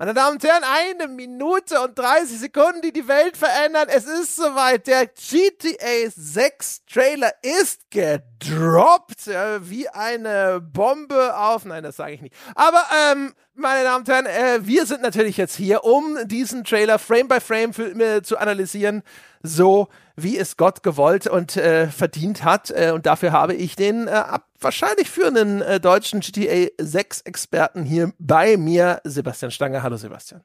Meine 0.00 0.14
Damen 0.14 0.36
und 0.36 0.44
Herren, 0.44 0.64
eine 0.64 1.08
Minute 1.08 1.78
und 1.82 1.98
30 1.98 2.38
Sekunden, 2.38 2.80
die 2.80 2.90
die 2.90 3.06
Welt 3.06 3.36
verändern. 3.36 3.86
Es 3.90 4.06
ist 4.06 4.34
soweit. 4.34 4.86
Der 4.86 5.04
GTA 5.08 6.08
6 6.08 6.86
Trailer 6.86 7.30
ist 7.42 7.82
gedroppt. 7.90 9.26
Äh, 9.26 9.68
wie 9.68 9.90
eine 9.90 10.62
Bombe 10.62 11.36
auf. 11.36 11.66
Nein, 11.66 11.82
das 11.82 11.96
sage 11.96 12.14
ich 12.14 12.22
nicht. 12.22 12.34
Aber, 12.54 12.82
ähm, 13.12 13.34
meine 13.52 13.84
Damen 13.84 13.98
und 13.98 14.08
Herren, 14.08 14.24
äh, 14.24 14.66
wir 14.66 14.86
sind 14.86 15.02
natürlich 15.02 15.36
jetzt 15.36 15.56
hier, 15.56 15.84
um 15.84 16.16
diesen 16.24 16.64
Trailer 16.64 16.98
Frame 16.98 17.28
by 17.28 17.38
Frame 17.38 17.74
für, 17.74 17.90
äh, 17.90 18.22
zu 18.22 18.38
analysieren. 18.38 19.02
So 19.42 19.88
wie 20.22 20.38
es 20.38 20.56
Gott 20.56 20.82
gewollt 20.82 21.26
und 21.26 21.56
äh, 21.56 21.88
verdient 21.88 22.44
hat. 22.44 22.70
Äh, 22.70 22.92
und 22.92 23.06
dafür 23.06 23.32
habe 23.32 23.54
ich 23.54 23.76
den 23.76 24.08
äh, 24.08 24.12
ab, 24.12 24.46
wahrscheinlich 24.60 25.08
führenden 25.10 25.62
äh, 25.62 25.80
deutschen 25.80 26.20
GTA 26.20 26.68
6 26.78 27.22
Experten 27.22 27.84
hier 27.84 28.12
bei 28.18 28.56
mir, 28.56 29.00
Sebastian 29.04 29.50
Stange. 29.50 29.82
Hallo 29.82 29.96
Sebastian. 29.96 30.42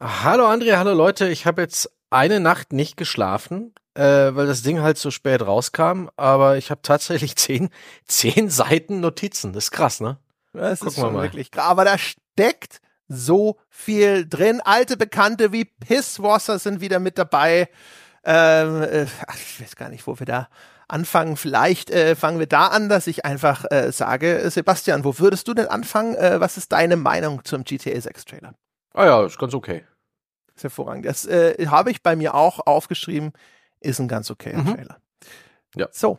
Hallo 0.00 0.46
Andrea, 0.46 0.78
hallo 0.78 0.92
Leute. 0.92 1.28
Ich 1.28 1.46
habe 1.46 1.62
jetzt 1.62 1.90
eine 2.10 2.40
Nacht 2.40 2.72
nicht 2.72 2.96
geschlafen, 2.96 3.74
äh, 3.94 4.02
weil 4.02 4.46
das 4.46 4.62
Ding 4.62 4.80
halt 4.80 4.98
so 4.98 5.10
spät 5.10 5.42
rauskam. 5.42 6.08
Aber 6.16 6.56
ich 6.56 6.70
habe 6.70 6.82
tatsächlich 6.82 7.36
zehn, 7.36 7.70
zehn 8.06 8.50
Seiten 8.50 9.00
Notizen. 9.00 9.52
Das 9.52 9.64
ist 9.64 9.70
krass, 9.70 10.00
ne? 10.00 10.18
Das 10.52 10.80
Gucken 10.80 10.94
ist 10.94 11.00
schon 11.00 11.14
wirklich 11.14 11.50
krass. 11.50 11.64
Aber 11.64 11.84
da 11.84 11.98
steckt 11.98 12.80
so 13.08 13.58
viel 13.68 14.26
drin. 14.28 14.60
Alte 14.64 14.96
Bekannte 14.96 15.52
wie 15.52 15.64
Pisswasser 15.64 16.58
sind 16.58 16.80
wieder 16.80 16.98
mit 16.98 17.18
dabei. 17.18 17.68
Ähm, 18.24 18.82
äh, 18.82 19.04
ich 19.04 19.60
weiß 19.60 19.76
gar 19.76 19.88
nicht, 19.88 20.06
wo 20.06 20.18
wir 20.18 20.26
da 20.26 20.48
anfangen. 20.88 21.36
Vielleicht 21.36 21.90
äh, 21.90 22.16
fangen 22.16 22.38
wir 22.38 22.46
da 22.46 22.68
an, 22.68 22.88
dass 22.88 23.06
ich 23.06 23.24
einfach 23.24 23.64
äh, 23.70 23.92
sage, 23.92 24.50
Sebastian, 24.50 25.04
wo 25.04 25.18
würdest 25.18 25.48
du 25.48 25.54
denn 25.54 25.68
anfangen? 25.68 26.14
Äh, 26.14 26.40
was 26.40 26.56
ist 26.56 26.72
deine 26.72 26.96
Meinung 26.96 27.44
zum 27.44 27.64
GTA 27.64 28.00
6 28.00 28.24
Trailer? 28.24 28.54
Ah 28.92 29.06
ja, 29.06 29.24
ist 29.24 29.38
ganz 29.38 29.54
okay. 29.54 29.84
Ist 30.54 30.62
hervorragend. 30.62 31.06
Das 31.06 31.26
äh, 31.26 31.66
habe 31.66 31.90
ich 31.90 32.02
bei 32.02 32.16
mir 32.16 32.34
auch 32.34 32.60
aufgeschrieben. 32.66 33.32
Ist 33.80 33.98
ein 33.98 34.08
ganz 34.08 34.30
okayer 34.30 34.58
mhm. 34.58 34.74
Trailer. 34.74 34.96
Ja. 35.74 35.88
So. 35.90 36.18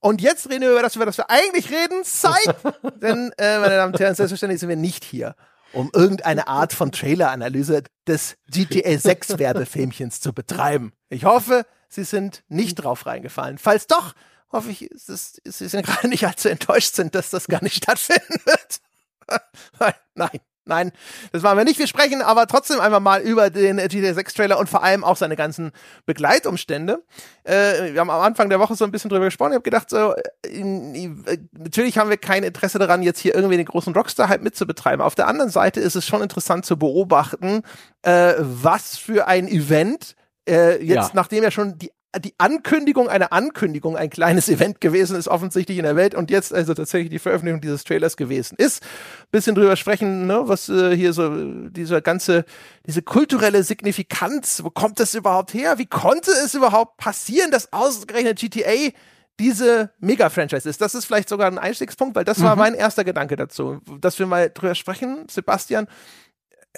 Und 0.00 0.22
jetzt 0.22 0.48
reden 0.48 0.62
wir 0.62 0.72
über 0.72 0.82
das, 0.82 0.96
über 0.96 1.06
das 1.06 1.18
wir 1.18 1.30
eigentlich 1.30 1.70
reden. 1.70 2.02
Zeit! 2.04 2.56
Denn, 3.02 3.32
äh, 3.38 3.58
meine 3.58 3.76
Damen 3.76 3.92
und 3.92 4.00
Herren, 4.00 4.14
selbstverständlich 4.14 4.60
sind 4.60 4.70
wir 4.70 4.76
nicht 4.76 5.04
hier, 5.04 5.36
um 5.72 5.90
irgendeine 5.92 6.48
Art 6.48 6.72
von 6.72 6.92
Trailer-Analyse 6.92 7.84
des 8.06 8.36
GTA 8.50 8.98
6 8.98 9.30
Werbefilmchens 9.38 10.20
zu 10.20 10.32
betreiben. 10.32 10.92
Ich 11.08 11.24
hoffe, 11.24 11.66
Sie 11.88 12.04
sind 12.04 12.44
nicht 12.48 12.76
drauf 12.76 13.06
reingefallen. 13.06 13.58
Falls 13.58 13.86
doch, 13.86 14.14
hoffe 14.52 14.70
ich, 14.70 14.88
dass 15.06 15.40
Sie 15.44 15.68
sind 15.68 15.86
gerade 15.86 16.08
nicht 16.08 16.26
allzu 16.26 16.48
enttäuscht 16.48 16.94
sind, 16.94 17.14
dass 17.14 17.30
das 17.30 17.46
gar 17.46 17.62
nicht 17.62 17.76
stattfinden 17.84 18.40
wird. 18.44 18.80
nein, 19.78 19.94
nein. 20.14 20.40
Nein, 20.70 20.92
das 21.32 21.42
machen 21.42 21.58
wir 21.58 21.64
nicht. 21.64 21.80
Wir 21.80 21.88
sprechen 21.88 22.22
aber 22.22 22.46
trotzdem 22.46 22.78
einfach 22.78 23.00
mal 23.00 23.20
über 23.20 23.50
den 23.50 23.76
GTA 23.76 24.14
6 24.14 24.34
Trailer 24.34 24.58
und 24.60 24.68
vor 24.68 24.84
allem 24.84 25.02
auch 25.02 25.16
seine 25.16 25.34
ganzen 25.34 25.72
Begleitumstände. 26.06 27.02
Äh, 27.42 27.92
wir 27.92 28.00
haben 28.00 28.08
am 28.08 28.20
Anfang 28.20 28.48
der 28.48 28.60
Woche 28.60 28.76
so 28.76 28.84
ein 28.84 28.92
bisschen 28.92 29.10
drüber 29.10 29.24
gesprochen. 29.24 29.50
Ich 29.50 29.56
habe 29.56 29.64
gedacht, 29.64 29.90
so, 29.90 30.14
in, 30.46 30.94
in, 30.94 31.48
natürlich 31.58 31.98
haben 31.98 32.08
wir 32.08 32.18
kein 32.18 32.44
Interesse 32.44 32.78
daran, 32.78 33.02
jetzt 33.02 33.18
hier 33.18 33.34
irgendwie 33.34 33.56
den 33.56 33.66
großen 33.66 33.92
Rockstar-Hype 33.92 34.42
mitzubetreiben. 34.42 35.04
Auf 35.04 35.16
der 35.16 35.26
anderen 35.26 35.50
Seite 35.50 35.80
ist 35.80 35.96
es 35.96 36.06
schon 36.06 36.22
interessant 36.22 36.64
zu 36.64 36.78
beobachten, 36.78 37.62
äh, 38.02 38.34
was 38.38 38.96
für 38.96 39.26
ein 39.26 39.48
Event 39.48 40.14
äh, 40.48 40.76
jetzt, 40.84 41.08
ja. 41.08 41.10
nachdem 41.14 41.42
ja 41.42 41.50
schon 41.50 41.78
die 41.78 41.90
die 42.18 42.34
Ankündigung 42.38 43.08
einer 43.08 43.32
Ankündigung 43.32 43.96
ein 43.96 44.10
kleines 44.10 44.48
Event 44.50 44.80
gewesen 44.80 45.16
ist, 45.16 45.28
offensichtlich 45.28 45.78
in 45.78 45.84
der 45.84 45.96
Welt 45.96 46.14
und 46.14 46.30
jetzt 46.30 46.52
also 46.52 46.74
tatsächlich 46.74 47.10
die 47.10 47.18
Veröffentlichung 47.18 47.60
dieses 47.60 47.84
Trailers 47.84 48.16
gewesen 48.16 48.56
ist. 48.58 48.82
Bisschen 49.30 49.54
drüber 49.54 49.76
sprechen, 49.76 50.26
ne, 50.26 50.42
was 50.46 50.68
äh, 50.68 50.96
hier 50.96 51.12
so 51.12 51.30
dieser 51.68 52.00
ganze, 52.00 52.44
diese 52.86 53.02
kulturelle 53.02 53.62
Signifikanz, 53.62 54.62
wo 54.64 54.70
kommt 54.70 54.98
das 54.98 55.14
überhaupt 55.14 55.54
her? 55.54 55.78
Wie 55.78 55.86
konnte 55.86 56.30
es 56.30 56.54
überhaupt 56.54 56.96
passieren, 56.96 57.50
dass 57.50 57.72
ausgerechnet 57.72 58.38
GTA 58.38 58.90
diese 59.38 59.90
Mega-Franchise 60.00 60.68
ist. 60.68 60.82
Das 60.82 60.94
ist 60.94 61.06
vielleicht 61.06 61.30
sogar 61.30 61.46
ein 61.46 61.58
Einstiegspunkt, 61.58 62.14
weil 62.14 62.24
das 62.24 62.42
war 62.42 62.56
mhm. 62.56 62.60
mein 62.60 62.74
erster 62.74 63.04
Gedanke 63.04 63.36
dazu, 63.36 63.80
dass 63.98 64.18
wir 64.18 64.26
mal 64.26 64.50
drüber 64.50 64.74
sprechen, 64.74 65.24
Sebastian 65.30 65.86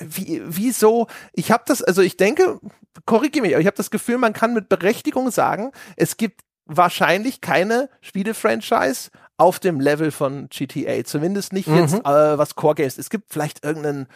wie, 0.00 0.42
wieso, 0.44 1.06
ich 1.32 1.50
habe 1.50 1.64
das, 1.66 1.82
also 1.82 2.02
ich 2.02 2.16
denke, 2.16 2.58
korrigiere 3.06 3.42
mich, 3.42 3.54
aber 3.54 3.60
ich 3.60 3.66
habe 3.66 3.76
das 3.76 3.90
Gefühl, 3.90 4.18
man 4.18 4.32
kann 4.32 4.54
mit 4.54 4.68
Berechtigung 4.68 5.30
sagen, 5.30 5.72
es 5.96 6.16
gibt 6.16 6.40
wahrscheinlich 6.66 7.40
keine 7.40 7.88
Spiele-Franchise 8.00 9.10
auf 9.36 9.58
dem 9.58 9.80
Level 9.80 10.10
von 10.10 10.48
GTA. 10.48 11.04
Zumindest 11.04 11.52
nicht 11.52 11.68
mhm. 11.68 11.78
jetzt, 11.78 11.94
äh, 11.94 12.38
was 12.38 12.54
Core 12.54 12.76
Games. 12.76 12.98
Es 12.98 13.10
gibt 13.10 13.32
vielleicht 13.32 13.64
irgendeinen 13.64 14.06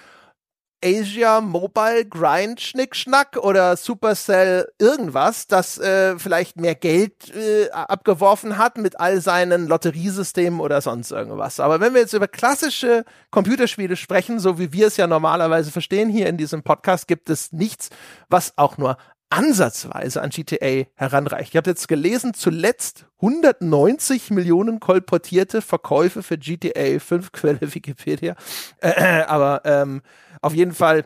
Asia 0.87 1.41
Mobile 1.41 2.05
Grind 2.05 2.61
Schnickschnack 2.61 3.37
oder 3.39 3.77
Supercell 3.77 4.69
irgendwas, 4.79 5.49
das 5.49 5.79
äh, 5.79 6.17
vielleicht 6.17 6.61
mehr 6.61 6.77
Geld 6.77 7.35
äh, 7.35 7.69
abgeworfen 7.71 8.57
hat 8.57 8.79
mit 8.79 9.01
all 9.01 9.21
seinen 9.21 9.67
Lotteriesystemen 9.67 10.61
oder 10.61 10.81
sonst 10.81 11.11
irgendwas. 11.11 11.59
Aber 11.59 11.81
wenn 11.81 11.93
wir 11.93 12.03
jetzt 12.03 12.13
über 12.13 12.29
klassische 12.29 13.05
Computerspiele 13.33 13.97
sprechen, 13.97 14.39
so 14.39 14.61
wie 14.61 14.73
wir 14.73 14.87
es 14.87 14.97
ja 14.97 15.09
normalerweise 15.09 15.73
verstehen 15.73 16.09
hier 16.09 16.29
in 16.29 16.37
diesem 16.37 16.63
Podcast, 16.63 17.09
gibt 17.09 17.31
es 17.31 17.51
nichts, 17.51 17.91
was 18.29 18.57
auch 18.57 18.79
nur 18.79 18.97
ansatzweise 19.29 20.23
an 20.23 20.31
GTA 20.31 20.85
heranreicht. 20.95 21.51
Ich 21.51 21.57
habe 21.57 21.71
jetzt 21.71 21.89
gelesen, 21.89 22.33
zuletzt 22.33 23.07
190 23.21 24.31
Millionen 24.31 24.79
kolportierte 24.79 25.63
Verkäufe 25.63 26.23
für 26.23 26.39
GTA 26.39 27.01
5 27.01 27.33
Quelle 27.33 27.75
Wikipedia. 27.75 28.37
Äh, 28.81 28.91
äh, 28.91 29.25
aber 29.25 29.63
ähm, 29.65 30.03
auf 30.47 30.55
jeden 30.55 30.73
Fall 30.73 31.05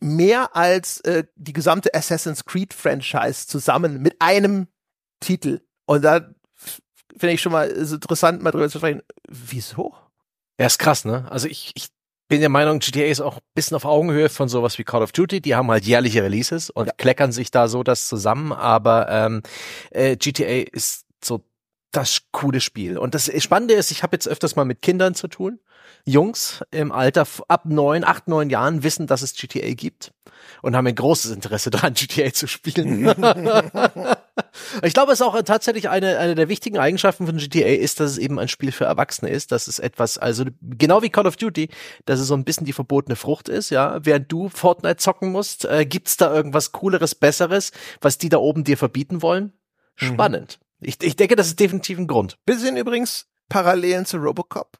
mehr 0.00 0.56
als 0.56 1.00
äh, 1.00 1.24
die 1.36 1.52
gesamte 1.52 1.94
Assassin's 1.94 2.44
Creed 2.44 2.74
Franchise 2.74 3.46
zusammen 3.46 4.02
mit 4.02 4.16
einem 4.20 4.68
Titel. 5.20 5.60
Und 5.86 6.02
da 6.02 6.28
finde 7.16 7.34
ich 7.34 7.40
schon 7.40 7.52
mal 7.52 7.68
interessant, 7.68 8.42
mal 8.42 8.50
drüber 8.50 8.68
zu 8.68 8.78
sprechen. 8.78 9.02
Wieso? 9.28 9.94
Ja, 10.58 10.66
ist 10.66 10.78
krass, 10.78 11.04
ne? 11.04 11.26
Also 11.30 11.48
ich, 11.48 11.72
ich 11.74 11.88
bin 12.28 12.40
der 12.40 12.48
Meinung, 12.48 12.78
GTA 12.78 13.04
ist 13.04 13.20
auch 13.20 13.36
ein 13.36 13.42
bisschen 13.54 13.76
auf 13.76 13.84
Augenhöhe 13.84 14.28
von 14.28 14.48
sowas 14.48 14.78
wie 14.78 14.84
Call 14.84 15.02
of 15.02 15.12
Duty. 15.12 15.40
Die 15.40 15.54
haben 15.54 15.70
halt 15.70 15.84
jährliche 15.84 16.22
Releases 16.22 16.70
und 16.70 16.86
ja. 16.86 16.92
kleckern 16.96 17.30
sich 17.30 17.50
da 17.50 17.68
so 17.68 17.82
das 17.82 18.08
zusammen. 18.08 18.52
Aber 18.52 19.08
ähm, 19.08 19.42
äh, 19.90 20.16
GTA 20.16 20.64
ist 20.72 21.04
so 21.22 21.44
das 21.92 22.22
coole 22.32 22.60
Spiel. 22.60 22.98
Und 22.98 23.14
das 23.14 23.30
Spannende 23.42 23.74
ist, 23.74 23.90
ich 23.90 24.02
habe 24.02 24.16
jetzt 24.16 24.28
öfters 24.28 24.56
mal 24.56 24.64
mit 24.64 24.82
Kindern 24.82 25.14
zu 25.14 25.28
tun. 25.28 25.60
Jungs 26.04 26.64
im 26.70 26.90
Alter 26.90 27.26
ab 27.48 27.66
neun, 27.66 28.02
acht, 28.02 28.26
neun 28.26 28.50
Jahren 28.50 28.82
wissen, 28.82 29.06
dass 29.06 29.22
es 29.22 29.34
GTA 29.34 29.74
gibt 29.74 30.12
und 30.62 30.74
haben 30.74 30.86
ein 30.86 30.94
großes 30.94 31.30
Interesse 31.30 31.70
daran, 31.70 31.94
GTA 31.94 32.32
zu 32.32 32.46
spielen. 32.46 33.06
ich 34.82 34.94
glaube, 34.94 35.12
es 35.12 35.20
ist 35.20 35.26
auch 35.26 35.40
tatsächlich 35.42 35.88
eine, 35.88 36.18
eine 36.18 36.34
der 36.34 36.48
wichtigen 36.48 36.78
Eigenschaften 36.78 37.26
von 37.26 37.36
GTA 37.36 37.68
ist, 37.68 38.00
dass 38.00 38.12
es 38.12 38.18
eben 38.18 38.38
ein 38.38 38.48
Spiel 38.48 38.72
für 38.72 38.84
Erwachsene 38.84 39.30
ist. 39.30 39.52
Dass 39.52 39.68
es 39.68 39.78
etwas, 39.78 40.18
also 40.18 40.44
genau 40.60 41.02
wie 41.02 41.10
Call 41.10 41.26
of 41.26 41.36
Duty, 41.36 41.68
dass 42.04 42.18
es 42.18 42.26
so 42.26 42.34
ein 42.34 42.44
bisschen 42.44 42.66
die 42.66 42.72
verbotene 42.72 43.16
Frucht 43.16 43.48
ist, 43.48 43.70
ja. 43.70 44.04
Während 44.04 44.30
du 44.32 44.48
Fortnite 44.48 44.96
zocken 44.96 45.30
musst, 45.30 45.64
äh, 45.64 45.84
gibt's 45.86 46.16
da 46.16 46.34
irgendwas 46.34 46.72
Cooleres, 46.72 47.14
Besseres, 47.14 47.72
was 48.00 48.18
die 48.18 48.28
da 48.28 48.38
oben 48.38 48.64
dir 48.64 48.76
verbieten 48.76 49.22
wollen? 49.22 49.52
Mhm. 50.00 50.06
Spannend. 50.06 50.58
Mhm. 50.60 50.61
Ich, 50.82 51.02
ich 51.02 51.16
denke, 51.16 51.36
das 51.36 51.46
ist 51.48 51.60
definitiv 51.60 51.98
ein 51.98 52.06
Grund. 52.06 52.38
Bisschen 52.44 52.76
übrigens 52.76 53.26
Parallelen 53.48 54.04
zu 54.04 54.16
Robocop. 54.18 54.78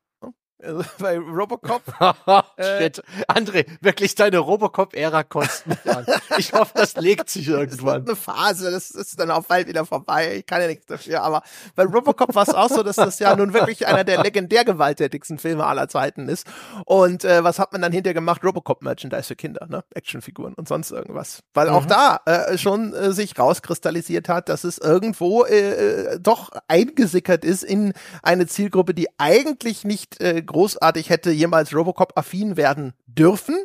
Also 0.63 0.85
bei 0.99 1.19
Robocop. 1.19 1.83
äh. 2.57 2.91
André, 3.29 3.67
wirklich 3.81 4.15
deine 4.15 4.39
Robocop-Ära 4.39 5.25
kostet 5.25 5.67
mich 5.67 5.97
an. 5.97 6.07
Ich 6.39 6.53
hoffe, 6.53 6.73
das 6.75 6.95
legt 6.97 7.31
sich 7.31 7.49
irgendwann. 7.49 8.05
Das 8.05 8.19
ist 8.19 8.29
eine 8.29 8.37
Phase, 8.37 8.71
das 8.71 8.91
ist 8.91 9.19
dann 9.19 9.31
auch 9.31 9.45
bald 9.45 9.69
wieder 9.69 9.85
vorbei. 9.85 10.37
Ich 10.37 10.47
kann 10.47 10.61
ja 10.61 10.69
nichts 10.69 10.87
dafür. 10.87 11.23
Aber 11.23 11.43
bei 11.75 11.85
Robocop 11.85 12.35
war 12.35 12.45
es 12.45 12.55
auch 12.55 12.69
so, 12.69 12.83
dass 12.83 12.97
das 12.97 13.19
ja 13.19 13.35
nun 13.35 13.53
wirklich 13.53 13.87
einer 13.87 14.05
der 14.05 14.23
legendär 14.23 14.65
gewalttätigsten 14.65 15.39
Filme 15.39 15.67
aller 15.67 15.89
Zeiten 15.89 16.29
ist. 16.29 16.47
Und 16.87 17.25
äh, 17.25 17.43
was 17.43 17.59
hat 17.59 17.73
man 17.73 17.83
dann 17.83 17.93
hinterher 17.93 18.15
gemacht? 18.15 18.45
Robocop-Merchandise 18.45 19.25
für 19.25 19.37
Kinder, 19.37 19.67
ne? 19.69 19.85
Actionfiguren 19.95 20.55
und 20.55 20.69
sonst 20.69 20.91
irgendwas. 20.91 21.43
Weil 21.55 21.69
mhm. 21.69 21.75
auch 21.75 21.87
da 21.87 22.21
äh, 22.25 22.57
schon 22.59 22.95
äh, 22.95 23.13
sich 23.13 23.39
rauskristallisiert 23.39 24.29
hat, 24.29 24.49
dass 24.49 24.65
es 24.65 24.79
irgendwo 24.79 25.45
äh, 25.45 26.13
äh 26.13 26.21
doch 26.21 26.51
eingesickert 26.69 27.45
ist 27.45 27.63
in 27.65 27.93
eine 28.23 28.47
Zielgruppe, 28.47 28.95
die 28.95 29.09
eigentlich 29.19 29.85
nicht 29.85 30.21
äh, 30.21 30.43
großartig 30.53 31.11
hätte 31.11 31.31
jemals 31.31 31.75
Robocop-affin 31.75 32.57
werden 32.57 32.93
dürfen. 33.07 33.57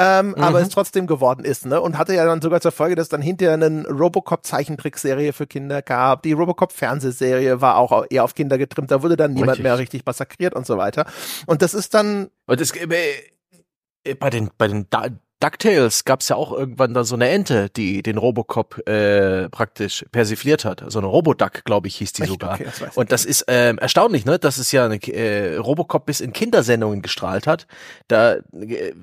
Ähm, 0.00 0.28
mhm. 0.28 0.34
aber 0.36 0.60
es 0.60 0.68
trotzdem 0.68 1.08
geworden 1.08 1.44
ist, 1.44 1.66
ne? 1.66 1.80
Und 1.80 1.98
hatte 1.98 2.14
ja 2.14 2.24
dann 2.24 2.40
sogar 2.40 2.60
zur 2.60 2.70
Folge, 2.70 2.94
dass 2.94 3.08
dann 3.08 3.20
hinterher 3.20 3.54
eine 3.54 3.84
Robocop-Zeichentrickserie 3.88 5.32
für 5.32 5.48
Kinder 5.48 5.82
gab. 5.82 6.22
Die 6.22 6.34
Robocop-Fernsehserie 6.34 7.60
war 7.60 7.76
auch 7.76 8.04
eher 8.08 8.22
auf 8.22 8.36
Kinder 8.36 8.58
getrimmt. 8.58 8.92
Da 8.92 9.02
wurde 9.02 9.16
dann 9.16 9.32
niemand 9.32 9.50
richtig. 9.50 9.64
mehr 9.64 9.78
richtig 9.78 10.06
massakriert 10.06 10.54
und 10.54 10.68
so 10.68 10.78
weiter. 10.78 11.04
Und 11.46 11.62
das 11.62 11.74
ist 11.74 11.94
dann. 11.94 12.30
Und 12.46 12.60
es, 12.60 12.70
äh, 12.76 14.14
bei 14.14 14.30
den, 14.30 14.50
bei 14.56 14.68
den 14.68 14.86
da 14.88 15.08
DuckTales 15.40 16.04
gab 16.04 16.20
es 16.20 16.28
ja 16.28 16.36
auch 16.36 16.52
irgendwann 16.52 16.94
da 16.94 17.04
so 17.04 17.14
eine 17.14 17.28
Ente, 17.28 17.70
die 17.70 18.02
den 18.02 18.18
Robocop 18.18 18.86
äh, 18.88 19.48
praktisch 19.48 20.04
persifliert 20.10 20.64
hat. 20.64 20.82
So 20.88 20.98
eine 20.98 21.06
Roboduck, 21.06 21.64
glaube 21.64 21.86
ich, 21.86 21.96
hieß 21.96 22.12
die 22.14 22.22
Echt? 22.22 22.32
sogar. 22.32 22.54
Okay, 22.54 22.66
das 22.80 22.96
und 22.96 23.12
das 23.12 23.24
ist 23.24 23.42
äh, 23.42 23.74
erstaunlich, 23.76 24.24
ne? 24.24 24.38
Dass 24.38 24.58
es 24.58 24.72
ja 24.72 24.84
eine, 24.84 24.96
äh, 24.96 25.56
Robocop 25.56 26.06
bis 26.06 26.20
in 26.20 26.32
Kindersendungen 26.32 27.02
gestrahlt 27.02 27.46
hat. 27.46 27.66
Da 28.08 28.38
äh, 28.52 28.94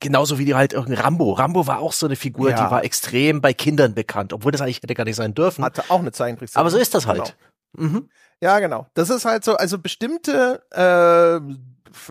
genauso 0.00 0.38
wie 0.38 0.44
die 0.44 0.54
halt 0.54 0.72
irgendein 0.72 1.04
Rambo. 1.04 1.32
Rambo 1.32 1.66
war 1.66 1.78
auch 1.78 1.92
so 1.92 2.06
eine 2.06 2.16
Figur, 2.16 2.50
ja. 2.50 2.64
die 2.64 2.70
war 2.70 2.84
extrem 2.84 3.40
bei 3.40 3.52
Kindern 3.52 3.94
bekannt, 3.94 4.32
obwohl 4.32 4.50
das 4.52 4.60
eigentlich 4.60 4.82
hätte 4.82 4.94
gar 4.94 5.04
nicht 5.04 5.16
sein 5.16 5.34
dürfen. 5.34 5.64
Hatte 5.64 5.84
auch 5.88 6.00
eine 6.00 6.10
Zeichentrickserie. 6.10 6.60
Aber 6.60 6.70
so 6.70 6.78
ist 6.78 6.94
das 6.94 7.06
halt. 7.06 7.36
Genau. 7.74 7.88
Mhm. 7.88 8.08
Ja, 8.40 8.58
genau. 8.58 8.86
Das 8.94 9.08
ist 9.10 9.24
halt 9.24 9.44
so, 9.44 9.56
also 9.56 9.78
bestimmte 9.78 10.62
äh, 10.72 11.40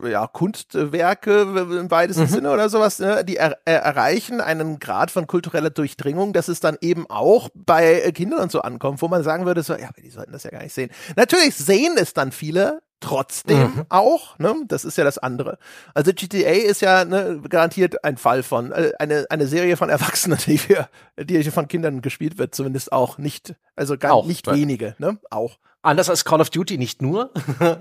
ja, 0.08 0.28
Kunstwerke 0.28 1.42
im 1.42 1.92
weitesten 1.92 2.24
mhm. 2.24 2.28
Sinne 2.28 2.52
oder 2.52 2.70
sowas, 2.70 3.00
ne, 3.00 3.24
die 3.26 3.38
er, 3.38 3.58
er 3.66 3.80
erreichen 3.82 4.42
einen 4.42 4.80
Grad 4.80 5.12
von 5.12 5.28
kultureller 5.28 5.70
Durchdringung, 5.70 6.34
dass 6.34 6.48
es 6.48 6.60
dann 6.60 6.78
eben 6.82 7.10
auch 7.10 7.50
bei 7.54 8.12
Kindern 8.14 8.42
und 8.42 8.52
so 8.52 8.62
ankommt, 8.62 9.02
wo 9.02 9.08
man 9.08 9.24
sagen 9.24 9.46
würde, 9.46 9.64
so, 9.64 9.74
ja, 9.74 9.90
die 10.02 10.10
sollten 10.10 10.32
das 10.32 10.44
ja 10.44 10.52
gar 10.52 10.64
nicht 10.64 10.74
sehen. 10.74 10.92
Natürlich 11.16 11.56
sehen 11.56 11.96
es 11.98 12.14
dann 12.14 12.32
viele, 12.32 12.82
trotzdem 13.00 13.76
mhm. 13.76 13.86
auch, 13.90 14.38
ne? 14.40 14.56
Das 14.68 14.86
ist 14.86 14.98
ja 14.98 15.04
das 15.04 15.18
andere. 15.18 15.58
Also 15.94 16.12
GTA 16.14 16.52
ist 16.52 16.82
ja 16.82 17.06
ne, 17.06 17.42
garantiert 17.48 18.04
ein 18.04 18.18
Fall 18.18 18.44
von 18.44 18.72
äh, 18.72 18.92
eine 19.00 19.26
eine 19.30 19.48
Serie 19.48 19.78
von 19.78 19.90
Erwachsenen, 19.90 20.40
die 20.46 20.58
für 20.58 20.88
die 21.18 21.44
von 21.52 21.68
Kindern 21.68 22.02
gespielt 22.02 22.38
wird, 22.38 22.56
zumindest 22.56 22.92
auch 22.92 23.18
nicht, 23.18 23.56
also 23.76 23.98
gar 23.98 24.14
auch, 24.14 24.26
nicht 24.26 24.48
wenige, 24.48 24.96
ne? 24.98 25.18
Auch. 25.30 25.58
Anders 25.82 26.10
als 26.10 26.26
Call 26.26 26.42
of 26.42 26.50
Duty 26.50 26.80
nicht 26.80 27.02
nur. 27.02 27.32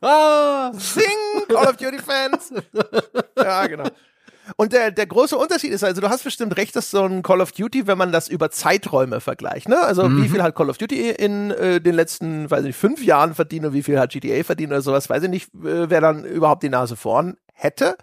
ah, 0.00 0.70
sing 0.74 1.04
Call 1.48 1.66
of 1.66 1.76
Duty 1.76 1.98
Fans. 1.98 2.52
ja, 3.36 3.66
genau. 3.66 3.88
Und 4.56 4.72
der, 4.72 4.90
der 4.90 5.06
große 5.06 5.36
Unterschied 5.36 5.72
ist 5.72 5.82
also, 5.82 6.00
du 6.00 6.08
hast 6.08 6.24
bestimmt 6.24 6.56
recht, 6.56 6.76
dass 6.76 6.90
so 6.90 7.02
ein 7.02 7.22
Call 7.22 7.40
of 7.40 7.52
Duty, 7.52 7.86
wenn 7.86 7.98
man 7.98 8.12
das 8.12 8.28
über 8.28 8.50
Zeiträume 8.50 9.20
vergleicht, 9.20 9.68
ne? 9.68 9.80
Also 9.80 10.08
mhm. 10.08 10.22
wie 10.22 10.28
viel 10.28 10.42
hat 10.42 10.54
Call 10.54 10.70
of 10.70 10.78
Duty 10.78 11.10
in 11.10 11.50
äh, 11.50 11.80
den 11.80 11.94
letzten, 11.94 12.50
weiß 12.50 12.60
ich 12.60 12.66
nicht, 12.66 12.76
fünf 12.76 13.02
Jahren 13.02 13.34
verdient 13.34 13.66
und 13.66 13.72
wie 13.72 13.82
viel 13.82 13.98
hat 13.98 14.12
GTA 14.12 14.44
verdient 14.44 14.72
oder 14.72 14.82
sowas, 14.82 15.10
weiß 15.10 15.24
ich 15.24 15.30
nicht, 15.30 15.54
äh, 15.54 15.90
wer 15.90 16.00
dann 16.00 16.24
überhaupt 16.24 16.62
die 16.62 16.68
Nase 16.68 16.96
vorn 16.96 17.36
hätte 17.52 17.96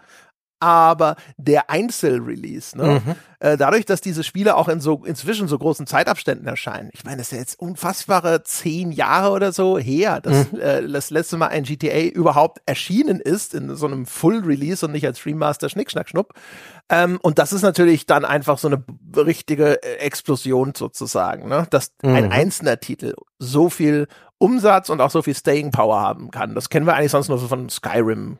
aber 0.60 1.16
der 1.36 1.70
Einzelrelease, 1.70 2.76
ne? 2.76 3.02
Mhm. 3.04 3.14
Äh, 3.40 3.58
dadurch, 3.58 3.84
dass 3.84 4.00
diese 4.00 4.24
Spiele 4.24 4.56
auch 4.56 4.68
in 4.68 4.80
so 4.80 5.04
inzwischen 5.04 5.48
so 5.48 5.58
großen 5.58 5.86
Zeitabständen 5.86 6.46
erscheinen. 6.46 6.88
Ich 6.94 7.04
meine, 7.04 7.18
das 7.18 7.26
ist 7.26 7.32
ja 7.32 7.38
jetzt 7.38 7.60
unfassbare 7.60 8.42
zehn 8.42 8.90
Jahre 8.90 9.32
oder 9.32 9.52
so 9.52 9.78
her, 9.78 10.20
dass 10.20 10.50
mhm. 10.50 10.60
äh, 10.60 10.88
das 10.88 11.10
letzte 11.10 11.36
Mal 11.36 11.48
ein 11.48 11.64
GTA 11.64 12.00
überhaupt 12.04 12.62
erschienen 12.64 13.20
ist 13.20 13.52
in 13.52 13.76
so 13.76 13.86
einem 13.86 14.06
Full 14.06 14.44
Release 14.44 14.86
und 14.86 14.92
nicht 14.92 15.04
als 15.06 15.26
Remaster 15.26 15.68
Schnick 15.68 15.90
Schnack 15.90 16.08
Schnupp. 16.08 16.32
Ähm, 16.88 17.18
und 17.20 17.38
das 17.38 17.52
ist 17.52 17.60
natürlich 17.60 18.06
dann 18.06 18.24
einfach 18.24 18.56
so 18.56 18.68
eine 18.68 18.82
richtige 19.14 19.82
äh, 19.82 19.96
Explosion 19.96 20.72
sozusagen, 20.74 21.48
ne? 21.48 21.66
Dass 21.68 21.92
mhm. 22.02 22.14
ein 22.14 22.32
einzelner 22.32 22.80
Titel 22.80 23.14
so 23.38 23.68
viel 23.68 24.06
Umsatz 24.38 24.88
und 24.88 25.02
auch 25.02 25.10
so 25.10 25.20
viel 25.20 25.34
Staying 25.34 25.70
Power 25.70 26.00
haben 26.00 26.30
kann. 26.30 26.54
Das 26.54 26.70
kennen 26.70 26.86
wir 26.86 26.94
eigentlich 26.94 27.12
sonst 27.12 27.28
nur 27.28 27.38
so 27.38 27.48
von 27.48 27.68
Skyrim. 27.68 28.38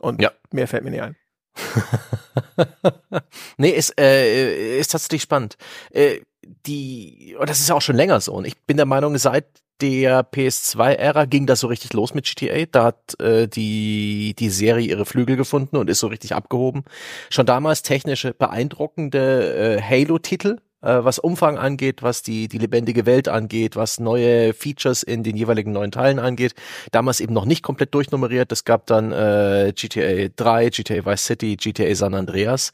Und 0.00 0.20
ja. 0.20 0.30
mehr 0.52 0.68
fällt 0.68 0.84
mir 0.84 0.90
nicht 0.90 1.02
ein. 1.02 1.16
nee, 3.56 3.70
ist, 3.70 3.98
äh, 4.00 4.78
ist 4.78 4.92
tatsächlich 4.92 5.22
spannend. 5.22 5.56
Äh, 5.90 6.20
die, 6.66 7.36
und 7.38 7.48
das 7.48 7.60
ist 7.60 7.68
ja 7.68 7.74
auch 7.74 7.82
schon 7.82 7.96
länger 7.96 8.20
so. 8.20 8.32
Und 8.32 8.46
ich 8.46 8.56
bin 8.66 8.76
der 8.76 8.86
Meinung, 8.86 9.16
seit 9.18 9.46
der 9.80 10.30
PS2-Ära 10.30 11.26
ging 11.26 11.46
das 11.46 11.60
so 11.60 11.66
richtig 11.66 11.92
los 11.92 12.14
mit 12.14 12.24
GTA. 12.24 12.64
Da 12.70 12.84
hat 12.84 13.20
äh, 13.20 13.46
die, 13.46 14.34
die 14.38 14.50
Serie 14.50 14.88
ihre 14.88 15.04
Flügel 15.04 15.36
gefunden 15.36 15.76
und 15.76 15.90
ist 15.90 16.00
so 16.00 16.06
richtig 16.06 16.34
abgehoben. 16.34 16.84
Schon 17.30 17.46
damals 17.46 17.82
technische 17.82 18.32
beeindruckende 18.32 19.78
äh, 19.78 19.82
Halo-Titel, 19.82 20.58
äh, 20.86 21.04
was 21.04 21.18
Umfang 21.18 21.58
angeht, 21.58 22.02
was 22.02 22.22
die, 22.22 22.48
die 22.48 22.58
lebendige 22.58 23.06
Welt 23.06 23.28
angeht, 23.28 23.76
was 23.76 23.98
neue 24.00 24.54
Features 24.54 25.02
in 25.02 25.22
den 25.22 25.36
jeweiligen 25.36 25.72
neuen 25.72 25.90
Teilen 25.90 26.18
angeht. 26.18 26.54
Damals 26.92 27.20
eben 27.20 27.34
noch 27.34 27.44
nicht 27.44 27.62
komplett 27.62 27.94
durchnummeriert. 27.94 28.52
Es 28.52 28.64
gab 28.64 28.86
dann 28.86 29.12
äh, 29.12 29.72
GTA 29.74 30.28
3, 30.34 30.70
GTA 30.70 31.04
Vice 31.04 31.24
City, 31.24 31.56
GTA 31.56 31.94
San 31.94 32.14
Andreas. 32.14 32.72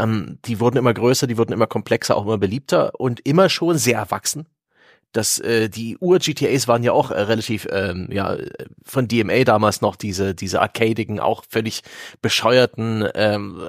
Ähm, 0.00 0.38
die 0.44 0.60
wurden 0.60 0.76
immer 0.76 0.94
größer, 0.94 1.26
die 1.26 1.36
wurden 1.36 1.52
immer 1.52 1.66
komplexer, 1.66 2.16
auch 2.16 2.24
immer 2.24 2.38
beliebter 2.38 2.98
und 2.98 3.20
immer 3.26 3.48
schon 3.48 3.76
sehr 3.78 3.98
erwachsen 3.98 4.46
dass 5.12 5.38
äh, 5.38 5.68
die 5.68 5.96
Ur-GTAs 5.98 6.68
waren 6.68 6.82
ja 6.82 6.92
auch 6.92 7.10
äh, 7.10 7.20
relativ, 7.20 7.66
ähm, 7.70 8.08
ja, 8.10 8.36
von 8.84 9.08
DMA 9.08 9.44
damals 9.44 9.80
noch 9.80 9.96
diese, 9.96 10.34
diese 10.34 10.60
arcadigen, 10.60 11.18
auch 11.20 11.44
völlig 11.48 11.82
bescheuerten, 12.20 13.08
ähm, 13.14 13.68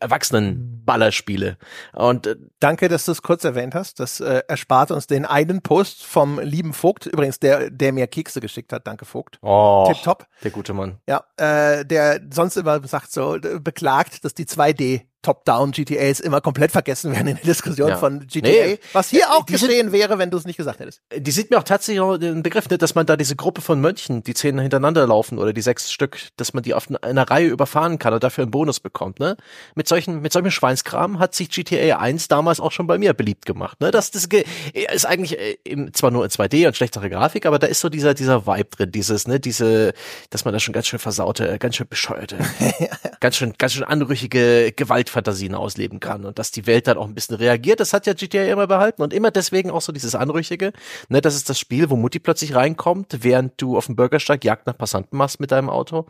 erwachsenen 0.00 0.82
Ballerspiele. 0.84 1.56
Und 1.92 2.26
äh, 2.26 2.36
danke, 2.58 2.88
dass 2.88 3.04
du 3.04 3.12
es 3.12 3.22
kurz 3.22 3.44
erwähnt 3.44 3.74
hast. 3.74 4.00
Das 4.00 4.20
äh, 4.20 4.42
erspart 4.48 4.90
uns 4.90 5.06
den 5.06 5.24
einen 5.24 5.62
Post 5.62 6.04
vom 6.04 6.40
lieben 6.40 6.72
Vogt, 6.72 7.06
übrigens 7.06 7.38
der, 7.38 7.70
der 7.70 7.92
mir 7.92 8.06
Kekse 8.06 8.40
geschickt 8.40 8.72
hat. 8.72 8.86
Danke 8.86 9.04
Vogt. 9.04 9.38
Oh, 9.42 9.84
Tip 9.86 10.02
top. 10.02 10.26
Der 10.42 10.50
gute 10.50 10.72
Mann. 10.72 10.98
Ja, 11.08 11.24
äh, 11.36 11.84
der 11.84 12.20
sonst 12.30 12.56
immer 12.56 12.86
sagt 12.86 13.12
so, 13.12 13.38
beklagt, 13.60 14.24
dass 14.24 14.34
die 14.34 14.46
2D 14.46 15.02
Top-Down 15.22 15.72
GTAs 15.72 16.20
immer 16.20 16.40
komplett 16.40 16.72
vergessen 16.72 17.12
werden 17.12 17.28
in 17.28 17.36
der 17.36 17.44
Diskussion 17.44 17.90
ja. 17.90 17.96
von 17.96 18.26
GTA. 18.26 18.48
Nee, 18.48 18.78
was 18.92 19.10
hier 19.10 19.30
auch 19.32 19.44
geschehen 19.44 19.68
sind, 19.68 19.92
wäre, 19.92 20.18
wenn 20.18 20.30
du 20.30 20.38
es 20.38 20.46
nicht 20.46 20.56
gesagt 20.56 20.80
hättest. 20.80 21.02
Die 21.14 21.30
sind 21.30 21.50
mir 21.50 21.58
auch 21.58 21.62
tatsächlich 21.62 22.00
auch 22.00 22.16
den 22.16 22.42
Begriff, 22.42 22.68
nicht, 22.70 22.80
dass 22.80 22.94
man 22.94 23.04
da 23.04 23.16
diese 23.16 23.36
Gruppe 23.36 23.60
von 23.60 23.80
Mönchen, 23.80 24.22
die 24.22 24.32
zehn 24.32 24.58
hintereinander 24.58 25.06
laufen 25.06 25.38
oder 25.38 25.52
die 25.52 25.60
sechs 25.60 25.92
Stück, 25.92 26.18
dass 26.36 26.54
man 26.54 26.62
die 26.62 26.72
auf 26.74 26.88
einer 27.02 27.30
Reihe 27.30 27.48
überfahren 27.48 27.98
kann 27.98 28.14
und 28.14 28.24
dafür 28.24 28.42
einen 28.42 28.50
Bonus 28.50 28.80
bekommt. 28.80 29.20
Ne? 29.20 29.36
Mit 29.74 29.88
solchen, 29.88 30.22
mit 30.22 30.32
solchem 30.32 30.50
Schweinskram 30.50 31.18
hat 31.18 31.34
sich 31.34 31.50
GTA 31.50 31.98
1 31.98 32.28
damals 32.28 32.60
auch 32.60 32.72
schon 32.72 32.86
bei 32.86 32.96
mir 32.96 33.12
beliebt 33.12 33.44
gemacht. 33.44 33.80
Ne? 33.80 33.90
Das, 33.90 34.10
das 34.10 34.26
ist 34.26 35.06
eigentlich 35.06 35.38
äh, 35.38 35.56
zwar 35.92 36.10
nur 36.10 36.24
in 36.24 36.30
2D 36.30 36.66
und 36.66 36.76
schlechtere 36.76 37.10
Grafik, 37.10 37.44
aber 37.44 37.58
da 37.58 37.66
ist 37.66 37.80
so 37.80 37.90
dieser, 37.90 38.14
dieser 38.14 38.46
Vibe 38.46 38.70
drin, 38.70 38.92
dieses, 38.92 39.28
ne, 39.28 39.38
diese, 39.38 39.92
dass 40.30 40.44
man 40.44 40.54
da 40.54 40.60
schon 40.60 40.72
ganz 40.72 40.86
schön 40.86 40.98
versaute, 40.98 41.58
ganz 41.58 41.76
schön 41.76 41.88
bescheuerte, 41.88 42.38
ganz 43.20 43.36
schön, 43.36 43.54
ganz 43.58 43.74
schön 43.74 43.84
anrüchige 43.84 44.72
Gewalt 44.72 45.09
Fantasien 45.10 45.54
ausleben 45.54 46.00
kann 46.00 46.24
und 46.24 46.38
dass 46.38 46.50
die 46.50 46.66
Welt 46.66 46.86
dann 46.86 46.98
auch 46.98 47.06
ein 47.06 47.14
bisschen 47.14 47.36
reagiert. 47.36 47.80
Das 47.80 47.92
hat 47.92 48.06
ja 48.06 48.14
GTA 48.14 48.44
immer 48.44 48.66
behalten 48.66 49.02
und 49.02 49.12
immer 49.12 49.30
deswegen 49.30 49.70
auch 49.70 49.82
so 49.82 49.92
dieses 49.92 50.14
Anrüchige. 50.14 50.72
Ne, 51.08 51.20
das 51.20 51.34
ist 51.34 51.48
das 51.48 51.58
Spiel, 51.58 51.90
wo 51.90 51.96
Mutti 51.96 52.18
plötzlich 52.18 52.54
reinkommt, 52.54 53.18
während 53.22 53.60
du 53.60 53.76
auf 53.76 53.86
dem 53.86 53.96
Bürgersteig 53.96 54.44
Jagd 54.44 54.66
nach 54.66 54.76
Passanten 54.78 55.16
machst 55.16 55.40
mit 55.40 55.50
deinem 55.50 55.70
Auto. 55.70 56.06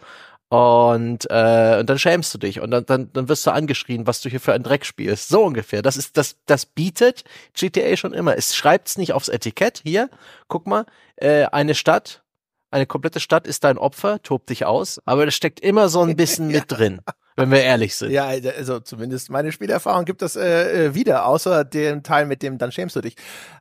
Und, 0.51 1.31
äh, 1.31 1.77
und 1.79 1.89
dann 1.89 1.99
schämst 1.99 2.35
du 2.35 2.39
dich 2.39 2.61
und 2.61 2.73
dann, 2.73 2.85
dann, 2.85 3.13
dann 3.13 3.29
wirst 3.29 3.47
du 3.47 3.53
angeschrien, 3.53 4.09
was 4.09 4.21
du 4.21 4.29
hier 4.29 4.41
für 4.41 4.53
ein 4.53 4.65
Dreck 4.65 4.85
spielst. 4.85 5.29
So 5.29 5.45
ungefähr. 5.45 5.81
Das 5.81 5.97
ist, 5.97 6.17
das, 6.17 6.39
das 6.47 6.67
bietet 6.67 7.23
GTA 7.55 7.97
schon 7.97 8.13
immer. 8.13 8.37
Es 8.37 8.57
schreibt's 8.57 8.99
nicht 8.99 9.13
aufs 9.13 9.29
Etikett. 9.29 9.81
Hier, 9.85 10.11
guck 10.49 10.67
mal, 10.67 10.87
äh, 11.15 11.45
eine 11.45 11.77
Stadt, 11.77 12.25
eine 12.73 12.87
komplette 12.87 13.21
Stadt 13.21 13.47
ist 13.47 13.63
dein 13.63 13.79
Opfer, 13.79 14.23
tob 14.23 14.47
dich 14.47 14.67
aus, 14.67 15.01
aber 15.05 15.25
das 15.25 15.35
steckt 15.35 15.61
immer 15.61 15.89
so 15.89 16.03
ein 16.03 16.17
bisschen 16.17 16.49
mit 16.53 16.65
drin 16.67 17.01
wenn 17.41 17.51
wir 17.51 17.63
ehrlich 17.63 17.97
sind. 17.97 18.11
Ja, 18.11 18.27
also 18.27 18.81
zumindest 18.81 19.31
meine 19.31 19.53
Spielerfahrung 19.53 20.05
gibt 20.05 20.23
das 20.23 20.37
äh, 20.37 20.87
äh, 20.87 20.95
wieder, 20.95 21.27
außer 21.27 21.65
dem 21.65 22.03
Teil 22.03 22.27
mit 22.27 22.43
dem 22.43 22.59
dann 22.59 22.73
schämst 22.73 22.97
du 22.97 23.01
dich. 23.01 23.17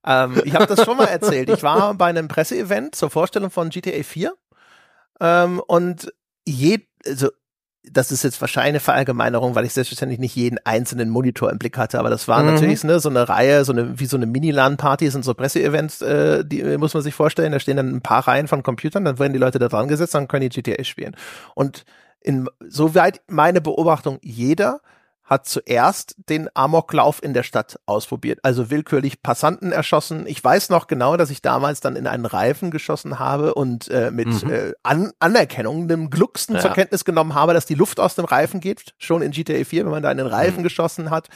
Ähm, 0.06 0.42
ich 0.46 0.54
habe 0.54 0.68
das 0.68 0.84
schon 0.86 0.98
mal 0.98 1.06
erzählt. 1.08 1.50
Ich 1.50 1.64
war 1.64 1.94
bei 1.94 2.08
einem 2.08 2.28
Presseevent 2.28 2.96
zur 2.96 3.10
Vorstellung 3.10 3.52
von 3.52 3.70
GTA 3.70 4.04
4 4.04 4.34
ähm, 5.20 5.62
und 5.68 6.14
je, 6.46 6.80
also 7.06 7.30
das 7.92 8.12
ist 8.12 8.24
jetzt 8.24 8.40
wahrscheinlich 8.42 8.70
eine 8.70 8.80
Verallgemeinerung, 8.80 9.56
weil 9.56 9.66
ich 9.66 9.74
selbstverständlich 9.74 10.20
nicht 10.20 10.36
jeden 10.36 10.60
einzelnen 10.64 11.10
Monitor 11.10 11.50
im 11.50 11.58
Blick 11.58 11.78
hatte, 11.78 12.00
aber 12.00 12.10
das 12.10 12.28
war 12.28 12.44
mhm. 12.44 12.54
natürlich 12.54 12.84
ne, 12.84 13.00
so 13.00 13.10
eine 13.10 13.28
Reihe, 13.30 13.64
so 13.66 13.72
eine 13.72 14.00
wie 14.00 14.06
so 14.06 14.18
eine 14.18 14.26
Mini-LAN-Party, 14.26 15.10
sind 15.10 15.24
so 15.24 15.34
Presseevents, 15.34 16.02
äh, 16.02 16.44
die 16.46 16.64
muss 16.78 16.94
man 16.94 17.04
sich 17.04 17.14
vorstellen. 17.14 17.52
Da 17.52 17.60
stehen 17.60 17.78
dann 17.78 17.96
ein 17.96 18.02
paar 18.02 18.28
Reihen 18.28 18.48
von 18.48 18.64
Computern, 18.64 19.06
dann 19.06 19.18
werden 19.20 19.34
die 19.34 19.40
Leute 19.40 19.60
da 19.60 19.68
dran 19.68 19.88
gesetzt, 19.88 20.14
dann 20.14 20.28
können 20.28 20.50
die 20.50 20.62
GTA 20.62 20.84
spielen. 20.84 21.16
Und 21.56 21.86
in, 22.22 22.48
soweit 22.68 23.22
meine 23.28 23.62
Beobachtung, 23.62 24.20
jeder 24.22 24.82
hat 25.30 25.48
zuerst 25.48 26.16
den 26.28 26.50
Amoklauf 26.56 27.22
in 27.22 27.36
der 27.36 27.44
Stadt 27.44 27.80
ausprobiert. 27.86 28.40
Also 28.42 28.72
willkürlich 28.72 29.22
Passanten 29.22 29.72
erschossen. 29.72 30.26
Ich 30.26 30.44
weiß 30.44 30.70
noch 30.72 30.88
genau, 30.88 31.18
dass 31.18 31.30
ich 31.30 31.44
damals 31.44 31.82
dann 31.82 31.96
in 31.96 32.08
einen 32.08 32.26
Reifen 32.26 32.72
geschossen 32.72 33.20
habe 33.20 33.54
und 33.54 33.90
äh, 33.90 34.10
mit 34.10 34.44
mhm. 34.44 34.52
äh, 34.52 34.74
An 34.82 35.12
Anerkennung, 35.20 35.84
einem 35.84 36.10
Glucksten 36.10 36.56
ja. 36.56 36.62
zur 36.62 36.72
Kenntnis 36.72 37.06
genommen 37.06 37.36
habe, 37.36 37.54
dass 37.54 37.68
die 37.68 37.76
Luft 37.76 38.00
aus 38.00 38.16
dem 38.16 38.26
Reifen 38.26 38.60
geht. 38.60 38.96
Schon 38.98 39.22
in 39.22 39.30
GTA 39.30 39.64
4, 39.64 39.86
wenn 39.86 39.92
man 39.92 40.02
da 40.02 40.12
in 40.12 40.18
den 40.18 40.26
Reifen 40.26 40.60
mhm. 40.60 40.64
geschossen 40.64 41.12
hat. 41.12 41.30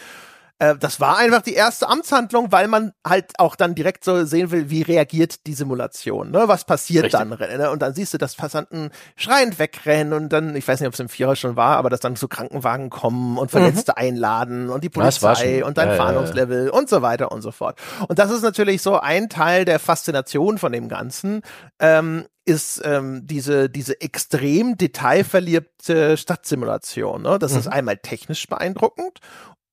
Äh, 0.63 0.77
das 0.77 0.99
war 0.99 1.17
einfach 1.17 1.41
die 1.41 1.53
erste 1.53 1.89
Amtshandlung, 1.89 2.51
weil 2.51 2.67
man 2.67 2.93
halt 3.05 3.33
auch 3.37 3.55
dann 3.55 3.75
direkt 3.75 4.03
so 4.03 4.23
sehen 4.25 4.51
will, 4.51 4.69
wie 4.69 4.81
reagiert 4.81 5.45
die 5.45 5.53
Simulation, 5.53 6.31
ne? 6.31 6.43
Was 6.47 6.63
passiert 6.63 7.05
Richtig. 7.05 7.19
dann? 7.19 7.57
Ne? 7.57 7.69
Und 7.71 7.81
dann 7.81 7.93
siehst 7.93 8.13
du, 8.13 8.17
dass 8.17 8.35
Passanten 8.35 8.91
schreiend 9.15 9.59
wegrennen 9.59 10.13
und 10.13 10.29
dann, 10.29 10.55
ich 10.55 10.67
weiß 10.67 10.79
nicht, 10.79 10.87
ob 10.87 10.93
es 10.93 10.99
im 10.99 11.09
Vierer 11.09 11.35
schon 11.35 11.55
war, 11.55 11.77
aber 11.77 11.89
dass 11.89 11.99
dann 11.99 12.15
so 12.15 12.27
Krankenwagen 12.27 12.89
kommen 12.89 13.37
und 13.37 13.51
Verletzte 13.51 13.93
mhm. 13.93 14.03
einladen 14.03 14.69
und 14.69 14.83
die 14.83 14.89
Polizei 14.89 15.65
und 15.65 15.77
dein 15.77 15.89
ja, 15.89 15.95
Fahndungslevel 15.95 16.59
ja, 16.59 16.65
ja. 16.65 16.71
und 16.71 16.89
so 16.89 17.01
weiter 17.01 17.31
und 17.31 17.41
so 17.41 17.51
fort. 17.51 17.79
Und 18.07 18.19
das 18.19 18.31
ist 18.31 18.41
natürlich 18.41 18.81
so 18.81 18.99
ein 18.99 19.29
Teil 19.29 19.65
der 19.65 19.79
Faszination 19.79 20.57
von 20.57 20.71
dem 20.71 20.87
Ganzen. 20.87 21.41
Ähm, 21.79 22.25
ist 22.45 22.81
ähm, 22.83 23.21
diese, 23.23 23.69
diese 23.69 24.01
extrem 24.01 24.75
detailverliebte 24.75 26.17
Stadtsimulation. 26.17 27.21
Ne? 27.21 27.39
Das 27.39 27.53
mhm. 27.53 27.59
ist 27.59 27.67
einmal 27.67 27.97
technisch 27.99 28.47
beeindruckend 28.47 29.21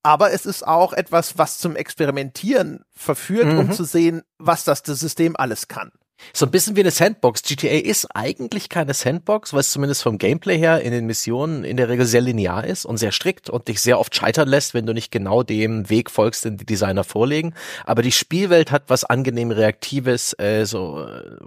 aber 0.03 0.31
es 0.31 0.45
ist 0.45 0.65
auch 0.65 0.93
etwas, 0.93 1.37
was 1.37 1.57
zum 1.57 1.75
Experimentieren 1.75 2.83
verführt, 2.91 3.47
mhm. 3.47 3.59
um 3.59 3.71
zu 3.71 3.83
sehen, 3.83 4.23
was 4.37 4.63
das, 4.63 4.83
das 4.83 4.99
System 4.99 5.35
alles 5.35 5.67
kann. 5.67 5.91
So 6.33 6.45
ein 6.45 6.51
bisschen 6.51 6.75
wie 6.75 6.81
eine 6.81 6.91
Sandbox. 6.91 7.43
GTA 7.43 7.79
ist 7.79 8.07
eigentlich 8.15 8.69
keine 8.69 8.93
Sandbox, 8.93 9.53
weil 9.53 9.61
es 9.61 9.71
zumindest 9.71 10.03
vom 10.03 10.17
Gameplay 10.17 10.57
her 10.57 10.81
in 10.81 10.91
den 10.91 11.05
Missionen 11.05 11.63
in 11.63 11.77
der 11.77 11.89
Regel 11.89 12.05
sehr 12.05 12.21
linear 12.21 12.65
ist 12.65 12.85
und 12.85 12.97
sehr 12.97 13.11
strikt 13.11 13.49
und 13.49 13.67
dich 13.67 13.81
sehr 13.81 13.99
oft 13.99 14.15
scheitern 14.15 14.47
lässt, 14.47 14.73
wenn 14.73 14.85
du 14.85 14.93
nicht 14.93 15.11
genau 15.11 15.43
dem 15.43 15.89
Weg 15.89 16.11
folgst, 16.11 16.45
den 16.45 16.57
die 16.57 16.65
Designer 16.65 17.03
vorlegen. 17.03 17.53
Aber 17.85 18.01
die 18.01 18.11
Spielwelt 18.11 18.71
hat 18.71 18.83
was 18.87 19.03
angenehm 19.03 19.51
Reaktives, 19.51 20.33
äh, 20.39 20.65
so 20.65 21.03
äh, 21.03 21.37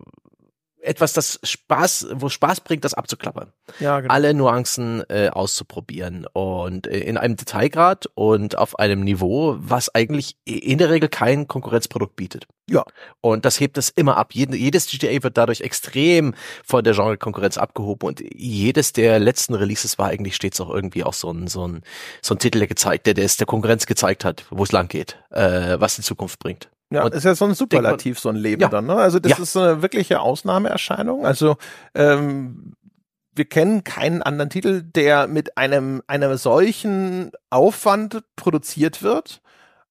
etwas, 0.84 1.12
das 1.12 1.40
Spaß, 1.42 2.08
wo 2.12 2.28
Spaß 2.28 2.60
bringt, 2.60 2.84
das 2.84 2.94
abzuklappern. 2.94 3.52
Ja, 3.80 4.00
genau. 4.00 4.12
Alle 4.12 4.34
Nuancen 4.34 5.02
äh, 5.08 5.28
auszuprobieren 5.30 6.26
und 6.32 6.86
äh, 6.86 6.98
in 6.98 7.16
einem 7.16 7.36
Detailgrad 7.36 8.06
und 8.14 8.56
auf 8.56 8.78
einem 8.78 9.00
Niveau, 9.00 9.56
was 9.58 9.94
eigentlich 9.94 10.36
in 10.44 10.78
der 10.78 10.90
Regel 10.90 11.08
kein 11.08 11.48
Konkurrenzprodukt 11.48 12.16
bietet. 12.16 12.46
Ja. 12.68 12.84
Und 13.20 13.44
das 13.44 13.60
hebt 13.60 13.76
es 13.78 13.90
immer 13.90 14.16
ab. 14.16 14.34
Jed 14.34 14.54
jedes 14.54 14.86
GTA 14.86 15.22
wird 15.22 15.36
dadurch 15.36 15.60
extrem 15.60 16.34
von 16.64 16.82
der 16.82 16.94
Genre-Konkurrenz 16.94 17.58
abgehoben 17.58 18.06
und 18.06 18.22
jedes 18.34 18.92
der 18.92 19.18
letzten 19.18 19.54
Releases 19.54 19.98
war 19.98 20.08
eigentlich 20.08 20.36
stets 20.36 20.60
auch 20.60 20.70
irgendwie 20.70 21.04
auch 21.04 21.14
so 21.14 21.30
ein, 21.30 21.46
so 21.46 21.66
ein, 21.66 21.82
so 22.22 22.34
ein 22.34 22.38
Titel, 22.38 22.58
der 22.58 22.68
gezeigt, 22.68 23.06
der, 23.06 23.14
der 23.14 23.24
es 23.24 23.36
der 23.36 23.46
Konkurrenz 23.46 23.86
gezeigt 23.86 24.24
hat, 24.24 24.44
wo 24.50 24.62
es 24.62 24.72
lang 24.72 24.88
geht, 24.88 25.18
äh, 25.30 25.78
was 25.78 25.96
die 25.96 26.02
Zukunft 26.02 26.38
bringt. 26.38 26.68
Ja, 26.94 27.04
und 27.04 27.14
ist 27.14 27.24
ja 27.24 27.34
so 27.34 27.44
ein 27.44 27.54
Superlativ, 27.54 28.18
so 28.18 28.28
ein 28.28 28.36
Leben 28.36 28.62
ja. 28.62 28.68
dann. 28.68 28.86
Ne? 28.86 28.94
Also 28.94 29.18
das 29.18 29.32
ja. 29.32 29.38
ist 29.42 29.52
so 29.52 29.60
eine 29.60 29.82
wirkliche 29.82 30.20
Ausnahmeerscheinung. 30.20 31.26
Also 31.26 31.56
ähm, 31.94 32.74
wir 33.34 33.44
kennen 33.46 33.84
keinen 33.84 34.22
anderen 34.22 34.50
Titel, 34.50 34.82
der 34.82 35.26
mit 35.26 35.58
einem, 35.58 36.02
einem 36.06 36.36
solchen 36.36 37.32
Aufwand 37.50 38.22
produziert 38.36 39.02
wird 39.02 39.42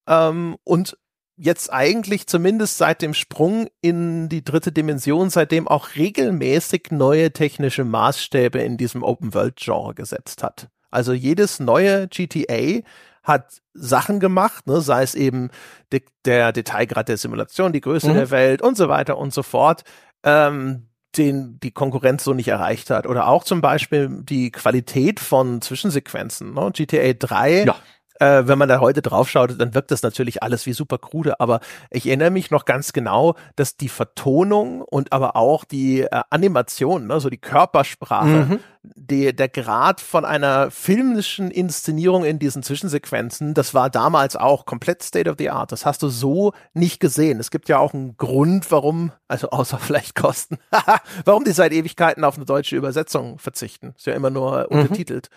ähm, 0.08 0.58
und 0.64 0.98
jetzt 1.36 1.74
eigentlich 1.74 2.28
zumindest 2.28 2.78
seit 2.78 3.02
dem 3.02 3.14
Sprung 3.14 3.68
in 3.82 4.30
die 4.30 4.44
dritte 4.44 4.72
Dimension, 4.72 5.30
seitdem 5.30 5.68
auch 5.68 5.96
regelmäßig 5.96 6.92
neue 6.92 7.32
technische 7.34 7.84
Maßstäbe 7.84 8.60
in 8.60 8.78
diesem 8.78 9.04
Open-World-Genre 9.04 9.96
gesetzt 9.96 10.44
hat. 10.44 10.70
Also 10.92 11.12
jedes 11.12 11.60
neue 11.60 12.08
GTA 12.08 12.82
hat 13.24 13.62
Sachen 13.74 14.20
gemacht, 14.20 14.68
ne, 14.68 14.82
sei 14.82 15.04
es 15.04 15.16
eben 15.16 15.50
de 15.92 16.02
der 16.26 16.52
Detailgrad 16.52 17.10
der 17.10 17.18
Simulation, 17.18 17.74
die 17.74 17.82
Größe 17.82 18.10
mhm. 18.10 18.16
der 18.16 18.32
Welt 18.32 18.62
und 18.62 18.78
so 18.78 18.90
weiter 18.90 19.18
und 19.18 19.34
so 19.34 19.44
fort, 19.44 19.84
ähm, 20.24 20.88
den 21.18 21.60
die 21.60 21.72
Konkurrenz 21.72 22.24
so 22.24 22.34
nicht 22.34 22.48
erreicht 22.48 22.90
hat. 22.90 23.08
Oder 23.08 23.28
auch 23.28 23.44
zum 23.44 23.62
Beispiel 23.62 24.10
die 24.24 24.52
Qualität 24.52 25.20
von 25.20 25.62
Zwischensequenzen. 25.62 26.54
Ne? 26.54 26.72
GTA 26.74 27.14
3 27.14 27.66
ja 27.66 27.76
äh, 28.20 28.48
wenn 28.48 28.58
man 28.58 28.70
da 28.70 28.80
heute 28.80 29.02
draufschaut, 29.02 29.60
dann 29.60 29.74
wirkt 29.74 29.92
das 29.92 30.04
natürlich 30.04 30.44
alles 30.44 30.66
wie 30.66 30.74
super 30.74 30.98
krude, 30.98 31.40
aber 31.40 31.60
ich 31.90 32.08
erinnere 32.08 32.32
mich 32.32 32.52
noch 32.52 32.66
ganz 32.66 32.94
genau, 32.94 33.36
dass 33.56 33.76
die 33.76 33.90
Vertonung 33.90 34.82
und 34.82 35.12
aber 35.12 35.36
auch 35.36 35.66
die 35.66 36.02
äh, 36.02 36.22
Animation, 36.30 37.08
ne, 37.08 37.20
so 37.20 37.30
die 37.30 37.38
Körpersprache, 37.38 38.28
mhm. 38.28 38.60
Die, 38.84 39.34
der 39.34 39.50
Grad 39.50 40.02
von 40.02 40.26
einer 40.26 40.70
filmischen 40.72 41.52
Inszenierung 41.52 42.26
in 42.26 42.38
diesen 42.40 42.64
Zwischensequenzen, 42.64 43.54
das 43.54 43.74
war 43.74 43.90
damals 43.90 44.36
auch 44.36 44.66
komplett 44.66 45.04
State 45.04 45.30
of 45.30 45.38
the 45.40 45.50
Art. 45.50 45.72
Das 45.72 45.86
hast 45.86 46.04
du 46.04 46.10
so 46.10 46.54
nicht 46.74 47.00
gesehen. 47.00 47.40
Es 47.40 47.50
gibt 47.50 47.70
ja 47.70 47.78
auch 47.78 47.94
einen 47.94 48.18
Grund, 48.18 48.72
warum, 48.72 49.12
also 49.28 49.50
außer 49.50 49.78
vielleicht 49.80 50.16
Kosten, 50.16 50.58
warum 51.26 51.44
die 51.44 51.52
seit 51.52 51.72
Ewigkeiten 51.72 52.24
auf 52.24 52.36
eine 52.36 52.46
deutsche 52.46 52.76
Übersetzung 52.76 53.40
verzichten. 53.40 53.94
Ist 53.98 54.08
ja 54.08 54.14
immer 54.14 54.30
nur 54.30 54.68
mhm. 54.70 54.80
untertitelt 54.80 55.30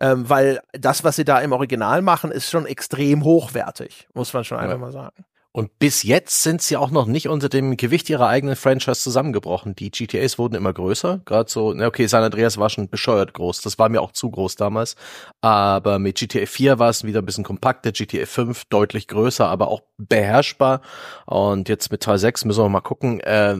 ähm, 0.00 0.28
weil 0.28 0.60
das, 0.72 1.04
was 1.04 1.16
sie 1.16 1.24
da 1.24 1.40
im 1.40 1.52
Original 1.52 2.02
machen, 2.02 2.30
ist 2.30 2.50
schon 2.50 2.66
extrem 2.66 3.24
hochwertig, 3.24 4.08
muss 4.14 4.32
man 4.32 4.44
schon 4.44 4.58
einfach 4.58 4.74
ja. 4.74 4.78
mal 4.78 4.92
sagen. 4.92 5.24
Und 5.58 5.76
bis 5.80 6.04
jetzt 6.04 6.44
sind 6.44 6.62
sie 6.62 6.76
auch 6.76 6.92
noch 6.92 7.06
nicht 7.06 7.26
unter 7.28 7.48
dem 7.48 7.76
Gewicht 7.76 8.08
ihrer 8.08 8.28
eigenen 8.28 8.54
Franchise 8.54 9.00
zusammengebrochen. 9.00 9.74
Die 9.74 9.90
GTAs 9.90 10.38
wurden 10.38 10.54
immer 10.54 10.72
größer. 10.72 11.20
Gerade 11.24 11.50
so, 11.50 11.74
na 11.74 11.88
okay, 11.88 12.06
San 12.06 12.22
Andreas 12.22 12.58
war 12.58 12.70
schon 12.70 12.88
bescheuert 12.88 13.34
groß. 13.34 13.62
Das 13.62 13.76
war 13.76 13.88
mir 13.88 14.00
auch 14.00 14.12
zu 14.12 14.30
groß 14.30 14.54
damals. 14.54 14.94
Aber 15.40 15.98
mit 15.98 16.16
GTA 16.16 16.46
4 16.46 16.78
war 16.78 16.90
es 16.90 17.02
wieder 17.02 17.22
ein 17.22 17.26
bisschen 17.26 17.42
kompakter. 17.42 17.90
GTA 17.90 18.24
5 18.24 18.66
deutlich 18.66 19.08
größer, 19.08 19.48
aber 19.48 19.66
auch 19.66 19.82
beherrschbar. 19.96 20.80
Und 21.26 21.68
jetzt 21.68 21.90
mit 21.90 22.04
Teil 22.04 22.18
6 22.18 22.44
müssen 22.44 22.62
wir 22.62 22.68
mal 22.68 22.80
gucken. 22.80 23.18
Äh, 23.18 23.56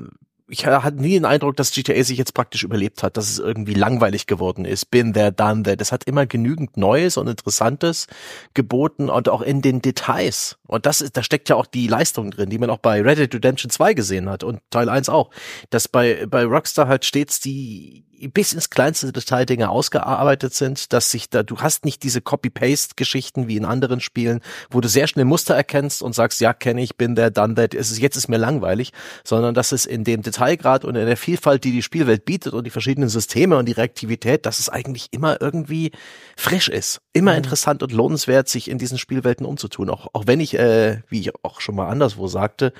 ich 0.48 0.66
hatte 0.66 0.96
nie 0.96 1.12
den 1.12 1.24
Eindruck, 1.24 1.56
dass 1.56 1.72
GTA 1.72 2.02
sich 2.02 2.16
jetzt 2.16 2.32
praktisch 2.32 2.64
überlebt 2.64 3.02
hat, 3.02 3.16
dass 3.16 3.28
es 3.28 3.38
irgendwie 3.38 3.74
langweilig 3.74 4.26
geworden 4.26 4.64
ist. 4.64 4.90
Been 4.90 5.12
there, 5.12 5.30
done 5.30 5.62
that. 5.64 5.80
Es 5.80 5.92
hat 5.92 6.04
immer 6.04 6.26
genügend 6.26 6.76
Neues 6.76 7.16
und 7.16 7.28
Interessantes 7.28 8.06
geboten 8.54 9.10
und 9.10 9.28
auch 9.28 9.42
in 9.42 9.60
den 9.60 9.82
Details. 9.82 10.58
Und 10.66 10.86
das 10.86 11.02
ist, 11.02 11.16
da 11.16 11.22
steckt 11.22 11.50
ja 11.50 11.56
auch 11.56 11.66
die 11.66 11.86
Leistung 11.86 12.30
drin, 12.30 12.48
die 12.48 12.58
man 12.58 12.70
auch 12.70 12.78
bei 12.78 13.02
Red 13.02 13.18
Dead 13.18 13.34
Redemption 13.34 13.70
2 13.70 13.94
gesehen 13.94 14.30
hat 14.30 14.42
und 14.42 14.60
Teil 14.70 14.88
1 14.88 15.10
auch. 15.10 15.30
Dass 15.70 15.86
bei, 15.86 16.26
bei 16.26 16.44
Rockstar 16.44 16.88
halt 16.88 17.04
stets 17.04 17.40
die 17.40 18.07
bis 18.32 18.52
ins 18.52 18.70
kleinste 18.70 19.12
Detail 19.12 19.46
Dinge 19.46 19.70
ausgearbeitet 19.70 20.54
sind, 20.54 20.92
dass 20.92 21.10
sich 21.10 21.30
da, 21.30 21.42
du 21.42 21.58
hast 21.58 21.84
nicht 21.84 22.02
diese 22.02 22.20
Copy-Paste-Geschichten 22.20 23.48
wie 23.48 23.56
in 23.56 23.64
anderen 23.64 24.00
Spielen, 24.00 24.40
wo 24.70 24.80
du 24.80 24.88
sehr 24.88 25.06
schnell 25.06 25.25
Muster 25.25 25.54
erkennst 25.54 26.02
und 26.02 26.14
sagst, 26.14 26.40
ja, 26.40 26.52
kenne 26.52 26.82
ich, 26.82 26.96
bin 26.96 27.14
der, 27.14 27.30
done 27.30 27.54
that, 27.54 27.75
es 27.75 27.90
ist, 27.90 28.00
jetzt 28.00 28.16
ist 28.16 28.28
mir 28.28 28.38
langweilig, 28.38 28.92
sondern 29.25 29.54
dass 29.54 29.72
es 29.72 29.87
in 29.87 30.04
dem 30.04 30.22
Detailgrad 30.22 30.84
und 30.84 30.96
in 30.96 31.06
der 31.06 31.16
Vielfalt, 31.16 31.64
die 31.64 31.72
die 31.72 31.82
Spielwelt 31.82 32.25
bietet 32.25 32.52
und 32.52 32.64
die 32.64 32.70
verschiedenen 32.70 33.08
Systeme 33.08 33.56
und 33.56 33.66
die 33.66 33.72
Reaktivität, 33.72 34.46
dass 34.46 34.58
es 34.58 34.68
eigentlich 34.68 35.08
immer 35.12 35.40
irgendwie 35.40 35.92
frisch 36.37 36.68
ist, 36.68 37.00
immer 37.12 37.32
mhm. 37.32 37.38
interessant 37.38 37.82
und 37.82 37.92
lohnenswert, 37.92 38.48
sich 38.48 38.68
in 38.68 38.78
diesen 38.78 38.98
Spielwelten 38.98 39.46
umzutun, 39.46 39.90
auch, 39.90 40.08
auch 40.12 40.26
wenn 40.26 40.40
ich, 40.40 40.58
äh, 40.58 41.02
wie 41.08 41.20
ich 41.20 41.32
auch 41.44 41.60
schon 41.60 41.76
mal 41.76 41.88
anderswo 41.88 42.26
sagte, 42.26 42.72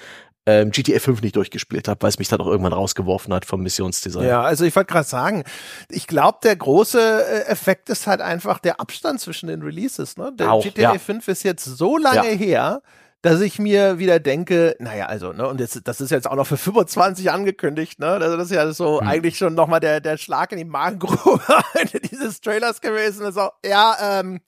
ähm, 0.49 0.71
GTA 0.71 0.99
5 0.99 1.21
nicht 1.21 1.37
durchgespielt 1.37 1.89
habe, 1.89 2.01
weil 2.01 2.09
es 2.09 2.19
mich 2.19 2.29
dann 2.29 2.41
auch 2.41 2.47
irgendwann 2.47 2.73
rausgeworfen 2.73 3.35
hat 3.35 3.45
vom 3.45 3.63
Missionsdesign. 3.63 4.27
Ja, 4.27 4.41
also 4.41 4.65
ich 4.65 4.75
wollte 4.75 4.91
gerade 4.91 5.07
sagen, 5.07 5.45
ich 5.91 6.07
glaube, 6.07 6.39
der 6.43 6.57
große 6.57 6.99
äh, 6.99 7.41
Effekt 7.51 7.91
ist 7.91 8.07
halt 8.07 8.23
einfach 8.23 8.59
der 8.59 8.81
Abstand 8.81 9.21
zwischen 9.21 9.49
den 9.49 9.61
Releases. 9.61 10.17
Ne? 10.17 10.33
Der 10.39 10.51
auch, 10.51 10.63
GTA 10.63 10.95
ja. 10.95 10.99
5 10.99 11.29
ist 11.29 11.43
jetzt 11.43 11.67
so 11.67 11.99
lange 11.99 12.33
ja. 12.33 12.39
her, 12.39 12.83
dass 13.21 13.43
ich 13.43 13.59
mir 13.59 13.99
wieder 13.99 14.21
denke, 14.21 14.75
naja, 14.79 15.05
also, 15.07 15.35
ne, 15.35 15.47
und 15.47 15.61
jetzt, 15.61 15.81
das 15.85 16.01
ist 16.01 16.11
jetzt 16.11 16.27
auch 16.31 16.37
noch 16.37 16.47
für 16.47 16.57
25 16.57 17.31
angekündigt, 17.31 17.99
ne? 17.99 18.07
Also 18.07 18.37
das 18.37 18.47
ist 18.47 18.57
ja 18.57 18.73
so 18.73 19.01
hm. 19.01 19.09
eigentlich 19.09 19.37
schon 19.37 19.55
nochmal 19.55 19.81
der, 19.81 20.01
der 20.01 20.17
Schlag 20.17 20.53
in 20.53 20.59
die 20.59 20.65
Magengrube 20.65 21.43
dieses 22.11 22.41
Trailers 22.41 22.81
gewesen. 22.81 23.27
Also, 23.27 23.51
ja, 23.67 24.21
ähm, 24.21 24.41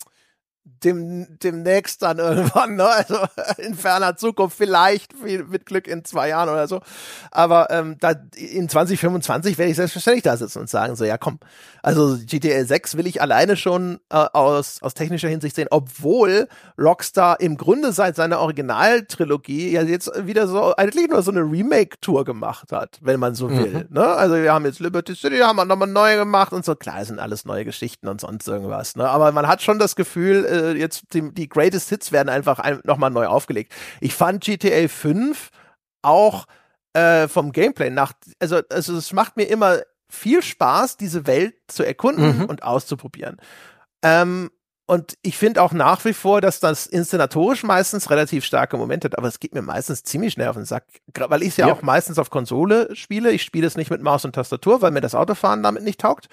dem, 0.65 1.39
demnächst 1.43 2.03
dann 2.03 2.19
irgendwann, 2.19 2.77
ne? 2.77 2.87
Also 2.87 3.17
in 3.59 3.75
ferner 3.75 4.17
Zukunft, 4.17 4.57
vielleicht 4.57 5.15
mit 5.23 5.67
Glück 5.67 5.87
in 5.87 6.05
zwei 6.05 6.29
Jahren 6.29 6.49
oder 6.49 6.69
so. 6.69 6.81
Aber 7.31 7.71
ähm, 7.71 7.97
da 8.01 8.15
in 8.37 8.69
2025 8.69 9.59
werde 9.59 9.71
ich 9.71 9.77
selbstverständlich 9.77 10.23
da 10.25 10.37
sitzen 10.37 10.61
und 10.61 10.71
sagen, 10.71 10.97
so, 10.97 11.05
ja 11.05 11.19
komm, 11.19 11.39
also 11.83 12.19
GTA 12.25 12.65
6 12.65 12.97
will 12.97 13.07
ich 13.07 13.21
alleine 13.23 13.57
schon 13.57 14.01
äh, 14.11 14.17
aus, 14.17 14.83
aus 14.83 14.95
technischer 14.95 15.29
Hinsicht 15.29 15.57
sehen, 15.57 15.69
obwohl 15.71 16.49
Rockstar 16.79 17.41
im 17.41 17.57
Grunde 17.57 17.93
seit 17.93 18.17
seiner 18.17 18.41
Originaltrilogie 18.41 19.71
ja 19.71 19.83
jetzt 19.83 20.11
wieder 20.27 20.47
so 20.47 20.75
eigentlich 20.77 21.09
nur 21.09 21.23
so 21.23 21.31
eine 21.31 21.41
Remake-Tour 21.41 22.25
gemacht 22.25 22.73
hat, 22.73 22.99
wenn 23.01 23.21
man 23.21 23.35
so 23.35 23.51
will. 23.51 23.87
Mhm. 23.89 23.95
Ne? 23.95 24.05
Also 24.05 24.37
wir 24.37 24.53
haben 24.53 24.65
jetzt 24.65 24.81
Liberty 24.81 25.15
City, 25.15 25.39
haben 25.39 25.57
wir 25.57 25.65
nochmal 25.65 25.89
neu 25.89 26.17
gemacht 26.17 26.53
und 26.53 26.65
so. 26.65 26.75
Klar, 26.75 27.05
sind 27.05 27.19
alles 27.19 27.45
neue 27.45 27.65
Geschichten 27.65 28.09
und 28.09 28.21
sonst 28.21 28.47
irgendwas. 28.47 28.97
Ne? 28.97 29.09
Aber 29.09 29.33
man 29.33 29.49
hat 29.49 29.63
schon 29.63 29.79
das 29.79 29.97
Gefühl, 29.97 30.45
äh, 30.45 30.79
jetzt 30.79 31.05
die, 31.13 31.33
die 31.33 31.49
Greatest 31.49 31.89
Hits 31.89 32.13
werden 32.13 32.29
einfach 32.29 32.59
ein, 32.59 32.81
nochmal 32.85 33.11
neu 33.11 33.27
aufgelegt. 33.27 33.73
Ich 34.01 34.15
fand 34.15 34.45
GTA 34.45 34.89
5 34.89 35.51
auch 36.03 36.47
äh, 36.93 37.29
vom 37.29 37.53
Gameplay 37.53 37.91
nach, 37.91 38.13
also, 38.39 38.61
also 38.71 38.97
es 38.97 39.13
macht 39.13 39.37
mir 39.37 39.45
immer 39.45 39.81
viel 40.11 40.43
Spaß, 40.43 40.97
diese 40.97 41.27
Welt 41.27 41.55
zu 41.69 41.85
erkunden 41.85 42.39
mhm. 42.39 42.45
und 42.45 42.63
auszuprobieren. 42.63 43.37
Ähm, 44.03 44.51
und 44.91 45.17
ich 45.23 45.39
finde 45.39 45.63
auch 45.63 45.73
nach 45.73 46.05
wie 46.05 46.13
vor, 46.13 46.41
dass 46.41 46.59
das 46.59 46.85
inszenatorisch 46.85 47.63
meistens 47.63 48.11
relativ 48.11 48.45
starke 48.45 48.77
Momente 48.77 49.05
hat, 49.05 49.17
aber 49.17 49.29
es 49.29 49.39
geht 49.39 49.55
mir 49.55 49.63
meistens 49.63 50.03
ziemlich 50.03 50.33
schnell 50.33 50.49
auf 50.49 50.57
den 50.57 50.65
Sack, 50.65 50.83
weil 51.15 51.43
ich 51.43 51.51
es 51.51 51.59
ja, 51.59 51.69
ja, 51.69 51.75
auch 51.75 51.83
meistens 51.83 52.19
auf 52.19 52.29
Konsole 52.29 52.89
spiele. 52.97 53.31
Ich 53.31 53.45
spiele 53.45 53.69
es 53.69 53.77
nicht 53.77 53.93
mit 53.93 54.03
Maus 54.03 54.25
und 54.25 54.35
Tastatur, 54.35 54.83
weil 54.83 54.91
mir 54.91 55.01
das 55.01 55.15
Autofahren 55.15 55.63
damit 55.63 55.85
nicht 55.85 56.01
taugt. 56.01 56.29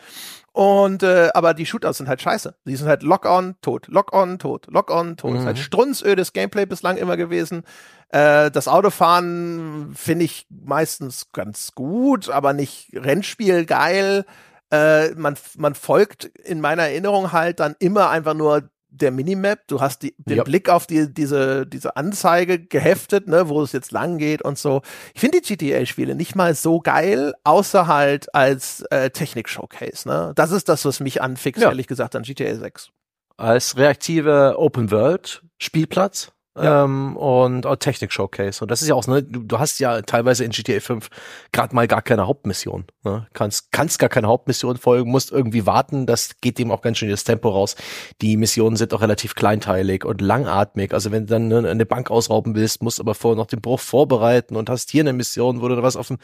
Und 0.53 1.03
äh, 1.03 1.29
aber 1.35 1.53
die 1.53 1.67
Shootouts 1.67 1.99
sind 1.99 2.09
halt 2.09 2.19
scheiße. 2.19 2.55
Die 2.65 2.75
sind 2.75 2.87
halt 2.87 3.03
Lock-on, 3.03 3.57
tot, 3.61 3.89
Lock-on, 3.89 4.39
tot, 4.39 4.65
Lock-on, 4.71 5.17
tot. 5.17 5.33
Mhm. 5.33 5.37
ist 5.37 5.45
halt 5.45 5.59
strunzödes 5.59 6.33
Gameplay 6.33 6.65
bislang 6.65 6.97
immer 6.97 7.15
gewesen. 7.15 7.61
Äh, 8.09 8.49
das 8.49 8.67
Autofahren 8.67 9.93
finde 9.93 10.25
ich 10.25 10.47
meistens 10.49 11.31
ganz 11.31 11.73
gut, 11.75 12.31
aber 12.31 12.53
nicht 12.53 12.89
Rennspiel 12.95 13.65
geil 13.65 14.25
äh, 14.71 15.11
man, 15.11 15.35
man 15.57 15.75
folgt 15.75 16.25
in 16.25 16.61
meiner 16.61 16.83
Erinnerung 16.83 17.31
halt 17.31 17.59
dann 17.59 17.75
immer 17.79 18.09
einfach 18.09 18.33
nur 18.33 18.69
der 18.89 19.11
Minimap. 19.11 19.67
Du 19.67 19.81
hast 19.81 20.03
die, 20.03 20.15
den 20.17 20.37
ja. 20.37 20.43
Blick 20.43 20.69
auf 20.69 20.87
die, 20.87 21.13
diese, 21.13 21.65
diese 21.65 21.95
Anzeige 21.95 22.59
geheftet, 22.59 23.27
ne, 23.27 23.49
wo 23.49 23.61
es 23.61 23.71
jetzt 23.71 23.91
lang 23.91 24.17
geht 24.17 24.41
und 24.41 24.57
so. 24.57 24.81
Ich 25.13 25.21
finde 25.21 25.41
die 25.41 25.55
GTA-Spiele 25.55 26.15
nicht 26.15 26.35
mal 26.35 26.55
so 26.55 26.79
geil, 26.79 27.33
außer 27.43 27.87
halt 27.87 28.33
als 28.33 28.81
äh, 28.89 29.09
Technik-Showcase. 29.09 30.07
Ne? 30.07 30.33
Das 30.35 30.51
ist 30.51 30.69
das, 30.69 30.85
was 30.85 30.99
mich 30.99 31.21
anfixt, 31.21 31.61
ja. 31.61 31.69
ehrlich 31.69 31.87
gesagt, 31.87 32.15
an 32.15 32.23
GTA 32.23 32.55
6. 32.55 32.89
Als 33.37 33.77
reaktive 33.77 34.55
Open 34.57 34.89
World 34.89 35.43
Spielplatz 35.59 36.31
ja. 36.61 36.83
ähm, 36.83 37.15
und 37.17 37.65
oh, 37.65 37.75
Technik 37.75 38.11
Showcase. 38.11 38.63
Und 38.63 38.71
das 38.71 38.81
ist 38.81 38.87
ja 38.87 38.95
auch, 38.95 39.05
ne, 39.07 39.23
du, 39.23 39.41
du 39.41 39.59
hast 39.59 39.79
ja 39.79 40.01
teilweise 40.01 40.43
in 40.43 40.51
GTA 40.51 40.79
5 40.79 41.09
gerade 41.51 41.75
mal 41.75 41.87
gar 41.87 42.01
keine 42.01 42.27
Hauptmission. 42.27 42.85
Ne? 43.03 43.27
Kannst, 43.33 43.71
kannst 43.71 43.99
gar 43.99 44.09
keine 44.09 44.27
Hauptmission 44.27 44.77
folgen, 44.77 45.11
musst 45.11 45.31
irgendwie 45.31 45.65
warten, 45.65 46.05
das 46.05 46.41
geht 46.41 46.57
dem 46.59 46.71
auch 46.71 46.81
ganz 46.81 46.97
schön 46.97 47.09
das 47.09 47.23
Tempo 47.23 47.49
raus. 47.49 47.75
Die 48.21 48.37
Missionen 48.37 48.75
sind 48.75 48.93
auch 48.93 49.01
relativ 49.01 49.35
kleinteilig 49.35 50.05
und 50.05 50.21
langatmig. 50.21 50.93
Also 50.93 51.11
wenn 51.11 51.25
du 51.25 51.31
dann 51.31 51.47
ne, 51.47 51.69
eine 51.69 51.85
Bank 51.85 52.11
ausrauben 52.11 52.55
willst, 52.55 52.81
musst 52.81 52.99
aber 52.99 53.15
vorher 53.15 53.37
noch 53.37 53.47
den 53.47 53.61
Bruch 53.61 53.79
vorbereiten 53.79 54.55
und 54.55 54.69
hast 54.69 54.91
hier 54.91 55.01
eine 55.01 55.13
Mission, 55.13 55.61
wo 55.61 55.67
du 55.67 55.81
was 55.81 55.95
auf 55.95 56.07
dem, 56.07 56.17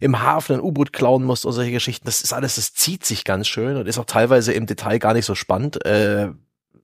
im 0.00 0.22
Hafen 0.22 0.56
ein 0.56 0.60
U-Boot 0.60 0.92
klauen 0.92 1.24
musst 1.24 1.46
und 1.46 1.52
solche 1.52 1.72
Geschichten. 1.72 2.06
Das 2.06 2.20
ist 2.20 2.32
alles, 2.32 2.56
das 2.56 2.74
zieht 2.74 3.04
sich 3.04 3.24
ganz 3.24 3.48
schön 3.48 3.76
und 3.76 3.86
ist 3.86 3.98
auch 3.98 4.04
teilweise 4.04 4.52
im 4.52 4.66
Detail 4.66 4.98
gar 4.98 5.14
nicht 5.14 5.26
so 5.26 5.34
spannend. 5.34 5.84
Äh, 5.84 6.28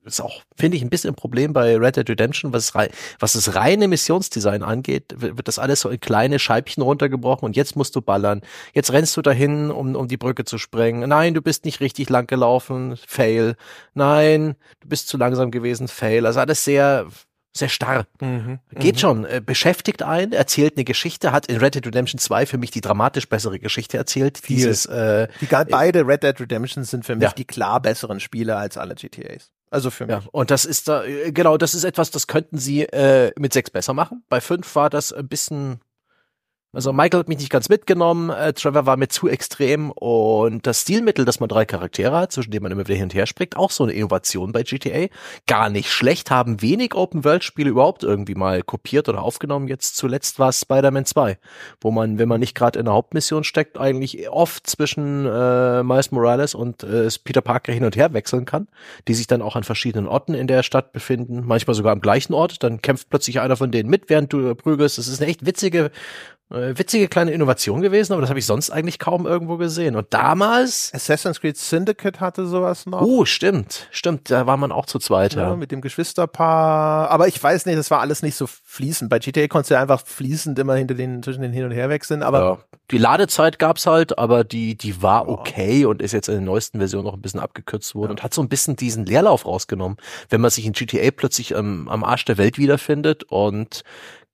ist 0.04 0.20
auch, 0.20 0.42
finde 0.56 0.76
ich, 0.76 0.82
ein 0.82 0.90
bisschen 0.90 1.10
ein 1.10 1.16
Problem 1.16 1.52
bei 1.52 1.76
Red 1.76 1.96
Dead 1.96 2.08
Redemption, 2.08 2.52
was, 2.52 2.74
was 2.74 3.32
das 3.32 3.54
reine 3.54 3.88
Missionsdesign 3.88 4.62
angeht, 4.62 5.14
wird 5.16 5.48
das 5.48 5.58
alles 5.58 5.80
so 5.80 5.88
in 5.88 6.00
kleine 6.00 6.38
Scheibchen 6.38 6.82
runtergebrochen 6.82 7.46
und 7.46 7.56
jetzt 7.56 7.76
musst 7.76 7.96
du 7.96 8.00
ballern. 8.00 8.42
Jetzt 8.72 8.92
rennst 8.92 9.16
du 9.16 9.22
dahin, 9.22 9.70
um, 9.70 9.94
um 9.94 10.08
die 10.08 10.16
Brücke 10.16 10.44
zu 10.44 10.58
sprengen. 10.58 11.08
Nein, 11.08 11.34
du 11.34 11.42
bist 11.42 11.64
nicht 11.64 11.80
richtig 11.80 12.10
lang 12.10 12.26
gelaufen, 12.26 12.96
fail. 13.06 13.56
Nein, 13.94 14.56
du 14.80 14.88
bist 14.88 15.08
zu 15.08 15.16
langsam 15.16 15.50
gewesen, 15.50 15.88
fail. 15.88 16.26
Also 16.26 16.40
alles 16.40 16.64
sehr, 16.64 17.06
sehr 17.56 17.68
starr. 17.68 18.06
Mhm, 18.20 18.58
Geht 18.72 18.96
mhm. 18.96 18.98
schon, 18.98 19.24
äh, 19.24 19.40
beschäftigt 19.44 20.02
ein, 20.02 20.32
erzählt 20.32 20.76
eine 20.76 20.84
Geschichte, 20.84 21.32
hat 21.32 21.46
in 21.46 21.58
Red 21.58 21.76
Dead 21.76 21.86
Redemption 21.86 22.18
2 22.18 22.46
für 22.46 22.58
mich 22.58 22.70
die 22.70 22.80
dramatisch 22.80 23.28
bessere 23.28 23.58
Geschichte 23.58 23.96
erzählt. 23.96 24.38
Viel. 24.38 24.56
Dieses, 24.56 24.86
äh, 24.86 25.28
die, 25.40 25.46
beide 25.46 26.06
Red 26.06 26.24
Dead 26.24 26.38
Redemption 26.40 26.84
sind 26.84 27.04
für 27.06 27.14
mich 27.14 27.24
ja. 27.24 27.32
die 27.32 27.44
klar 27.44 27.80
besseren 27.80 28.20
Spiele 28.20 28.56
als 28.56 28.76
alle 28.76 28.94
GTAs. 28.94 29.53
Also 29.74 29.90
für 29.90 30.06
mich. 30.06 30.14
Ja, 30.14 30.22
und 30.30 30.52
das 30.52 30.64
ist 30.64 30.86
da, 30.86 31.02
äh, 31.02 31.32
genau, 31.32 31.56
das 31.56 31.74
ist 31.74 31.82
etwas, 31.82 32.12
das 32.12 32.28
könnten 32.28 32.58
sie 32.58 32.82
äh, 32.82 33.32
mit 33.36 33.52
sechs 33.52 33.70
besser 33.70 33.92
machen. 33.92 34.22
Bei 34.28 34.40
fünf 34.40 34.72
war 34.76 34.88
das 34.88 35.12
ein 35.12 35.26
bisschen 35.26 35.80
also 36.74 36.92
Michael 36.92 37.20
hat 37.20 37.28
mich 37.28 37.38
nicht 37.38 37.50
ganz 37.50 37.68
mitgenommen, 37.68 38.30
äh, 38.30 38.52
Trevor 38.52 38.86
war 38.86 38.96
mir 38.96 39.08
zu 39.08 39.28
extrem 39.28 39.90
und 39.90 40.66
das 40.66 40.82
Stilmittel, 40.82 41.24
dass 41.24 41.40
man 41.40 41.48
drei 41.48 41.64
Charaktere 41.64 42.16
hat, 42.16 42.32
zwischen 42.32 42.50
denen 42.50 42.64
man 42.64 42.72
immer 42.72 42.86
wieder 42.86 42.96
hin 42.96 43.04
und 43.04 43.14
her 43.14 43.26
springt, 43.26 43.56
auch 43.56 43.70
so 43.70 43.84
eine 43.84 43.92
Innovation 43.92 44.52
bei 44.52 44.62
GTA. 44.62 45.06
Gar 45.46 45.70
nicht 45.70 45.90
schlecht, 45.90 46.30
haben 46.30 46.62
wenig 46.62 46.94
Open-World-Spiele 46.94 47.70
überhaupt 47.70 48.02
irgendwie 48.02 48.34
mal 48.34 48.62
kopiert 48.62 49.08
oder 49.08 49.22
aufgenommen. 49.22 49.68
Jetzt 49.68 49.96
zuletzt 49.96 50.38
war 50.38 50.52
Spider-Man 50.52 51.04
2, 51.04 51.38
wo 51.80 51.90
man, 51.90 52.18
wenn 52.18 52.28
man 52.28 52.40
nicht 52.40 52.54
gerade 52.54 52.78
in 52.78 52.86
der 52.86 52.94
Hauptmission 52.94 53.44
steckt, 53.44 53.78
eigentlich 53.78 54.28
oft 54.28 54.66
zwischen 54.66 55.26
äh, 55.26 55.82
Miles 55.82 56.10
Morales 56.10 56.54
und 56.54 56.82
äh, 56.82 57.08
Peter 57.22 57.40
Parker 57.40 57.72
hin 57.72 57.84
und 57.84 57.96
her 57.96 58.12
wechseln 58.12 58.44
kann, 58.44 58.68
die 59.06 59.14
sich 59.14 59.26
dann 59.26 59.42
auch 59.42 59.56
an 59.56 59.64
verschiedenen 59.64 60.08
Orten 60.08 60.34
in 60.34 60.46
der 60.46 60.62
Stadt 60.62 60.92
befinden, 60.92 61.42
manchmal 61.44 61.74
sogar 61.74 61.92
am 61.92 62.00
gleichen 62.00 62.34
Ort, 62.34 62.62
dann 62.62 62.82
kämpft 62.82 63.10
plötzlich 63.10 63.40
einer 63.40 63.56
von 63.56 63.70
denen 63.70 63.88
mit, 63.88 64.10
während 64.10 64.32
du 64.32 64.54
prügelst. 64.54 64.98
Das 64.98 65.08
ist 65.08 65.20
eine 65.20 65.30
echt 65.30 65.46
witzige 65.46 65.90
äh, 66.50 66.76
witzige 66.76 67.08
kleine 67.08 67.32
Innovation 67.32 67.80
gewesen, 67.80 68.12
aber 68.12 68.20
das 68.20 68.28
habe 68.28 68.38
ich 68.38 68.46
sonst 68.46 68.70
eigentlich 68.70 68.98
kaum 68.98 69.26
irgendwo 69.26 69.56
gesehen. 69.56 69.96
Und 69.96 70.12
damals. 70.12 70.92
Assassin's 70.94 71.40
Creed 71.40 71.56
Syndicate 71.56 72.20
hatte 72.20 72.46
sowas 72.46 72.86
noch. 72.86 73.00
Oh, 73.00 73.24
stimmt. 73.24 73.88
Stimmt, 73.90 74.30
da 74.30 74.46
war 74.46 74.56
man 74.56 74.70
auch 74.70 74.86
zu 74.86 74.98
zweit, 74.98 75.34
ja. 75.34 75.50
ja. 75.50 75.56
Mit 75.56 75.72
dem 75.72 75.80
Geschwisterpaar. 75.80 77.10
Aber 77.10 77.28
ich 77.28 77.42
weiß 77.42 77.66
nicht, 77.66 77.78
das 77.78 77.90
war 77.90 78.00
alles 78.00 78.22
nicht 78.22 78.36
so 78.36 78.46
fließend. 78.46 79.10
Bei 79.10 79.18
GTA 79.18 79.48
konntest 79.48 79.70
du 79.70 79.74
ja 79.74 79.82
einfach 79.82 80.04
fließend 80.04 80.58
immer 80.58 80.74
hinter 80.74 80.94
den, 80.94 81.22
zwischen 81.22 81.42
den 81.42 81.52
Hin- 81.52 81.64
und 81.64 81.72
Herwechseln, 81.72 82.22
aber. 82.22 82.38
Ja. 82.38 82.58
Die 82.90 82.98
Ladezeit 82.98 83.58
gab's 83.58 83.86
halt, 83.86 84.18
aber 84.18 84.44
die, 84.44 84.76
die 84.76 85.02
war 85.02 85.26
okay 85.26 85.86
und 85.86 86.02
ist 86.02 86.12
jetzt 86.12 86.28
in 86.28 86.34
der 86.34 86.42
neuesten 86.42 86.78
Version 86.78 87.04
noch 87.04 87.14
ein 87.14 87.22
bisschen 87.22 87.40
abgekürzt 87.40 87.94
worden 87.94 88.10
und 88.10 88.22
hat 88.22 88.34
so 88.34 88.42
ein 88.42 88.50
bisschen 88.50 88.76
diesen 88.76 89.06
Leerlauf 89.06 89.46
rausgenommen. 89.46 89.96
Wenn 90.28 90.42
man 90.42 90.50
sich 90.50 90.66
in 90.66 90.74
GTA 90.74 91.10
plötzlich 91.10 91.52
ähm, 91.52 91.88
am 91.88 92.04
Arsch 92.04 92.26
der 92.26 92.36
Welt 92.36 92.58
wiederfindet 92.58 93.24
und 93.24 93.84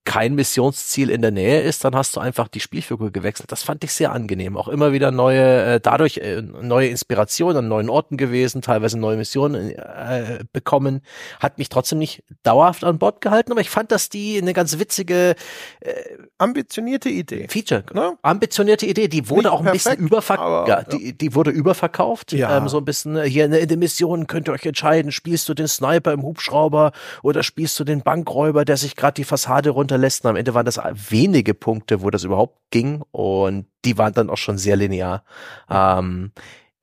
kein 0.04 0.34
Missionsziel 0.34 1.10
in 1.10 1.20
der 1.20 1.30
Nähe 1.30 1.60
ist, 1.60 1.84
dann 1.84 1.94
hast 1.94 2.16
du 2.16 2.20
einfach 2.20 2.48
die 2.48 2.60
Spielfigur 2.60 3.10
gewechselt. 3.12 3.52
Das 3.52 3.62
fand 3.62 3.84
ich 3.84 3.92
sehr 3.92 4.12
angenehm. 4.12 4.56
Auch 4.56 4.68
immer 4.68 4.92
wieder 4.92 5.10
neue, 5.10 5.74
äh, 5.74 5.80
dadurch 5.80 6.16
äh, 6.18 6.40
neue 6.40 6.88
Inspirationen 6.88 7.58
an 7.58 7.68
neuen 7.68 7.90
Orten 7.90 8.16
gewesen, 8.16 8.62
teilweise 8.62 8.98
neue 8.98 9.18
Missionen 9.18 9.70
äh, 9.70 10.40
bekommen. 10.52 11.02
Hat 11.38 11.58
mich 11.58 11.68
trotzdem 11.68 11.98
nicht 11.98 12.24
dauerhaft 12.42 12.82
an 12.82 12.98
Bord 12.98 13.20
gehalten, 13.20 13.52
aber 13.52 13.60
ich 13.60 13.68
fand, 13.68 13.92
dass 13.92 14.08
die 14.08 14.38
eine 14.38 14.54
ganz 14.54 14.78
witzige, 14.78 15.34
äh, 15.80 15.92
ambitionierte 16.38 17.10
Idee. 17.10 17.46
Feature, 17.48 17.84
ne? 17.92 18.16
Ambitionierte 18.22 18.86
Idee, 18.86 19.08
die 19.08 19.28
wurde 19.28 19.42
nicht 19.42 19.52
auch 19.52 19.60
ein 19.60 19.64
perfekt, 19.64 19.84
bisschen 19.84 20.06
überverkauft. 20.06 20.68
Ja, 20.68 20.82
die, 20.82 21.16
die 21.16 21.34
wurde 21.34 21.50
überverkauft. 21.50 22.32
Ja. 22.32 22.56
Ähm, 22.56 22.68
so 22.68 22.78
ein 22.78 22.84
bisschen, 22.86 23.16
äh, 23.16 23.28
hier 23.28 23.44
in 23.44 23.68
den 23.68 23.78
Missionen 23.78 24.26
könnt 24.26 24.48
ihr 24.48 24.52
euch 24.52 24.64
entscheiden, 24.64 25.12
spielst 25.12 25.48
du 25.48 25.54
den 25.54 25.68
Sniper 25.68 26.12
im 26.12 26.22
Hubschrauber 26.22 26.92
oder 27.22 27.42
spielst 27.42 27.78
du 27.78 27.84
den 27.84 28.00
Bankräuber, 28.00 28.64
der 28.64 28.78
sich 28.78 28.96
gerade 28.96 29.14
die 29.14 29.24
Fassade 29.24 29.70
runter 29.70 29.89
runterlässt. 29.90 30.24
Und 30.24 30.30
am 30.30 30.36
Ende 30.36 30.54
waren 30.54 30.66
das 30.66 30.78
wenige 30.78 31.54
Punkte, 31.54 32.02
wo 32.02 32.10
das 32.10 32.24
überhaupt 32.24 32.58
ging. 32.70 33.02
Und 33.10 33.66
die 33.84 33.98
waren 33.98 34.12
dann 34.12 34.30
auch 34.30 34.38
schon 34.38 34.58
sehr 34.58 34.76
linear. 34.76 35.24
Ähm, 35.68 36.32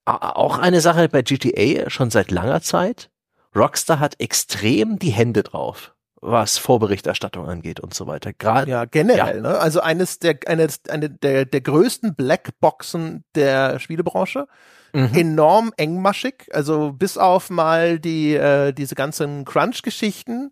auch 0.06 0.58
eine 0.58 0.82
Sache 0.82 1.10
bei 1.10 1.22
GTA 1.22 1.89
schon 1.89 2.10
seit 2.10 2.32
langer 2.32 2.62
Zeit. 2.62 3.10
Rockstar 3.56 4.00
hat 4.00 4.20
extrem 4.20 5.00
die 5.00 5.12
Hände 5.12 5.43
drauf 5.43 5.93
was 6.20 6.58
Vorberichterstattung 6.58 7.48
angeht 7.48 7.80
und 7.80 7.93
so 7.93 8.08
weiter. 8.08 8.34
Gerade 8.34 8.72
ja 8.72 8.86
generell, 8.86 9.36
ja. 9.36 9.41
ne? 9.41 9.60
Also 9.60 9.82
eines 9.82 10.17
der 10.17 10.39
eines 10.48 10.82
eine 10.89 11.12
der 11.12 11.46
der 11.46 11.62
größten 11.62 12.15
Blackboxen 12.15 13.24
der 13.36 13.80
Spielerbranche. 13.80 14.48
Mhm. 14.93 15.10
Enorm 15.13 15.74
engmaschig, 15.78 16.50
also 16.54 16.91
bis 16.91 17.20
auf 17.20 17.52
mal 17.52 18.00
die 18.00 18.34
äh, 18.34 18.74
diese 18.74 18.96
ganzen 18.96 19.46
Crunch-Geschichten 19.46 20.50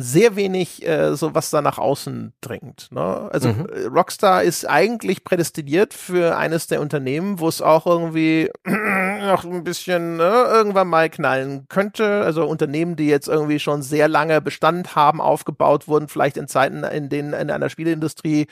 sehr 0.00 0.36
wenig 0.36 0.86
äh, 0.86 1.16
so 1.16 1.34
was 1.34 1.50
da 1.50 1.60
nach 1.60 1.78
außen 1.78 2.32
dringt. 2.40 2.88
Ne? 2.92 3.28
Also 3.32 3.48
mhm. 3.48 3.66
Äh, 3.66 3.86
Rockstar 3.86 4.44
ist 4.44 4.64
eigentlich 4.64 5.24
prädestiniert 5.24 5.92
für 5.92 6.36
eines 6.36 6.68
der 6.68 6.80
Unternehmen, 6.80 7.40
wo 7.40 7.48
es 7.48 7.60
auch 7.60 7.84
irgendwie 7.84 8.48
noch 8.64 9.44
ein 9.44 9.64
bisschen 9.64 10.16
ne, 10.16 10.44
irgendwann 10.48 10.86
mal 10.86 11.10
knallen 11.10 11.66
könnte. 11.68 12.22
Also 12.22 12.46
Unternehmen, 12.46 12.94
die 12.94 13.08
jetzt 13.08 13.26
irgendwie 13.26 13.58
schon 13.58 13.82
sehr 13.82 14.06
lange 14.06 14.40
Bestand 14.40 14.94
haben, 14.94 15.20
aufgebaut 15.20 15.88
wurden, 15.88 16.06
vielleicht 16.06 16.36
in 16.36 16.46
Zeiten, 16.46 16.84
in 16.84 17.08
denen 17.08 17.32
in 17.32 17.50
einer 17.50 17.68
Spieleindustrie 17.68 18.46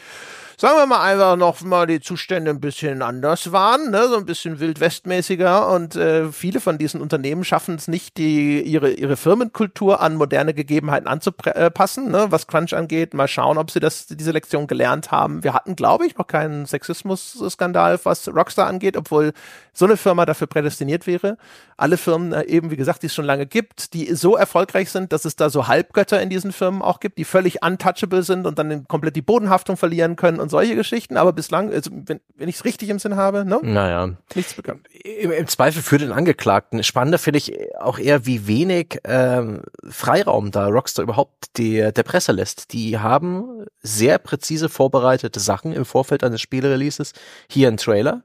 sagen 0.58 0.78
wir 0.78 0.86
mal 0.86 1.02
einfach 1.02 1.36
noch 1.36 1.60
mal 1.62 1.86
die 1.86 2.00
Zustände 2.00 2.50
ein 2.50 2.60
bisschen 2.60 3.02
anders 3.02 3.52
waren, 3.52 3.90
ne? 3.90 4.08
so 4.08 4.16
ein 4.16 4.24
bisschen 4.24 4.58
wildwestmäßiger 4.58 5.68
und 5.68 5.96
äh, 5.96 6.32
viele 6.32 6.60
von 6.60 6.78
diesen 6.78 7.00
Unternehmen 7.00 7.44
schaffen 7.44 7.74
es 7.74 7.88
nicht, 7.88 8.16
die 8.16 8.62
ihre 8.62 8.92
ihre 8.92 9.16
Firmenkultur 9.16 10.00
an 10.00 10.16
moderne 10.16 10.54
Gegebenheiten 10.54 11.08
anzupassen, 11.08 11.35
ne? 11.44 12.26
was 12.30 12.46
Crunch 12.46 12.74
angeht. 12.74 13.14
Mal 13.14 13.28
schauen, 13.28 13.58
ob 13.58 13.70
sie 13.70 13.80
das 13.80 14.06
diese 14.06 14.32
Lektion 14.32 14.66
gelernt 14.66 15.10
haben. 15.10 15.44
Wir 15.44 15.54
hatten, 15.54 15.76
glaube 15.76 16.06
ich, 16.06 16.16
noch 16.16 16.26
keinen 16.26 16.66
Sexismus-Skandal, 16.66 18.00
was 18.04 18.28
Rockstar 18.28 18.66
angeht, 18.66 18.96
obwohl 18.96 19.32
so 19.72 19.84
eine 19.84 19.96
Firma 19.96 20.24
dafür 20.24 20.46
prädestiniert 20.46 21.06
wäre. 21.06 21.36
Alle 21.76 21.98
Firmen, 21.98 22.32
äh, 22.32 22.44
eben 22.44 22.70
wie 22.70 22.76
gesagt, 22.76 23.02
die 23.02 23.06
es 23.06 23.14
schon 23.14 23.26
lange 23.26 23.46
gibt, 23.46 23.92
die 23.92 24.14
so 24.14 24.34
erfolgreich 24.36 24.90
sind, 24.90 25.12
dass 25.12 25.26
es 25.26 25.36
da 25.36 25.50
so 25.50 25.66
Halbgötter 25.68 26.20
in 26.22 26.30
diesen 26.30 26.52
Firmen 26.52 26.80
auch 26.80 27.00
gibt, 27.00 27.18
die 27.18 27.24
völlig 27.24 27.62
untouchable 27.62 28.22
sind 28.22 28.46
und 28.46 28.58
dann 28.58 28.88
komplett 28.88 29.16
die 29.16 29.22
Bodenhaftung 29.22 29.76
verlieren 29.76 30.16
können 30.16 30.40
und 30.40 30.50
solche 30.50 30.74
Geschichten, 30.74 31.18
aber 31.18 31.34
bislang, 31.34 31.70
also 31.72 31.90
wenn, 31.92 32.20
wenn 32.36 32.48
ich 32.48 32.56
es 32.56 32.64
richtig 32.64 32.88
im 32.88 32.98
Sinn 32.98 33.16
habe, 33.16 33.44
ne? 33.44 33.60
Naja. 33.62 34.14
Nichts 34.34 34.54
bekannt. 34.54 34.86
Im, 35.04 35.30
Im, 35.30 35.46
Zweifel 35.46 35.82
für 35.82 35.98
den 35.98 36.12
Angeklagten. 36.12 36.82
Spannender 36.82 37.18
finde 37.18 37.38
ich 37.38 37.52
auch 37.78 37.98
eher, 37.98 38.24
wie 38.24 38.46
wenig 38.46 38.98
ähm, 39.04 39.62
Freiraum 39.88 40.50
da 40.50 40.66
Rockstar 40.68 41.02
überhaupt 41.02 41.25
die, 41.56 41.76
der 41.92 42.02
Presse 42.02 42.32
lässt. 42.32 42.72
Die 42.72 42.98
haben 42.98 43.66
sehr 43.82 44.18
präzise 44.18 44.68
vorbereitete 44.68 45.40
Sachen 45.40 45.72
im 45.72 45.84
Vorfeld 45.84 46.24
eines 46.24 46.40
Spielreleases. 46.40 47.12
Hier 47.48 47.68
ein 47.68 47.76
Trailer 47.76 48.22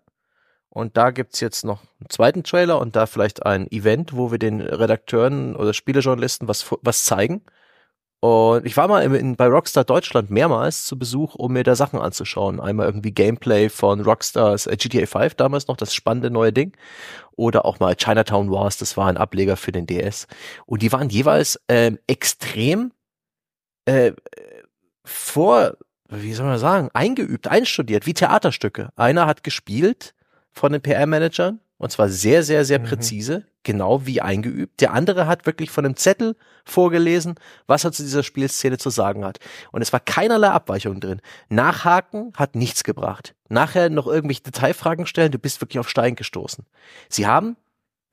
Und 0.69 0.97
da 0.97 1.11
gibt's 1.11 1.39
jetzt 1.41 1.65
noch 1.65 1.81
einen 1.99 2.09
zweiten 2.09 2.43
Trailer 2.43 2.79
und 2.79 2.95
da 2.95 3.05
vielleicht 3.05 3.45
ein 3.45 3.69
Event, 3.71 4.15
wo 4.15 4.31
wir 4.31 4.39
den 4.39 4.61
Redakteuren 4.61 5.55
oder 5.55 5.73
Spielejournalisten 5.73 6.47
was, 6.47 6.65
was 6.81 7.05
zeigen. 7.05 7.43
Und 8.21 8.67
ich 8.67 8.77
war 8.77 8.87
mal 8.87 9.01
in, 9.15 9.35
bei 9.35 9.47
Rockstar 9.47 9.83
Deutschland 9.83 10.29
mehrmals 10.29 10.85
zu 10.85 10.97
Besuch, 10.97 11.33
um 11.33 11.53
mir 11.53 11.63
da 11.63 11.75
Sachen 11.75 11.99
anzuschauen. 11.99 12.59
Einmal 12.59 12.85
irgendwie 12.85 13.11
Gameplay 13.11 13.67
von 13.67 13.99
Rockstars 13.99 14.67
äh, 14.67 14.77
GTA 14.77 15.07
5 15.07 15.33
damals 15.33 15.67
noch, 15.67 15.75
das 15.75 15.95
spannende 15.95 16.29
neue 16.29 16.53
Ding. 16.53 16.77
Oder 17.35 17.65
auch 17.65 17.79
mal 17.79 17.95
Chinatown 17.95 18.51
Wars, 18.51 18.77
das 18.77 18.95
war 18.95 19.07
ein 19.07 19.17
Ableger 19.17 19.57
für 19.57 19.71
den 19.71 19.87
DS. 19.87 20.27
Und 20.67 20.83
die 20.83 20.91
waren 20.91 21.09
jeweils 21.09 21.59
ähm, 21.67 21.97
extrem 22.05 22.91
äh, 23.85 24.11
vor, 25.03 25.77
wie 26.09 26.33
soll 26.33 26.45
man 26.45 26.59
sagen, 26.59 26.89
eingeübt, 26.93 27.47
einstudiert, 27.47 28.05
wie 28.05 28.13
Theaterstücke. 28.13 28.89
Einer 28.95 29.25
hat 29.25 29.43
gespielt 29.43 30.13
von 30.51 30.73
den 30.73 30.81
PR-Managern 30.81 31.59
und 31.81 31.91
zwar 31.91 32.09
sehr, 32.09 32.43
sehr, 32.43 32.63
sehr 32.63 32.77
mhm. 32.77 32.83
präzise, 32.83 33.45
genau 33.63 34.05
wie 34.05 34.21
eingeübt. 34.21 34.81
Der 34.81 34.93
andere 34.93 35.25
hat 35.25 35.47
wirklich 35.47 35.71
von 35.71 35.83
einem 35.83 35.95
Zettel 35.95 36.35
vorgelesen, 36.63 37.35
was 37.65 37.83
er 37.83 37.91
zu 37.91 38.03
dieser 38.03 38.21
Spielszene 38.21 38.77
zu 38.77 38.91
sagen 38.91 39.25
hat. 39.25 39.39
Und 39.71 39.81
es 39.81 39.91
war 39.91 39.99
keinerlei 39.99 40.49
Abweichung 40.49 40.99
drin. 40.99 41.21
Nachhaken 41.49 42.33
hat 42.35 42.53
nichts 42.55 42.83
gebracht. 42.83 43.33
Nachher 43.49 43.89
noch 43.89 44.05
irgendwelche 44.05 44.43
Detailfragen 44.43 45.07
stellen, 45.07 45.31
du 45.31 45.39
bist 45.39 45.59
wirklich 45.59 45.79
auf 45.79 45.89
Stein 45.89 46.13
gestoßen. 46.13 46.67
Sie 47.09 47.25
haben 47.25 47.57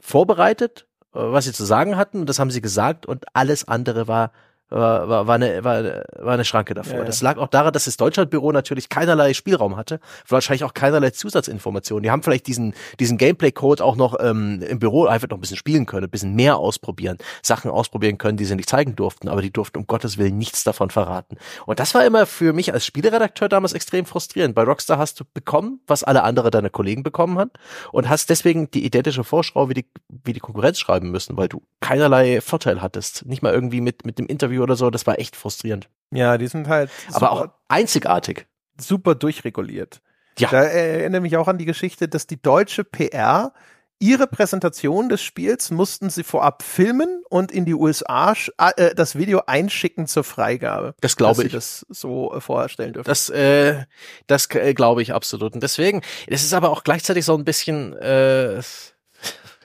vorbereitet, 0.01 0.87
äh, 1.13 1.19
was 1.19 1.45
sie 1.45 1.53
zu 1.53 1.67
sagen 1.67 1.99
hatten, 1.99 2.21
und 2.21 2.29
das 2.31 2.39
haben 2.39 2.51
sie 2.51 2.63
gesagt, 2.63 3.05
und 3.05 3.27
alles 3.35 3.69
andere 3.69 4.09
war 4.09 4.33
war, 4.71 5.09
war, 5.09 5.27
war, 5.27 5.35
eine, 5.37 5.65
war, 5.65 5.83
war 6.19 6.35
eine 6.35 6.45
Schranke 6.45 6.75
davor. 6.75 6.99
Ja, 6.99 7.05
Das 7.05 7.23
lag 7.23 7.39
auch 7.39 7.49
daran, 7.49 7.73
dass 7.73 7.87
das 7.87 7.97
Deutschlandbüro 7.97 8.53
natürlich 8.53 8.89
keinerlei 8.89 9.35
Spielraum 9.35 9.77
hatte, 9.77 10.01
wahrscheinlich 10.29 10.65
auch 10.65 10.75
keinerlei 10.75 11.11
Zusatzinformationen. 11.11 12.03
Die 12.03 12.11
haben 12.11 12.23
vielleicht 12.23 12.47
diesen, 12.47 12.75
diesen 13.01 13.19
Gameplay-Code 13.19 13.83
auch 13.83 13.97
noch 13.97 14.17
ähm, 14.21 14.63
im 14.69 14.79
Büro 14.79 15.07
einfach 15.07 15.29
noch 15.29 15.39
ein 15.39 15.41
bisschen 15.41 15.57
spielen 15.57 15.87
können, 15.87 16.05
ein 16.05 16.11
bisschen 16.11 16.35
mehr 16.35 16.59
ausprobieren, 16.59 17.19
Sachen 17.43 17.71
ausprobieren 17.71 18.19
können, 18.19 18.37
die 18.37 18.45
sie 18.45 18.57
nicht 18.57 18.69
zeigen 18.69 18.95
durften, 18.97 19.29
aber 19.29 19.43
die 19.43 19.53
durften 19.53 19.79
um 19.79 19.87
Gottes 19.87 20.19
Willen 20.19 20.37
nichts 20.37 20.65
davon 20.65 20.91
verraten. 20.91 21.37
Und 21.67 21.81
das 21.81 21.95
war 21.95 22.05
immer 22.05 22.27
für 22.27 22.53
mich 22.53 22.73
als 22.73 22.85
Spieleredakteur 22.85 23.49
damals 23.49 23.73
extrem 23.73 24.05
frustrierend. 24.05 24.55
Bei 24.55 24.65
Rockstar 24.65 24.99
hast 24.99 25.21
du 25.21 25.25
bekommen, 25.33 25.81
was 25.87 26.05
alle 26.05 26.23
andere 26.23 26.51
deiner 26.51 26.71
Kollegen 26.71 27.03
bekommen 27.03 27.39
haben 27.39 27.51
und 27.93 28.09
hast 28.09 28.29
deswegen 28.31 28.71
die 28.71 28.85
identische 28.85 29.25
Vorschau 29.25 29.69
wie 29.69 29.75
die, 29.75 29.87
wie 30.09 30.33
die 30.33 30.41
Konkurrenz 30.41 30.79
schreiben 30.79 31.11
müssen, 31.11 31.37
weil 31.37 31.49
du 31.49 31.63
keinerlei 31.81 32.41
Vorteil 32.41 32.83
hattest. 32.83 33.25
Nicht 33.27 33.43
mal 33.43 33.53
irgendwie 33.53 33.81
mit, 33.81 34.05
mit 34.05 34.19
dem 34.19 34.27
Interview 34.27 34.58
Interview 34.59 34.63
oder 34.63 34.77
so, 34.77 34.91
das 34.91 35.07
war 35.07 35.19
echt 35.19 35.37
frustrierend. 35.37 35.89
Ja, 36.11 36.39
die 36.39 36.47
sind 36.47 36.69
halt. 36.69 36.91
Aber 37.13 37.33
auch 37.33 37.49
einzigartig. 37.69 38.47
Super 38.81 39.15
durchreguliert. 39.15 40.01
Ja. 40.39 40.51
Da 40.51 40.63
erinnere 40.63 41.21
mich 41.21 41.37
auch 41.37 41.49
an 41.49 41.59
die 41.59 41.65
Geschichte, 41.65 42.09
dass 42.09 42.27
die 42.27 42.41
deutsche 42.41 42.85
PR 42.85 43.53
ihre 44.01 44.29
Präsentation 44.29 45.09
des 45.09 45.21
Spiels 45.21 45.73
mussten 45.73 46.09
sie 46.09 46.23
vorab 46.23 46.63
filmen 46.63 47.25
und 47.29 47.51
in 47.51 47.65
die 47.65 47.75
USA 47.75 48.33
äh, 48.77 48.95
das 48.95 49.17
Video 49.17 49.43
einschicken 49.49 50.07
zur 50.07 50.23
Freigabe. 50.23 50.95
Das 51.01 51.17
glaube 51.17 51.43
ich. 51.43 51.53
das 51.53 51.85
so 51.89 52.33
äh, 52.33 52.41
vorstellen 52.41 52.93
dürfen. 52.93 53.09
Das, 53.09 53.29
äh, 53.29 53.85
das 54.29 54.49
äh, 54.55 54.73
glaube 54.75 55.03
ich 55.03 55.13
absolut. 55.13 55.55
Und 55.55 55.65
deswegen, 55.65 56.03
das 56.29 56.45
ist 56.45 56.55
aber 56.55 56.71
auch 56.71 56.85
gleichzeitig 56.85 57.25
so 57.25 57.35
ein 57.37 57.45
bisschen 57.45 57.97
äh, 57.97 58.63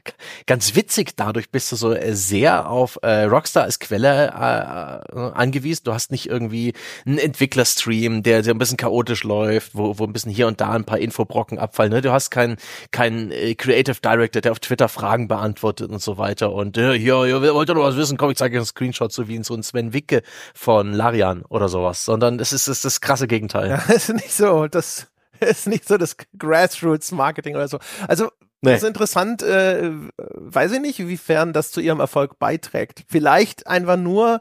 ganz 0.45 0.75
witzig. 0.75 1.15
Dadurch 1.15 1.49
bist 1.49 1.71
du 1.71 1.75
so 1.75 1.93
äh, 1.93 2.15
sehr 2.15 2.69
auf 2.69 2.99
äh, 3.01 3.23
Rockstar 3.23 3.63
als 3.63 3.79
Quelle 3.79 4.27
äh, 4.27 5.15
äh, 5.15 5.31
angewiesen. 5.33 5.83
Du 5.85 5.93
hast 5.93 6.11
nicht 6.11 6.29
irgendwie 6.29 6.73
einen 7.05 7.17
Entwicklerstream, 7.17 8.23
der, 8.23 8.41
der 8.41 8.53
ein 8.53 8.57
bisschen 8.57 8.77
chaotisch 8.77 9.23
läuft, 9.23 9.75
wo, 9.75 9.97
wo 9.97 10.05
ein 10.05 10.13
bisschen 10.13 10.31
hier 10.31 10.47
und 10.47 10.61
da 10.61 10.71
ein 10.71 10.85
paar 10.85 10.99
Infobrocken 10.99 11.57
abfallen. 11.57 11.91
Ne? 11.91 12.01
Du 12.01 12.11
hast 12.11 12.29
keinen 12.29 12.57
kein, 12.91 13.31
äh, 13.31 13.55
Creative 13.55 13.97
Director, 14.03 14.41
der 14.41 14.51
auf 14.51 14.59
Twitter 14.59 14.89
Fragen 14.89 15.27
beantwortet 15.27 15.89
und 15.89 16.01
so 16.01 16.17
weiter. 16.17 16.51
Und 16.51 16.77
äh, 16.77 16.97
hier, 16.97 17.25
hier 17.25 17.41
wollt 17.41 17.69
ihr 17.69 17.75
noch 17.75 17.83
was 17.83 17.97
wissen? 17.97 18.17
Komm, 18.17 18.31
ich 18.31 18.37
zeige 18.37 18.55
euch 18.55 18.59
einen 18.59 18.65
Screenshot, 18.65 19.11
so 19.11 19.27
wie 19.27 19.35
in 19.35 19.43
so 19.43 19.53
ein 19.53 19.63
Sven 19.63 19.93
Wicke 19.93 20.21
von 20.53 20.93
Larian 20.93 21.43
oder 21.49 21.69
sowas. 21.69 22.05
Sondern 22.05 22.39
es 22.39 22.53
ist, 22.53 22.67
es 22.67 22.77
ist 22.77 22.85
das 22.85 23.01
krasse 23.01 23.27
Gegenteil. 23.27 23.63
Ja, 23.73 23.81
es 23.87 24.09
ist 24.09 24.15
nicht 24.15 24.33
so. 24.33 24.67
Das 24.67 25.07
ist 25.39 25.67
nicht 25.67 25.87
so 25.87 25.97
das 25.97 26.15
Grassroots-Marketing 26.37 27.55
oder 27.55 27.67
so. 27.67 27.79
Also 28.07 28.29
Nee. 28.63 28.71
Das 28.71 28.83
ist 28.83 28.87
interessant, 28.87 29.43
äh, 29.43 29.91
weiß 30.17 30.71
ich 30.71 30.79
nicht, 30.79 30.97
inwiefern 30.97 31.51
das 31.51 31.71
zu 31.71 31.81
ihrem 31.81 31.99
Erfolg 31.99 32.39
beiträgt. 32.39 33.03
Vielleicht 33.09 33.67
einfach 33.67 33.97
nur 33.97 34.39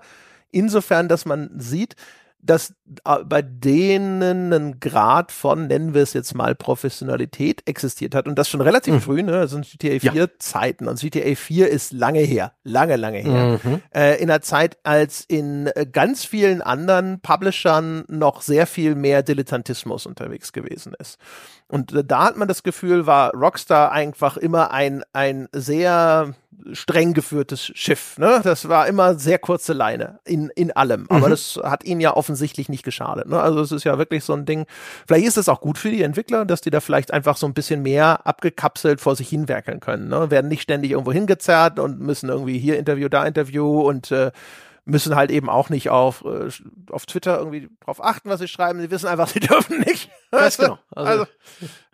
insofern, 0.52 1.08
dass 1.08 1.24
man 1.24 1.50
sieht, 1.58 1.96
dass 2.42 2.74
äh, 3.04 3.24
bei 3.24 3.40
denen 3.40 4.52
ein 4.52 4.80
Grad 4.80 5.30
von, 5.30 5.68
nennen 5.68 5.94
wir 5.94 6.02
es 6.02 6.12
jetzt 6.12 6.34
mal, 6.34 6.54
Professionalität 6.54 7.62
existiert 7.66 8.14
hat 8.14 8.26
und 8.26 8.36
das 8.36 8.48
schon 8.48 8.60
relativ 8.60 8.94
mhm. 8.94 9.00
früh, 9.00 9.22
ne? 9.22 9.32
Das 9.32 9.52
sind 9.52 9.66
GTA 9.70 10.00
4 10.00 10.12
ja. 10.12 10.26
Zeiten 10.38 10.88
und 10.88 11.00
GTA 11.00 11.34
4 11.36 11.68
ist 11.68 11.92
lange 11.92 12.20
her, 12.20 12.52
lange, 12.64 12.96
lange 12.96 13.18
her. 13.18 13.60
Mhm. 13.62 13.80
Äh, 13.94 14.20
in 14.20 14.28
einer 14.28 14.42
Zeit, 14.42 14.76
als 14.82 15.24
in 15.26 15.68
äh, 15.68 15.86
ganz 15.90 16.24
vielen 16.24 16.62
anderen 16.62 17.20
Publishern 17.20 18.04
noch 18.08 18.42
sehr 18.42 18.66
viel 18.66 18.96
mehr 18.96 19.22
Dilettantismus 19.22 20.06
unterwegs 20.06 20.52
gewesen 20.52 20.94
ist. 20.98 21.18
Und 21.68 21.92
äh, 21.92 22.04
da 22.04 22.24
hat 22.24 22.36
man 22.36 22.48
das 22.48 22.64
Gefühl, 22.64 23.06
war 23.06 23.32
Rockstar 23.34 23.92
einfach 23.92 24.36
immer 24.36 24.72
ein, 24.72 25.04
ein 25.12 25.48
sehr 25.52 26.34
streng 26.72 27.12
geführtes 27.12 27.72
Schiff. 27.74 28.18
Ne? 28.18 28.40
Das 28.44 28.68
war 28.68 28.86
immer 28.86 29.14
sehr 29.14 29.38
kurze 29.38 29.72
Leine 29.72 30.20
in, 30.24 30.50
in 30.54 30.70
allem. 30.72 31.06
Aber 31.08 31.26
mhm. 31.26 31.30
das 31.30 31.58
hat 31.62 31.84
ihnen 31.84 32.00
ja 32.00 32.16
offensichtlich 32.16 32.68
nicht 32.68 32.84
geschadet. 32.84 33.28
Ne? 33.28 33.40
Also 33.40 33.60
es 33.60 33.72
ist 33.72 33.84
ja 33.84 33.98
wirklich 33.98 34.24
so 34.24 34.32
ein 34.32 34.44
Ding. 34.44 34.66
Vielleicht 35.06 35.26
ist 35.26 35.38
es 35.38 35.48
auch 35.48 35.60
gut 35.60 35.78
für 35.78 35.90
die 35.90 36.02
Entwickler, 36.02 36.44
dass 36.44 36.60
die 36.60 36.70
da 36.70 36.80
vielleicht 36.80 37.12
einfach 37.12 37.36
so 37.36 37.46
ein 37.46 37.54
bisschen 37.54 37.82
mehr 37.82 38.26
abgekapselt 38.26 39.00
vor 39.00 39.16
sich 39.16 39.28
hinwerkeln 39.28 39.80
können. 39.80 40.08
Ne? 40.08 40.30
Werden 40.30 40.48
nicht 40.48 40.62
ständig 40.62 40.92
irgendwo 40.92 41.12
hingezerrt 41.12 41.78
und 41.78 42.00
müssen 42.00 42.28
irgendwie 42.28 42.58
hier 42.58 42.78
Interview, 42.78 43.08
da 43.08 43.24
Interview 43.24 43.80
und 43.80 44.10
äh, 44.12 44.30
müssen 44.84 45.14
halt 45.14 45.30
eben 45.30 45.48
auch 45.48 45.68
nicht 45.68 45.90
auf, 45.90 46.24
äh, 46.24 46.48
auf 46.90 47.06
Twitter 47.06 47.38
irgendwie 47.38 47.68
drauf 47.80 48.02
achten, 48.02 48.28
was 48.28 48.40
sie 48.40 48.48
schreiben. 48.48 48.80
Sie 48.80 48.90
wissen 48.90 49.06
einfach, 49.06 49.28
sie 49.32 49.40
dürfen 49.40 49.80
nicht. 49.80 50.10
Ganz 50.30 50.56
genau. 50.56 50.78
Also, 50.90 51.10
also 51.10 51.26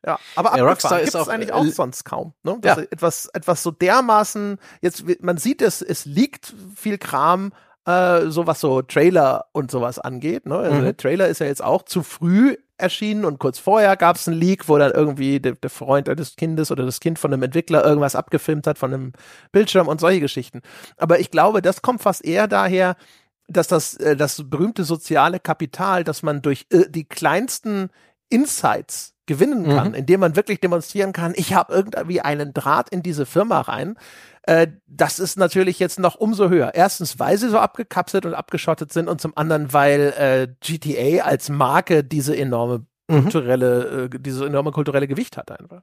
ja, 0.07 0.19
aber 0.37 0.57
ja, 0.57 0.65
Rockstar 0.65 1.01
ist 1.01 1.17
auch, 1.17 1.29
eigentlich 1.29 1.53
auch 1.53 1.65
äh, 1.65 1.71
sonst 1.71 2.05
kaum. 2.05 2.33
Ne? 2.43 2.59
Ja. 2.65 2.79
etwas, 2.79 3.27
etwas 3.27 3.63
so 3.63 3.71
dermaßen, 3.71 4.59
jetzt, 4.81 5.05
man 5.23 5.37
sieht 5.37 5.61
es, 5.61 5.83
es 5.83 6.05
liegt 6.05 6.55
viel 6.77 6.99
Kram, 6.99 7.53
äh, 7.85 8.27
so 8.29 8.47
was 8.47 8.61
so 8.61 8.83
Trailer 8.83 9.47
und 9.53 9.71
sowas 9.71 9.99
angeht. 9.99 10.47
Ne? 10.47 10.57
Also 10.57 10.77
mhm. 10.77 10.85
der 10.85 10.97
Trailer 10.97 11.29
ist 11.29 11.41
ja 11.41 11.47
jetzt 11.47 11.63
auch 11.63 11.83
zu 11.83 12.03
früh 12.03 12.57
erschienen 12.79 13.25
und 13.25 13.39
kurz 13.39 13.59
vorher 13.59 13.97
gab 13.97 14.17
es 14.17 14.29
einen 14.29 14.39
Leak, 14.39 14.69
wo 14.69 14.79
dann 14.79 14.93
irgendwie 14.93 15.41
der, 15.41 15.53
der, 15.53 15.71
Freund 15.71 16.07
des 16.09 16.37
Kindes 16.37 16.71
oder 16.71 16.87
das 16.87 17.01
Kind 17.01 17.19
von 17.19 17.33
einem 17.33 17.43
Entwickler 17.43 17.85
irgendwas 17.85 18.17
abgefilmt 18.17 18.67
hat 18.67 18.79
von 18.79 18.95
einem 18.95 19.13
Bildschirm 19.53 19.89
und 19.89 20.01
solche 20.01 20.21
Geschichten. 20.21 20.63
Aber 20.97 21.19
ich 21.19 21.31
glaube, 21.31 21.61
das 21.61 21.83
kommt 21.83 22.03
fast 22.03 22.25
eher 22.25 22.49
daher, 22.49 22.97
dass 23.49 23.67
das, 23.67 23.95
äh, 23.97 24.17
das 24.17 24.43
berühmte 24.49 24.85
soziale 24.85 25.41
Kapital, 25.41 26.05
dass 26.05 26.23
man 26.23 26.43
durch 26.43 26.67
äh, 26.71 26.89
die 26.89 27.05
kleinsten 27.05 27.91
Insights 28.29 29.15
gewinnen 29.29 29.69
kann, 29.69 29.89
mhm. 29.89 29.95
indem 29.95 30.21
man 30.21 30.35
wirklich 30.35 30.59
demonstrieren 30.59 31.13
kann, 31.13 31.35
ich 31.37 31.55
habe 31.55 31.73
irgendwie 31.73 32.21
einen 32.21 32.53
Draht 32.53 32.89
in 32.89 33.03
diese 33.03 33.27
Firma 33.27 33.61
rein. 33.61 33.97
Äh, 34.43 34.69
das 34.87 35.21
ist 35.21 35.37
natürlich 35.37 35.79
jetzt 35.79 36.01
noch 36.01 36.17
umso 36.17 36.49
höher. 36.49 36.73
Erstens, 36.75 37.21
weil 37.21 37.37
sie 37.39 37.51
so 37.51 37.59
abgekapselt 37.59 38.27
und 38.27 38.35
abgeschottet 38.35 38.93
sind 38.93 39.07
und 39.07 39.21
zum 39.21 39.37
anderen, 39.37 39.73
weil 39.73 40.15
äh, 40.19 40.49
GTA 40.61 41.25
als 41.25 41.51
Marke 41.51 42.03
diese 42.03 42.37
enorme 42.37 42.87
mhm. 43.09 43.23
kulturelle, 43.23 44.09
äh, 44.13 44.19
diese 44.19 44.47
enorme 44.47 44.73
kulturelle 44.73 45.07
Gewicht 45.07 45.37
hat 45.37 45.51
einfach. 45.53 45.83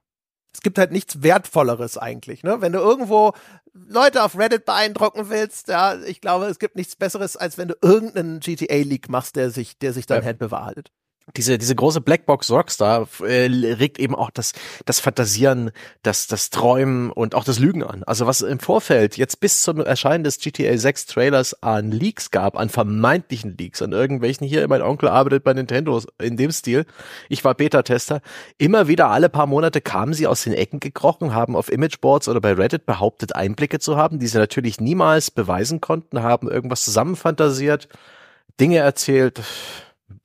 Es 0.52 0.62
gibt 0.62 0.80
halt 0.80 0.92
nichts 0.92 1.22
Wertvolleres 1.22 1.98
eigentlich, 1.98 2.42
ne? 2.42 2.62
Wenn 2.62 2.72
du 2.72 2.80
irgendwo 2.80 3.34
Leute 3.74 4.24
auf 4.24 4.40
Reddit 4.40 4.66
beeindrucken 4.66 5.30
willst, 5.30 5.68
ja, 5.68 5.96
ich 6.02 6.22
glaube, 6.22 6.46
es 6.46 6.60
gibt 6.60 6.78
nichts 6.78 6.96
Besseres, 6.96 7.36
als 7.36 7.58
wenn 7.58 7.68
du 7.68 7.76
irgendeinen 7.82 8.40
GTA-Leak 8.40 9.10
machst, 9.10 9.36
der 9.36 9.52
sich, 9.52 9.78
der 9.78 9.92
sich 9.92 10.06
dann 10.06 10.20
ja. 10.20 10.26
halt 10.26 10.40
bewahrheitet 10.40 10.92
diese 11.36 11.58
diese 11.58 11.76
große 11.76 12.02
Blackbox 12.02 12.52
Rockstar 12.52 13.08
äh, 13.22 13.48
regt 13.48 14.00
eben 14.00 14.14
auch 14.14 14.30
das 14.30 14.54
das 14.86 15.00
Fantasieren, 15.00 15.72
das 16.04 16.28
das 16.28 16.52
Träumen 16.52 17.12
und 17.12 17.34
auch 17.34 17.44
das 17.44 17.58
Lügen 17.58 17.84
an. 17.84 18.04
Also 18.04 18.28
was 18.28 18.42
im 18.42 18.60
Vorfeld 18.60 19.18
jetzt 19.18 19.40
bis 19.40 19.62
zum 19.62 19.82
Erscheinen 19.82 20.24
des 20.24 20.40
GTA 20.40 20.78
6 20.78 21.08
Trailers 21.08 21.64
an 21.64 21.92
Leaks 21.92 22.30
gab, 22.30 22.58
an 22.58 22.70
vermeintlichen 22.70 23.58
Leaks, 23.58 23.82
an 23.82 23.92
irgendwelchen 23.92 24.48
hier 24.48 24.68
mein 24.68 24.84
Onkel 24.84 25.10
arbeitet 25.10 25.44
bei 25.44 25.54
Nintendo 25.54 26.00
in 26.20 26.38
dem 26.38 26.52
Stil. 26.52 26.86
Ich 27.28 27.44
war 27.44 27.56
Beta 27.56 27.82
Tester. 27.82 28.22
Immer 28.60 28.88
wieder 28.88 29.10
alle 29.10 29.30
paar 29.30 29.48
Monate 29.48 29.82
kamen 29.82 30.14
sie 30.14 30.28
aus 30.28 30.44
den 30.44 30.54
Ecken 30.54 30.80
gekrochen, 30.80 31.34
haben 31.34 31.56
auf 31.56 31.72
Imageboards 31.72 32.28
oder 32.30 32.40
bei 32.40 32.54
Reddit 32.54 32.86
behauptet 32.86 33.36
Einblicke 33.36 33.80
zu 33.80 33.98
haben, 33.98 34.20
die 34.20 34.28
sie 34.28 34.38
natürlich 34.38 34.80
niemals 34.80 35.32
beweisen 35.32 35.82
konnten, 35.82 36.22
haben 36.22 36.50
irgendwas 36.50 36.84
zusammenfantasiert, 36.84 37.90
Dinge 38.60 38.78
erzählt 38.78 39.42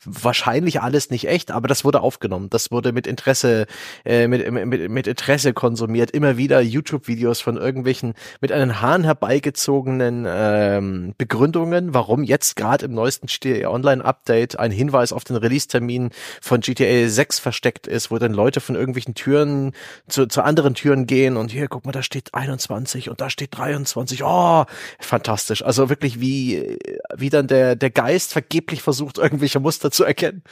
wahrscheinlich 0.04 0.80
alles 0.80 1.10
nicht 1.10 1.28
echt, 1.28 1.50
aber 1.50 1.68
das 1.68 1.84
wurde 1.84 2.00
aufgenommen. 2.00 2.48
Das 2.50 2.70
wurde 2.70 2.92
mit 2.92 3.06
Interesse, 3.06 3.66
äh, 4.04 4.28
mit, 4.28 4.50
mit, 4.50 4.90
mit 4.90 5.06
Interesse 5.06 5.52
konsumiert. 5.52 6.10
Immer 6.10 6.36
wieder 6.36 6.60
YouTube-Videos 6.60 7.40
von 7.40 7.56
irgendwelchen 7.56 8.14
mit 8.40 8.52
einen 8.52 8.80
Haaren 8.80 9.04
herbeigezogenen 9.04 10.26
ähm, 10.28 11.14
Begründungen, 11.18 11.92
warum 11.92 12.24
jetzt 12.24 12.56
gerade 12.56 12.86
im 12.86 12.92
neuesten 12.92 13.26
GTA 13.26 13.68
Online-Update 13.68 14.58
ein 14.58 14.70
Hinweis 14.70 15.12
auf 15.12 15.24
den 15.24 15.36
Release-Termin 15.36 16.10
von 16.40 16.60
GTA 16.60 17.08
6 17.08 17.38
versteckt 17.38 17.86
ist, 17.86 18.10
wo 18.10 18.18
dann 18.18 18.32
Leute 18.32 18.60
von 18.60 18.76
irgendwelchen 18.76 19.14
Türen 19.14 19.72
zu, 20.08 20.26
zu 20.26 20.42
anderen 20.42 20.74
Türen 20.74 21.06
gehen 21.06 21.36
und 21.36 21.50
hier, 21.50 21.68
guck 21.68 21.84
mal, 21.84 21.92
da 21.92 22.02
steht 22.02 22.34
21 22.34 23.10
und 23.10 23.20
da 23.20 23.28
steht 23.28 23.56
23. 23.56 24.24
Oh, 24.24 24.64
fantastisch. 24.98 25.62
Also 25.62 25.88
wirklich 25.88 26.20
wie, 26.20 26.78
wie 27.14 27.30
dann 27.30 27.46
der, 27.46 27.76
der 27.76 27.90
Geist 27.90 28.32
vergeblich 28.32 28.82
versucht, 28.82 29.18
irgendwelche 29.18 29.60
Muster 29.60 29.89
zu 29.90 30.04
erkennen. 30.04 30.42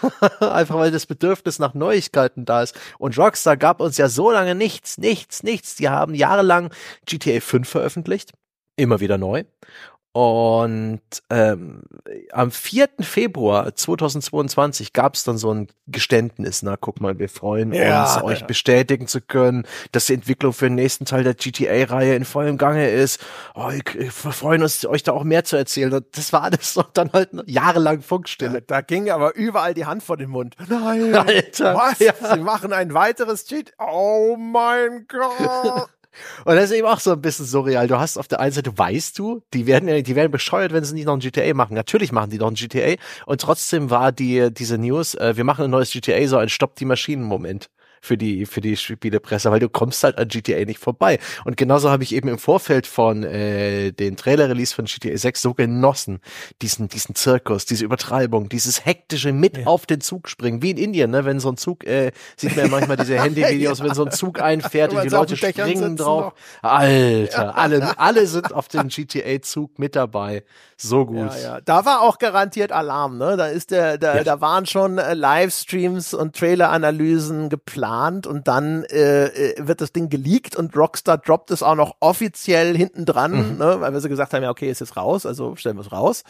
Einfach 0.40 0.76
weil 0.76 0.90
das 0.90 1.06
Bedürfnis 1.06 1.58
nach 1.58 1.74
Neuigkeiten 1.74 2.44
da 2.44 2.62
ist. 2.62 2.78
Und 2.98 3.18
Rockstar 3.18 3.56
gab 3.56 3.80
uns 3.80 3.96
ja 3.96 4.08
so 4.08 4.30
lange 4.30 4.54
nichts, 4.54 4.98
nichts, 4.98 5.42
nichts. 5.42 5.76
Die 5.76 5.88
haben 5.88 6.14
jahrelang 6.14 6.70
GTA 7.06 7.40
5 7.40 7.68
veröffentlicht. 7.68 8.32
Immer 8.76 9.00
wieder 9.00 9.18
neu. 9.18 9.44
Und 10.18 11.00
ähm, 11.30 11.82
am 12.32 12.50
4. 12.50 12.88
Februar 12.98 13.76
2022 13.76 14.92
gab 14.92 15.14
es 15.14 15.22
dann 15.22 15.38
so 15.38 15.54
ein 15.54 15.68
Geständnis. 15.86 16.64
Na, 16.64 16.74
guck 16.76 17.00
mal, 17.00 17.20
wir 17.20 17.28
freuen 17.28 17.72
ja, 17.72 18.02
uns, 18.02 18.16
ja. 18.16 18.24
euch 18.24 18.44
bestätigen 18.44 19.06
zu 19.06 19.20
können, 19.20 19.64
dass 19.92 20.06
die 20.06 20.14
Entwicklung 20.14 20.52
für 20.52 20.64
den 20.64 20.74
nächsten 20.74 21.04
Teil 21.04 21.22
der 21.22 21.34
GTA-Reihe 21.34 22.16
in 22.16 22.24
vollem 22.24 22.58
Gange 22.58 22.90
ist. 22.90 23.24
Oh, 23.54 23.70
wir 23.70 24.10
freuen 24.10 24.62
uns, 24.62 24.84
euch 24.86 25.04
da 25.04 25.12
auch 25.12 25.22
mehr 25.22 25.44
zu 25.44 25.54
erzählen. 25.54 25.92
Und 25.92 26.06
das 26.10 26.32
war 26.32 26.42
alles 26.42 26.74
doch 26.74 26.90
dann 26.92 27.12
halt 27.12 27.30
jahrelang 27.46 28.02
Funkstille. 28.02 28.54
Ja, 28.54 28.60
da 28.66 28.80
ging 28.80 29.10
aber 29.10 29.36
überall 29.36 29.72
die 29.72 29.86
Hand 29.86 30.02
vor 30.02 30.16
den 30.16 30.30
Mund. 30.30 30.56
Nein, 30.68 31.14
Alter. 31.14 31.76
Was? 31.76 31.98
Sie 31.98 32.40
machen 32.40 32.72
ein 32.72 32.92
weiteres 32.92 33.44
Cheat. 33.44 33.72
Oh 33.78 34.36
mein 34.36 35.06
Gott. 35.06 35.88
Und 36.44 36.56
das 36.56 36.64
ist 36.64 36.72
eben 36.72 36.86
auch 36.86 37.00
so 37.00 37.12
ein 37.12 37.20
bisschen 37.20 37.46
surreal. 37.46 37.86
Du 37.86 37.98
hast 37.98 38.16
auf 38.16 38.28
der 38.28 38.40
einen 38.40 38.52
Seite, 38.52 38.76
weißt 38.76 39.18
du, 39.18 39.42
die 39.54 39.66
werden, 39.66 40.02
die 40.02 40.16
werden 40.16 40.30
bescheuert, 40.30 40.72
wenn 40.72 40.84
sie 40.84 40.94
nicht 40.94 41.06
noch 41.06 41.14
ein 41.14 41.20
GTA 41.20 41.54
machen. 41.54 41.74
Natürlich 41.74 42.12
machen 42.12 42.30
die 42.30 42.38
noch 42.38 42.48
ein 42.48 42.54
GTA. 42.54 42.94
Und 43.26 43.40
trotzdem 43.40 43.90
war 43.90 44.12
die, 44.12 44.52
diese 44.52 44.78
News, 44.78 45.14
äh, 45.14 45.36
wir 45.36 45.44
machen 45.44 45.64
ein 45.64 45.70
neues 45.70 45.90
GTA, 45.92 46.26
so 46.26 46.38
ein 46.38 46.48
Stopp 46.48 46.76
die 46.76 46.84
Maschinen-Moment 46.84 47.70
für 48.00 48.16
die 48.16 48.46
für 48.46 48.60
die 48.60 48.76
Spielepresse, 48.76 49.50
weil 49.50 49.60
du 49.60 49.68
kommst 49.68 50.04
halt 50.04 50.18
an 50.18 50.28
GTA 50.28 50.64
nicht 50.64 50.78
vorbei. 50.78 51.18
Und 51.44 51.56
genauso 51.56 51.90
habe 51.90 52.02
ich 52.02 52.14
eben 52.14 52.28
im 52.28 52.38
Vorfeld 52.38 52.86
von 52.86 53.24
äh, 53.24 53.92
den 53.92 54.16
Trailer-Release 54.16 54.74
von 54.74 54.84
GTA 54.86 55.16
6 55.16 55.42
so 55.42 55.54
genossen, 55.54 56.20
diesen 56.62 56.88
diesen 56.88 57.14
Zirkus, 57.14 57.64
diese 57.64 57.84
Übertreibung, 57.84 58.48
dieses 58.48 58.84
hektische 58.84 59.32
mit 59.32 59.58
ja. 59.58 59.66
auf 59.66 59.86
den 59.86 60.00
Zug 60.00 60.28
springen, 60.28 60.62
wie 60.62 60.70
in 60.70 60.76
Indien, 60.76 61.10
ne, 61.10 61.24
wenn 61.24 61.40
so 61.40 61.50
ein 61.50 61.56
Zug 61.56 61.84
äh, 61.84 62.12
sieht 62.36 62.56
man 62.56 62.66
ja 62.66 62.70
manchmal 62.70 62.96
diese 62.96 63.18
Handyvideos, 63.22 63.78
ja. 63.78 63.84
wenn 63.84 63.94
so 63.94 64.04
ein 64.04 64.12
Zug 64.12 64.40
einfährt 64.40 64.92
und 64.92 65.02
die 65.02 65.08
Leute 65.08 65.36
springen 65.36 65.96
drauf. 65.96 66.34
Noch. 66.62 66.70
Alter, 66.70 67.42
ja. 67.44 67.50
alle 67.50 67.98
alle 67.98 68.26
sind 68.26 68.52
auf 68.52 68.68
den 68.68 68.88
GTA 68.88 69.42
Zug 69.42 69.78
mit 69.78 69.96
dabei. 69.96 70.44
So 70.76 71.06
gut. 71.06 71.30
Da 71.64 71.84
war 71.84 72.02
auch 72.02 72.18
garantiert 72.18 72.72
Alarm, 72.72 73.18
ne? 73.18 73.36
Da 73.36 73.46
ist 73.46 73.70
der 73.70 73.98
da, 73.98 74.22
da 74.22 74.40
waren 74.40 74.66
schon 74.66 74.98
äh, 74.98 75.14
Livestreams 75.14 76.14
und 76.14 76.36
Trailer-Analysen 76.36 77.48
geplant 77.48 77.87
geplant 77.88 78.26
und 78.26 78.48
dann 78.48 78.84
äh, 78.84 79.26
äh, 79.26 79.66
wird 79.66 79.80
das 79.80 79.92
Ding 79.92 80.08
geleakt 80.08 80.56
und 80.56 80.76
Rockstar 80.76 81.18
droppt 81.18 81.50
es 81.50 81.62
auch 81.62 81.74
noch 81.74 81.96
offiziell 82.00 82.76
hinten 82.76 83.04
dran, 83.04 83.52
mhm. 83.52 83.58
ne, 83.58 83.80
weil 83.80 83.92
wir 83.92 84.00
so 84.00 84.08
gesagt 84.08 84.32
haben, 84.32 84.42
ja, 84.42 84.50
okay, 84.50 84.70
ist 84.70 84.80
jetzt 84.80 84.96
raus, 84.96 85.26
also 85.26 85.56
stellen 85.56 85.76
wir 85.76 85.82
es 85.82 85.92
raus. 85.92 86.22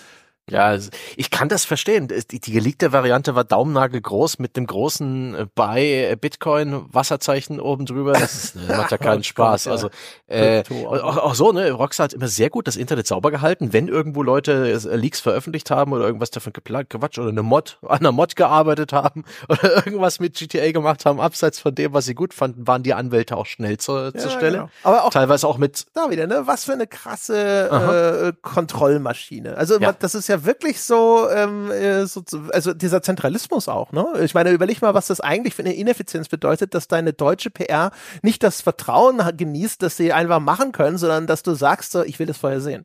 Ja, 0.50 0.76
ich 1.16 1.30
kann 1.30 1.48
das 1.48 1.64
verstehen. 1.64 2.08
Die, 2.08 2.40
die 2.40 2.52
geleakte 2.52 2.92
Variante 2.92 3.34
war 3.34 3.44
daumennagelgroß 3.44 4.38
mit 4.38 4.56
dem 4.56 4.66
großen 4.66 5.34
äh, 5.34 5.46
bei 5.54 6.16
Bitcoin 6.20 6.84
Wasserzeichen 6.92 7.60
oben 7.60 7.86
drüber. 7.86 8.12
Das 8.12 8.54
ne, 8.54 8.76
macht 8.76 8.90
ja 8.90 8.98
keinen 8.98 9.24
Spaß. 9.24 9.64
Gott, 9.64 9.72
also 9.72 9.90
äh, 10.26 10.62
auch, 10.86 11.16
auch 11.18 11.34
so, 11.34 11.52
ne, 11.52 11.70
Rockstar 11.70 12.04
hat 12.04 12.12
immer 12.12 12.28
sehr 12.28 12.50
gut 12.50 12.66
das 12.66 12.76
Internet 12.76 13.06
sauber 13.06 13.30
gehalten. 13.30 13.72
Wenn 13.72 13.88
irgendwo 13.88 14.22
Leute 14.22 14.72
äh, 14.72 14.96
Leaks 14.96 15.20
veröffentlicht 15.20 15.70
haben 15.70 15.92
oder 15.92 16.06
irgendwas 16.06 16.30
davon 16.30 16.52
Quatsch 16.52 17.18
oder 17.18 17.28
eine 17.28 17.42
Mod, 17.42 17.78
an 17.82 17.98
einer 17.98 18.12
Mod 18.12 18.36
gearbeitet 18.36 18.92
haben 18.92 19.24
oder 19.48 19.86
irgendwas 19.86 20.20
mit 20.20 20.34
GTA 20.34 20.72
gemacht 20.72 21.04
haben, 21.04 21.20
abseits 21.20 21.60
von 21.60 21.74
dem, 21.74 21.92
was 21.92 22.06
sie 22.06 22.14
gut 22.14 22.34
fanden, 22.34 22.66
waren 22.66 22.82
die 22.82 22.94
Anwälte 22.94 23.36
auch 23.36 23.46
schnell 23.46 23.78
zur, 23.78 24.12
ja, 24.14 24.14
zur 24.14 24.30
Stelle. 24.30 24.58
Genau. 24.58 24.70
Aber 24.82 25.04
auch 25.04 25.10
teilweise 25.10 25.46
auch 25.46 25.58
mit 25.58 25.86
da 25.94 26.10
wieder, 26.10 26.26
ne? 26.26 26.42
Was 26.46 26.64
für 26.64 26.72
eine 26.72 26.86
krasse 26.86 28.32
äh, 28.32 28.32
Kontrollmaschine. 28.42 29.56
Also 29.56 29.78
ja. 29.78 29.92
das 29.92 30.14
ist 30.14 30.28
ja 30.28 30.37
wirklich 30.44 30.80
so, 30.80 31.28
ähm, 31.30 31.70
äh, 31.70 32.06
so, 32.06 32.22
also 32.52 32.74
dieser 32.74 33.02
Zentralismus 33.02 33.68
auch, 33.68 33.92
ne? 33.92 34.06
Ich 34.22 34.34
meine, 34.34 34.50
überleg 34.50 34.80
mal, 34.82 34.94
was 34.94 35.08
das 35.08 35.20
eigentlich 35.20 35.54
für 35.54 35.62
eine 35.62 35.74
Ineffizienz 35.74 36.28
bedeutet, 36.28 36.74
dass 36.74 36.88
deine 36.88 37.12
deutsche 37.12 37.50
PR 37.50 37.90
nicht 38.22 38.42
das 38.42 38.60
Vertrauen 38.60 39.20
genießt, 39.36 39.82
dass 39.82 39.96
sie 39.96 40.12
einfach 40.12 40.40
machen 40.40 40.72
können, 40.72 40.98
sondern 40.98 41.26
dass 41.26 41.42
du 41.42 41.54
sagst, 41.54 41.92
so, 41.92 42.02
ich 42.02 42.18
will 42.18 42.26
das 42.26 42.38
vorher 42.38 42.60
sehen. 42.60 42.84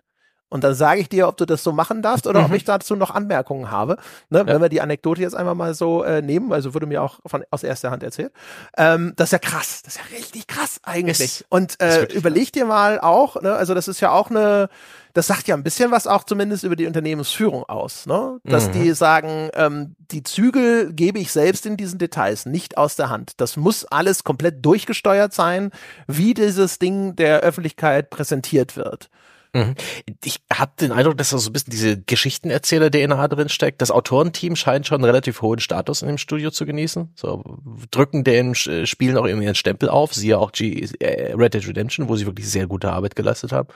Und 0.53 0.63
dann 0.63 0.75
sage 0.75 1.01
ich 1.01 1.09
dir, 1.09 1.27
ob 1.27 1.37
du 1.37 1.45
das 1.45 1.63
so 1.63 1.71
machen 1.71 2.03
darfst 2.03 2.27
oder 2.27 2.41
mhm. 2.41 2.45
ob 2.45 2.53
ich 2.53 2.63
dazu 2.63 2.95
noch 2.95 3.09
Anmerkungen 3.09 3.71
habe. 3.71 3.97
Ne? 4.29 4.37
Ja. 4.37 4.45
Wenn 4.45 4.61
wir 4.61 4.69
die 4.69 4.81
Anekdote 4.81 5.19
jetzt 5.19 5.33
einfach 5.33 5.55
mal 5.55 5.73
so 5.73 6.03
äh, 6.03 6.21
nehmen, 6.21 6.53
also 6.53 6.75
wurde 6.75 6.85
mir 6.85 7.01
auch 7.01 7.21
von, 7.25 7.43
aus 7.49 7.63
erster 7.63 7.89
Hand 7.89 8.03
erzählt. 8.03 8.31
Ähm, 8.77 9.13
das 9.15 9.29
ist 9.29 9.31
ja 9.31 9.39
krass, 9.39 9.81
das 9.81 9.95
ist 9.95 10.01
ja 10.03 10.15
richtig 10.15 10.45
krass 10.45 10.79
eigentlich. 10.83 11.41
Es, 11.41 11.45
Und 11.49 11.81
äh, 11.81 12.03
überleg 12.13 12.53
dir 12.53 12.65
mal 12.65 12.99
auch, 12.99 13.41
ne? 13.41 13.55
also 13.55 13.73
das 13.73 13.87
ist 13.87 13.99
ja 13.99 14.11
auch 14.11 14.29
eine, 14.29 14.69
das 15.13 15.27
sagt 15.27 15.47
ja 15.47 15.55
ein 15.55 15.63
bisschen 15.63 15.91
was 15.91 16.07
auch 16.07 16.23
zumindest 16.23 16.63
über 16.63 16.75
die 16.75 16.87
Unternehmensführung 16.87 17.63
aus, 17.63 18.05
ne? 18.05 18.39
Dass 18.43 18.67
mhm. 18.67 18.71
die 18.73 18.91
sagen, 18.93 19.49
ähm, 19.53 19.95
die 20.11 20.23
Zügel 20.23 20.91
gebe 20.91 21.19
ich 21.19 21.31
selbst 21.31 21.65
in 21.65 21.77
diesen 21.77 21.99
Details 21.99 22.45
nicht 22.45 22.77
aus 22.77 22.95
der 22.95 23.09
Hand. 23.09 23.33
Das 23.37 23.55
muss 23.55 23.85
alles 23.85 24.23
komplett 24.23 24.65
durchgesteuert 24.65 25.33
sein, 25.33 25.71
wie 26.07 26.33
dieses 26.33 26.79
Ding 26.79 27.15
der 27.15 27.41
Öffentlichkeit 27.41 28.09
präsentiert 28.09 28.75
wird. 28.75 29.09
Mhm. 29.55 29.75
Ich 30.23 30.41
habe 30.51 30.71
den 30.81 30.91
Eindruck, 30.91 31.15
dass 31.17 31.29
da 31.29 31.37
so 31.37 31.51
ein 31.51 31.53
bisschen 31.53 31.71
diese 31.71 32.01
Geschichtenerzähler-DNA 32.01 33.27
drin 33.27 33.49
steckt. 33.49 33.83
Das 33.83 33.91
Autorenteam 33.91 34.55
scheint 34.55 34.87
schon 34.87 34.95
einen 34.95 35.05
relativ 35.05 35.43
hohen 35.43 35.59
Status 35.59 36.01
in 36.01 36.07
dem 36.07 36.17
Studio 36.17 36.49
zu 36.49 36.65
genießen. 36.65 37.11
So 37.15 37.43
drücken 37.91 38.23
den 38.23 38.55
Spielen 38.55 39.15
auch 39.15 39.25
irgendwie 39.25 39.45
ihren 39.45 39.55
Stempel 39.55 39.89
auf. 39.89 40.15
Siehe 40.15 40.39
auch 40.39 40.51
G 40.51 40.87
äh, 40.99 41.33
Red 41.33 41.53
Dead 41.53 41.67
Redemption, 41.67 42.09
wo 42.09 42.15
sie 42.15 42.25
wirklich 42.25 42.49
sehr 42.49 42.65
gute 42.65 42.91
Arbeit 42.91 43.15
geleistet 43.15 43.51
haben. 43.51 43.69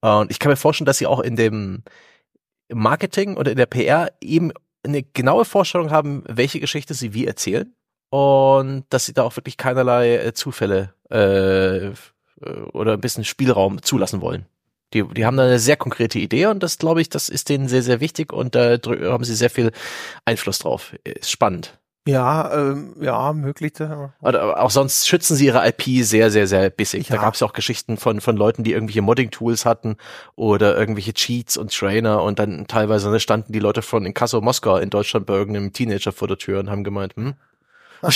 Und 0.00 0.30
ich 0.30 0.38
kann 0.38 0.50
mir 0.50 0.56
vorstellen, 0.56 0.86
dass 0.86 0.98
sie 0.98 1.06
auch 1.06 1.20
in 1.20 1.36
dem 1.36 1.82
Marketing 2.72 3.36
oder 3.36 3.50
in 3.50 3.56
der 3.56 3.66
PR 3.66 4.12
eben 4.20 4.52
eine 4.84 5.02
genaue 5.02 5.44
Vorstellung 5.44 5.90
haben, 5.90 6.22
welche 6.26 6.60
Geschichte 6.60 6.94
sie 6.94 7.14
wie 7.14 7.26
erzählen 7.26 7.74
und 8.10 8.84
dass 8.90 9.06
sie 9.06 9.12
da 9.12 9.22
auch 9.24 9.36
wirklich 9.36 9.56
keinerlei 9.56 10.16
äh, 10.16 10.32
Zufälle 10.32 10.94
äh, 11.10 11.90
oder 12.72 12.92
ein 12.92 13.00
bisschen 13.00 13.24
Spielraum 13.24 13.82
zulassen 13.82 14.20
wollen. 14.20 14.46
Die, 14.94 15.02
die 15.02 15.26
haben 15.26 15.36
da 15.36 15.44
eine 15.44 15.58
sehr 15.58 15.76
konkrete 15.76 16.18
Idee 16.18 16.46
und 16.46 16.62
das 16.62 16.78
glaube 16.78 17.02
ich, 17.02 17.10
das 17.10 17.28
ist 17.28 17.50
denen 17.50 17.68
sehr, 17.68 17.82
sehr 17.82 18.00
wichtig 18.00 18.32
und 18.32 18.54
da 18.54 18.74
äh, 18.74 18.80
haben 19.04 19.24
sie 19.24 19.34
sehr 19.34 19.50
viel 19.50 19.72
Einfluss 20.24 20.60
drauf. 20.60 20.94
Ist 21.04 21.30
spannend. 21.30 21.78
Ja, 22.08 22.50
ähm, 22.54 22.94
ja, 23.02 23.34
möglich. 23.34 23.74
Oder 24.22 24.62
auch 24.62 24.70
sonst 24.70 25.06
schützen 25.06 25.36
sie 25.36 25.44
ihre 25.44 25.68
IP 25.68 26.02
sehr, 26.02 26.30
sehr, 26.30 26.46
sehr 26.46 26.70
bissig. 26.70 27.10
Ja. 27.10 27.16
Da 27.16 27.22
gab 27.22 27.34
es 27.34 27.42
auch 27.42 27.52
Geschichten 27.52 27.98
von, 27.98 28.22
von 28.22 28.34
Leuten, 28.34 28.64
die 28.64 28.72
irgendwelche 28.72 29.02
Modding-Tools 29.02 29.66
hatten 29.66 29.98
oder 30.34 30.74
irgendwelche 30.74 31.12
Cheats 31.12 31.58
und 31.58 31.70
Trainer 31.70 32.22
und 32.22 32.38
dann 32.38 32.66
teilweise 32.66 33.10
ne, 33.10 33.20
standen 33.20 33.52
die 33.52 33.58
Leute 33.58 33.82
von 33.82 34.06
Inkasso 34.06 34.40
Moskau 34.40 34.78
in 34.78 34.88
Deutschland 34.88 35.26
bei 35.26 35.34
irgendeinem 35.34 35.74
Teenager 35.74 36.12
vor 36.12 36.28
der 36.28 36.38
Tür 36.38 36.60
und 36.60 36.70
haben 36.70 36.82
gemeint, 36.82 37.14
hm? 37.14 37.34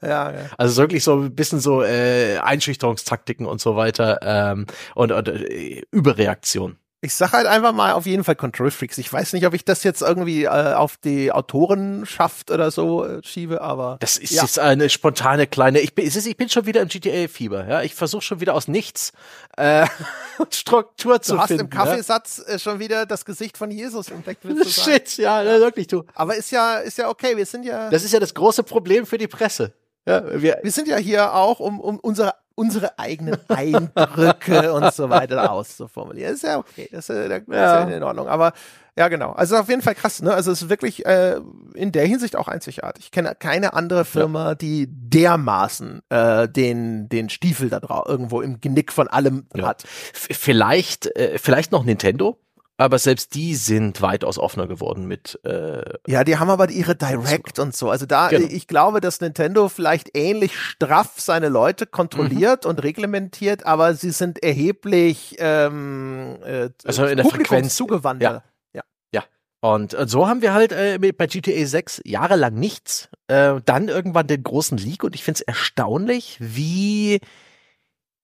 ja, 0.00 0.30
ja. 0.30 0.50
Also 0.56 0.80
wirklich 0.80 1.02
so 1.02 1.16
ein 1.16 1.34
bisschen 1.34 1.58
so 1.58 1.82
äh, 1.82 2.38
Einschüchterungstaktiken 2.38 3.44
und 3.44 3.60
so 3.60 3.74
weiter 3.74 4.20
ähm, 4.22 4.66
und, 4.94 5.10
und 5.10 5.26
äh, 5.26 5.82
Überreaktion. 5.90 6.76
Ich 7.00 7.14
sag 7.14 7.30
halt 7.32 7.46
einfach 7.46 7.72
mal 7.72 7.92
auf 7.92 8.06
jeden 8.06 8.24
Fall 8.24 8.34
Control 8.34 8.72
Freaks. 8.72 8.98
Ich 8.98 9.12
weiß 9.12 9.32
nicht, 9.32 9.46
ob 9.46 9.54
ich 9.54 9.64
das 9.64 9.84
jetzt 9.84 10.02
irgendwie 10.02 10.44
äh, 10.44 10.48
auf 10.48 10.96
die 10.96 11.30
Autorenschaft 11.30 12.50
oder 12.50 12.72
so 12.72 13.04
äh, 13.04 13.22
schiebe, 13.22 13.60
aber 13.60 13.98
das 14.00 14.16
ist 14.16 14.32
ja. 14.32 14.42
jetzt 14.42 14.58
eine 14.58 14.90
spontane 14.90 15.46
kleine. 15.46 15.78
Ich 15.78 15.94
bin, 15.94 16.06
ich 16.06 16.36
bin 16.36 16.48
schon 16.48 16.66
wieder 16.66 16.82
im 16.82 16.88
GTA-Fieber. 16.88 17.68
Ja, 17.68 17.82
ich 17.82 17.94
versuche 17.94 18.22
schon 18.22 18.40
wieder 18.40 18.54
aus 18.54 18.66
nichts 18.66 19.12
äh, 19.56 19.86
Struktur 20.50 21.22
zu 21.22 21.34
du 21.34 21.40
hast 21.40 21.48
finden. 21.48 21.64
im 21.66 21.70
Kaffeesatz 21.70 22.42
ja? 22.44 22.54
äh, 22.54 22.58
schon 22.58 22.80
wieder 22.80 23.06
das 23.06 23.24
Gesicht 23.24 23.58
von 23.58 23.70
Jesus 23.70 24.08
entdeckt. 24.08 24.42
Shit, 24.66 25.18
ja, 25.18 25.40
ja, 25.44 25.60
wirklich 25.60 25.86
du. 25.86 26.02
Aber 26.16 26.34
ist 26.34 26.50
ja, 26.50 26.78
ist 26.78 26.98
ja 26.98 27.08
okay. 27.08 27.36
Wir 27.36 27.46
sind 27.46 27.64
ja. 27.64 27.90
Das 27.90 28.02
ist 28.02 28.12
ja 28.12 28.18
das 28.18 28.34
große 28.34 28.64
Problem 28.64 29.06
für 29.06 29.18
die 29.18 29.28
Presse. 29.28 29.72
Ja, 30.04 30.24
wir, 30.42 30.58
wir 30.62 30.72
sind 30.72 30.88
ja 30.88 30.96
hier 30.96 31.32
auch, 31.34 31.60
um, 31.60 31.78
um 31.78 32.00
unsere 32.00 32.34
unsere 32.58 32.98
eigenen 32.98 33.36
Eindrücke 33.48 34.72
und 34.74 34.92
so 34.92 35.08
weiter 35.08 35.52
auszuformulieren. 35.52 36.34
Ist 36.34 36.42
ja 36.42 36.58
okay, 36.58 36.88
das 36.90 37.08
ist, 37.08 37.30
das 37.30 37.42
ist 37.42 37.48
ja. 37.48 37.82
in 37.84 38.02
Ordnung. 38.02 38.26
Aber 38.26 38.52
ja, 38.96 39.06
genau. 39.06 39.30
Also 39.30 39.56
auf 39.56 39.68
jeden 39.68 39.80
Fall 39.80 39.94
krass. 39.94 40.20
Ne? 40.22 40.34
Also 40.34 40.50
es 40.50 40.62
ist 40.62 40.68
wirklich 40.68 41.06
äh, 41.06 41.40
in 41.74 41.92
der 41.92 42.04
Hinsicht 42.04 42.34
auch 42.34 42.48
einzigartig. 42.48 43.04
Ich 43.04 43.10
kenne 43.12 43.36
keine 43.38 43.74
andere 43.74 44.04
Firma, 44.04 44.56
die 44.56 44.88
dermaßen 44.90 46.02
äh, 46.08 46.48
den 46.48 47.08
den 47.08 47.28
Stiefel 47.28 47.70
da 47.70 47.78
drauf 47.78 48.08
irgendwo 48.08 48.40
im 48.40 48.60
Genick 48.60 48.92
von 48.92 49.06
allem 49.06 49.46
ja. 49.54 49.68
hat. 49.68 49.84
F 49.84 50.28
vielleicht 50.32 51.14
äh, 51.16 51.38
vielleicht 51.38 51.70
noch 51.70 51.84
Nintendo 51.84 52.40
aber 52.78 52.98
selbst 53.00 53.34
die 53.34 53.56
sind 53.56 54.00
weitaus 54.02 54.38
offener 54.38 54.68
geworden 54.68 55.06
mit. 55.06 55.38
Äh, 55.44 55.82
ja, 56.06 56.22
die 56.22 56.38
haben 56.38 56.48
aber 56.48 56.70
ihre 56.70 56.94
Direct 56.94 57.58
und 57.58 57.74
so. 57.74 57.90
Also 57.90 58.06
da, 58.06 58.28
genau. 58.28 58.46
ich 58.48 58.68
glaube, 58.68 59.00
dass 59.00 59.20
Nintendo 59.20 59.68
vielleicht 59.68 60.16
ähnlich 60.16 60.56
straff 60.56 61.14
seine 61.16 61.48
Leute 61.48 61.86
kontrolliert 61.86 62.64
mhm. 62.64 62.70
und 62.70 62.82
reglementiert, 62.84 63.66
aber 63.66 63.94
sie 63.94 64.12
sind 64.12 64.42
erheblich 64.44 65.34
ähm, 65.40 66.38
äh, 66.44 66.70
also 66.84 67.04
in 67.04 67.16
der 67.16 67.26
Frequenz 67.26 67.74
zugewandter. 67.74 68.44
Ja. 68.72 68.82
ja. 69.12 69.24
Und 69.60 69.94
äh, 69.94 70.06
so 70.06 70.28
haben 70.28 70.40
wir 70.40 70.54
halt 70.54 70.70
äh, 70.70 70.98
bei 70.98 71.26
GTA 71.26 71.66
6 71.66 72.02
jahrelang 72.04 72.54
nichts. 72.54 73.08
Äh, 73.26 73.60
dann 73.64 73.88
irgendwann 73.88 74.28
den 74.28 74.44
großen 74.44 74.78
Leak 74.78 75.02
und 75.02 75.16
ich 75.16 75.24
finde 75.24 75.38
es 75.38 75.42
erstaunlich, 75.42 76.36
wie 76.38 77.18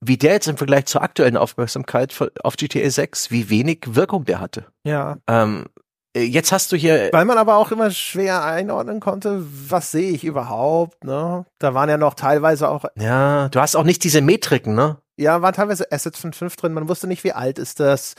wie 0.00 0.16
der 0.16 0.32
jetzt 0.32 0.48
im 0.48 0.56
Vergleich 0.56 0.86
zur 0.86 1.02
aktuellen 1.02 1.36
Aufmerksamkeit 1.36 2.14
auf 2.42 2.56
GTA 2.56 2.88
6, 2.90 3.30
wie 3.30 3.50
wenig 3.50 3.80
Wirkung 3.86 4.24
der 4.24 4.40
hatte. 4.40 4.66
Ja. 4.84 5.16
Ähm, 5.26 5.66
äh, 6.14 6.22
jetzt 6.22 6.52
hast 6.52 6.72
du 6.72 6.76
hier. 6.76 7.10
Weil 7.12 7.24
man 7.24 7.38
aber 7.38 7.56
auch 7.56 7.70
immer 7.72 7.90
schwer 7.90 8.44
einordnen 8.44 9.00
konnte, 9.00 9.44
was 9.44 9.90
sehe 9.90 10.10
ich 10.10 10.24
überhaupt, 10.24 11.04
ne? 11.04 11.44
Da 11.58 11.74
waren 11.74 11.88
ja 11.88 11.96
noch 11.96 12.14
teilweise 12.14 12.68
auch. 12.68 12.84
Ja, 12.96 13.48
du 13.48 13.60
hast 13.60 13.76
auch 13.76 13.84
nicht 13.84 14.04
diese 14.04 14.20
Metriken, 14.20 14.74
ne? 14.74 14.98
Ja, 15.16 15.42
waren 15.42 15.54
teilweise 15.54 15.90
Assets 15.92 16.18
von 16.18 16.32
5 16.32 16.56
drin, 16.56 16.72
man 16.72 16.88
wusste 16.88 17.06
nicht, 17.06 17.24
wie 17.24 17.32
alt 17.32 17.58
ist 17.58 17.80
das. 17.80 18.14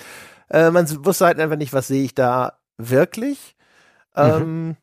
Äh, 0.49 0.71
man 0.71 0.87
wusste 1.05 1.25
halt 1.25 1.39
einfach 1.39 1.57
nicht, 1.57 1.73
was 1.73 1.87
sehe 1.87 2.03
ich 2.03 2.15
da 2.15 2.59
wirklich. 2.77 3.55
Mhm. 4.15 4.23
Ähm, 4.23 4.77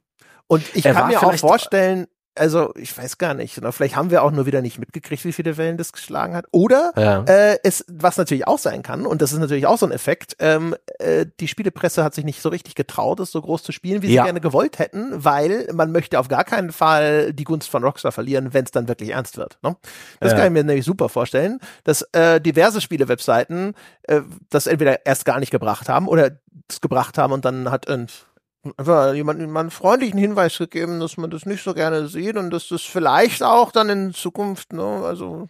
und 0.46 0.64
ich 0.74 0.84
er 0.84 0.94
kann 0.94 1.08
mir 1.08 1.22
auch 1.22 1.34
vorstellen, 1.36 2.06
also 2.34 2.72
ich 2.76 2.96
weiß 2.96 3.18
gar 3.18 3.34
nicht, 3.34 3.58
oder 3.58 3.72
vielleicht 3.72 3.96
haben 3.96 4.10
wir 4.10 4.22
auch 4.22 4.30
nur 4.30 4.46
wieder 4.46 4.62
nicht 4.62 4.78
mitgekriegt, 4.78 5.24
wie 5.24 5.32
viele 5.32 5.56
Wellen 5.56 5.76
das 5.76 5.92
geschlagen 5.92 6.34
hat. 6.34 6.46
Oder 6.50 6.92
ja. 6.96 7.24
äh, 7.24 7.58
es, 7.62 7.84
was 7.88 8.16
natürlich 8.16 8.46
auch 8.46 8.58
sein 8.58 8.82
kann, 8.82 9.06
und 9.06 9.22
das 9.22 9.32
ist 9.32 9.38
natürlich 9.38 9.66
auch 9.66 9.78
so 9.78 9.86
ein 9.86 9.92
Effekt, 9.92 10.36
ähm, 10.38 10.74
äh, 10.98 11.26
die 11.40 11.48
Spielepresse 11.48 12.02
hat 12.02 12.14
sich 12.14 12.24
nicht 12.24 12.40
so 12.40 12.48
richtig 12.48 12.74
getraut, 12.74 13.20
es 13.20 13.30
so 13.30 13.42
groß 13.42 13.62
zu 13.62 13.72
spielen, 13.72 14.02
wie 14.02 14.08
sie 14.08 14.14
ja. 14.14 14.24
gerne 14.24 14.40
gewollt 14.40 14.78
hätten, 14.78 15.24
weil 15.24 15.68
man 15.72 15.92
möchte 15.92 16.18
auf 16.18 16.28
gar 16.28 16.44
keinen 16.44 16.72
Fall 16.72 17.32
die 17.32 17.44
Gunst 17.44 17.68
von 17.68 17.84
Rockstar 17.84 18.12
verlieren, 18.12 18.54
wenn 18.54 18.64
es 18.64 18.70
dann 18.70 18.88
wirklich 18.88 19.10
ernst 19.10 19.36
wird. 19.36 19.58
Ne? 19.62 19.76
Das 20.20 20.32
ja. 20.32 20.38
kann 20.38 20.46
ich 20.46 20.52
mir 20.52 20.64
nämlich 20.64 20.84
super 20.84 21.08
vorstellen, 21.08 21.58
dass 21.84 22.02
äh, 22.12 22.40
diverse 22.40 22.80
Spiele-Webseiten 22.80 23.74
äh, 24.04 24.22
das 24.50 24.66
entweder 24.66 25.04
erst 25.04 25.24
gar 25.24 25.38
nicht 25.38 25.50
gebracht 25.50 25.88
haben 25.88 26.08
oder 26.08 26.30
es 26.68 26.80
gebracht 26.80 27.18
haben 27.18 27.32
und 27.32 27.44
dann 27.44 27.70
hat 27.70 27.88
ein 27.88 28.06
einfach 28.76 29.14
jemanden 29.14 29.50
mal 29.50 29.60
einen 29.60 29.70
freundlichen 29.70 30.18
Hinweis 30.18 30.58
gegeben, 30.58 31.00
dass 31.00 31.16
man 31.16 31.30
das 31.30 31.46
nicht 31.46 31.62
so 31.64 31.74
gerne 31.74 32.06
sieht 32.06 32.36
und 32.36 32.50
dass 32.50 32.68
das 32.68 32.82
vielleicht 32.82 33.42
auch 33.42 33.72
dann 33.72 33.88
in 33.88 34.14
Zukunft, 34.14 34.72
ne, 34.72 34.82
also 34.82 35.48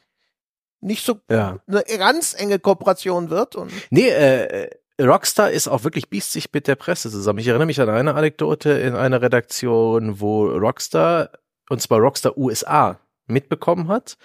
nicht 0.81 1.05
so 1.05 1.21
ja. 1.31 1.59
eine 1.67 1.85
ganz 1.99 2.35
enge 2.35 2.59
Kooperation 2.59 3.31
wird. 3.31 3.55
Und 3.55 3.71
nee, 3.91 4.09
äh, 4.09 4.71
Rockstar 5.01 5.51
ist 5.51 5.69
auch 5.69 5.85
wirklich 5.85 6.11
biestig 6.11 6.49
mit 6.53 6.67
der 6.67 6.77
Presse 6.77 7.11
zusammen. 7.11 7.39
Ich 7.39 7.49
erinnere 7.49 7.67
mich 7.67 7.81
an 7.81 7.89
eine 7.89 8.15
Anekdote 8.15 8.71
in 8.71 8.95
einer 8.95 9.23
Redaktion, 9.23 10.21
wo 10.21 10.47
Rockstar, 10.47 11.31
und 11.69 11.81
zwar 11.81 11.99
Rockstar 11.99 12.37
USA, 12.37 12.99
mitbekommen 13.27 13.89
hat, 13.89 14.17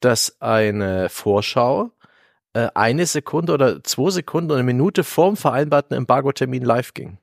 dass 0.00 0.36
eine 0.40 1.08
Vorschau 1.08 1.90
äh, 2.52 2.68
eine 2.74 3.06
Sekunde 3.06 3.54
oder 3.54 3.82
zwei 3.82 4.10
Sekunden 4.10 4.50
oder 4.50 4.60
eine 4.60 4.66
Minute 4.66 5.04
vorm 5.04 5.36
vereinbarten 5.36 5.96
Embargo-Termin 5.96 6.62
live 6.62 6.92
ging 6.94 7.18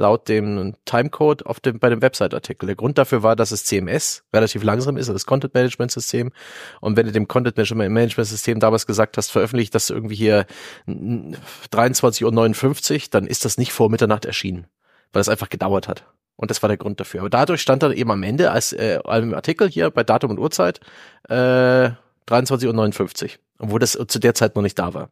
laut 0.00 0.28
dem 0.28 0.74
Timecode 0.84 1.46
auf 1.46 1.60
dem, 1.60 1.78
bei 1.78 1.88
dem 1.88 2.02
Website-Artikel. 2.02 2.66
Der 2.66 2.74
Grund 2.74 2.98
dafür 2.98 3.22
war, 3.22 3.36
dass 3.36 3.50
das 3.50 3.64
CMS 3.64 4.24
relativ 4.32 4.64
langsam 4.64 4.96
ist, 4.96 5.02
also 5.02 5.12
das 5.12 5.26
Content 5.26 5.54
Management 5.54 5.92
System. 5.92 6.32
Und 6.80 6.96
wenn 6.96 7.06
du 7.06 7.12
dem 7.12 7.28
Content 7.28 7.56
Management 7.56 8.28
System 8.28 8.58
damals 8.58 8.86
gesagt 8.86 9.16
hast, 9.16 9.30
veröffentlicht 9.30 9.74
das 9.74 9.90
irgendwie 9.90 10.16
hier 10.16 10.46
23.59 10.88 12.24
Uhr, 12.24 13.00
dann 13.10 13.26
ist 13.26 13.44
das 13.44 13.58
nicht 13.58 13.72
vor 13.72 13.90
Mitternacht 13.90 14.24
erschienen, 14.24 14.66
weil 15.12 15.20
es 15.20 15.28
einfach 15.28 15.48
gedauert 15.48 15.86
hat. 15.86 16.04
Und 16.36 16.50
das 16.50 16.62
war 16.62 16.68
der 16.68 16.78
Grund 16.78 16.98
dafür. 16.98 17.20
Aber 17.20 17.30
dadurch 17.30 17.60
stand 17.60 17.82
dann 17.82 17.92
eben 17.92 18.10
am 18.10 18.22
Ende 18.22 18.50
als 18.50 18.72
äh, 18.72 18.98
Artikel 19.04 19.68
hier 19.68 19.90
bei 19.90 20.02
Datum 20.02 20.30
und 20.30 20.38
Uhrzeit 20.38 20.80
äh, 21.28 21.90
23.59 22.28 23.24
Uhr, 23.24 23.30
obwohl 23.58 23.78
das 23.80 23.98
zu 24.08 24.18
der 24.18 24.34
Zeit 24.34 24.56
noch 24.56 24.62
nicht 24.62 24.78
da 24.78 24.94
war. 24.94 25.10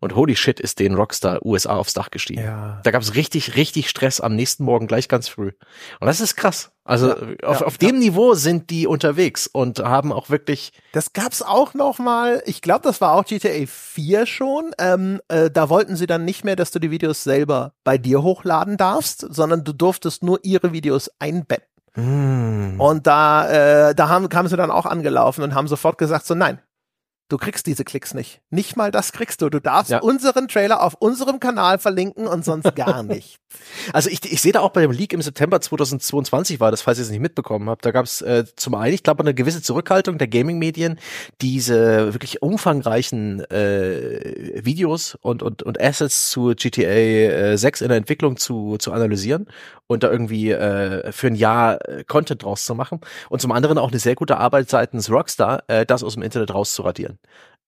Und 0.00 0.14
holy 0.14 0.36
shit 0.36 0.60
ist 0.60 0.78
den 0.78 0.94
Rockstar 0.94 1.44
USA 1.44 1.76
aufs 1.76 1.92
Dach 1.92 2.10
gestiegen. 2.10 2.42
Ja. 2.42 2.80
Da 2.84 2.92
gab 2.92 3.02
es 3.02 3.16
richtig, 3.16 3.56
richtig 3.56 3.88
Stress 3.88 4.20
am 4.20 4.36
nächsten 4.36 4.62
Morgen 4.62 4.86
gleich 4.86 5.08
ganz 5.08 5.26
früh. 5.26 5.50
Und 5.98 6.06
das 6.06 6.20
ist 6.20 6.36
krass. 6.36 6.70
Also 6.84 7.08
ja, 7.08 7.14
auf, 7.42 7.60
ja, 7.60 7.66
auf 7.66 7.78
dem 7.78 7.98
Niveau 7.98 8.34
sind 8.34 8.70
die 8.70 8.86
unterwegs 8.86 9.48
und 9.48 9.80
haben 9.80 10.12
auch 10.12 10.30
wirklich. 10.30 10.72
Das 10.92 11.12
gab's 11.12 11.42
auch 11.42 11.74
noch 11.74 11.98
mal. 11.98 12.42
Ich 12.46 12.62
glaube, 12.62 12.82
das 12.84 13.00
war 13.00 13.14
auch 13.14 13.24
GTA 13.24 13.66
4 13.66 14.24
schon. 14.26 14.70
Ähm, 14.78 15.20
äh, 15.26 15.50
da 15.50 15.68
wollten 15.68 15.96
sie 15.96 16.06
dann 16.06 16.24
nicht 16.24 16.44
mehr, 16.44 16.54
dass 16.54 16.70
du 16.70 16.78
die 16.78 16.92
Videos 16.92 17.24
selber 17.24 17.72
bei 17.82 17.98
dir 17.98 18.22
hochladen 18.22 18.76
darfst, 18.76 19.26
sondern 19.28 19.64
du 19.64 19.72
durftest 19.72 20.22
nur 20.22 20.38
ihre 20.44 20.72
Videos 20.72 21.10
einbetten. 21.18 21.66
Mm. 21.98 22.80
Und 22.80 23.08
da, 23.08 23.88
äh, 23.88 23.94
da 23.94 24.08
haben, 24.08 24.28
kamen 24.28 24.48
sie 24.48 24.56
dann 24.56 24.70
auch 24.70 24.86
angelaufen 24.86 25.42
und 25.42 25.54
haben 25.54 25.66
sofort 25.66 25.98
gesagt, 25.98 26.26
so 26.26 26.34
nein, 26.34 26.60
Du 27.28 27.36
kriegst 27.36 27.66
diese 27.66 27.84
Klicks 27.84 28.14
nicht. 28.14 28.40
Nicht 28.48 28.76
mal 28.76 28.90
das 28.90 29.12
kriegst 29.12 29.42
du. 29.42 29.50
Du 29.50 29.60
darfst 29.60 29.90
ja. 29.90 30.00
unseren 30.00 30.48
Trailer 30.48 30.82
auf 30.82 30.94
unserem 30.94 31.40
Kanal 31.40 31.78
verlinken 31.78 32.26
und 32.26 32.42
sonst 32.42 32.74
gar 32.74 33.02
nicht. 33.04 33.38
Also 33.92 34.08
ich, 34.08 34.20
ich 34.30 34.40
sehe 34.40 34.52
da 34.52 34.60
auch 34.60 34.70
bei 34.70 34.80
dem 34.80 34.90
Leak 34.90 35.12
im 35.12 35.20
September 35.20 35.60
2022 35.60 36.58
war 36.58 36.70
das, 36.70 36.80
falls 36.80 36.98
ihr 36.98 37.04
es 37.04 37.10
nicht 37.10 37.20
mitbekommen 37.20 37.68
habt. 37.68 37.84
Da 37.84 37.90
gab 37.90 38.06
es 38.06 38.22
äh, 38.22 38.44
zum 38.56 38.74
einen, 38.74 38.94
ich 38.94 39.02
glaube, 39.02 39.22
eine 39.22 39.34
gewisse 39.34 39.60
Zurückhaltung 39.60 40.16
der 40.16 40.28
Gaming-Medien, 40.28 40.98
diese 41.42 42.14
wirklich 42.14 42.40
umfangreichen 42.40 43.40
äh, 43.50 44.64
Videos 44.64 45.18
und, 45.20 45.42
und, 45.42 45.62
und 45.62 45.80
Assets 45.80 46.30
zu 46.30 46.54
GTA 46.56 46.82
äh, 46.82 47.56
6 47.58 47.82
in 47.82 47.88
der 47.88 47.98
Entwicklung 47.98 48.38
zu, 48.38 48.78
zu 48.78 48.92
analysieren 48.92 49.48
und 49.86 50.02
da 50.02 50.10
irgendwie 50.10 50.52
äh, 50.52 51.12
für 51.12 51.26
ein 51.26 51.34
Jahr 51.34 51.86
äh, 51.88 52.04
Content 52.04 52.44
draus 52.44 52.64
zu 52.64 52.74
machen. 52.74 53.00
Und 53.28 53.40
zum 53.42 53.52
anderen 53.52 53.78
auch 53.78 53.90
eine 53.90 53.98
sehr 53.98 54.14
gute 54.14 54.36
Arbeit 54.36 54.70
seitens 54.70 55.10
Rockstar, 55.10 55.64
äh, 55.66 55.84
das 55.84 56.04
aus 56.04 56.14
dem 56.14 56.22
Internet 56.22 56.54
rauszuradieren. 56.54 57.17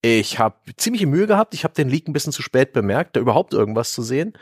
Ich 0.03 0.39
habe 0.39 0.57
ziemliche 0.77 1.07
Mühe 1.07 1.27
gehabt. 1.27 1.55
Ich 1.55 1.65
habe 1.65 1.75
den 1.75 1.89
Leak 1.89 2.09
ein 2.09 2.13
bisschen 2.13 2.33
zu 2.33 2.43
spät 2.43 2.73
bemerkt, 2.73 3.17
da 3.17 3.21
überhaupt 3.21 3.53
irgendwas 3.53 3.93
zu 3.93 4.03
sehen. 4.03 4.33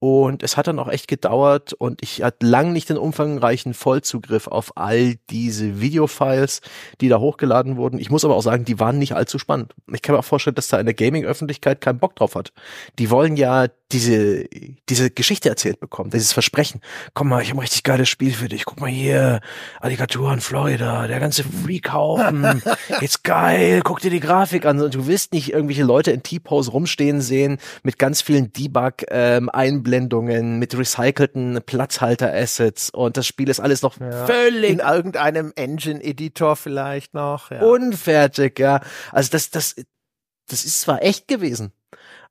Und 0.00 0.44
es 0.44 0.56
hat 0.56 0.68
dann 0.68 0.78
auch 0.78 0.88
echt 0.88 1.08
gedauert 1.08 1.72
und 1.72 2.02
ich 2.02 2.22
hatte 2.22 2.46
lang 2.46 2.72
nicht 2.72 2.88
den 2.88 2.98
umfangreichen 2.98 3.74
Vollzugriff 3.74 4.46
auf 4.46 4.76
all 4.76 5.16
diese 5.28 5.80
Videofiles, 5.80 6.60
die 7.00 7.08
da 7.08 7.18
hochgeladen 7.18 7.76
wurden. 7.76 7.98
Ich 7.98 8.08
muss 8.08 8.24
aber 8.24 8.36
auch 8.36 8.42
sagen, 8.42 8.64
die 8.64 8.78
waren 8.78 8.98
nicht 8.98 9.14
allzu 9.14 9.40
spannend. 9.40 9.74
Ich 9.92 10.02
kann 10.02 10.14
mir 10.14 10.20
auch 10.20 10.24
vorstellen, 10.24 10.54
dass 10.54 10.68
da 10.68 10.78
in 10.78 10.86
der 10.86 10.94
Gaming-Öffentlichkeit 10.94 11.80
keinen 11.80 11.98
Bock 11.98 12.14
drauf 12.14 12.36
hat. 12.36 12.52
Die 13.00 13.10
wollen 13.10 13.36
ja 13.36 13.66
diese, 13.90 14.44
diese 14.88 15.10
Geschichte 15.10 15.48
erzählt 15.48 15.80
bekommen, 15.80 16.10
dieses 16.10 16.34
Versprechen. 16.34 16.82
Komm 17.14 17.28
mal, 17.28 17.40
ich 17.40 17.48
habe 17.48 17.58
ein 17.58 17.62
richtig 17.62 17.84
geiles 17.84 18.08
Spiel 18.08 18.32
für 18.32 18.48
dich. 18.48 18.66
Guck 18.66 18.80
mal 18.80 18.90
hier, 18.90 19.40
Alligatoren, 19.80 20.40
Florida, 20.40 21.06
der 21.06 21.20
ganze 21.20 21.42
Freakhaufen. 21.42 22.62
Jetzt 23.00 23.24
geil, 23.28 23.80
guck 23.82 24.00
dir 24.00 24.10
die 24.10 24.20
Grafik 24.20 24.66
an. 24.66 24.80
Und 24.80 24.94
du 24.94 25.06
willst 25.06 25.32
nicht 25.32 25.52
irgendwelche 25.52 25.84
Leute 25.84 26.10
in 26.10 26.22
T-Pose 26.22 26.70
rumstehen 26.70 27.22
sehen 27.22 27.58
mit 27.82 27.98
ganz 27.98 28.20
vielen 28.20 28.52
Debug-Einblendungen, 28.52 29.48
ähm, 29.48 29.87
mit 30.58 30.76
recycelten 30.76 31.60
Platzhalter-Assets 31.64 32.90
und 32.90 33.16
das 33.16 33.26
Spiel 33.26 33.48
ist 33.48 33.60
alles 33.60 33.82
noch 33.82 33.98
ja. 33.98 34.26
völlig 34.26 34.70
in 34.70 34.78
irgendeinem 34.80 35.52
Engine-Editor 35.54 36.56
vielleicht 36.56 37.14
noch. 37.14 37.50
Ja. 37.50 37.62
Unfertig, 37.62 38.58
ja. 38.58 38.80
Also 39.12 39.30
das, 39.30 39.50
das, 39.50 39.76
das 40.46 40.64
ist 40.64 40.80
zwar 40.80 41.02
echt 41.02 41.28
gewesen, 41.28 41.72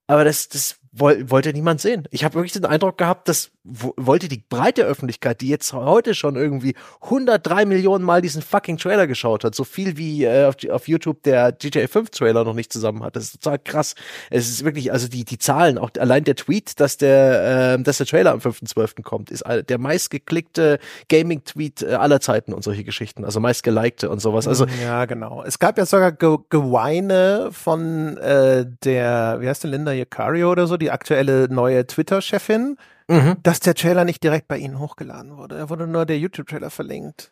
aber 0.08 0.24
das, 0.24 0.48
das 0.50 0.78
wollte 1.00 1.54
niemand 1.54 1.82
sehen. 1.82 2.08
Ich 2.12 2.24
habe 2.24 2.36
wirklich 2.36 2.54
den 2.54 2.66
Eindruck 2.66 2.98
gehabt, 2.98 3.28
dass 3.28 3.52
wollte 3.70 4.28
die 4.28 4.42
breite 4.50 4.84
Öffentlichkeit, 4.84 5.42
die 5.42 5.50
jetzt 5.50 5.74
heute 5.74 6.16
schon 6.16 6.36
irgendwie 6.36 6.76
103 7.02 7.66
Millionen 7.66 8.06
Mal 8.06 8.22
diesen 8.22 8.42
fucking 8.42 8.78
Trailer 8.78 9.08
geschaut 9.08 9.44
hat, 9.44 9.56
so 9.56 9.64
viel 9.64 9.98
wie 9.98 10.24
äh, 10.24 10.46
auf, 10.46 10.56
auf, 10.70 10.88
YouTube 10.88 11.24
der 11.24 11.52
GTA 11.52 11.88
5 11.88 12.10
Trailer 12.12 12.44
noch 12.46 12.54
nicht 12.54 12.72
zusammen 12.72 13.04
hat. 13.04 13.16
Das 13.16 13.26
ist 13.26 13.44
total 13.44 13.60
krass. 13.60 13.96
Es 14.30 14.48
ist 14.48 14.64
wirklich, 14.64 14.92
also 14.92 15.08
die, 15.08 15.26
die 15.26 15.38
Zahlen, 15.38 15.78
auch 15.78 15.90
allein 16.00 16.24
der 16.24 16.36
Tweet, 16.36 16.80
dass 16.80 16.98
der, 16.98 17.76
äh, 17.76 17.84
dass 17.84 17.98
der 17.98 18.06
Trailer 18.06 18.32
am 18.32 18.40
5.12. 18.40 19.04
kommt, 19.04 19.32
ist 19.32 19.44
der 19.48 19.78
meistgeklickte 19.78 20.80
Gaming-Tweet 21.10 21.82
äh, 21.84 21.94
aller 21.94 22.22
Zeiten 22.22 22.54
und 22.54 22.64
solche 22.64 22.84
Geschichten, 22.84 23.26
also 23.26 23.40
meistgelikte 23.40 24.10
und 24.10 24.20
sowas. 24.20 24.48
Also 24.48 24.66
Ja, 24.82 25.06
genau. 25.06 25.44
Es 25.44 25.60
gab 25.60 25.78
ja 25.78 25.86
sogar 25.86 26.12
Ge 26.12 26.38
Geweine 26.50 27.50
von 27.52 28.18
äh, 28.18 28.66
der, 28.84 29.38
wie 29.42 29.50
heißt 29.50 29.64
denn 29.64 29.72
Linda 29.72 29.92
Yacario 29.92 30.52
oder 30.52 30.68
so, 30.68 30.78
die 30.78 30.87
aktuelle 30.92 31.48
neue 31.50 31.86
Twitter-Chefin, 31.86 32.78
mhm. 33.08 33.38
dass 33.44 33.60
der 33.60 33.76
Trailer 33.76 34.06
nicht 34.06 34.24
direkt 34.24 34.48
bei 34.48 34.58
ihnen 34.58 34.80
hochgeladen 34.80 35.38
wurde. 35.38 35.58
Er 35.58 35.70
wurde 35.70 35.88
nur 35.88 36.06
der 36.06 36.18
YouTube-Trailer 36.20 36.70
verlinkt. 36.70 37.32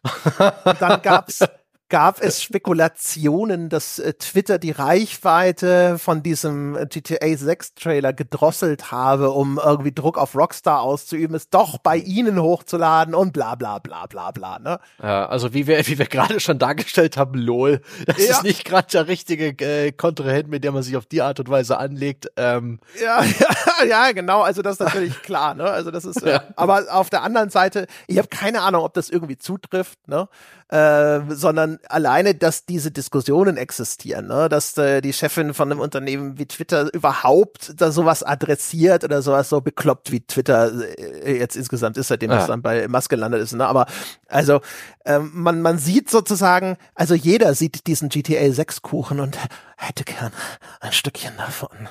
Und 0.65 0.81
dann 0.81 1.01
gab's 1.01 1.39
gab 1.89 2.19
es 2.21 2.41
Spekulationen, 2.41 3.69
dass 3.69 3.99
äh, 3.99 4.13
Twitter 4.13 4.57
die 4.57 4.71
Reichweite 4.71 5.99
von 5.99 6.23
diesem 6.23 6.75
äh, 6.75 6.85
GTA 6.87 7.37
6 7.37 7.75
Trailer 7.75 8.11
gedrosselt 8.11 8.91
habe, 8.91 9.31
um 9.31 9.59
irgendwie 9.63 9.91
Druck 9.91 10.17
auf 10.17 10.35
Rockstar 10.35 10.81
auszuüben, 10.81 11.35
es 11.35 11.49
doch 11.49 11.77
bei 11.77 11.97
ihnen 11.97 12.41
hochzuladen 12.41 13.13
und 13.13 13.33
bla 13.33 13.55
bla 13.55 13.79
bla 13.79 14.07
bla 14.07 14.31
bla. 14.31 14.59
Ne? 14.59 14.79
Ja, 15.01 15.27
also 15.27 15.53
wie 15.53 15.67
wir, 15.67 15.85
wie 15.87 15.99
wir 15.99 16.07
gerade 16.07 16.39
schon 16.39 16.57
dargestellt 16.57 17.17
haben, 17.17 17.35
lol, 17.35 17.81
das 18.07 18.17
ja. 18.17 18.31
ist 18.31 18.43
nicht 18.43 18.65
gerade 18.65 18.87
der 18.91 19.07
richtige 19.07 19.49
äh, 19.63 19.91
Kontrahent, 19.91 20.49
mit 20.49 20.63
dem 20.63 20.73
man 20.73 20.81
sich 20.81 20.97
auf 20.97 21.05
die 21.05 21.21
Art 21.21 21.39
und 21.39 21.49
Weise 21.49 21.77
anlegt. 21.77 22.31
Ähm. 22.35 22.79
Ja, 23.01 23.23
ja, 23.23 23.85
ja, 23.87 24.11
genau, 24.11 24.41
also 24.41 24.61
das 24.61 24.73
ist 24.73 24.79
natürlich 24.79 25.21
klar, 25.21 25.53
ne? 25.53 25.65
Also 25.65 25.91
das 25.91 26.05
ist, 26.05 26.23
äh, 26.23 26.39
aber 26.55 26.85
auf 26.89 27.11
der 27.11 27.21
anderen 27.21 27.51
Seite, 27.51 27.85
ich 28.07 28.17
habe 28.17 28.27
keine 28.27 28.61
Ahnung, 28.61 28.83
ob 28.83 28.93
das 28.95 29.09
irgendwie 29.09 29.37
zutrifft, 29.37 30.07
ne? 30.07 30.27
Äh, 30.69 31.21
sondern 31.29 31.77
alleine, 31.89 32.33
dass 32.33 32.65
diese 32.65 32.89
Diskussionen 32.89 33.55
existieren, 33.55 34.25
ne? 34.25 34.49
dass 34.49 34.75
äh, 34.79 34.99
die 34.99 35.13
Chefin 35.13 35.53
von 35.53 35.71
einem 35.71 35.79
Unternehmen 35.79 36.39
wie 36.39 36.47
Twitter 36.47 36.91
überhaupt 36.91 37.79
da 37.79 37.91
sowas 37.91 38.23
adressiert 38.23 39.03
oder 39.03 39.21
sowas 39.21 39.49
so 39.49 39.61
bekloppt 39.61 40.11
wie 40.11 40.21
Twitter 40.21 40.71
äh, 40.97 41.37
jetzt 41.37 41.55
insgesamt 41.55 41.97
ist, 41.97 42.07
seitdem 42.07 42.31
ja. 42.31 42.37
das 42.37 42.47
dann 42.47 42.63
bei 42.63 42.87
Musk 42.87 43.11
gelandet 43.11 43.43
ist. 43.43 43.53
Ne? 43.53 43.63
Aber 43.63 43.85
also 44.27 44.59
ähm, 45.05 45.29
man, 45.35 45.61
man 45.61 45.77
sieht 45.77 46.09
sozusagen, 46.09 46.77
also 46.95 47.13
jeder 47.13 47.53
sieht 47.53 47.85
diesen 47.85 48.09
GTA 48.09 48.51
6 48.51 48.81
Kuchen 48.81 49.19
und 49.19 49.37
hätte 49.77 50.03
gern 50.03 50.31
ein 50.79 50.93
Stückchen 50.93 51.37
davon. 51.37 51.89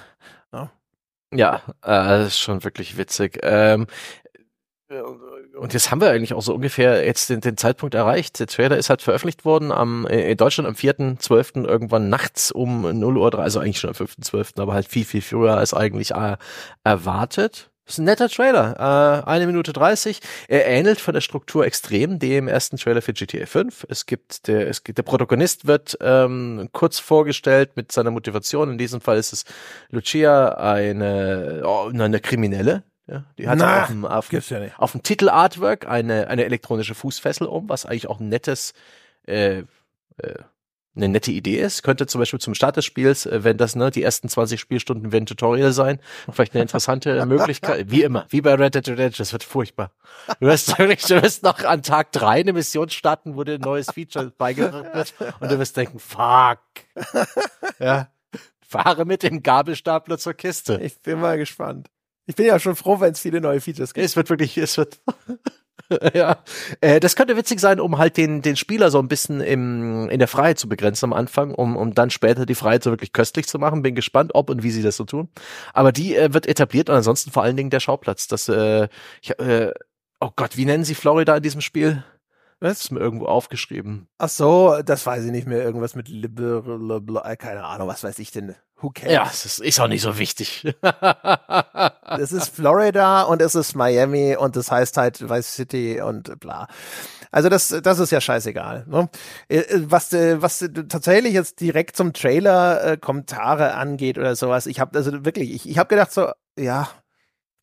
Ne? 0.50 0.68
Ja, 1.32 1.62
äh, 1.82 2.18
das 2.18 2.28
ist 2.28 2.38
schon 2.40 2.64
wirklich 2.64 2.96
witzig. 2.96 3.38
Ähm, 3.42 3.86
und 5.02 5.72
jetzt 5.72 5.90
haben 5.90 6.00
wir 6.00 6.10
eigentlich 6.10 6.34
auch 6.34 6.42
so 6.42 6.54
ungefähr 6.54 7.04
jetzt 7.04 7.30
den, 7.30 7.40
den 7.40 7.56
Zeitpunkt 7.56 7.94
erreicht. 7.94 8.38
Der 8.40 8.46
Trailer 8.46 8.76
ist 8.76 8.90
halt 8.90 9.02
veröffentlicht 9.02 9.44
worden 9.44 9.72
am, 9.72 10.06
äh, 10.06 10.32
in 10.32 10.36
Deutschland 10.36 10.68
am 10.68 10.74
4.12. 10.74 11.64
irgendwann 11.66 12.08
nachts 12.08 12.52
um 12.52 12.98
0 12.98 13.16
Uhr, 13.16 13.38
also 13.38 13.60
eigentlich 13.60 13.80
schon 13.80 13.90
am 13.90 13.96
5.12., 13.96 14.60
aber 14.60 14.74
halt 14.74 14.88
viel, 14.88 15.04
viel 15.04 15.22
früher 15.22 15.56
als 15.56 15.74
eigentlich 15.74 16.12
äh, 16.12 16.36
erwartet. 16.82 17.70
Das 17.86 17.96
ist 17.96 17.98
ein 17.98 18.04
netter 18.04 18.30
Trailer. 18.30 19.24
Äh, 19.26 19.28
eine 19.28 19.46
Minute 19.46 19.74
30. 19.74 20.20
Er 20.48 20.66
ähnelt 20.66 21.00
von 21.00 21.12
der 21.12 21.20
Struktur 21.20 21.66
extrem 21.66 22.18
dem 22.18 22.48
ersten 22.48 22.78
Trailer 22.78 23.02
für 23.02 23.12
GTA 23.12 23.44
5. 23.44 23.86
Es 23.90 24.06
gibt 24.06 24.48
der, 24.48 24.68
es 24.68 24.84
gibt, 24.84 24.96
der 24.96 25.02
Protagonist 25.02 25.66
wird 25.66 25.98
ähm, 26.00 26.70
kurz 26.72 26.98
vorgestellt 26.98 27.76
mit 27.76 27.92
seiner 27.92 28.10
Motivation. 28.10 28.70
In 28.70 28.78
diesem 28.78 29.02
Fall 29.02 29.18
ist 29.18 29.34
es 29.34 29.44
Lucia, 29.90 30.54
eine, 30.54 31.62
oh, 31.66 31.90
eine 31.92 32.20
Kriminelle, 32.20 32.84
ja, 33.06 33.24
die 33.36 33.48
hat 33.48 33.58
Na, 33.58 33.82
auf, 33.82 33.88
dem, 33.88 34.04
auf, 34.06 34.32
ja 34.32 34.60
auf 34.78 34.92
dem 34.92 35.02
Titelartwork 35.02 35.86
eine, 35.86 36.28
eine 36.28 36.44
elektronische 36.44 36.94
Fußfessel 36.94 37.46
um, 37.46 37.68
was 37.68 37.84
eigentlich 37.84 38.08
auch 38.08 38.18
ein 38.18 38.30
nettes, 38.30 38.72
äh, 39.26 39.58
äh, 39.58 39.64
eine 40.96 41.08
nette 41.10 41.30
Idee 41.30 41.58
ist. 41.58 41.82
Könnte 41.82 42.06
zum 42.06 42.20
Beispiel 42.20 42.40
zum 42.40 42.54
Start 42.54 42.78
des 42.78 42.86
Spiels, 42.86 43.26
äh, 43.26 43.44
wenn 43.44 43.58
das, 43.58 43.76
ne, 43.76 43.90
die 43.90 44.02
ersten 44.02 44.30
20 44.30 44.58
Spielstunden 44.58 45.12
werden 45.12 45.26
Tutorial 45.26 45.72
sein, 45.72 46.00
vielleicht 46.30 46.54
eine 46.54 46.62
interessante 46.62 47.26
Möglichkeit. 47.26 47.90
Wie 47.90 48.02
immer, 48.02 48.24
wie 48.30 48.40
bei 48.40 48.54
Red 48.54 48.74
Dead 48.74 48.88
Redemption, 48.88 49.22
das 49.22 49.32
wird 49.32 49.44
furchtbar. 49.44 49.90
Du 50.40 50.46
wirst, 50.46 50.78
du 50.78 51.22
wirst 51.22 51.42
noch 51.42 51.62
an 51.64 51.82
Tag 51.82 52.12
drei 52.12 52.40
eine 52.40 52.54
Mission 52.54 52.88
starten, 52.88 53.36
wo 53.36 53.44
dir 53.44 53.56
ein 53.56 53.60
neues 53.60 53.90
Feature 53.90 54.30
beigebracht 54.38 54.94
wird 54.94 55.14
und 55.40 55.50
du 55.50 55.58
wirst 55.58 55.76
denken, 55.76 55.98
fuck. 55.98 56.60
Ja. 57.78 58.08
Fahre 58.66 59.04
mit 59.04 59.22
dem 59.22 59.42
Gabelstapler 59.42 60.16
zur 60.16 60.34
Kiste. 60.34 60.80
Ich 60.82 61.00
bin 61.02 61.20
mal 61.20 61.36
gespannt. 61.36 61.90
Ich 62.26 62.36
bin 62.36 62.46
ja 62.46 62.58
schon 62.58 62.76
froh, 62.76 63.00
wenn 63.00 63.12
es 63.12 63.20
viele 63.20 63.40
neue 63.40 63.60
Features 63.60 63.94
gibt. 63.94 64.06
Es 64.06 64.16
wird 64.16 64.30
wirklich, 64.30 64.56
es 64.56 64.76
wird. 64.78 65.00
ja, 66.14 66.42
äh, 66.80 67.00
das 67.00 67.16
könnte 67.16 67.36
witzig 67.36 67.60
sein, 67.60 67.80
um 67.80 67.98
halt 67.98 68.16
den 68.16 68.40
den 68.40 68.56
Spieler 68.56 68.90
so 68.90 68.98
ein 68.98 69.08
bisschen 69.08 69.40
im 69.40 70.08
in 70.08 70.18
der 70.18 70.28
Freiheit 70.28 70.58
zu 70.58 70.68
begrenzen 70.68 71.06
am 71.06 71.12
Anfang, 71.12 71.52
um 71.52 71.76
um 71.76 71.94
dann 71.94 72.10
später 72.10 72.46
die 72.46 72.54
Freiheit 72.54 72.82
so 72.82 72.90
wirklich 72.90 73.12
köstlich 73.12 73.46
zu 73.46 73.58
machen. 73.58 73.82
Bin 73.82 73.94
gespannt, 73.94 74.34
ob 74.34 74.48
und 74.48 74.62
wie 74.62 74.70
sie 74.70 74.82
das 74.82 74.96
so 74.96 75.04
tun. 75.04 75.28
Aber 75.74 75.92
die 75.92 76.16
äh, 76.16 76.32
wird 76.32 76.46
etabliert 76.46 76.88
und 76.88 76.96
ansonsten 76.96 77.30
vor 77.30 77.42
allen 77.42 77.56
Dingen 77.56 77.70
der 77.70 77.80
Schauplatz. 77.80 78.26
Das 78.28 78.48
äh, 78.48 78.88
ich, 79.20 79.38
äh, 79.38 79.72
oh 80.20 80.30
Gott, 80.34 80.56
wie 80.56 80.64
nennen 80.64 80.84
sie 80.84 80.94
Florida 80.94 81.36
in 81.36 81.42
diesem 81.42 81.60
Spiel? 81.60 82.04
Das 82.60 82.80
ist 82.80 82.90
mir 82.92 83.00
irgendwo 83.00 83.26
aufgeschrieben. 83.26 84.08
Ach 84.16 84.30
so, 84.30 84.80
das 84.82 85.04
weiß 85.04 85.24
ich 85.24 85.32
nicht 85.32 85.46
mehr. 85.46 85.62
Irgendwas 85.62 85.94
mit 85.94 86.08
liberal, 86.08 87.36
keine 87.36 87.64
Ahnung, 87.64 87.88
was 87.88 88.02
weiß 88.02 88.18
ich 88.20 88.30
denn. 88.30 88.54
Who 88.84 88.90
cares? 88.90 89.12
Ja, 89.12 89.30
es 89.32 89.58
ist 89.58 89.80
auch 89.80 89.88
nicht 89.88 90.02
so 90.02 90.18
wichtig. 90.18 90.62
es 92.18 92.32
ist 92.32 92.54
Florida 92.54 93.22
und 93.22 93.40
es 93.40 93.54
ist 93.54 93.74
Miami 93.74 94.36
und 94.36 94.56
das 94.56 94.70
heißt 94.70 94.98
halt 94.98 95.26
Vice 95.26 95.54
City 95.54 96.02
und 96.02 96.38
bla. 96.38 96.68
Also 97.30 97.48
das, 97.48 97.68
das 97.82 97.98
ist 97.98 98.12
ja 98.12 98.20
scheißegal. 98.20 98.84
Ne? 98.86 99.08
Äh, 99.48 99.60
äh, 99.60 99.90
was, 99.90 100.12
äh, 100.12 100.42
was 100.42 100.58
tatsächlich 100.88 101.32
jetzt 101.32 101.60
direkt 101.60 101.96
zum 101.96 102.12
Trailer 102.12 102.84
äh, 102.84 102.96
Kommentare 102.98 103.72
angeht 103.74 104.18
oder 104.18 104.36
sowas, 104.36 104.66
ich 104.66 104.80
habe 104.80 104.98
also 104.98 105.24
wirklich, 105.24 105.54
ich, 105.54 105.66
ich 105.66 105.78
habe 105.78 105.88
gedacht 105.88 106.12
so, 106.12 106.28
ja, 106.58 106.90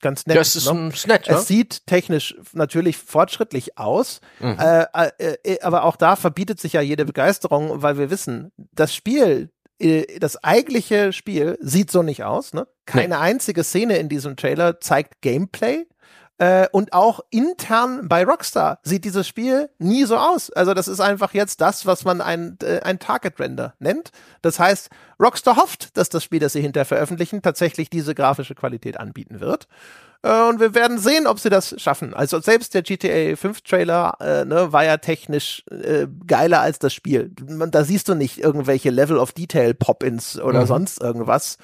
ganz 0.02 0.26
nett. 0.26 0.38
Das 0.38 0.56
ist, 0.56 0.74
ne? 0.74 0.90
ist 0.92 1.08
nett, 1.08 1.28
Es 1.28 1.36
ja? 1.36 1.38
sieht 1.38 1.86
technisch 1.86 2.36
natürlich 2.54 2.98
fortschrittlich 2.98 3.78
aus, 3.78 4.22
mhm. 4.40 4.58
äh, 4.60 4.86
äh, 5.20 5.62
aber 5.62 5.84
auch 5.84 5.98
da 5.98 6.16
verbietet 6.16 6.60
sich 6.60 6.74
ja 6.74 6.82
jede 6.82 7.06
Begeisterung, 7.06 7.84
weil 7.84 8.00
wir 8.00 8.10
wissen, 8.10 8.52
das 8.72 8.96
Spiel 8.96 9.52
das 10.20 10.44
eigentliche 10.44 11.14
Spiel 11.14 11.58
sieht 11.62 11.92
so 11.92 12.04
nicht 12.04 12.24
aus. 12.24 12.54
Ne? 12.54 12.68
Keine 12.86 13.16
nee. 13.16 13.22
einzige 13.22 13.64
Szene 13.64 13.98
in 13.98 14.10
diesem 14.10 14.36
Trailer 14.36 14.80
zeigt 14.80 15.22
Gameplay. 15.22 15.86
Äh, 16.42 16.68
und 16.72 16.94
auch 16.94 17.20
intern 17.30 18.08
bei 18.08 18.24
Rockstar 18.26 18.80
sieht 18.82 19.06
dieses 19.06 19.28
Spiel 19.28 19.70
nie 19.78 20.06
so 20.06 20.18
aus. 20.18 20.50
Also 20.50 20.74
das 20.74 20.88
ist 20.88 21.00
einfach 21.00 21.36
jetzt 21.36 21.62
das, 21.62 21.86
was 21.86 22.04
man 22.04 22.20
ein, 22.20 22.58
äh, 22.64 22.80
ein 22.80 22.98
Target-Render 22.98 23.76
nennt. 23.78 24.12
Das 24.42 24.60
heißt, 24.60 24.90
Rockstar 25.22 25.58
hofft, 25.58 25.96
dass 25.98 26.10
das 26.10 26.24
Spiel, 26.24 26.40
das 26.40 26.54
sie 26.54 26.62
hinterher 26.62 26.86
veröffentlichen, 26.86 27.44
tatsächlich 27.44 27.92
diese 27.92 28.16
grafische 28.16 28.56
Qualität 28.56 29.00
anbieten 29.00 29.40
wird. 29.40 29.68
Äh, 30.24 30.50
und 30.50 30.60
wir 30.60 30.74
werden 30.74 30.98
sehen, 30.98 31.28
ob 31.28 31.40
sie 31.40 31.52
das 31.52 31.80
schaffen. 31.80 32.16
Also 32.16 32.40
selbst 32.40 32.74
der 32.74 32.82
GTA 32.82 33.36
5 33.36 33.62
Trailer 33.62 34.18
äh, 34.20 34.44
ne, 34.44 34.74
war 34.74 34.84
ja 34.84 34.98
technisch 34.98 35.64
äh, 35.70 36.08
geiler 36.26 36.62
als 36.62 36.80
das 36.80 36.92
Spiel. 36.92 37.30
Da 37.38 37.84
siehst 37.84 38.10
du 38.10 38.16
nicht 38.16 38.40
irgendwelche 38.40 38.90
Level 38.90 39.20
of 39.20 39.34
Detail 39.34 39.76
Pop-ins 39.76 40.40
oder 40.40 40.62
mhm. 40.62 40.66
sonst 40.66 41.02
irgendwas. 41.02 41.60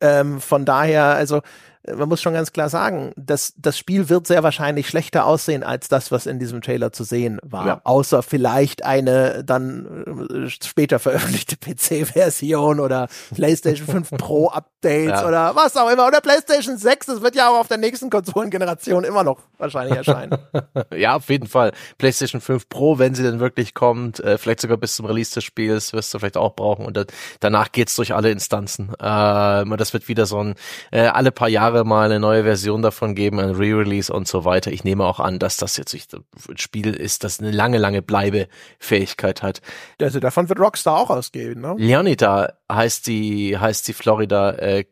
Ähm, 0.00 0.40
von 0.40 0.64
daher, 0.64 1.04
also 1.04 1.42
man 1.86 2.08
muss 2.08 2.22
schon 2.22 2.34
ganz 2.34 2.52
klar 2.52 2.68
sagen, 2.68 3.12
dass 3.16 3.54
das 3.56 3.76
Spiel 3.76 4.08
wird 4.08 4.26
sehr 4.26 4.42
wahrscheinlich 4.44 4.88
schlechter 4.88 5.26
aussehen 5.26 5.64
als 5.64 5.88
das, 5.88 6.12
was 6.12 6.26
in 6.26 6.38
diesem 6.38 6.62
Trailer 6.62 6.92
zu 6.92 7.02
sehen 7.02 7.40
war. 7.42 7.66
Ja. 7.66 7.80
Außer 7.82 8.22
vielleicht 8.22 8.84
eine 8.84 9.42
dann 9.44 10.28
äh, 10.46 10.48
später 10.48 11.00
veröffentlichte 11.00 11.56
PC-Version 11.60 12.78
oder 12.78 13.08
PlayStation 13.34 13.86
5 13.86 14.10
Pro 14.18 14.48
Updates 14.48 15.20
ja. 15.20 15.26
oder 15.26 15.56
was 15.56 15.76
auch 15.76 15.90
immer. 15.90 16.06
Oder 16.06 16.20
PlayStation 16.20 16.76
6, 16.76 17.06
das 17.06 17.22
wird 17.22 17.34
ja 17.34 17.50
auch 17.50 17.58
auf 17.58 17.68
der 17.68 17.78
nächsten 17.78 18.10
Konsolengeneration 18.10 19.02
immer 19.02 19.24
noch 19.24 19.40
wahrscheinlich 19.58 19.96
erscheinen. 19.96 20.38
ja, 20.94 21.16
auf 21.16 21.28
jeden 21.30 21.48
Fall. 21.48 21.72
PlayStation 21.98 22.40
5 22.40 22.68
Pro, 22.68 22.98
wenn 23.00 23.16
sie 23.16 23.24
denn 23.24 23.40
wirklich 23.40 23.74
kommt, 23.74 24.20
äh, 24.20 24.38
vielleicht 24.38 24.60
sogar 24.60 24.76
bis 24.76 24.94
zum 24.94 25.06
Release 25.06 25.34
des 25.34 25.42
Spiels, 25.42 25.92
wirst 25.92 26.14
du 26.14 26.20
vielleicht 26.20 26.36
auch 26.36 26.54
brauchen. 26.54 26.86
Und 26.86 27.06
danach 27.40 27.72
geht's 27.72 27.96
durch 27.96 28.14
alle 28.14 28.30
Instanzen. 28.30 28.90
Äh, 29.00 29.76
das 29.76 29.92
wird 29.92 30.06
wieder 30.06 30.26
so 30.26 30.38
ein 30.38 30.54
äh, 30.92 31.06
alle 31.06 31.32
paar 31.32 31.48
Jahre 31.48 31.71
Jahre 31.72 31.84
mal 31.84 32.04
eine 32.04 32.20
neue 32.20 32.44
Version 32.44 32.82
davon 32.82 33.14
geben, 33.14 33.40
ein 33.40 33.50
Re-Release 33.50 34.12
und 34.12 34.28
so 34.28 34.44
weiter. 34.44 34.70
Ich 34.70 34.84
nehme 34.84 35.04
auch 35.04 35.20
an, 35.20 35.38
dass 35.38 35.56
das 35.56 35.76
jetzt 35.76 35.94
ein 35.94 36.58
Spiel 36.58 36.94
ist, 36.94 37.24
das 37.24 37.40
eine 37.40 37.50
lange, 37.50 37.78
lange 37.78 38.02
Bleibefähigkeit 38.02 39.42
hat. 39.42 39.60
Also 40.00 40.20
davon 40.20 40.48
wird 40.48 40.60
Rockstar 40.60 40.98
auch 40.98 41.10
ausgehen, 41.10 41.60
ne? 41.60 41.74
Leonida 41.78 42.54
heißt 42.70 43.06
die, 43.06 43.56
heißt 43.58 43.88
die 43.88 43.92
Florida 43.94 44.52
äh, 44.52 44.84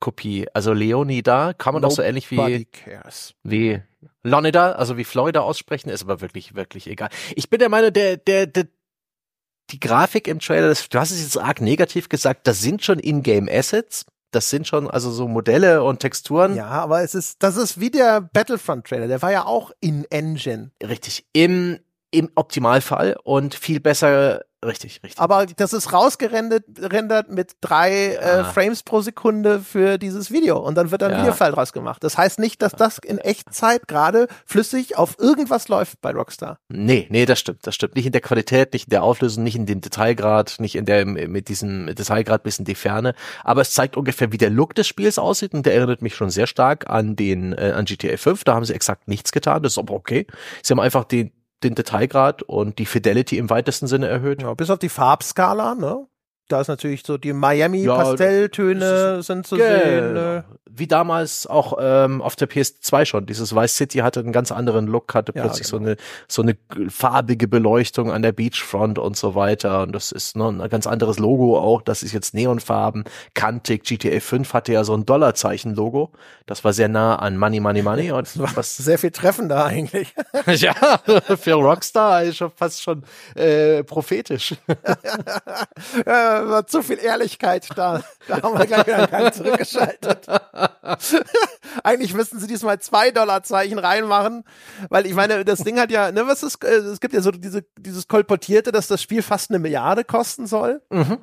Kopie. 0.00 0.46
Also 0.54 0.72
Leonida 0.72 1.52
kann 1.52 1.74
man 1.74 1.82
doch 1.82 1.90
so 1.90 2.02
ähnlich 2.02 2.30
wie, 2.30 2.64
cares. 2.64 3.34
wie 3.42 3.82
Leonida, 4.22 4.72
also 4.72 4.96
wie 4.96 5.04
Florida 5.04 5.40
aussprechen, 5.40 5.90
ist 5.90 6.02
aber 6.02 6.20
wirklich, 6.20 6.54
wirklich 6.54 6.88
egal. 6.88 7.10
Ich 7.36 7.50
bin 7.50 7.58
der 7.58 7.68
Meinung, 7.68 7.92
der, 7.92 8.16
der, 8.16 8.46
der 8.46 8.68
die 9.70 9.80
Grafik 9.80 10.28
im 10.28 10.38
Trailer, 10.38 10.68
das, 10.68 10.88
du 10.88 10.98
hast 10.98 11.10
es 11.12 11.22
jetzt 11.22 11.38
arg 11.38 11.60
negativ 11.60 12.08
gesagt, 12.08 12.46
das 12.46 12.60
sind 12.60 12.84
schon 12.84 12.98
Ingame 12.98 13.50
Assets 13.50 14.04
das 14.32 14.50
sind 14.50 14.66
schon 14.66 14.90
also 14.90 15.10
so 15.10 15.28
Modelle 15.28 15.84
und 15.84 16.00
Texturen. 16.00 16.56
Ja, 16.56 16.68
aber 16.68 17.02
es 17.02 17.14
ist, 17.14 17.42
das 17.42 17.56
ist 17.56 17.78
wie 17.78 17.90
der 17.90 18.20
Battlefront 18.20 18.86
Trailer, 18.86 19.06
der 19.06 19.22
war 19.22 19.30
ja 19.30 19.46
auch 19.46 19.70
in 19.80 20.04
Engine. 20.10 20.72
Richtig, 20.82 21.26
im, 21.32 21.78
im 22.10 22.30
Optimalfall 22.34 23.16
und 23.22 23.54
viel 23.54 23.80
besser 23.80 24.42
Richtig, 24.64 25.00
richtig. 25.02 25.20
Aber 25.20 25.46
das 25.46 25.72
ist 25.72 25.92
rausgerendert 25.92 26.64
rendert 26.78 27.30
mit 27.30 27.52
drei 27.60 27.90
äh, 27.90 28.14
ja. 28.14 28.40
äh, 28.40 28.44
Frames 28.44 28.84
pro 28.84 29.00
Sekunde 29.00 29.60
für 29.60 29.98
dieses 29.98 30.30
Video 30.30 30.58
und 30.58 30.76
dann 30.76 30.92
wird 30.92 31.02
ein 31.02 31.10
ja. 31.10 31.18
Videofile 31.20 31.50
draus 31.50 31.72
gemacht. 31.72 32.04
Das 32.04 32.16
heißt 32.16 32.38
nicht, 32.38 32.62
dass 32.62 32.72
das 32.72 32.98
in 32.98 33.18
Echtzeit 33.18 33.88
gerade 33.88 34.28
flüssig 34.46 34.96
auf 34.96 35.18
irgendwas 35.18 35.66
läuft 35.66 36.00
bei 36.00 36.12
Rockstar. 36.12 36.58
Nee, 36.68 37.08
nee, 37.10 37.26
das 37.26 37.40
stimmt. 37.40 37.66
Das 37.66 37.74
stimmt. 37.74 37.96
Nicht 37.96 38.06
in 38.06 38.12
der 38.12 38.20
Qualität, 38.20 38.72
nicht 38.72 38.86
in 38.86 38.90
der 38.90 39.02
Auflösung, 39.02 39.42
nicht 39.42 39.56
in 39.56 39.66
dem 39.66 39.80
Detailgrad, 39.80 40.56
nicht 40.60 40.76
in 40.76 40.84
der, 40.84 41.06
mit 41.06 41.48
diesem 41.48 41.86
Detailgrad 41.86 42.44
bis 42.44 42.58
in 42.60 42.64
die 42.64 42.76
Ferne. 42.76 43.14
Aber 43.42 43.62
es 43.62 43.72
zeigt 43.72 43.96
ungefähr, 43.96 44.30
wie 44.30 44.38
der 44.38 44.50
Look 44.50 44.74
des 44.76 44.86
Spiels 44.86 45.18
aussieht 45.18 45.54
und 45.54 45.66
der 45.66 45.74
erinnert 45.74 46.02
mich 46.02 46.14
schon 46.14 46.30
sehr 46.30 46.46
stark 46.46 46.88
an 46.88 47.16
den, 47.16 47.52
äh, 47.52 47.72
an 47.74 47.84
GTA 47.84 48.16
5. 48.16 48.44
Da 48.44 48.54
haben 48.54 48.64
sie 48.64 48.74
exakt 48.74 49.08
nichts 49.08 49.32
getan. 49.32 49.62
Das 49.64 49.72
ist 49.72 49.78
aber 49.78 49.94
okay. 49.94 50.26
Sie 50.62 50.72
haben 50.72 50.80
einfach 50.80 51.04
den, 51.04 51.32
den 51.64 51.74
Detailgrad 51.74 52.42
und 52.42 52.78
die 52.78 52.86
Fidelity 52.86 53.38
im 53.38 53.50
weitesten 53.50 53.86
Sinne 53.86 54.08
erhöht. 54.08 54.42
Ja, 54.42 54.54
bis 54.54 54.70
auf 54.70 54.78
die 54.78 54.88
Farbskala, 54.88 55.74
ne? 55.74 56.06
Da 56.48 56.60
ist 56.60 56.68
natürlich 56.68 57.02
so 57.06 57.16
die 57.16 57.32
Miami-Pastelltöne 57.32 58.84
ja, 58.84 59.22
sind 59.22 59.46
zu 59.46 59.56
sehen. 59.56 60.12
Ne? 60.12 60.44
Wie 60.68 60.86
damals 60.86 61.46
auch 61.46 61.78
ähm, 61.80 62.20
auf 62.22 62.36
der 62.36 62.48
PS2 62.48 63.04
schon. 63.04 63.26
Dieses 63.26 63.54
Vice 63.54 63.76
City 63.76 63.98
hatte 63.98 64.20
einen 64.20 64.32
ganz 64.32 64.52
anderen 64.52 64.86
Look, 64.86 65.14
hatte 65.14 65.32
ja, 65.34 65.42
plötzlich 65.42 65.70
genau. 65.70 65.84
so 65.84 65.90
eine 65.90 65.96
so 66.28 66.42
eine 66.42 66.56
farbige 66.88 67.46
Beleuchtung 67.48 68.10
an 68.10 68.22
der 68.22 68.32
Beachfront 68.32 68.98
und 68.98 69.16
so 69.16 69.34
weiter. 69.34 69.82
Und 69.82 69.92
das 69.92 70.12
ist 70.12 70.36
ne, 70.36 70.48
ein 70.48 70.68
ganz 70.68 70.86
anderes 70.86 71.18
Logo 71.18 71.58
auch. 71.58 71.82
Das 71.82 72.02
ist 72.02 72.12
jetzt 72.12 72.34
Neonfarben, 72.34 73.04
kantig. 73.34 73.84
GTA 73.84 74.20
5 74.20 74.52
hatte 74.54 74.72
ja 74.72 74.84
so 74.84 74.94
ein 74.94 75.04
Dollarzeichen-Logo. 75.04 76.10
Das 76.46 76.64
war 76.64 76.72
sehr 76.72 76.88
nah 76.88 77.16
an 77.16 77.38
Money, 77.38 77.60
Money, 77.60 77.82
Money. 77.82 78.12
Und 78.12 78.28
was 78.56 78.76
sehr 78.78 78.98
viel 78.98 79.10
treffender 79.10 79.64
eigentlich. 79.64 80.14
ja, 80.46 80.74
für 81.38 81.54
Rockstar 81.54 82.24
ist 82.24 82.38
schon 82.38 82.50
fast 82.50 82.82
schon 82.82 83.04
äh, 83.34 83.84
prophetisch. 83.84 84.54
ja, 86.06 86.31
war 86.48 86.66
zu 86.66 86.82
viel 86.82 86.98
Ehrlichkeit 86.98 87.68
da. 87.76 88.02
Da 88.28 88.42
haben 88.42 88.58
wir 88.58 88.66
gleich 88.66 88.86
wieder 88.86 88.96
einen 88.96 89.10
Gang 89.10 89.34
zurückgeschaltet. 89.34 90.26
Eigentlich 91.84 92.14
müssten 92.14 92.38
sie 92.38 92.46
diesmal 92.46 92.80
zwei 92.80 93.10
Dollarzeichen 93.10 93.78
reinmachen, 93.78 94.44
weil 94.88 95.06
ich 95.06 95.14
meine, 95.14 95.44
das 95.44 95.60
Ding 95.60 95.78
hat 95.78 95.90
ja, 95.90 96.12
ne, 96.12 96.26
was 96.26 96.42
ist, 96.42 96.64
äh, 96.64 96.76
es 96.76 97.00
gibt 97.00 97.14
ja 97.14 97.20
so 97.20 97.30
diese, 97.30 97.64
dieses 97.78 98.08
kolportierte, 98.08 98.72
dass 98.72 98.88
das 98.88 99.02
Spiel 99.02 99.22
fast 99.22 99.50
eine 99.50 99.58
Milliarde 99.58 100.04
kosten 100.04 100.46
soll. 100.46 100.82
Mhm. 100.90 101.18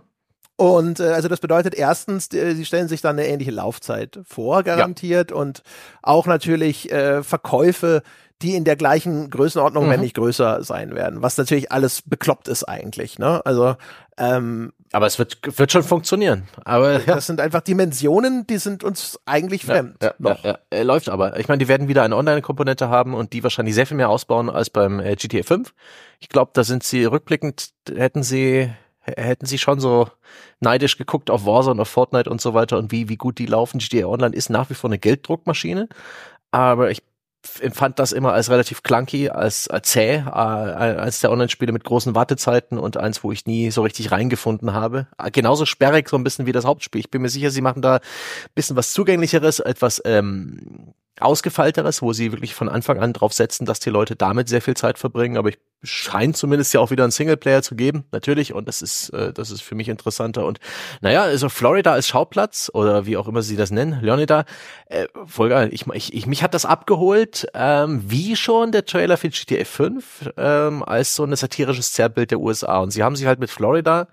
Und 0.59 0.99
äh, 0.99 1.11
also 1.11 1.29
das 1.29 1.39
bedeutet 1.39 1.73
erstens, 1.73 2.27
die, 2.27 2.53
sie 2.53 2.65
stellen 2.65 2.89
sich 2.89 2.99
dann 2.99 3.17
eine 3.17 3.27
ähnliche 3.27 3.51
Laufzeit 3.51 4.19
vor, 4.25 4.63
garantiert, 4.63 5.31
ja. 5.31 5.37
und 5.37 5.63
auch 6.01 6.25
natürlich 6.25 6.91
äh, 6.91 7.23
Verkäufe, 7.23 8.03
die 8.41 8.55
in 8.55 8.63
der 8.63 8.75
gleichen 8.75 9.29
Größenordnung, 9.29 9.85
mhm. 9.85 9.89
wenn 9.89 9.99
nicht 10.01 10.15
größer 10.15 10.63
sein 10.63 10.95
werden, 10.95 11.21
was 11.21 11.37
natürlich 11.37 11.71
alles 11.71 12.01
bekloppt 12.01 12.47
ist 12.47 12.63
eigentlich. 12.63 13.19
Ne? 13.19 13.41
Also 13.45 13.75
ähm, 14.17 14.73
aber 14.91 15.05
es 15.05 15.19
wird 15.19 15.37
wird 15.57 15.71
schon 15.71 15.83
funktionieren. 15.83 16.47
Aber 16.65 16.93
ja. 16.99 17.15
das 17.15 17.27
sind 17.27 17.39
einfach 17.39 17.61
Dimensionen, 17.61 18.47
die 18.47 18.57
sind 18.57 18.83
uns 18.83 19.19
eigentlich 19.25 19.65
fremd. 19.65 20.01
Ja, 20.01 20.13
ja, 20.19 20.37
ja, 20.43 20.59
ja. 20.73 20.81
läuft 20.83 21.09
aber. 21.09 21.39
Ich 21.39 21.47
meine, 21.47 21.59
die 21.59 21.67
werden 21.67 21.87
wieder 21.87 22.03
eine 22.03 22.15
Online-Komponente 22.15 22.89
haben 22.89 23.13
und 23.13 23.33
die 23.33 23.43
wahrscheinlich 23.43 23.75
sehr 23.75 23.85
viel 23.85 23.97
mehr 23.97 24.09
ausbauen 24.09 24.49
als 24.49 24.69
beim 24.69 24.99
äh, 24.99 25.15
GTA 25.15 25.43
5. 25.43 25.73
Ich 26.19 26.29
glaube, 26.29 26.51
da 26.53 26.63
sind 26.63 26.83
sie 26.83 27.05
rückblickend 27.05 27.69
hätten 27.95 28.23
sie 28.23 28.69
hätten 29.01 29.45
sie 29.45 29.57
schon 29.57 29.79
so 29.79 30.07
neidisch 30.59 30.97
geguckt 30.97 31.29
auf 31.29 31.45
Warzone, 31.45 31.81
auf 31.81 31.89
Fortnite 31.89 32.29
und 32.29 32.41
so 32.41 32.53
weiter 32.53 32.77
und 32.77 32.91
wie 32.91 33.09
wie 33.09 33.17
gut 33.17 33.39
die 33.39 33.45
laufen. 33.45 33.79
GTA 33.79 34.07
Online 34.07 34.35
ist 34.35 34.49
nach 34.49 34.69
wie 34.69 34.75
vor 34.75 34.89
eine 34.89 34.99
Gelddruckmaschine, 34.99 35.87
aber 36.51 36.91
ich 36.91 37.03
empfand 37.61 37.99
das 37.99 38.11
immer 38.11 38.33
als 38.33 38.49
relativ 38.49 38.83
clunky, 38.83 39.29
als, 39.29 39.67
als 39.67 39.89
zäh, 39.89 40.17
äh, 40.17 40.29
als 40.29 41.21
der 41.21 41.31
Online-Spiele 41.31 41.71
mit 41.71 41.83
großen 41.83 42.15
Wartezeiten 42.15 42.77
und 42.77 42.97
eins, 42.97 43.23
wo 43.23 43.31
ich 43.31 43.45
nie 43.45 43.71
so 43.71 43.81
richtig 43.81 44.11
reingefunden 44.11 44.73
habe. 44.73 45.07
Äh, 45.17 45.31
genauso 45.31 45.65
sperrig 45.65 46.09
so 46.09 46.17
ein 46.17 46.23
bisschen 46.23 46.45
wie 46.45 46.51
das 46.51 46.65
Hauptspiel. 46.65 46.99
Ich 46.99 47.11
bin 47.11 47.21
mir 47.21 47.29
sicher, 47.29 47.51
sie 47.51 47.61
machen 47.61 47.81
da 47.81 47.99
bisschen 48.55 48.75
was 48.75 48.93
zugänglicheres, 48.93 49.59
etwas 49.59 50.01
ähm, 50.05 50.93
ausgefeilteres, 51.19 52.01
wo 52.01 52.13
sie 52.13 52.31
wirklich 52.31 52.55
von 52.55 52.69
Anfang 52.69 52.99
an 52.99 53.13
drauf 53.13 53.33
setzen, 53.33 53.65
dass 53.65 53.79
die 53.79 53.89
Leute 53.89 54.15
damit 54.15 54.47
sehr 54.47 54.61
viel 54.61 54.75
Zeit 54.75 54.97
verbringen. 54.97 55.37
Aber 55.37 55.49
ich 55.49 55.59
scheint 55.83 56.37
zumindest 56.37 56.73
ja 56.73 56.79
auch 56.79 56.91
wieder 56.91 57.03
einen 57.03 57.11
Singleplayer 57.11 57.61
zu 57.61 57.75
geben, 57.75 58.05
natürlich. 58.11 58.53
Und 58.53 58.67
das 58.67 58.81
ist, 58.81 59.09
äh, 59.09 59.33
das 59.33 59.51
ist 59.51 59.61
für 59.61 59.75
mich 59.75 59.89
interessanter. 59.89 60.45
Und 60.45 60.59
naja, 61.01 61.23
also 61.23 61.49
Florida 61.49 61.91
als 61.91 62.07
Schauplatz 62.07 62.71
oder 62.73 63.05
wie 63.05 63.17
auch 63.17 63.27
immer 63.27 63.41
sie 63.41 63.57
das 63.57 63.71
nennen, 63.71 63.99
Leonida, 64.01 64.45
äh, 64.87 65.07
voll 65.25 65.49
geil. 65.49 65.69
Ich, 65.71 65.85
ich, 65.87 66.13
ich, 66.13 66.25
mich 66.25 66.43
hat 66.43 66.53
das 66.53 66.65
abgeholt, 66.65 67.47
ähm, 67.53 68.03
wie 68.05 68.35
schon 68.35 68.71
der 68.71 68.85
Trailer 68.85 69.17
für 69.17 69.29
GTA 69.29 69.65
5, 69.65 70.31
ähm, 70.37 70.83
als 70.83 71.15
so 71.15 71.23
ein 71.23 71.35
satirisches 71.35 71.91
Zerrbild 71.91 72.31
der 72.31 72.39
USA. 72.39 72.79
Und 72.79 72.91
sie 72.91 73.03
haben 73.03 73.15
sich 73.15 73.27
halt 73.27 73.39
mit 73.39 73.49
Florida 73.49 74.07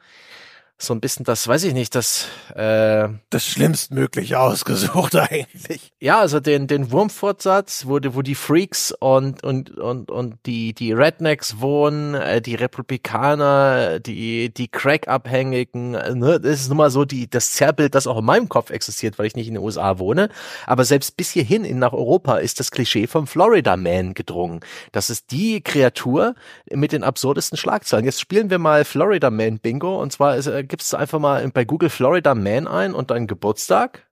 so 0.78 0.92
ein 0.92 1.00
bisschen 1.00 1.24
das, 1.24 1.48
weiß 1.48 1.64
ich 1.64 1.72
nicht, 1.72 1.94
das 1.94 2.28
äh, 2.54 3.08
das 3.30 3.46
schlimmstmögliche 3.46 4.38
ausgesucht 4.38 5.16
eigentlich. 5.16 5.92
Ja, 6.00 6.20
also 6.20 6.38
den 6.38 6.66
den 6.66 6.90
Wurmfortsatz, 6.90 7.86
wo 7.86 7.98
die, 7.98 8.14
wo 8.14 8.20
die 8.20 8.34
Freaks 8.34 8.92
und 8.92 9.42
und 9.42 9.70
und 9.70 10.10
und 10.10 10.34
die 10.44 10.74
die 10.74 10.92
Rednecks 10.92 11.60
wohnen, 11.60 12.14
äh, 12.14 12.42
die 12.42 12.56
Republikaner, 12.56 14.00
die 14.00 14.52
die 14.52 14.68
Crack-Abhängigen, 14.68 15.94
äh, 15.94 16.14
ne, 16.14 16.40
das 16.40 16.60
ist 16.60 16.68
nun 16.68 16.76
mal 16.76 16.90
so 16.90 17.06
die 17.06 17.30
das 17.30 17.52
Zerrbild, 17.52 17.94
das 17.94 18.06
auch 18.06 18.18
in 18.18 18.26
meinem 18.26 18.50
Kopf 18.50 18.68
existiert, 18.70 19.18
weil 19.18 19.26
ich 19.26 19.34
nicht 19.34 19.48
in 19.48 19.54
den 19.54 19.62
USA 19.62 19.98
wohne. 19.98 20.28
Aber 20.66 20.84
selbst 20.84 21.16
bis 21.16 21.30
hierhin 21.30 21.64
in 21.64 21.78
nach 21.78 21.94
Europa 21.94 22.36
ist 22.36 22.60
das 22.60 22.70
Klischee 22.70 23.06
vom 23.06 23.26
Florida 23.26 23.78
Man 23.78 24.12
gedrungen. 24.12 24.60
Das 24.92 25.08
ist 25.08 25.30
die 25.30 25.62
Kreatur 25.62 26.34
mit 26.70 26.92
den 26.92 27.02
absurdesten 27.02 27.56
Schlagzeilen. 27.56 28.04
Jetzt 28.04 28.20
spielen 28.20 28.50
wir 28.50 28.58
mal 28.58 28.84
Florida 28.84 29.30
Man 29.30 29.58
Bingo 29.58 30.02
und 30.02 30.12
zwar 30.12 30.36
ist 30.36 30.46
äh, 30.46 30.65
gibst 30.66 30.92
du 30.92 30.96
einfach 30.96 31.18
mal 31.18 31.48
bei 31.50 31.64
Google 31.64 31.90
Florida 31.90 32.34
Man 32.34 32.66
ein 32.66 32.94
und 32.94 33.10
deinen 33.10 33.26
Geburtstag. 33.26 34.06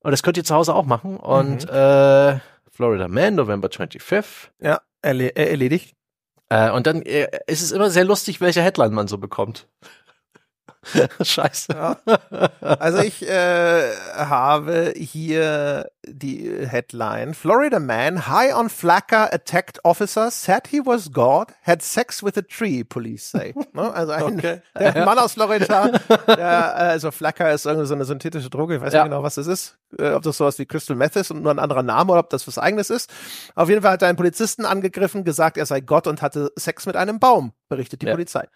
Und 0.00 0.12
das 0.12 0.22
könnt 0.22 0.36
ihr 0.36 0.44
zu 0.44 0.54
Hause 0.54 0.74
auch 0.74 0.86
machen. 0.86 1.16
Und 1.16 1.64
mhm. 1.64 1.74
äh, 1.74 2.38
Florida 2.70 3.08
Man, 3.08 3.34
November 3.34 3.68
25th. 3.68 4.48
Ja, 4.60 4.80
erle 5.02 5.28
äh, 5.36 5.50
erledigt. 5.50 5.94
Äh, 6.48 6.70
und 6.70 6.86
dann 6.86 7.02
äh, 7.02 7.28
ist 7.46 7.62
es 7.62 7.72
immer 7.72 7.90
sehr 7.90 8.04
lustig, 8.04 8.40
welche 8.40 8.62
Headline 8.62 8.92
man 8.92 9.08
so 9.08 9.18
bekommt. 9.18 9.68
Scheiße. 11.22 11.72
Ja. 11.72 11.96
Also 12.60 12.98
ich 12.98 13.28
äh, 13.28 13.94
habe 14.16 14.94
hier 14.96 15.90
die 16.06 16.66
Headline. 16.66 17.34
Florida 17.34 17.78
man 17.78 18.26
high 18.26 18.54
on 18.54 18.70
Flacker 18.70 19.32
attacked 19.32 19.84
officer 19.84 20.30
said 20.30 20.68
he 20.68 20.80
was 20.84 21.12
God, 21.12 21.48
had 21.62 21.82
sex 21.82 22.22
with 22.22 22.36
a 22.36 22.42
tree, 22.42 22.82
police 22.82 23.30
say. 23.30 23.54
Ne? 23.72 23.92
Also 23.94 24.12
ein 24.12 24.22
okay. 24.38 24.62
der 24.76 25.04
Mann 25.04 25.18
aus 25.18 25.34
Florida, 25.34 25.88
der, 26.26 26.74
also 26.74 27.10
Flacker 27.10 27.52
ist 27.52 27.66
irgendwie 27.66 27.86
so 27.86 27.94
eine 27.94 28.04
synthetische 28.04 28.50
Droge, 28.50 28.76
ich 28.76 28.80
weiß 28.80 28.92
ja. 28.92 29.04
nicht 29.04 29.10
genau, 29.10 29.22
was 29.22 29.36
das 29.36 29.46
ist. 29.46 29.78
Äh, 29.98 30.10
ob 30.10 30.22
das 30.22 30.38
sowas 30.38 30.58
wie 30.58 30.66
Crystal 30.66 30.96
Meth 30.96 31.16
ist 31.16 31.30
und 31.30 31.42
nur 31.42 31.52
ein 31.52 31.58
anderer 31.58 31.82
Name 31.82 32.10
oder 32.12 32.20
ob 32.20 32.30
das 32.30 32.46
was 32.48 32.58
eigenes 32.58 32.90
ist. 32.90 33.10
Auf 33.54 33.68
jeden 33.68 33.82
Fall 33.82 33.92
hat 33.92 34.02
er 34.02 34.08
einen 34.08 34.16
Polizisten 34.16 34.64
angegriffen, 34.64 35.24
gesagt, 35.24 35.56
er 35.56 35.66
sei 35.66 35.80
Gott 35.80 36.06
und 36.06 36.20
hatte 36.22 36.50
Sex 36.56 36.86
mit 36.86 36.96
einem 36.96 37.20
Baum, 37.20 37.52
berichtet 37.68 38.02
die 38.02 38.06
ja. 38.06 38.12
Polizei. 38.12 38.48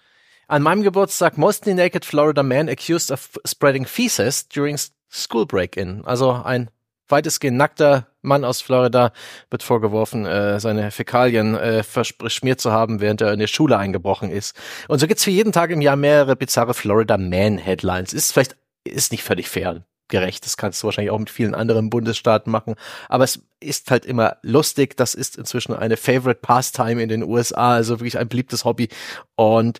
An 0.48 0.62
meinem 0.62 0.82
Geburtstag 0.82 1.38
mostly 1.38 1.74
naked 1.74 2.04
Florida 2.04 2.42
man 2.42 2.68
accused 2.68 3.10
of 3.10 3.38
spreading 3.46 3.86
feces 3.86 4.48
during 4.48 4.78
school 5.10 5.46
break-in. 5.46 6.04
Also 6.04 6.32
ein 6.32 6.70
weitestgehend 7.08 7.56
nackter 7.56 8.06
Mann 8.22 8.44
aus 8.44 8.60
Florida 8.60 9.12
wird 9.50 9.62
vorgeworfen, 9.62 10.24
äh, 10.24 10.58
seine 10.58 10.90
Fäkalien 10.90 11.54
äh, 11.54 11.82
verschmiert 11.82 12.60
zu 12.60 12.72
haben, 12.72 13.00
während 13.00 13.20
er 13.20 13.32
in 13.32 13.38
der 13.38 13.46
Schule 13.46 13.76
eingebrochen 13.76 14.30
ist. 14.30 14.56
Und 14.88 14.98
so 14.98 15.06
gibt's 15.06 15.24
für 15.24 15.30
jeden 15.30 15.52
Tag 15.52 15.70
im 15.70 15.82
Jahr 15.82 15.96
mehrere 15.96 16.34
bizarre 16.36 16.74
Florida 16.74 17.18
Man 17.18 17.58
Headlines. 17.58 18.12
Ist 18.12 18.32
vielleicht 18.32 18.56
ist 18.84 19.12
nicht 19.12 19.22
völlig 19.22 19.48
fair 19.48 19.84
gerecht. 20.08 20.44
Das 20.44 20.56
kannst 20.56 20.82
du 20.82 20.86
wahrscheinlich 20.86 21.10
auch 21.10 21.18
mit 21.18 21.30
vielen 21.30 21.54
anderen 21.54 21.90
Bundesstaaten 21.90 22.50
machen. 22.50 22.74
Aber 23.08 23.24
es 23.24 23.40
ist 23.60 23.90
halt 23.90 24.04
immer 24.04 24.36
lustig. 24.42 24.96
Das 24.96 25.14
ist 25.14 25.36
inzwischen 25.36 25.74
eine 25.74 25.96
Favorite 25.96 26.40
Pastime 26.40 27.02
in 27.02 27.08
den 27.08 27.22
USA, 27.22 27.74
also 27.74 28.00
wirklich 28.00 28.18
ein 28.18 28.28
beliebtes 28.28 28.64
Hobby. 28.64 28.88
Und 29.36 29.78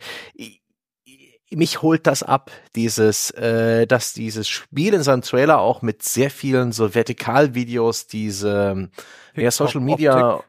mich 1.51 1.83
holt 1.83 2.07
das 2.07 2.23
ab, 2.23 2.51
dieses, 2.75 3.31
äh, 3.33 3.87
dass 3.87 4.13
dieses 4.13 4.49
Spiel 4.49 4.95
in 4.95 5.03
seinem 5.03 5.23
Trailer 5.23 5.61
auch 5.61 5.83
mit 5.83 6.03
sehr 6.03 6.31
vielen 6.31 6.73
so 6.73 6.95
Vertikalvideos, 6.95 8.07
diese 8.07 8.91
ja, 9.37 9.51
Social 9.51 9.81
Media 9.81 10.43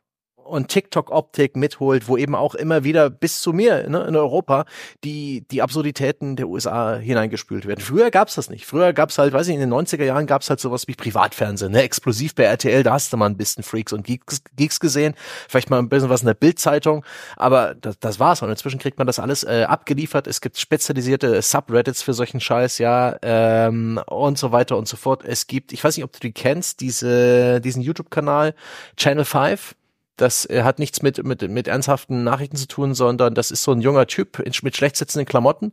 und 0.45 0.67
TikTok-Optik 0.67 1.55
mitholt, 1.55 2.07
wo 2.07 2.17
eben 2.17 2.35
auch 2.35 2.55
immer 2.55 2.83
wieder 2.83 3.09
bis 3.09 3.41
zu 3.41 3.51
mir 3.51 3.89
ne, 3.89 4.05
in 4.07 4.15
Europa 4.15 4.65
die, 5.03 5.45
die 5.49 5.61
Absurditäten 5.61 6.35
der 6.35 6.47
USA 6.47 6.95
hineingespült 6.95 7.65
werden. 7.65 7.81
Früher 7.81 8.11
gab's 8.11 8.35
das 8.35 8.49
nicht. 8.49 8.65
Früher 8.65 8.93
gab's 8.93 9.17
halt, 9.17 9.33
weiß 9.33 9.47
ich, 9.47 9.55
in 9.55 9.59
den 9.59 9.73
90er 9.73 10.03
Jahren 10.03 10.27
gab's 10.27 10.49
halt 10.49 10.59
sowas 10.59 10.87
wie 10.87 10.95
Privatfernsehen, 10.95 11.71
ne? 11.71 11.81
explosiv 11.81 12.35
bei 12.35 12.43
RTL, 12.43 12.83
da 12.83 12.93
hast 12.93 13.11
du 13.11 13.17
mal 13.17 13.25
ein 13.25 13.37
bisschen 13.37 13.63
Freaks 13.63 13.93
und 13.93 14.05
Geeks, 14.05 14.43
Geeks 14.55 14.79
gesehen, 14.79 15.15
vielleicht 15.49 15.69
mal 15.69 15.79
ein 15.79 15.89
bisschen 15.89 16.09
was 16.09 16.21
in 16.21 16.27
der 16.27 16.33
Bildzeitung, 16.35 17.03
aber 17.35 17.75
das, 17.75 17.99
das 17.99 18.19
war's. 18.19 18.41
Und 18.41 18.49
inzwischen 18.49 18.79
kriegt 18.79 18.97
man 18.97 19.07
das 19.07 19.19
alles 19.19 19.43
äh, 19.43 19.65
abgeliefert. 19.67 20.27
Es 20.27 20.41
gibt 20.41 20.57
spezialisierte 20.57 21.41
Subreddits 21.41 22.01
für 22.01 22.13
solchen 22.13 22.39
Scheiß, 22.39 22.77
ja, 22.77 23.15
ähm, 23.21 23.99
und 24.07 24.37
so 24.37 24.51
weiter 24.51 24.77
und 24.77 24.87
so 24.87 24.97
fort. 24.97 25.23
Es 25.25 25.47
gibt, 25.47 25.73
ich 25.73 25.83
weiß 25.83 25.97
nicht, 25.97 26.03
ob 26.03 26.11
du 26.11 26.19
die 26.19 26.31
kennst, 26.31 26.81
diese, 26.81 27.61
diesen 27.61 27.81
YouTube-Kanal 27.81 28.53
Channel 28.97 29.25
5 29.25 29.75
das 30.15 30.49
äh, 30.49 30.63
hat 30.63 30.79
nichts 30.79 31.01
mit, 31.01 31.23
mit, 31.23 31.47
mit 31.49 31.67
ernsthaften 31.67 32.23
Nachrichten 32.23 32.57
zu 32.57 32.67
tun, 32.67 32.93
sondern 32.93 33.35
das 33.35 33.51
ist 33.51 33.63
so 33.63 33.71
ein 33.71 33.81
junger 33.81 34.07
Typ 34.07 34.39
in, 34.39 34.53
mit 34.63 34.75
schlecht 34.75 34.97
sitzenden 34.97 35.25
Klamotten, 35.25 35.71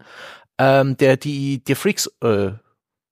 ähm, 0.59 0.97
der 0.97 1.17
die, 1.17 1.63
die 1.65 1.75
Freaks 1.75 2.11
äh, 2.23 2.53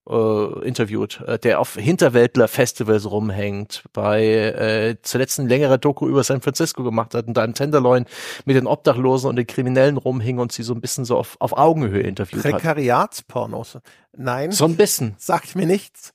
äh, 0.09 0.67
interviewt, 0.67 1.21
äh, 1.27 1.39
der 1.39 1.61
auf 1.61 1.75
Hinterwäldler-Festivals 1.75 3.11
rumhängt, 3.11 3.85
bei 3.93 4.25
äh, 4.25 4.97
zuletzt 5.03 5.39
ein 5.39 5.49
längerer 5.49 5.79
Doku 5.79 6.09
über 6.09 6.25
San 6.25 6.41
Francisco 6.41 6.83
gemacht 6.83 7.15
hat 7.15 7.29
und 7.29 7.35
da 7.35 7.43
ein 7.43 7.55
Tenderloin 7.55 8.07
mit 8.45 8.57
den 8.57 8.67
Obdachlosen 8.67 9.29
und 9.31 9.37
den 9.37 9.47
Kriminellen 9.47 9.97
rumhing 9.97 10.39
und 10.39 10.53
sie 10.53 10.63
so 10.63 10.75
ein 10.75 10.81
bisschen 10.81 11.05
so 11.05 11.17
auf, 11.17 11.37
auf 11.39 11.57
Augenhöhe 11.57 12.03
interviewt 12.03 12.45
hat. 12.45 12.53
Prekariatspornos. 12.53 13.79
Nein. 14.17 14.53
So 14.53 14.65
ein 14.65 14.77
bisschen. 14.77 15.15
Sagt 15.19 15.55
mir 15.55 15.67
nichts. 15.67 16.13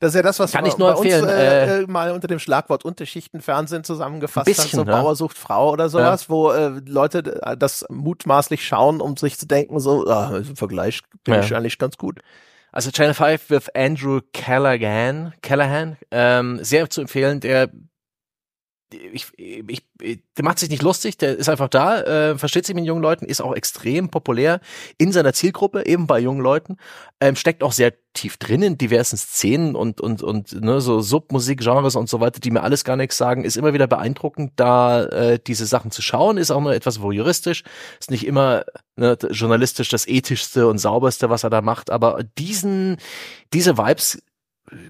Das 0.00 0.10
ist 0.10 0.14
ja 0.16 0.22
das, 0.22 0.38
was 0.38 0.52
Kann 0.52 0.66
ich 0.66 0.76
nur 0.78 0.90
empfehlen, 0.90 1.22
uns, 1.22 1.32
äh, 1.32 1.82
äh, 1.82 1.86
mal 1.86 2.12
unter 2.12 2.28
dem 2.28 2.38
Schlagwort 2.38 2.84
Unterschichtenfernsehen 2.84 3.84
zusammengefasst 3.84 4.46
bisschen, 4.46 4.64
hat, 4.64 4.86
so 4.86 4.90
ja. 4.90 5.00
Bauer 5.00 5.16
sucht 5.16 5.38
Frau 5.38 5.70
oder 5.70 5.88
sowas, 5.88 6.24
ja. 6.24 6.28
wo 6.28 6.50
äh, 6.50 6.80
Leute 6.86 7.40
äh, 7.42 7.56
das 7.56 7.84
mutmaßlich 7.88 8.66
schauen, 8.66 9.00
um 9.00 9.16
sich 9.16 9.38
zu 9.38 9.46
denken, 9.46 9.80
so, 9.80 10.06
ah, 10.06 10.36
im 10.36 10.56
Vergleich 10.56 11.02
bin 11.24 11.34
ja. 11.34 11.40
ich 11.40 11.54
eigentlich 11.54 11.78
ganz 11.78 11.96
gut. 11.96 12.20
Also 12.72 12.90
Channel 12.90 13.14
5 13.14 13.50
with 13.50 13.68
Andrew 13.74 14.20
Callahan, 14.32 15.34
Callahan, 15.42 15.98
ähm, 16.10 16.58
sehr 16.62 16.88
zu 16.88 17.02
empfehlen, 17.02 17.40
der 17.40 17.70
ich, 18.92 19.26
ich, 19.36 19.82
der 20.00 20.44
macht 20.44 20.58
sich 20.58 20.70
nicht 20.70 20.82
lustig, 20.82 21.18
der 21.18 21.36
ist 21.36 21.48
einfach 21.48 21.68
da, 21.68 22.00
äh, 22.02 22.38
versteht 22.38 22.66
sich 22.66 22.74
mit 22.74 22.84
jungen 22.84 23.02
Leuten, 23.02 23.26
ist 23.26 23.40
auch 23.40 23.54
extrem 23.54 24.08
populär 24.08 24.60
in 24.98 25.12
seiner 25.12 25.32
Zielgruppe, 25.32 25.86
eben 25.86 26.06
bei 26.06 26.18
jungen 26.18 26.40
Leuten, 26.40 26.76
ähm, 27.20 27.36
steckt 27.36 27.62
auch 27.62 27.72
sehr 27.72 27.92
tief 28.14 28.36
drin 28.36 28.62
in 28.62 28.78
diversen 28.78 29.16
Szenen 29.16 29.74
und 29.74 30.00
und 30.00 30.22
und 30.22 30.60
ne, 30.60 30.80
so 30.80 31.00
Submusikgenres 31.00 31.96
und 31.96 32.08
so 32.08 32.20
weiter, 32.20 32.40
die 32.40 32.50
mir 32.50 32.62
alles 32.62 32.84
gar 32.84 32.96
nichts 32.96 33.16
sagen, 33.16 33.44
ist 33.44 33.56
immer 33.56 33.72
wieder 33.72 33.86
beeindruckend, 33.86 34.52
da 34.56 35.04
äh, 35.04 35.38
diese 35.44 35.66
Sachen 35.66 35.90
zu 35.90 36.02
schauen, 36.02 36.36
ist 36.36 36.50
auch 36.50 36.60
nur 36.60 36.74
etwas 36.74 37.00
voyeuristisch, 37.00 37.64
ist 38.00 38.10
nicht 38.10 38.26
immer 38.26 38.64
ne, 38.96 39.16
journalistisch 39.30 39.88
das 39.88 40.06
ethischste 40.06 40.68
und 40.68 40.78
sauberste, 40.78 41.30
was 41.30 41.44
er 41.44 41.50
da 41.50 41.62
macht, 41.62 41.90
aber 41.90 42.22
diesen 42.38 42.98
diese 43.52 43.78
Vibes 43.78 44.22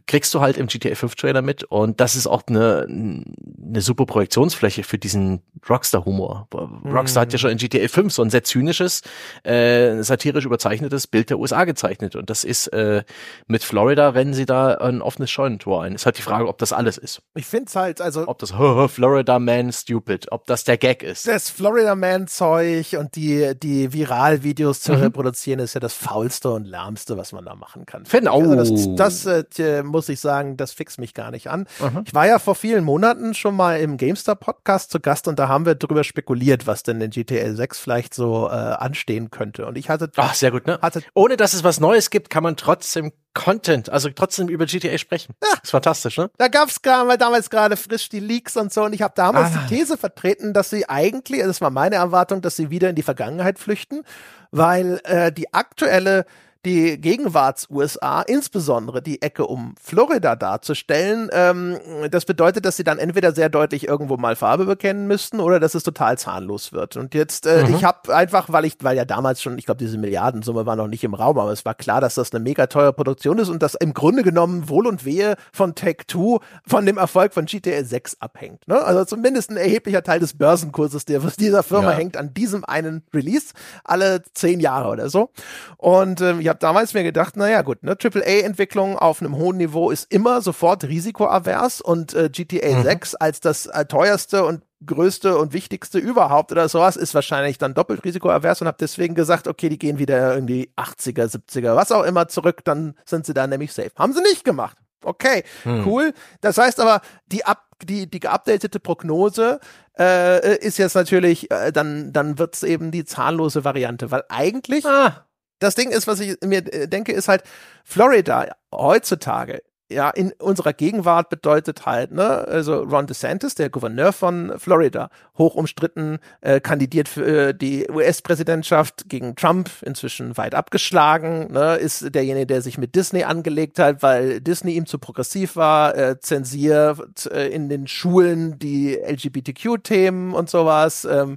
kriegst 0.06 0.32
du 0.34 0.40
halt 0.40 0.58
im 0.58 0.66
GTA 0.66 0.94
5 0.94 1.14
Trailer 1.14 1.42
mit 1.42 1.64
und 1.64 2.00
das 2.00 2.14
ist 2.14 2.26
auch 2.26 2.42
eine, 2.46 2.86
eine 2.88 3.80
super 3.80 4.06
Projektionsfläche 4.06 4.84
für 4.84 4.98
diesen 4.98 5.42
Rockstar-Humor. 5.68 6.48
Rockstar 6.52 7.22
mhm. 7.22 7.26
hat 7.26 7.32
ja 7.32 7.38
schon 7.38 7.50
in 7.50 7.58
GTA 7.58 7.88
5 7.88 8.12
so 8.12 8.22
ein 8.22 8.30
sehr 8.30 8.44
zynisches, 8.44 9.02
äh, 9.44 10.02
satirisch 10.02 10.44
überzeichnetes 10.44 11.06
Bild 11.06 11.30
der 11.30 11.38
USA 11.38 11.64
gezeichnet 11.64 12.16
und 12.16 12.30
das 12.30 12.44
ist 12.44 12.68
äh, 12.68 13.02
mit 13.46 13.64
Florida 13.64 14.10
rennen 14.10 14.34
sie 14.34 14.46
da 14.46 14.74
ein 14.74 15.00
offenes 15.00 15.30
Scheunentor 15.30 15.82
ein. 15.82 15.94
Ist 15.94 16.06
halt 16.06 16.18
die 16.18 16.22
Frage, 16.22 16.48
ob 16.48 16.58
das 16.58 16.72
alles 16.72 16.98
ist. 16.98 17.22
Ich 17.34 17.46
find's 17.46 17.74
halt, 17.74 18.00
also 18.00 18.28
ob 18.28 18.38
das 18.38 18.50
Florida 18.50 19.38
Man 19.38 19.72
stupid, 19.72 20.30
ob 20.30 20.46
das 20.46 20.64
der 20.64 20.76
Gag 20.76 21.02
ist. 21.02 21.26
Das 21.26 21.50
Florida 21.50 21.94
Man 21.94 22.28
Zeug 22.28 22.96
und 22.98 23.16
die 23.16 23.54
die 23.60 23.92
Viralvideos 23.92 24.82
zu 24.82 24.92
mhm. 24.92 24.98
reproduzieren 24.98 25.60
ist 25.60 25.74
ja 25.74 25.80
das 25.80 25.94
faulste 25.94 26.50
und 26.50 26.64
lärmste, 26.64 27.16
was 27.16 27.32
man 27.32 27.44
da 27.44 27.54
machen 27.54 27.86
kann. 27.86 28.04
Find, 28.04 28.28
oh. 28.28 28.52
Also 28.52 28.96
das, 28.96 29.24
das 29.24 29.26
äh, 29.26 29.44
äh, 29.62 29.82
muss 29.82 30.08
ich 30.08 30.20
sagen, 30.20 30.56
das 30.56 30.72
fixt 30.72 30.98
mich 30.98 31.14
gar 31.14 31.30
nicht 31.30 31.48
an. 31.48 31.66
Mhm. 31.80 32.02
Ich 32.06 32.14
war 32.14 32.26
ja 32.26 32.38
vor 32.38 32.54
vielen 32.54 32.84
Monaten 32.84 33.34
schon 33.34 33.56
mal 33.56 33.80
im 33.80 33.96
GameStar 33.96 34.36
Podcast 34.36 34.90
zu 34.90 35.00
Gast 35.00 35.28
und 35.28 35.38
da 35.38 35.48
haben 35.48 35.66
wir 35.66 35.74
darüber 35.74 36.04
spekuliert, 36.04 36.66
was 36.66 36.82
denn 36.82 37.00
in 37.00 37.10
GTA 37.10 37.54
6 37.54 37.78
vielleicht 37.78 38.14
so 38.14 38.48
äh, 38.48 38.52
anstehen 38.52 39.30
könnte. 39.30 39.66
Und 39.66 39.78
ich 39.78 39.88
hatte. 39.88 40.10
Ach, 40.16 40.34
sehr 40.34 40.50
gut, 40.50 40.66
ne? 40.66 40.78
Hatte, 40.82 41.02
Ohne 41.14 41.36
dass 41.36 41.54
es 41.54 41.64
was 41.64 41.80
Neues 41.80 42.10
gibt, 42.10 42.30
kann 42.30 42.42
man 42.42 42.56
trotzdem 42.56 43.12
Content, 43.34 43.88
also 43.88 44.10
trotzdem 44.10 44.48
über 44.48 44.66
GTA 44.66 44.98
sprechen. 44.98 45.34
Ja. 45.42 45.48
Das 45.52 45.60
ist 45.64 45.70
fantastisch, 45.70 46.18
ne? 46.18 46.30
Da 46.36 46.48
gab's 46.48 46.80
damals 46.82 47.48
gerade 47.48 47.76
frisch 47.76 48.08
die 48.08 48.20
Leaks 48.20 48.56
und 48.56 48.72
so 48.72 48.84
und 48.84 48.92
ich 48.92 49.02
habe 49.02 49.14
damals 49.16 49.54
ah. 49.54 49.66
die 49.68 49.76
These 49.76 49.96
vertreten, 49.96 50.52
dass 50.52 50.70
sie 50.70 50.88
eigentlich, 50.88 51.42
das 51.42 51.60
war 51.60 51.70
meine 51.70 51.96
Erwartung, 51.96 52.42
dass 52.42 52.56
sie 52.56 52.70
wieder 52.70 52.90
in 52.90 52.96
die 52.96 53.02
Vergangenheit 53.02 53.58
flüchten, 53.58 54.02
weil 54.50 55.00
äh, 55.04 55.32
die 55.32 55.54
aktuelle 55.54 56.26
die 56.64 57.00
Gegenwarts-USA, 57.00 58.22
insbesondere 58.22 59.02
die 59.02 59.20
Ecke 59.20 59.46
um 59.46 59.74
Florida 59.82 60.36
darzustellen. 60.36 61.28
Ähm, 61.32 61.78
das 62.10 62.24
bedeutet, 62.24 62.64
dass 62.64 62.76
sie 62.76 62.84
dann 62.84 62.98
entweder 62.98 63.32
sehr 63.32 63.48
deutlich 63.48 63.88
irgendwo 63.88 64.16
mal 64.16 64.36
Farbe 64.36 64.64
bekennen 64.64 65.08
müssten 65.08 65.40
oder 65.40 65.58
dass 65.58 65.74
es 65.74 65.82
total 65.82 66.18
zahnlos 66.18 66.72
wird. 66.72 66.96
Und 66.96 67.14
jetzt, 67.14 67.46
äh, 67.46 67.64
mhm. 67.64 67.74
ich 67.74 67.84
habe 67.84 68.14
einfach, 68.14 68.52
weil 68.52 68.64
ich, 68.64 68.76
weil 68.80 68.96
ja 68.96 69.04
damals 69.04 69.42
schon, 69.42 69.58
ich 69.58 69.66
glaube, 69.66 69.78
diese 69.78 69.98
Milliardensumme 69.98 70.64
war 70.64 70.76
noch 70.76 70.86
nicht 70.86 71.02
im 71.02 71.14
Raum, 71.14 71.38
aber 71.38 71.50
es 71.50 71.64
war 71.64 71.74
klar, 71.74 72.00
dass 72.00 72.14
das 72.14 72.32
eine 72.32 72.42
mega 72.42 72.68
teure 72.68 72.92
Produktion 72.92 73.38
ist 73.38 73.48
und 73.48 73.62
dass 73.62 73.74
im 73.74 73.92
Grunde 73.92 74.22
genommen 74.22 74.68
Wohl 74.68 74.86
und 74.86 75.04
Wehe 75.04 75.34
von 75.52 75.74
Take 75.74 76.06
Two 76.06 76.38
von 76.64 76.86
dem 76.86 76.96
Erfolg 76.96 77.34
von 77.34 77.46
GTA 77.46 77.82
6 77.82 78.18
abhängt. 78.20 78.68
Ne? 78.68 78.80
Also 78.80 79.04
zumindest 79.04 79.50
ein 79.50 79.56
erheblicher 79.56 80.04
Teil 80.04 80.20
des 80.20 80.38
Börsenkurses 80.38 81.06
der, 81.06 81.20
dieser 81.38 81.64
Firma 81.64 81.90
ja. 81.90 81.96
hängt 81.96 82.16
an 82.16 82.32
diesem 82.34 82.64
einen 82.64 83.02
Release 83.12 83.52
alle 83.82 84.22
zehn 84.34 84.60
Jahre 84.60 84.90
oder 84.90 85.10
so. 85.10 85.30
Und 85.76 86.20
ähm, 86.20 86.40
ja, 86.40 86.51
habe 86.53 86.61
damals 86.61 86.92
mir 86.92 87.03
gedacht, 87.03 87.36
naja 87.36 87.62
gut, 87.62 87.82
ne, 87.82 87.96
AAA-Entwicklung 87.98 88.98
auf 88.98 89.22
einem 89.22 89.36
hohen 89.36 89.57
Niveau 89.57 89.90
ist 89.90 90.12
immer 90.12 90.42
sofort 90.42 90.84
risikoavers 90.84 91.80
und 91.80 92.12
äh, 92.12 92.28
GTA 92.30 92.78
mhm. 92.78 92.82
6 92.82 93.14
als 93.14 93.40
das 93.40 93.66
äh, 93.66 93.86
teuerste 93.86 94.44
und 94.44 94.62
größte 94.84 95.38
und 95.38 95.55
wichtigste 95.55 95.98
überhaupt 95.98 96.53
oder 96.53 96.68
sowas 96.68 96.96
ist 96.96 97.14
wahrscheinlich 97.14 97.57
dann 97.57 97.72
doppelt 97.72 98.05
risikoavers 98.05 98.61
und 98.61 98.66
habe 98.66 98.76
deswegen 98.78 99.14
gesagt, 99.14 99.48
okay, 99.48 99.70
die 99.70 99.78
gehen 99.78 99.98
wieder 99.98 100.34
irgendwie 100.34 100.70
80er, 100.76 101.26
70er, 101.26 101.74
was 101.74 101.90
auch 101.90 102.03
immer 102.03 102.28
zurück, 102.28 102.61
dann 102.64 102.96
sind 103.07 103.24
sie 103.24 103.32
da 103.32 103.46
nämlich 103.46 103.72
safe. 103.72 103.92
Haben 103.96 104.12
sie 104.12 104.22
nicht 104.22 104.44
gemacht. 104.44 104.76
Okay, 105.05 105.44
hm. 105.62 105.86
cool. 105.86 106.12
Das 106.42 106.59
heißt 106.59 106.78
aber, 106.80 107.00
die 107.26 107.44
ab 107.44 107.64
die 107.82 108.09
die 108.09 108.20
geupdatete 108.20 108.78
Prognose 108.78 109.59
äh, 109.98 110.59
ist 110.59 110.78
jetzt 110.78 110.94
natürlich, 110.94 111.50
äh, 111.50 111.72
dann 111.72 112.12
dann 112.12 112.38
wird's 112.38 112.62
eben 112.62 112.92
die 112.92 113.05
zahnlose 113.05 113.64
Variante, 113.64 114.11
weil 114.11 114.22
eigentlich 114.28 114.86
ah 114.86 115.26
das 115.62 115.74
Ding 115.74 115.90
ist, 115.90 116.06
was 116.06 116.20
ich 116.20 116.36
mir 116.42 116.58
äh, 116.72 116.88
denke, 116.88 117.12
ist 117.12 117.28
halt, 117.28 117.42
Florida 117.84 118.48
heutzutage 118.72 119.62
ja, 119.93 120.11
in 120.11 120.32
unserer 120.38 120.72
Gegenwart 120.72 121.28
bedeutet 121.28 121.86
halt, 121.86 122.12
ne, 122.12 122.24
also 122.49 122.82
Ron 122.82 123.07
DeSantis, 123.07 123.55
der 123.55 123.70
Gouverneur 123.70 124.12
von 124.12 124.53
Florida, 124.59 125.11
hoch 125.38 125.55
umstritten, 125.55 126.18
äh, 126.40 126.61
kandidiert 126.61 127.09
für 127.09 127.49
äh, 127.49 127.55
die 127.55 127.88
US-Präsidentschaft 127.88 129.09
gegen 129.09 129.36
Trump, 129.36 129.70
inzwischen 129.82 130.36
weit 130.36 130.55
abgeschlagen, 130.55 131.53
ne, 131.53 131.76
ist 131.76 132.14
derjenige, 132.14 132.47
der 132.47 132.62
sich 132.62 132.78
mit 132.78 132.95
Disney 132.95 133.24
angelegt 133.24 133.78
hat, 133.78 134.03
weil 134.03 134.40
Disney 134.40 134.74
ihm 134.74 134.86
zu 134.86 134.99
progressiv 134.99 135.57
war, 135.57 135.97
äh, 135.97 136.20
zensiert 136.20 137.26
äh, 137.26 137.49
in 137.49 137.68
den 137.68 137.86
Schulen 137.86 138.59
die 138.59 138.97
LGBTQ-Themen 138.97 140.34
und 140.34 140.51
sowas, 140.51 141.05
ähm, 141.05 141.36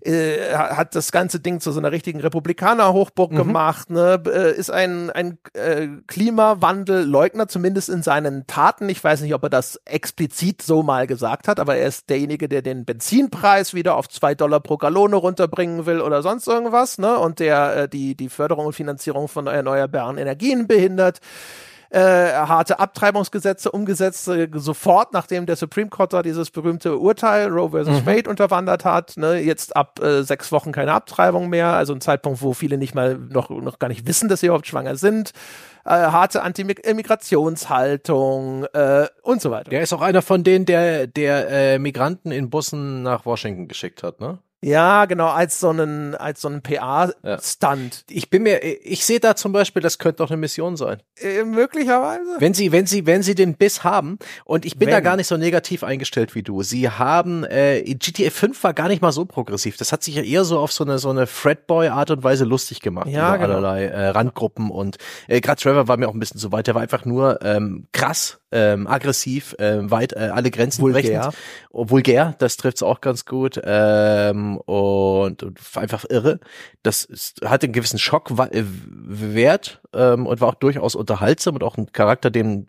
äh, 0.00 0.54
hat 0.54 0.94
das 0.94 1.12
ganze 1.12 1.40
Ding 1.40 1.60
zu 1.60 1.72
so 1.72 1.80
einer 1.80 1.92
richtigen 1.92 2.20
Republikaner-Hochburg 2.20 3.32
mhm. 3.32 3.36
gemacht, 3.36 3.90
ne, 3.90 4.22
äh, 4.26 4.56
ist 4.56 4.70
ein, 4.70 5.10
ein 5.10 5.38
äh, 5.54 5.88
Klimawandel-Leugner, 6.06 7.48
zumindest 7.48 7.87
in 7.88 8.02
seinen 8.02 8.46
Taten. 8.46 8.88
Ich 8.88 9.02
weiß 9.02 9.20
nicht, 9.22 9.34
ob 9.34 9.42
er 9.42 9.50
das 9.50 9.80
explizit 9.84 10.62
so 10.62 10.82
mal 10.82 11.06
gesagt 11.06 11.48
hat, 11.48 11.60
aber 11.60 11.76
er 11.76 11.88
ist 11.88 12.10
derjenige, 12.10 12.48
der 12.48 12.62
den 12.62 12.84
Benzinpreis 12.84 13.74
wieder 13.74 13.96
auf 13.96 14.08
zwei 14.08 14.34
Dollar 14.34 14.60
pro 14.60 14.76
Gallone 14.76 15.16
runterbringen 15.16 15.86
will 15.86 16.00
oder 16.00 16.22
sonst 16.22 16.46
irgendwas, 16.46 16.98
ne? 16.98 17.18
Und 17.18 17.40
der 17.40 17.76
äh, 17.76 17.88
die, 17.88 18.14
die 18.14 18.28
Förderung 18.28 18.66
und 18.66 18.72
Finanzierung 18.72 19.28
von 19.28 19.46
erneuerbaren 19.46 20.18
Energien 20.18 20.66
behindert 20.66 21.20
äh, 21.90 22.00
harte 22.00 22.78
Abtreibungsgesetze 22.78 23.70
umgesetzt, 23.70 24.28
äh, 24.28 24.48
sofort 24.54 25.12
nachdem 25.12 25.44
der 25.46 25.56
Supreme 25.56 25.88
Court 25.88 26.12
da 26.12 26.22
dieses 26.22 26.50
berühmte 26.50 26.98
Urteil 26.98 27.48
Roe 27.48 27.70
versus 27.70 28.02
mhm. 28.02 28.06
Wade 28.06 28.28
unterwandert 28.28 28.84
hat. 28.84 29.16
Ne? 29.16 29.40
Jetzt 29.40 29.74
ab 29.74 29.98
äh, 30.02 30.22
sechs 30.22 30.52
Wochen 30.52 30.72
keine 30.72 30.92
Abtreibung 30.92 31.48
mehr, 31.48 31.68
also 31.68 31.94
ein 31.94 32.00
Zeitpunkt, 32.00 32.42
wo 32.42 32.52
viele 32.52 32.78
nicht 32.78 32.94
mal 32.94 33.16
noch, 33.16 33.50
noch 33.50 33.78
gar 33.78 33.88
nicht 33.88 34.06
wissen, 34.06 34.28
dass 34.28 34.40
sie 34.40 34.46
überhaupt 34.46 34.66
schwanger 34.66 34.96
sind. 34.96 35.30
Äh, 35.84 35.90
harte 35.90 36.42
Anti-Immigrationshaltung 36.42 38.64
äh, 38.74 39.06
und 39.22 39.40
so 39.40 39.50
weiter. 39.50 39.70
Der 39.70 39.80
ist 39.80 39.94
auch 39.94 40.02
einer 40.02 40.20
von 40.20 40.44
denen, 40.44 40.66
der, 40.66 41.06
der 41.06 41.48
äh, 41.48 41.78
Migranten 41.78 42.30
in 42.30 42.50
Bussen 42.50 43.02
nach 43.02 43.24
Washington 43.24 43.68
geschickt 43.68 44.02
hat, 44.02 44.20
ne? 44.20 44.40
Ja, 44.60 45.04
genau, 45.04 45.28
als 45.28 45.60
so 45.60 45.68
einen, 45.68 46.16
als 46.16 46.40
so 46.40 46.48
einen 46.48 46.62
PA-Stunt. 46.62 48.04
Ja. 48.10 48.16
Ich 48.16 48.28
bin 48.28 48.42
mir, 48.42 48.64
ich 48.64 49.04
sehe 49.04 49.20
da 49.20 49.36
zum 49.36 49.52
Beispiel, 49.52 49.82
das 49.82 49.98
könnte 49.98 50.16
doch 50.16 50.30
eine 50.30 50.36
Mission 50.36 50.76
sein. 50.76 51.00
Äh, 51.16 51.44
möglicherweise. 51.44 52.24
Wenn 52.40 52.54
sie, 52.54 52.72
wenn 52.72 52.86
sie, 52.86 53.06
wenn 53.06 53.22
sie 53.22 53.36
den 53.36 53.54
Biss 53.54 53.84
haben, 53.84 54.18
und 54.44 54.64
ich 54.64 54.76
bin 54.76 54.86
wenn. 54.86 54.94
da 54.94 55.00
gar 55.00 55.14
nicht 55.14 55.28
so 55.28 55.36
negativ 55.36 55.84
eingestellt 55.84 56.34
wie 56.34 56.42
du. 56.42 56.64
Sie 56.64 56.90
haben, 56.90 57.44
äh, 57.44 57.82
GTA 57.82 58.30
5 58.30 58.64
war 58.64 58.74
gar 58.74 58.88
nicht 58.88 59.00
mal 59.00 59.12
so 59.12 59.26
progressiv. 59.26 59.76
Das 59.76 59.92
hat 59.92 60.02
sich 60.02 60.16
ja 60.16 60.22
eher 60.22 60.44
so 60.44 60.58
auf 60.58 60.72
so 60.72 60.82
eine, 60.82 60.98
so 60.98 61.10
eine 61.10 61.28
Fredboy-Art 61.28 62.10
und 62.10 62.24
Weise 62.24 62.44
lustig 62.44 62.80
gemacht. 62.80 63.06
Ja, 63.06 63.36
über 63.36 63.46
genau. 63.46 63.58
allerlei 63.58 63.84
äh, 63.84 64.08
Randgruppen 64.08 64.72
und 64.72 64.98
äh, 65.28 65.40
gerade 65.40 65.62
Trevor 65.62 65.86
war 65.86 65.96
mir 65.98 66.08
auch 66.08 66.14
ein 66.14 66.20
bisschen 66.20 66.40
zu 66.40 66.50
weit. 66.50 66.66
Der 66.66 66.74
war 66.74 66.82
einfach 66.82 67.04
nur 67.04 67.38
ähm, 67.44 67.86
krass 67.92 68.40
ähm, 68.50 68.86
aggressiv, 68.86 69.54
ähm, 69.58 69.90
weit 69.90 70.14
äh, 70.14 70.30
alle 70.32 70.50
Grenzen 70.50 70.82
vulgär. 70.82 71.20
brechend. 71.20 71.34
Vulgär, 71.70 72.34
das 72.38 72.56
trifft's 72.56 72.82
auch 72.82 73.00
ganz 73.00 73.26
gut. 73.26 73.60
Ähm, 73.62 74.47
und, 74.56 75.42
und 75.42 75.60
einfach 75.74 76.04
irre. 76.08 76.40
Das 76.82 77.04
ist, 77.04 77.42
hat 77.44 77.62
einen 77.62 77.72
gewissen 77.72 77.98
Schockwert 77.98 79.80
ähm, 79.92 80.26
und 80.26 80.40
war 80.40 80.48
auch 80.48 80.54
durchaus 80.54 80.94
unterhaltsam 80.94 81.54
und 81.54 81.62
auch 81.62 81.76
ein 81.76 81.92
Charakter, 81.92 82.30
den 82.30 82.68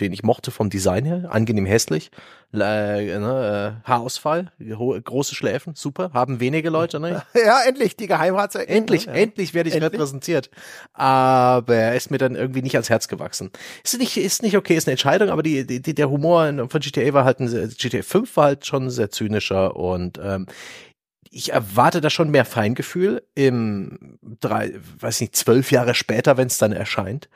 den 0.00 0.12
ich 0.12 0.22
mochte 0.22 0.50
vom 0.50 0.70
Design 0.70 1.04
her, 1.04 1.28
angenehm 1.30 1.66
hässlich, 1.66 2.10
äh, 2.52 2.58
ne, 2.58 3.80
äh, 3.84 3.88
Haarausfall, 3.88 4.52
große 4.58 5.34
Schläfen, 5.34 5.74
super, 5.74 6.10
haben 6.14 6.40
wenige 6.40 6.70
Leute, 6.70 6.98
ne? 6.98 7.22
Ja, 7.34 7.60
endlich, 7.66 7.96
die 7.96 8.06
Geheimratse. 8.06 8.66
Endlich, 8.66 9.06
ja. 9.06 9.12
endlich 9.12 9.54
werde 9.54 9.68
ich 9.68 9.76
endlich. 9.76 9.92
repräsentiert. 9.92 10.50
Aber 10.92 11.74
er 11.74 11.94
ist 11.94 12.10
mir 12.10 12.18
dann 12.18 12.34
irgendwie 12.34 12.62
nicht 12.62 12.74
ans 12.74 12.90
Herz 12.90 13.08
gewachsen. 13.08 13.50
Ist 13.84 13.98
nicht, 13.98 14.16
ist 14.16 14.42
nicht 14.42 14.56
okay, 14.56 14.76
ist 14.76 14.86
eine 14.86 14.92
Entscheidung, 14.92 15.28
aber 15.28 15.42
die, 15.42 15.66
die, 15.66 15.80
die 15.80 15.94
der 15.94 16.10
Humor 16.10 16.68
von 16.68 16.80
GTA 16.80 17.12
war 17.12 17.24
halt, 17.24 17.40
ein, 17.40 17.74
GTA 17.76 18.02
5 18.02 18.36
war 18.36 18.44
halt 18.44 18.66
schon 18.66 18.90
sehr 18.90 19.10
zynischer 19.10 19.76
und 19.76 20.18
ähm, 20.22 20.46
ich 21.30 21.52
erwarte 21.52 22.00
da 22.00 22.10
schon 22.10 22.30
mehr 22.30 22.44
Feingefühl 22.44 23.22
im 23.34 24.18
drei, 24.40 24.72
weiß 25.00 25.20
nicht, 25.20 25.36
zwölf 25.36 25.70
Jahre 25.70 25.94
später, 25.94 26.36
wenn 26.36 26.48
es 26.48 26.58
dann 26.58 26.72
erscheint. 26.72 27.28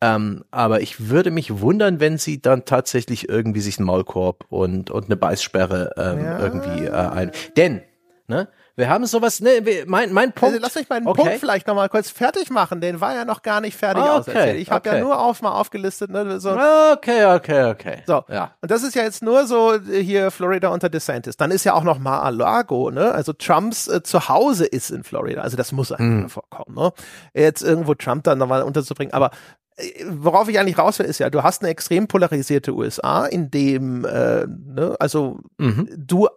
Ähm, 0.00 0.44
aber 0.50 0.80
ich 0.80 1.08
würde 1.08 1.30
mich 1.30 1.60
wundern, 1.60 2.00
wenn 2.00 2.18
sie 2.18 2.42
dann 2.42 2.64
tatsächlich 2.64 3.28
irgendwie 3.28 3.60
sich 3.60 3.78
einen 3.78 3.86
Maulkorb 3.86 4.44
und, 4.50 4.90
und 4.90 5.06
eine 5.06 5.16
Beißsperre 5.16 5.92
ähm, 5.96 6.24
ja. 6.24 6.38
irgendwie 6.40 6.86
äh, 6.86 6.90
ein. 6.90 7.30
Denn, 7.56 7.82
ne? 8.26 8.48
Wir 8.76 8.88
haben 8.88 9.06
sowas, 9.06 9.40
ne, 9.40 9.62
mein, 9.86 10.12
mein 10.12 10.30
also 10.30 10.40
Punkt. 10.40 10.54
Also 10.54 10.58
lass 10.60 10.74
mich 10.74 10.88
meinen 10.88 11.06
okay. 11.06 11.22
Punkt 11.22 11.38
vielleicht 11.38 11.68
nochmal 11.68 11.88
kurz 11.88 12.10
fertig 12.10 12.50
machen. 12.50 12.80
Den 12.80 13.00
war 13.00 13.14
ja 13.14 13.24
noch 13.24 13.42
gar 13.42 13.60
nicht 13.60 13.76
fertig 13.76 14.02
okay. 14.02 14.10
auserzählt. 14.10 14.60
Ich 14.60 14.70
habe 14.70 14.88
okay. 14.88 14.98
ja 14.98 15.04
nur 15.04 15.18
auf 15.18 15.42
mal 15.42 15.52
aufgelistet, 15.52 16.10
ne, 16.10 16.40
so. 16.40 16.50
Okay, 16.50 17.24
okay, 17.24 17.70
okay. 17.70 18.02
So. 18.06 18.24
Ja. 18.28 18.54
Und 18.60 18.70
das 18.70 18.82
ist 18.82 18.96
ja 18.96 19.02
jetzt 19.02 19.22
nur 19.22 19.46
so 19.46 19.74
äh, 19.74 20.02
hier 20.02 20.30
Florida 20.32 20.68
unter 20.68 20.88
DeSantis. 20.88 21.36
Dann 21.36 21.52
ist 21.52 21.64
ja 21.64 21.74
auch 21.74 21.84
noch 21.84 21.98
Mar-a-Lago, 21.98 22.90
ne? 22.90 23.12
Also 23.12 23.32
Trumps 23.32 23.86
äh, 23.86 24.02
Zuhause 24.02 24.66
ist 24.66 24.90
in 24.90 25.04
Florida. 25.04 25.42
Also 25.42 25.56
das 25.56 25.70
muss 25.70 25.92
einfach 25.92 26.26
mm. 26.26 26.28
vorkommen, 26.28 26.74
ne? 26.76 26.92
Jetzt 27.32 27.62
irgendwo 27.62 27.94
Trump 27.94 28.24
dann 28.24 28.38
nochmal 28.38 28.62
unterzubringen. 28.62 29.14
Aber 29.14 29.30
äh, 29.76 30.04
worauf 30.08 30.48
ich 30.48 30.58
eigentlich 30.58 30.78
raus 30.78 30.98
will, 30.98 31.06
ist 31.06 31.18
ja, 31.18 31.30
du 31.30 31.42
hast 31.42 31.62
eine 31.62 31.70
extrem 31.70 32.08
polarisierte 32.08 32.74
USA, 32.74 33.24
in 33.26 33.50
dem, 33.50 34.04
äh, 34.04 34.46
ne, 34.46 34.96
also 34.98 35.38
mhm. 35.58 35.88
du 35.96 36.28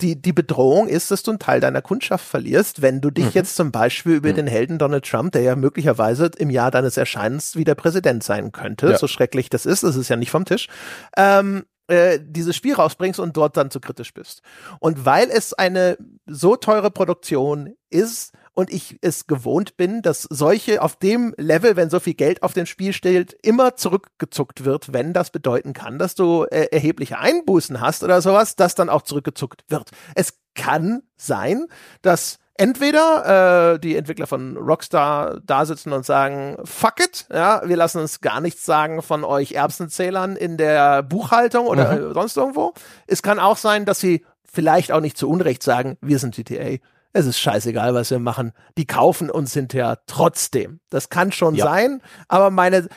die, 0.00 0.20
die 0.20 0.32
Bedrohung 0.32 0.88
ist, 0.88 1.10
dass 1.10 1.22
du 1.22 1.30
einen 1.30 1.38
Teil 1.38 1.60
deiner 1.60 1.82
Kundschaft 1.82 2.26
verlierst, 2.26 2.82
wenn 2.82 3.00
du 3.00 3.10
dich 3.10 3.26
mhm. 3.26 3.30
jetzt 3.34 3.56
zum 3.56 3.70
Beispiel 3.70 4.14
über 4.16 4.30
mhm. 4.30 4.36
den 4.36 4.46
Helden 4.46 4.78
Donald 4.78 5.08
Trump, 5.08 5.32
der 5.32 5.42
ja 5.42 5.56
möglicherweise 5.56 6.30
im 6.36 6.50
Jahr 6.50 6.70
deines 6.70 6.96
Erscheinens 6.96 7.56
wieder 7.56 7.74
Präsident 7.74 8.24
sein 8.24 8.52
könnte, 8.52 8.90
ja. 8.90 8.98
so 8.98 9.06
schrecklich 9.06 9.50
das 9.50 9.66
ist, 9.66 9.84
das 9.84 9.96
ist 9.96 10.08
ja 10.08 10.16
nicht 10.16 10.30
vom 10.30 10.44
Tisch, 10.44 10.68
ähm, 11.16 11.64
äh, 11.86 12.18
dieses 12.20 12.56
Spiel 12.56 12.74
rausbringst 12.74 13.20
und 13.20 13.36
dort 13.36 13.56
dann 13.56 13.70
zu 13.70 13.78
kritisch 13.78 14.14
bist. 14.14 14.42
Und 14.80 15.04
weil 15.04 15.28
es 15.30 15.52
eine 15.52 15.96
so 16.26 16.56
teure 16.56 16.90
Produktion 16.90 17.74
ist, 17.90 18.32
und 18.54 18.72
ich 18.72 18.98
es 19.02 19.26
gewohnt 19.26 19.76
bin, 19.76 20.00
dass 20.00 20.22
solche 20.22 20.80
auf 20.80 20.96
dem 20.96 21.34
Level, 21.36 21.76
wenn 21.76 21.90
so 21.90 22.00
viel 22.00 22.14
Geld 22.14 22.42
auf 22.42 22.52
dem 22.52 22.66
Spiel 22.66 22.92
steht, 22.92 23.36
immer 23.42 23.76
zurückgezuckt 23.76 24.64
wird, 24.64 24.92
wenn 24.92 25.12
das 25.12 25.30
bedeuten 25.30 25.72
kann, 25.72 25.98
dass 25.98 26.14
du 26.14 26.44
äh, 26.44 26.68
erhebliche 26.70 27.18
Einbußen 27.18 27.80
hast 27.80 28.04
oder 28.04 28.22
sowas, 28.22 28.56
dass 28.56 28.74
dann 28.74 28.88
auch 28.88 29.02
zurückgezuckt 29.02 29.64
wird. 29.68 29.90
Es 30.14 30.38
kann 30.54 31.02
sein, 31.16 31.66
dass 32.02 32.38
entweder 32.56 33.74
äh, 33.74 33.78
die 33.80 33.96
Entwickler 33.96 34.26
von 34.26 34.56
Rockstar 34.56 35.40
da 35.44 35.66
sitzen 35.66 35.92
und 35.92 36.06
sagen, 36.06 36.56
fuck 36.64 37.00
it, 37.00 37.26
ja, 37.32 37.62
wir 37.64 37.76
lassen 37.76 38.00
uns 38.00 38.20
gar 38.20 38.40
nichts 38.40 38.64
sagen 38.64 39.02
von 39.02 39.24
euch 39.24 39.52
Erbsenzählern 39.52 40.36
in 40.36 40.56
der 40.56 41.02
Buchhaltung 41.02 41.66
oder 41.66 41.92
mhm. 41.92 42.14
sonst 42.14 42.36
irgendwo. 42.36 42.72
Es 43.06 43.22
kann 43.22 43.40
auch 43.40 43.56
sein, 43.56 43.84
dass 43.84 43.98
sie 43.98 44.24
vielleicht 44.44 44.92
auch 44.92 45.00
nicht 45.00 45.18
zu 45.18 45.28
Unrecht 45.28 45.62
sagen, 45.62 45.98
wir 46.00 46.20
sind 46.20 46.36
GTA 46.36 46.78
es 47.14 47.26
ist 47.26 47.38
scheißegal, 47.38 47.94
was 47.94 48.10
wir 48.10 48.18
machen. 48.18 48.52
Die 48.76 48.86
kaufen 48.86 49.30
uns 49.30 49.54
hinterher 49.54 50.00
trotzdem. 50.06 50.80
Das 50.90 51.08
kann 51.08 51.32
schon 51.32 51.54
ja. 51.54 51.64
sein, 51.64 52.02
aber 52.28 52.50
meine 52.50 52.88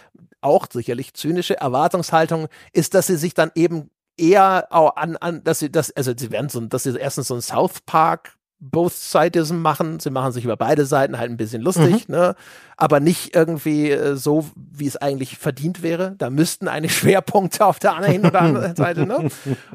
auch 0.41 0.65
sicherlich 0.72 1.13
zynische 1.13 1.57
Erwartungshaltung 1.57 2.47
ist, 2.74 2.93
dass 2.93 3.07
sie 3.07 3.15
sich 3.15 3.34
dann 3.34 3.51
eben 3.55 3.91
eher 4.18 4.68
auch 4.72 4.95
an, 4.95 5.18
an 5.18 5.43
dass 5.43 5.59
sie 5.59 5.72
das, 5.72 5.95
also 5.95 6.13
sie 6.18 6.32
werden 6.32 6.49
so, 6.49 6.59
dass 6.61 6.84
sie 6.84 6.97
erstens 6.97 7.28
so 7.28 7.36
ein 7.36 7.41
South 7.41 7.82
Park 7.86 8.37
Both-Sidism 8.60 9.58
machen. 9.58 9.99
Sie 9.99 10.10
machen 10.10 10.32
sich 10.32 10.43
über 10.43 10.58
beide 10.58 10.86
Seiten 10.86 11.18
halt 11.18 11.30
ein 11.30 11.38
bisschen 11.38 11.62
lustig, 11.62 12.08
mhm. 12.08 12.16
ne? 12.16 12.36
aber 12.76 12.99
nicht 12.99 13.36
irgendwie 13.36 13.91
äh, 13.91 14.16
so, 14.16 14.45
wie 14.55 14.86
es 14.86 14.97
eigentlich 14.97 15.38
verdient 15.38 15.82
wäre. 15.82 16.16
Da 16.18 16.30
müssten 16.30 16.68
eigentlich 16.68 16.95
Schwerpunkte 16.97 17.66
auf 17.66 17.80
der 17.80 17.95
einen 17.95 18.26
oder 18.26 18.41
anderen 18.41 18.76
Seite. 18.76 19.05
Ne? 19.05 19.30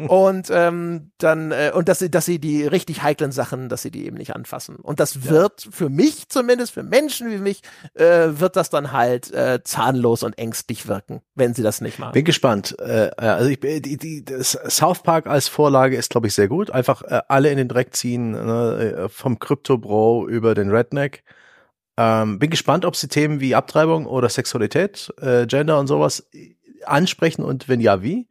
Und 0.08 0.48
ähm, 0.50 1.10
dann 1.18 1.50
äh, 1.50 1.72
und 1.74 1.88
dass 1.88 1.98
sie, 1.98 2.10
dass 2.10 2.24
sie 2.24 2.38
die 2.38 2.64
richtig 2.64 3.02
heiklen 3.02 3.32
Sachen, 3.32 3.68
dass 3.68 3.82
sie 3.82 3.90
die 3.90 4.06
eben 4.06 4.16
nicht 4.16 4.34
anfassen. 4.34 4.76
Und 4.76 5.00
das 5.00 5.14
ja. 5.14 5.30
wird 5.30 5.68
für 5.70 5.88
mich 5.88 6.28
zumindest, 6.28 6.72
für 6.72 6.84
Menschen 6.84 7.30
wie 7.30 7.38
mich, 7.38 7.62
äh, 7.94 8.28
wird 8.34 8.56
das 8.56 8.70
dann 8.70 8.92
halt 8.92 9.32
äh, 9.32 9.60
zahnlos 9.64 10.22
und 10.22 10.38
ängstlich 10.38 10.86
wirken, 10.86 11.22
wenn 11.34 11.54
sie 11.54 11.62
das 11.62 11.80
nicht 11.80 11.98
machen. 11.98 12.12
Bin 12.12 12.24
gespannt. 12.24 12.76
Äh, 12.78 13.10
also 13.16 13.48
ich, 13.48 13.58
die, 13.60 13.96
die, 13.96 14.24
das 14.24 14.52
South 14.68 15.02
Park 15.02 15.26
als 15.26 15.48
Vorlage 15.48 15.96
ist, 15.96 16.10
glaube 16.10 16.28
ich, 16.28 16.34
sehr 16.34 16.48
gut. 16.48 16.70
Einfach 16.70 17.02
äh, 17.02 17.20
alle 17.26 17.50
in 17.50 17.56
den 17.56 17.68
Dreck 17.68 17.96
ziehen. 17.96 18.30
Ne? 18.30 18.71
Äh, 18.78 19.08
vom 19.08 19.38
Crypto 19.38 19.78
Bro 19.78 20.28
über 20.28 20.54
den 20.54 20.70
Redneck. 20.70 21.24
Ähm, 21.96 22.38
bin 22.38 22.50
gespannt, 22.50 22.84
ob 22.84 22.96
sie 22.96 23.08
Themen 23.08 23.40
wie 23.40 23.54
Abtreibung 23.54 24.06
oder 24.06 24.28
Sexualität, 24.28 25.12
äh, 25.20 25.46
Gender 25.46 25.78
und 25.78 25.86
sowas 25.86 26.26
ansprechen 26.84 27.42
und 27.42 27.68
wenn 27.68 27.80
ja, 27.80 28.02
wie? 28.02 28.26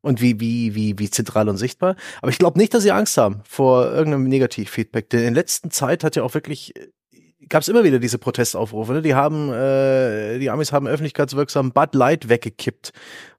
Und 0.00 0.20
wie, 0.20 0.40
wie, 0.40 0.74
wie, 0.74 0.98
wie 0.98 1.10
zentral 1.10 1.48
und 1.48 1.58
sichtbar. 1.58 1.94
Aber 2.22 2.30
ich 2.30 2.38
glaube 2.38 2.58
nicht, 2.58 2.74
dass 2.74 2.82
sie 2.82 2.90
Angst 2.90 3.16
haben 3.16 3.40
vor 3.44 3.86
irgendeinem 3.86 4.24
Negativfeedback. 4.24 5.10
Denn 5.10 5.22
in 5.24 5.34
letzter 5.34 5.70
Zeit 5.70 6.02
hat 6.02 6.16
ja 6.16 6.24
auch 6.24 6.34
wirklich, 6.34 6.74
gab 7.48 7.62
es 7.62 7.68
immer 7.68 7.84
wieder 7.84 8.00
diese 8.00 8.18
Protestaufrufe. 8.18 8.94
Ne? 8.94 9.02
Die 9.02 9.14
haben, 9.14 9.52
äh, 9.52 10.40
die 10.40 10.50
Amis 10.50 10.72
haben 10.72 10.88
öffentlichkeitswirksam 10.88 11.72
Bud 11.72 11.94
Light 11.94 12.28
weggekippt, 12.28 12.92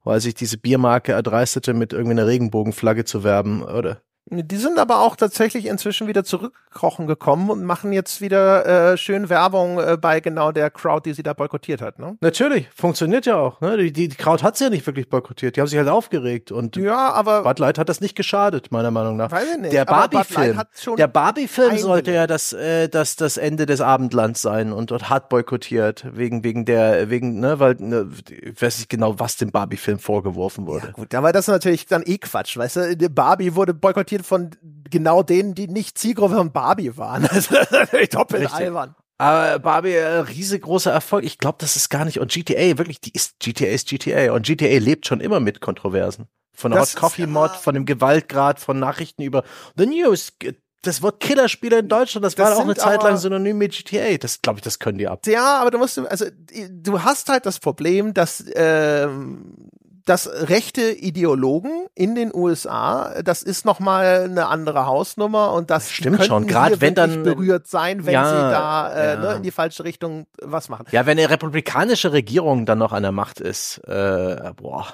weil 0.05 0.21
sich 0.21 0.35
diese 0.35 0.57
Biermarke 0.57 1.11
erdreistete, 1.11 1.73
mit 1.73 1.91
irgendwie 1.91 2.11
einer 2.11 2.27
Regenbogenflagge 2.27 3.03
zu 3.03 3.25
werben, 3.25 3.63
oder? 3.63 4.01
Die 4.25 4.55
sind 4.55 4.79
aber 4.79 5.01
auch 5.01 5.17
tatsächlich 5.17 5.65
inzwischen 5.65 6.07
wieder 6.07 6.23
zurückkrochen 6.23 7.07
gekommen 7.07 7.49
und 7.49 7.65
machen 7.65 7.91
jetzt 7.91 8.21
wieder 8.21 8.93
äh, 8.93 8.97
schön 8.97 9.27
Werbung 9.27 9.79
äh, 9.79 9.97
bei 9.99 10.21
genau 10.21 10.53
der 10.53 10.71
Crowd, 10.71 11.07
die 11.07 11.13
sie 11.13 11.23
da 11.23 11.33
boykottiert 11.33 11.81
hat. 11.81 11.99
Ne? 11.99 12.17
Natürlich, 12.21 12.69
funktioniert 12.73 13.25
ja 13.25 13.35
auch. 13.35 13.59
Ne? 13.59 13.75
Die, 13.77 13.91
die, 13.91 14.07
die 14.07 14.15
Crowd 14.15 14.41
hat 14.41 14.55
sie 14.55 14.63
ja 14.63 14.69
nicht 14.69 14.87
wirklich 14.87 15.09
boykottiert. 15.09 15.57
Die 15.57 15.61
haben 15.61 15.67
sich 15.67 15.77
halt 15.77 15.89
aufgeregt 15.89 16.53
und 16.53 16.77
ja, 16.77 17.11
aber 17.11 17.43
Bud 17.43 17.59
Light 17.59 17.77
hat 17.77 17.89
das 17.89 17.99
nicht 17.99 18.15
geschadet, 18.15 18.71
meiner 18.71 18.91
Meinung 18.91 19.17
nach. 19.17 19.29
Weiß 19.29 19.45
ich 19.55 19.61
nicht. 19.61 19.73
Der 19.73 19.83
Barbie-Film, 19.83 20.61
der 20.97 21.07
Barbie-Film 21.07 21.77
sollte 21.77 22.13
ja 22.13 22.25
das, 22.25 22.53
äh, 22.53 22.87
das, 22.87 23.17
das 23.17 23.35
Ende 23.35 23.65
des 23.65 23.81
Abendlands 23.81 24.41
sein 24.41 24.71
und, 24.71 24.93
und 24.93 25.09
hat 25.09 25.27
boykottiert 25.27 26.05
wegen 26.13 26.45
wegen 26.45 26.63
der 26.63 27.09
wegen 27.09 27.41
ne, 27.41 27.59
weil 27.59 27.75
ne, 27.79 28.07
ich 28.29 28.61
weiß 28.61 28.77
nicht 28.77 28.89
genau, 28.89 29.19
was 29.19 29.35
dem 29.35 29.51
Barbie-Film 29.51 29.99
vorgeworfen 29.99 30.65
wurde. 30.65 30.87
Ja, 30.87 30.91
gut, 30.93 31.13
aber 31.13 31.33
das 31.33 31.47
ist 31.49 31.53
natürlich 31.53 31.85
dann 31.87 32.03
eh 32.05 32.17
Quatsch, 32.17 32.57
weißt 32.57 32.75
du? 32.77 33.09
Barbie 33.09 33.53
wurde 33.55 33.73
boykottiert 33.73 34.12
boykottiert 34.13 34.25
von 34.25 34.51
genau 34.89 35.23
denen, 35.23 35.55
die 35.55 35.67
nicht 35.67 35.97
Zielgruppe 35.97 36.35
von 36.35 36.51
Barbie 36.51 36.97
waren. 36.97 37.27
Also 37.33 37.55
natürlich 37.71 38.09
doppelt 38.09 38.43
Richtig. 38.43 38.59
albern. 38.59 38.95
Aber 39.17 39.59
Barbie, 39.59 39.93
äh, 39.93 40.19
riesengroßer 40.19 40.91
Erfolg. 40.91 41.23
Ich 41.23 41.37
glaube, 41.37 41.57
das 41.59 41.75
ist 41.75 41.89
gar 41.89 42.05
nicht. 42.05 42.19
Und 42.19 42.31
GTA, 42.31 42.77
wirklich, 42.77 42.99
die 42.99 43.11
ist, 43.11 43.39
GTA 43.39 43.67
ist 43.67 43.87
GTA. 43.87 44.33
Und 44.33 44.45
GTA 44.45 44.79
lebt 44.79 45.07
schon 45.07 45.21
immer 45.21 45.39
mit 45.39 45.61
Kontroversen. 45.61 46.27
Von 46.55 46.71
der 46.71 46.81
Hot 46.81 46.95
Coffee 46.95 47.25
Mod, 47.25 47.51
von 47.51 47.73
dem 47.73 47.85
Gewaltgrad, 47.85 48.59
von 48.59 48.79
Nachrichten 48.79 49.23
über 49.23 49.43
The 49.75 49.85
News. 49.85 50.33
Das 50.81 51.01
Wort 51.01 51.19
Killerspieler 51.21 51.79
in 51.79 51.87
Deutschland, 51.87 52.25
das, 52.25 52.35
das 52.35 52.49
war 52.49 52.57
auch 52.57 52.61
eine 52.61 52.75
Zeit 52.75 53.01
lang 53.01 53.17
synonym 53.17 53.57
mit 53.57 53.71
GTA. 53.71 54.17
Das 54.17 54.41
glaube 54.41 54.59
ich, 54.59 54.63
das 54.63 54.79
können 54.79 54.97
die 54.97 55.07
ab. 55.07 55.25
Ja, 55.25 55.61
aber 55.61 55.71
du 55.71 55.77
musst, 55.77 55.97
also 55.97 56.25
du 56.69 57.01
hast 57.01 57.29
halt 57.29 57.45
das 57.45 57.59
Problem, 57.59 58.13
dass 58.13 58.43
ähm, 58.53 59.69
dass 60.05 60.29
rechte 60.29 60.91
Ideologen 60.91 61.87
in 61.95 62.15
den 62.15 62.33
USA, 62.33 63.21
das 63.21 63.43
ist 63.43 63.65
noch 63.65 63.79
mal 63.79 64.23
eine 64.23 64.47
andere 64.47 64.85
Hausnummer 64.85 65.53
und 65.53 65.69
das 65.69 65.91
stimmt 65.91 66.23
schon. 66.25 66.47
Gerade 66.47 66.81
wenn 66.81 66.95
dann 66.95 67.23
berührt 67.23 67.67
sein, 67.67 68.05
wenn 68.05 68.13
ja, 68.13 68.25
sie 68.25 68.51
da 68.51 68.93
äh, 68.93 69.13
ja. 69.13 69.19
ne, 69.19 69.33
in 69.35 69.43
die 69.43 69.51
falsche 69.51 69.83
Richtung 69.83 70.27
was 70.41 70.69
machen. 70.69 70.85
Ja, 70.91 71.05
wenn 71.05 71.17
eine 71.17 71.29
republikanische 71.29 72.11
Regierung 72.11 72.65
dann 72.65 72.79
noch 72.79 72.91
an 72.91 73.03
der 73.03 73.11
Macht 73.11 73.39
ist, 73.39 73.77
äh, 73.87 74.51
boah. 74.55 74.87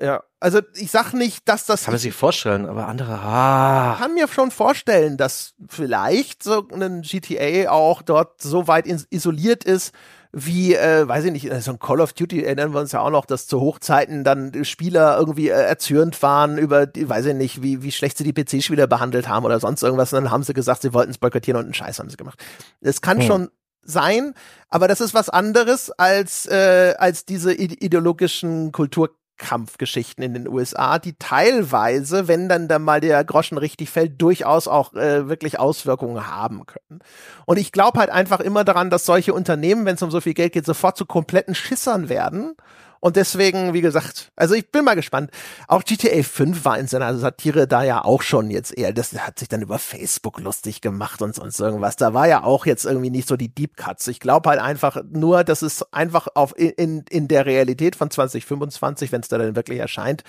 Ja, 0.00 0.22
also 0.40 0.60
ich 0.74 0.90
sag 0.90 1.14
nicht, 1.14 1.48
dass 1.48 1.64
das. 1.64 1.84
Kann 1.84 1.94
man 1.94 1.98
sich 1.98 2.14
vorstellen, 2.14 2.66
aber 2.66 2.86
andere. 2.86 3.14
Ah. 3.14 3.96
kann 3.98 4.12
mir 4.12 4.28
schon 4.28 4.50
vorstellen, 4.50 5.16
dass 5.16 5.54
vielleicht 5.68 6.42
so 6.42 6.68
ein 6.68 7.00
GTA 7.00 7.70
auch 7.70 8.02
dort 8.02 8.42
so 8.42 8.68
weit 8.68 8.86
isoliert 8.86 9.64
ist, 9.64 9.94
wie, 10.38 10.74
äh, 10.74 11.08
weiß 11.08 11.24
ich 11.24 11.32
nicht, 11.32 11.50
so 11.62 11.70
ein 11.70 11.78
Call 11.78 11.98
of 11.98 12.12
Duty 12.12 12.44
erinnern 12.44 12.74
wir 12.74 12.80
uns 12.80 12.92
ja 12.92 13.00
auch 13.00 13.08
noch, 13.08 13.24
dass 13.24 13.46
zu 13.46 13.58
Hochzeiten 13.58 14.22
dann 14.22 14.66
Spieler 14.66 15.16
irgendwie 15.18 15.48
äh, 15.48 15.52
erzürnt 15.52 16.22
waren 16.22 16.58
über, 16.58 16.84
die, 16.84 17.08
weiß 17.08 17.24
ich 17.24 17.34
nicht, 17.34 17.62
wie, 17.62 17.82
wie 17.82 17.90
schlecht 17.90 18.18
sie 18.18 18.30
die 18.30 18.34
PC-Spieler 18.34 18.86
behandelt 18.86 19.28
haben 19.28 19.46
oder 19.46 19.58
sonst 19.60 19.82
irgendwas. 19.82 20.12
Und 20.12 20.24
dann 20.24 20.30
haben 20.30 20.42
sie 20.42 20.52
gesagt, 20.52 20.82
sie 20.82 20.92
wollten 20.92 21.10
es 21.10 21.16
boykottieren 21.16 21.58
und 21.58 21.64
einen 21.64 21.72
Scheiß 21.72 21.98
haben 22.00 22.10
sie 22.10 22.18
gemacht. 22.18 22.38
Das 22.82 23.00
kann 23.00 23.20
hm. 23.20 23.26
schon 23.26 23.48
sein, 23.80 24.34
aber 24.68 24.88
das 24.88 25.00
ist 25.00 25.14
was 25.14 25.30
anderes 25.30 25.90
als, 25.90 26.44
äh, 26.44 26.94
als 26.98 27.24
diese 27.24 27.54
ideologischen 27.54 28.72
Kultur 28.72 29.16
Kampfgeschichten 29.36 30.22
in 30.24 30.34
den 30.34 30.48
USA, 30.48 30.98
die 30.98 31.14
teilweise, 31.18 32.28
wenn 32.28 32.48
dann 32.48 32.68
da 32.68 32.78
mal 32.78 33.00
der 33.00 33.22
Groschen 33.24 33.58
richtig 33.58 33.90
fällt, 33.90 34.20
durchaus 34.20 34.68
auch 34.68 34.94
äh, 34.94 35.28
wirklich 35.28 35.58
Auswirkungen 35.58 36.26
haben 36.26 36.66
können. 36.66 37.00
Und 37.44 37.58
ich 37.58 37.72
glaube 37.72 37.98
halt 37.98 38.10
einfach 38.10 38.40
immer 38.40 38.64
daran, 38.64 38.90
dass 38.90 39.06
solche 39.06 39.34
Unternehmen, 39.34 39.84
wenn 39.84 39.96
es 39.96 40.02
um 40.02 40.10
so 40.10 40.20
viel 40.20 40.34
Geld 40.34 40.52
geht, 40.52 40.66
sofort 40.66 40.96
zu 40.96 41.06
kompletten 41.06 41.54
Schissern 41.54 42.08
werden 42.08 42.54
und 43.00 43.16
deswegen, 43.16 43.72
wie 43.74 43.80
gesagt, 43.80 44.32
also 44.36 44.54
ich 44.54 44.70
bin 44.70 44.84
mal 44.84 44.94
gespannt. 44.94 45.30
Auch 45.68 45.84
GTA 45.84 46.22
5 46.22 46.64
war 46.64 46.78
in 46.78 46.86
seiner 46.86 47.16
Satire 47.16 47.66
da 47.66 47.82
ja 47.82 48.04
auch 48.04 48.22
schon 48.22 48.50
jetzt 48.50 48.76
eher, 48.76 48.92
das 48.92 49.12
hat 49.12 49.38
sich 49.38 49.48
dann 49.48 49.62
über 49.62 49.78
Facebook 49.78 50.40
lustig 50.40 50.80
gemacht 50.80 51.22
und 51.22 51.34
sonst 51.34 51.60
irgendwas. 51.60 51.96
Da 51.96 52.14
war 52.14 52.26
ja 52.26 52.42
auch 52.42 52.66
jetzt 52.66 52.84
irgendwie 52.84 53.10
nicht 53.10 53.28
so 53.28 53.36
die 53.36 53.54
Deep 53.54 53.76
Cuts. 53.76 54.08
Ich 54.08 54.20
glaube 54.20 54.50
halt 54.50 54.60
einfach 54.60 55.02
nur, 55.10 55.44
dass 55.44 55.62
es 55.62 55.92
einfach 55.92 56.28
auf 56.34 56.56
in, 56.56 57.04
in 57.08 57.28
der 57.28 57.46
Realität 57.46 57.96
von 57.96 58.10
2025, 58.10 59.12
wenn 59.12 59.20
es 59.20 59.28
da 59.28 59.38
dann 59.38 59.56
wirklich 59.56 59.78
erscheint, 59.78 60.24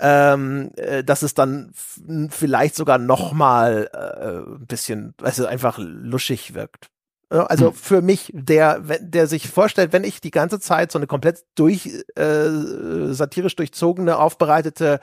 ähm, 0.00 0.70
äh, 0.76 1.04
dass 1.04 1.22
es 1.22 1.34
dann 1.34 1.72
vielleicht 2.30 2.74
sogar 2.74 2.98
noch 2.98 3.32
mal 3.32 3.88
äh, 3.92 4.52
ein 4.54 4.66
bisschen, 4.66 5.14
also 5.22 5.46
einfach 5.46 5.78
luschig 5.78 6.54
wirkt. 6.54 6.90
Also 7.38 7.68
hm. 7.68 7.74
für 7.74 8.02
mich, 8.02 8.30
der, 8.34 8.80
der 9.00 9.26
sich 9.26 9.48
vorstellt, 9.48 9.92
wenn 9.92 10.04
ich 10.04 10.20
die 10.20 10.30
ganze 10.30 10.60
Zeit 10.60 10.92
so 10.92 10.98
eine 10.98 11.06
komplett 11.06 11.44
durch 11.54 12.04
äh, 12.16 12.48
satirisch 13.12 13.56
durchzogene, 13.56 14.18
aufbereitete 14.18 15.00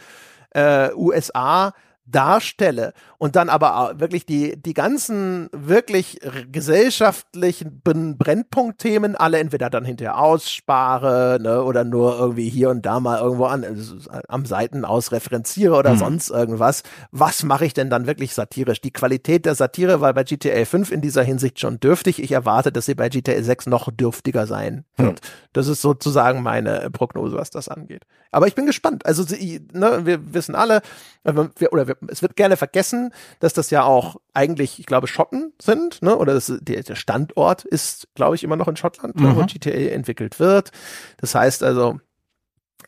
äh, 0.52 0.90
USA 0.96 1.74
darstelle 2.06 2.94
und 3.18 3.36
dann 3.36 3.50
aber 3.50 3.94
wirklich 4.00 4.26
die, 4.26 4.62
die 4.62 4.74
ganzen 4.74 5.50
wirklich 5.52 6.20
gesellschaftlichen 6.52 7.82
Brennpunktthemen 7.84 9.16
alle 9.16 9.40
entweder 9.40 9.70
dann 9.70 9.86
hinterher 9.86 10.20
ausspare 10.20 11.40
ne, 11.42 11.64
oder 11.64 11.84
nur 11.84 12.18
irgendwie 12.18 12.50
hier 12.50 12.70
und 12.70 12.86
da 12.86 13.00
mal 13.00 13.20
irgendwo 13.20 13.46
an, 13.46 13.64
also 13.64 13.96
am 14.28 14.46
Seiten 14.46 14.86
aus 14.86 15.12
referenziere 15.12 15.76
oder 15.76 15.92
hm. 15.92 15.98
sonst 15.98 16.30
irgendwas. 16.30 16.84
Was 17.12 17.44
mache 17.44 17.66
ich 17.66 17.74
denn 17.74 17.90
dann 17.90 18.08
wirklich 18.08 18.34
satirisch? 18.34 18.82
Die 18.82 18.92
Qualität 18.92 19.46
der 19.46 19.56
Satire 19.56 20.02
war 20.02 20.14
bei 20.14 20.24
GTA 20.24 20.66
5 20.66 20.92
in 20.92 21.02
dieser 21.02 21.24
Hinsicht 21.24 21.60
schon 21.60 21.80
dürftig. 21.80 22.22
Ich 22.22 22.32
erwarte, 22.32 22.72
dass 22.72 22.86
sie 22.88 22.96
bei 22.96 23.10
GTA 23.10 23.42
6 23.42 23.68
noch 23.68 23.92
dürftiger 23.92 24.48
sein 24.48 24.86
wird. 24.98 25.20
Hm. 25.20 25.32
Das 25.54 25.68
ist 25.68 25.82
sozusagen 25.82 26.42
meine 26.42 26.90
Prognose, 26.92 27.38
was 27.38 27.50
das 27.50 27.68
angeht. 27.68 28.06
Aber 28.32 28.48
ich 28.48 28.56
bin 28.56 28.66
gespannt. 28.66 29.06
Also 29.06 29.24
sie, 29.24 29.68
ne, 29.74 30.06
wir 30.06 30.34
wissen 30.34 30.56
alle, 30.56 30.82
wir, 31.24 31.74
oder 31.74 31.88
wir, 31.88 31.91
es 32.08 32.22
wird 32.22 32.36
gerne 32.36 32.58
vergessen, 32.58 33.14
dass 33.40 33.54
das 33.54 33.70
ja 33.70 33.84
auch 33.84 34.18
eigentlich, 34.34 34.80
ich 34.80 34.86
glaube, 34.86 35.08
Schotten 35.08 35.54
sind, 35.62 36.02
ne? 36.02 36.16
Oder 36.16 36.34
das, 36.34 36.52
der, 36.62 36.84
der 36.84 36.96
Standort 36.96 37.64
ist, 37.66 38.08
glaube 38.16 38.36
ich, 38.36 38.44
immer 38.44 38.56
noch 38.56 38.68
in 38.68 38.76
Schottland, 38.76 39.16
mhm. 39.16 39.36
wo 39.36 39.46
GTA 39.46 39.92
entwickelt 39.92 40.40
wird. 40.40 40.72
Das 41.18 41.36
heißt 41.36 41.64
also, 41.64 42.00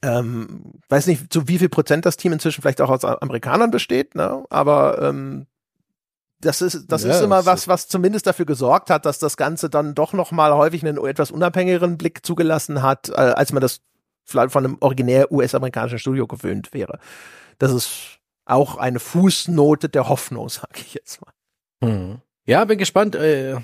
ähm, 0.01 0.73
weiß 0.89 1.07
nicht, 1.07 1.31
zu 1.31 1.47
wie 1.47 1.59
viel 1.59 1.69
Prozent 1.69 2.05
das 2.05 2.17
Team 2.17 2.33
inzwischen 2.33 2.61
vielleicht 2.61 2.81
auch 2.81 2.89
aus 2.89 3.05
Amerikanern 3.05 3.71
besteht, 3.71 4.15
ne? 4.15 4.43
Aber 4.49 5.01
ähm, 5.01 5.47
das 6.41 6.61
ist, 6.61 6.91
das 6.91 7.03
ja, 7.03 7.11
ist 7.11 7.21
immer 7.21 7.45
was, 7.45 7.67
was 7.67 7.87
zumindest 7.87 8.27
dafür 8.27 8.45
gesorgt 8.45 8.89
hat, 8.89 9.05
dass 9.05 9.19
das 9.19 9.37
Ganze 9.37 9.69
dann 9.69 9.95
doch 9.95 10.13
noch 10.13 10.31
mal 10.31 10.53
häufig 10.53 10.85
einen 10.85 11.03
etwas 11.05 11.31
unabhängigeren 11.31 11.97
Blick 11.97 12.25
zugelassen 12.25 12.81
hat, 12.81 13.09
äh, 13.09 13.13
als 13.13 13.53
man 13.53 13.61
das 13.61 13.81
vielleicht 14.25 14.51
von 14.51 14.65
einem 14.65 14.77
originär 14.79 15.31
US-amerikanischen 15.31 15.99
Studio 15.99 16.27
gewöhnt 16.27 16.73
wäre. 16.73 16.99
Das 17.59 17.71
ist 17.71 18.19
auch 18.45 18.77
eine 18.77 18.99
Fußnote 18.99 19.89
der 19.89 20.09
Hoffnung, 20.09 20.49
sage 20.49 20.79
ich 20.79 20.93
jetzt 20.93 21.21
mal. 21.21 21.33
Hm. 21.83 22.21
Ja, 22.45 22.65
bin 22.65 22.77
gespannt, 22.77 23.15
äh, 23.15 23.55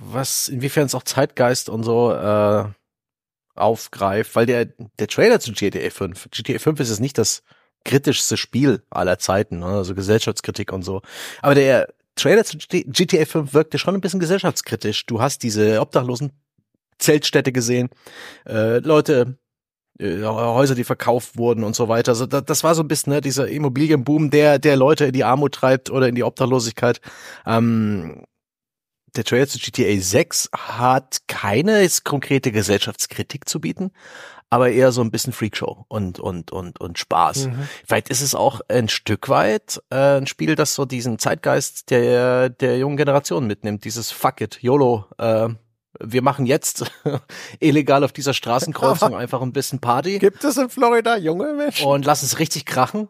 was 0.00 0.48
inwiefern 0.48 0.86
es 0.86 0.94
auch 0.94 1.02
Zeitgeist 1.02 1.68
und 1.68 1.82
so 1.82 2.12
äh, 2.12 2.64
aufgreift, 3.56 4.36
weil 4.36 4.46
der 4.46 4.66
der 4.66 5.08
Trailer 5.08 5.40
zu 5.40 5.52
GTA 5.52 5.90
5, 5.90 6.28
GTA 6.30 6.60
5 6.60 6.78
ist 6.78 6.90
es 6.90 7.00
nicht 7.00 7.18
das 7.18 7.42
kritischste 7.84 8.36
Spiel 8.36 8.82
aller 8.90 9.18
Zeiten, 9.18 9.58
ne? 9.58 9.66
also 9.66 9.94
Gesellschaftskritik 9.94 10.72
und 10.72 10.82
so. 10.82 11.02
Aber 11.42 11.56
der 11.56 11.88
Trailer 12.14 12.44
zu 12.44 12.58
GTA 12.58 13.24
5 13.24 13.54
wirkte 13.54 13.78
schon 13.78 13.94
ein 13.94 14.00
bisschen 14.00 14.20
gesellschaftskritisch. 14.20 15.06
Du 15.06 15.20
hast 15.20 15.42
diese 15.42 15.80
obdachlosen 15.80 16.32
Zeltstädte 16.98 17.52
gesehen, 17.52 17.90
äh, 18.46 18.78
Leute 18.78 19.38
äh, 19.98 20.22
Häuser, 20.22 20.74
die 20.74 20.84
verkauft 20.84 21.36
wurden 21.36 21.64
und 21.64 21.74
so 21.74 21.88
weiter. 21.88 22.12
Also 22.12 22.26
das, 22.26 22.44
das 22.44 22.64
war 22.64 22.74
so 22.74 22.82
ein 22.82 22.88
bisschen 22.88 23.12
ne, 23.12 23.20
dieser 23.20 23.48
Immobilienboom, 23.48 24.30
der 24.30 24.58
der 24.58 24.76
Leute 24.76 25.06
in 25.06 25.12
die 25.12 25.24
Armut 25.24 25.54
treibt 25.54 25.90
oder 25.90 26.08
in 26.08 26.14
die 26.14 26.24
Obdachlosigkeit. 26.24 27.00
Ähm, 27.46 28.24
der 29.16 29.24
Trailer 29.24 29.48
zu 29.48 29.58
GTA 29.58 30.00
6 30.00 30.50
hat 30.52 31.18
keine 31.26 31.86
konkrete 32.04 32.52
Gesellschaftskritik 32.52 33.48
zu 33.48 33.60
bieten, 33.60 33.90
aber 34.50 34.70
eher 34.70 34.92
so 34.92 35.00
ein 35.00 35.10
bisschen 35.10 35.32
Freakshow 35.32 35.84
und 35.88 36.20
und 36.20 36.52
und 36.52 36.80
und 36.80 36.98
Spaß. 36.98 37.46
Mhm. 37.46 37.68
Vielleicht 37.86 38.10
ist 38.10 38.20
es 38.20 38.34
auch 38.34 38.60
ein 38.68 38.88
Stück 38.88 39.28
weit 39.28 39.82
äh, 39.90 40.18
ein 40.18 40.26
Spiel, 40.26 40.54
das 40.54 40.74
so 40.74 40.84
diesen 40.84 41.18
Zeitgeist 41.18 41.90
der 41.90 42.50
der 42.50 42.78
jungen 42.78 42.96
Generation 42.96 43.46
mitnimmt, 43.46 43.84
dieses 43.84 44.10
Fuck 44.10 44.40
it, 44.40 44.62
YOLO. 44.62 45.06
Äh, 45.18 45.48
wir 46.00 46.22
machen 46.22 46.46
jetzt 46.46 46.90
illegal 47.60 48.04
auf 48.04 48.12
dieser 48.12 48.34
Straßenkreuzung 48.34 49.14
einfach 49.14 49.42
ein 49.42 49.52
bisschen 49.52 49.80
Party. 49.80 50.18
Gibt 50.18 50.44
es 50.44 50.56
in 50.56 50.68
Florida 50.68 51.16
junge 51.16 51.52
Menschen? 51.52 51.86
Und 51.86 52.04
lass 52.04 52.22
es 52.22 52.38
richtig 52.38 52.66
krachen. 52.66 53.08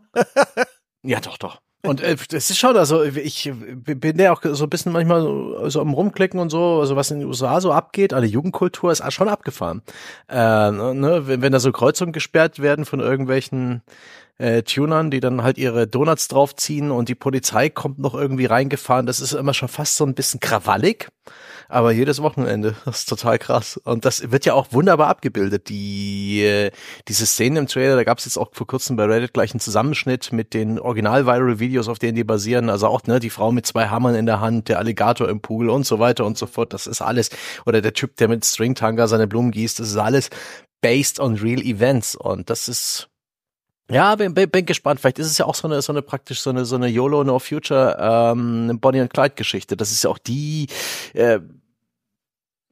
ja, 1.03 1.21
doch, 1.21 1.39
doch. 1.39 1.61
Und 1.85 2.01
äh, 2.01 2.17
das 2.31 2.51
ist 2.51 2.59
schon, 2.59 2.77
also 2.77 3.05
ich 3.05 3.53
bin 3.55 4.19
ja 4.19 4.33
auch 4.33 4.43
so 4.43 4.65
ein 4.65 4.71
bisschen 4.71 4.91
manchmal 4.91 5.23
so, 5.23 5.69
so 5.69 5.81
am 5.81 5.95
Rumklicken 5.95 6.41
und 6.41 6.51
so, 6.51 6.81
also 6.81 6.97
was 6.97 7.11
in 7.13 7.21
den 7.21 7.29
USA 7.29 7.61
so 7.61 7.73
abgeht, 7.73 8.13
alle 8.13 8.27
Jugendkultur 8.27 8.91
ist 8.91 9.03
schon 9.13 9.29
abgefahren. 9.29 9.83
Äh, 10.29 10.37
ne, 10.73 11.23
wenn, 11.27 11.41
wenn 11.41 11.53
da 11.53 11.61
so 11.61 11.71
Kreuzungen 11.71 12.13
gesperrt 12.13 12.59
werden 12.59 12.85
von 12.85 12.99
irgendwelchen 12.99 13.83
äh, 14.39 14.63
Tunern, 14.63 15.11
die 15.11 15.21
dann 15.21 15.43
halt 15.43 15.59
ihre 15.59 15.87
Donuts 15.87 16.29
draufziehen 16.29 16.91
und 16.91 17.09
die 17.09 17.15
Polizei 17.15 17.69
kommt 17.69 17.99
noch 17.99 18.15
irgendwie 18.15 18.47
reingefahren, 18.47 19.07
das 19.07 19.21
ist 19.21 19.33
immer 19.33 19.55
schon 19.55 19.69
fast 19.69 19.97
so 19.97 20.05
ein 20.05 20.15
bisschen 20.15 20.41
krawallig 20.41 21.09
aber 21.69 21.93
jedes 21.93 22.23
Wochenende. 22.23 22.75
Das 22.89 23.01
ist 23.01 23.09
total 23.09 23.39
krass. 23.39 23.79
Und 23.85 24.07
das 24.07 24.31
wird 24.31 24.47
ja 24.47 24.55
auch 24.55 24.69
wunderbar 24.73 25.09
abgebildet. 25.09 25.69
Die, 25.69 26.43
äh, 26.43 26.71
diese 27.07 27.27
Szenen 27.27 27.59
im 27.59 27.67
Trailer, 27.67 27.97
da 27.97 28.05
gab 28.05 28.19
es 28.19 28.25
jetzt 28.25 28.39
auch 28.39 28.49
vor 28.53 28.67
kurzem 28.67 28.97
bei 28.97 29.05
Reddit 29.05 29.35
gleich 29.35 29.53
einen 29.53 29.61
Zusammenschnitt 29.61 30.33
mit 30.33 30.55
den 30.55 30.79
Original-Viral-Videos, 30.79 31.89
auf 31.89 31.99
denen 31.99 32.15
die 32.15 32.25
basieren. 32.25 32.71
Also 32.71 32.87
auch 32.87 33.03
ne, 33.05 33.21
die 33.21 33.29
Frau 33.29 33.53
mit 33.53 33.67
zwei 33.67 33.89
Hammern 33.89 34.15
in 34.15 34.25
der 34.25 34.41
Hand, 34.41 34.69
der 34.69 34.79
Alligator 34.79 35.29
im 35.29 35.41
Pool 35.41 35.69
und 35.69 35.85
so 35.85 35.99
weiter 35.99 36.25
und 36.25 36.39
so 36.39 36.47
fort. 36.47 36.73
Das 36.73 36.87
ist 36.87 37.03
alles. 37.03 37.29
Oder 37.67 37.83
der 37.83 37.93
Typ, 37.93 38.17
der 38.17 38.29
mit 38.29 38.45
Stringtanga 38.45 39.07
seine 39.07 39.27
Blumen 39.27 39.51
gießt. 39.51 39.81
Das 39.81 39.89
ist 39.89 39.97
alles 39.97 40.31
based 40.81 41.21
on 41.21 41.35
real 41.35 41.61
events. 41.61 42.17
Und 42.17 42.49
das 42.49 42.69
ist 42.69 43.11
ja, 43.91 44.15
bin, 44.17 44.35
bin, 44.35 44.51
bin 44.51 44.67
gespannt. 44.67 45.01
Vielleicht 45.01 45.19
ist 45.19 45.29
es 45.29 45.39
ja 45.39 45.47
auch 45.47 45.55
so 45.55 45.67
eine, 45.67 45.81
so 45.83 45.93
eine 45.93 46.03
praktisch 46.03 46.41
so 46.41 46.51
eine, 46.51 46.65
so 46.65 46.77
eine 46.77 46.89
YOLO 46.89 47.25
No 47.25 47.39
Future 47.39 47.97
ähm, 47.99 48.79
Bonnie 48.81 49.01
und 49.01 49.13
Clyde 49.13 49.35
Geschichte. 49.35 49.77
Das 49.77 49.91
ist 49.91 50.05
ja 50.05 50.11
auch 50.11 50.19
die, 50.19 50.67
äh, 51.15 51.41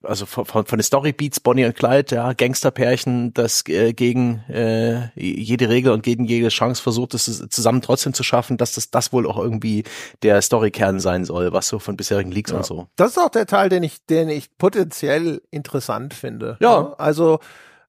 also 0.02 0.26
von, 0.26 0.44
von, 0.44 0.66
von 0.66 0.78
den 0.78 0.82
Storybeats 0.82 1.40
Bonnie 1.40 1.64
und 1.64 1.74
Clyde, 1.74 2.16
ja, 2.16 2.32
Gangsterpärchen, 2.32 3.32
das 3.34 3.64
äh, 3.68 3.92
gegen 3.92 4.44
äh, 4.48 5.08
jede 5.14 5.68
Regel 5.68 5.92
und 5.92 6.02
gegen 6.02 6.24
jede 6.24 6.48
Chance 6.48 6.82
versucht, 6.82 7.14
es 7.14 7.24
zusammen 7.48 7.82
trotzdem 7.82 8.12
zu 8.12 8.22
schaffen, 8.22 8.56
dass 8.56 8.74
das 8.74 8.90
das 8.90 9.12
wohl 9.12 9.26
auch 9.26 9.38
irgendwie 9.38 9.84
der 10.22 10.40
Storykern 10.42 11.00
sein 11.00 11.24
soll, 11.24 11.52
was 11.52 11.68
so 11.68 11.78
von 11.78 11.96
bisherigen 11.96 12.30
Leaks 12.30 12.50
ja. 12.50 12.58
und 12.58 12.66
so. 12.66 12.88
Das 12.96 13.12
ist 13.12 13.18
auch 13.18 13.30
der 13.30 13.46
Teil, 13.46 13.68
den 13.68 13.82
ich, 13.82 14.04
den 14.06 14.28
ich 14.28 14.56
potenziell 14.58 15.42
interessant 15.50 16.14
finde. 16.14 16.56
Ja. 16.60 16.94
Also 16.98 17.40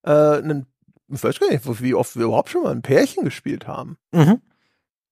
äh, 0.04 0.12
einen 0.12 0.66
ich 1.10 1.24
weiß 1.24 1.40
gar 1.40 1.50
nicht, 1.50 1.82
wie 1.82 1.94
oft 1.94 2.16
wir 2.16 2.26
überhaupt 2.26 2.50
schon 2.50 2.64
mal 2.64 2.72
ein 2.72 2.82
Pärchen 2.82 3.24
gespielt 3.24 3.68
haben. 3.68 3.98
Mhm. 4.12 4.42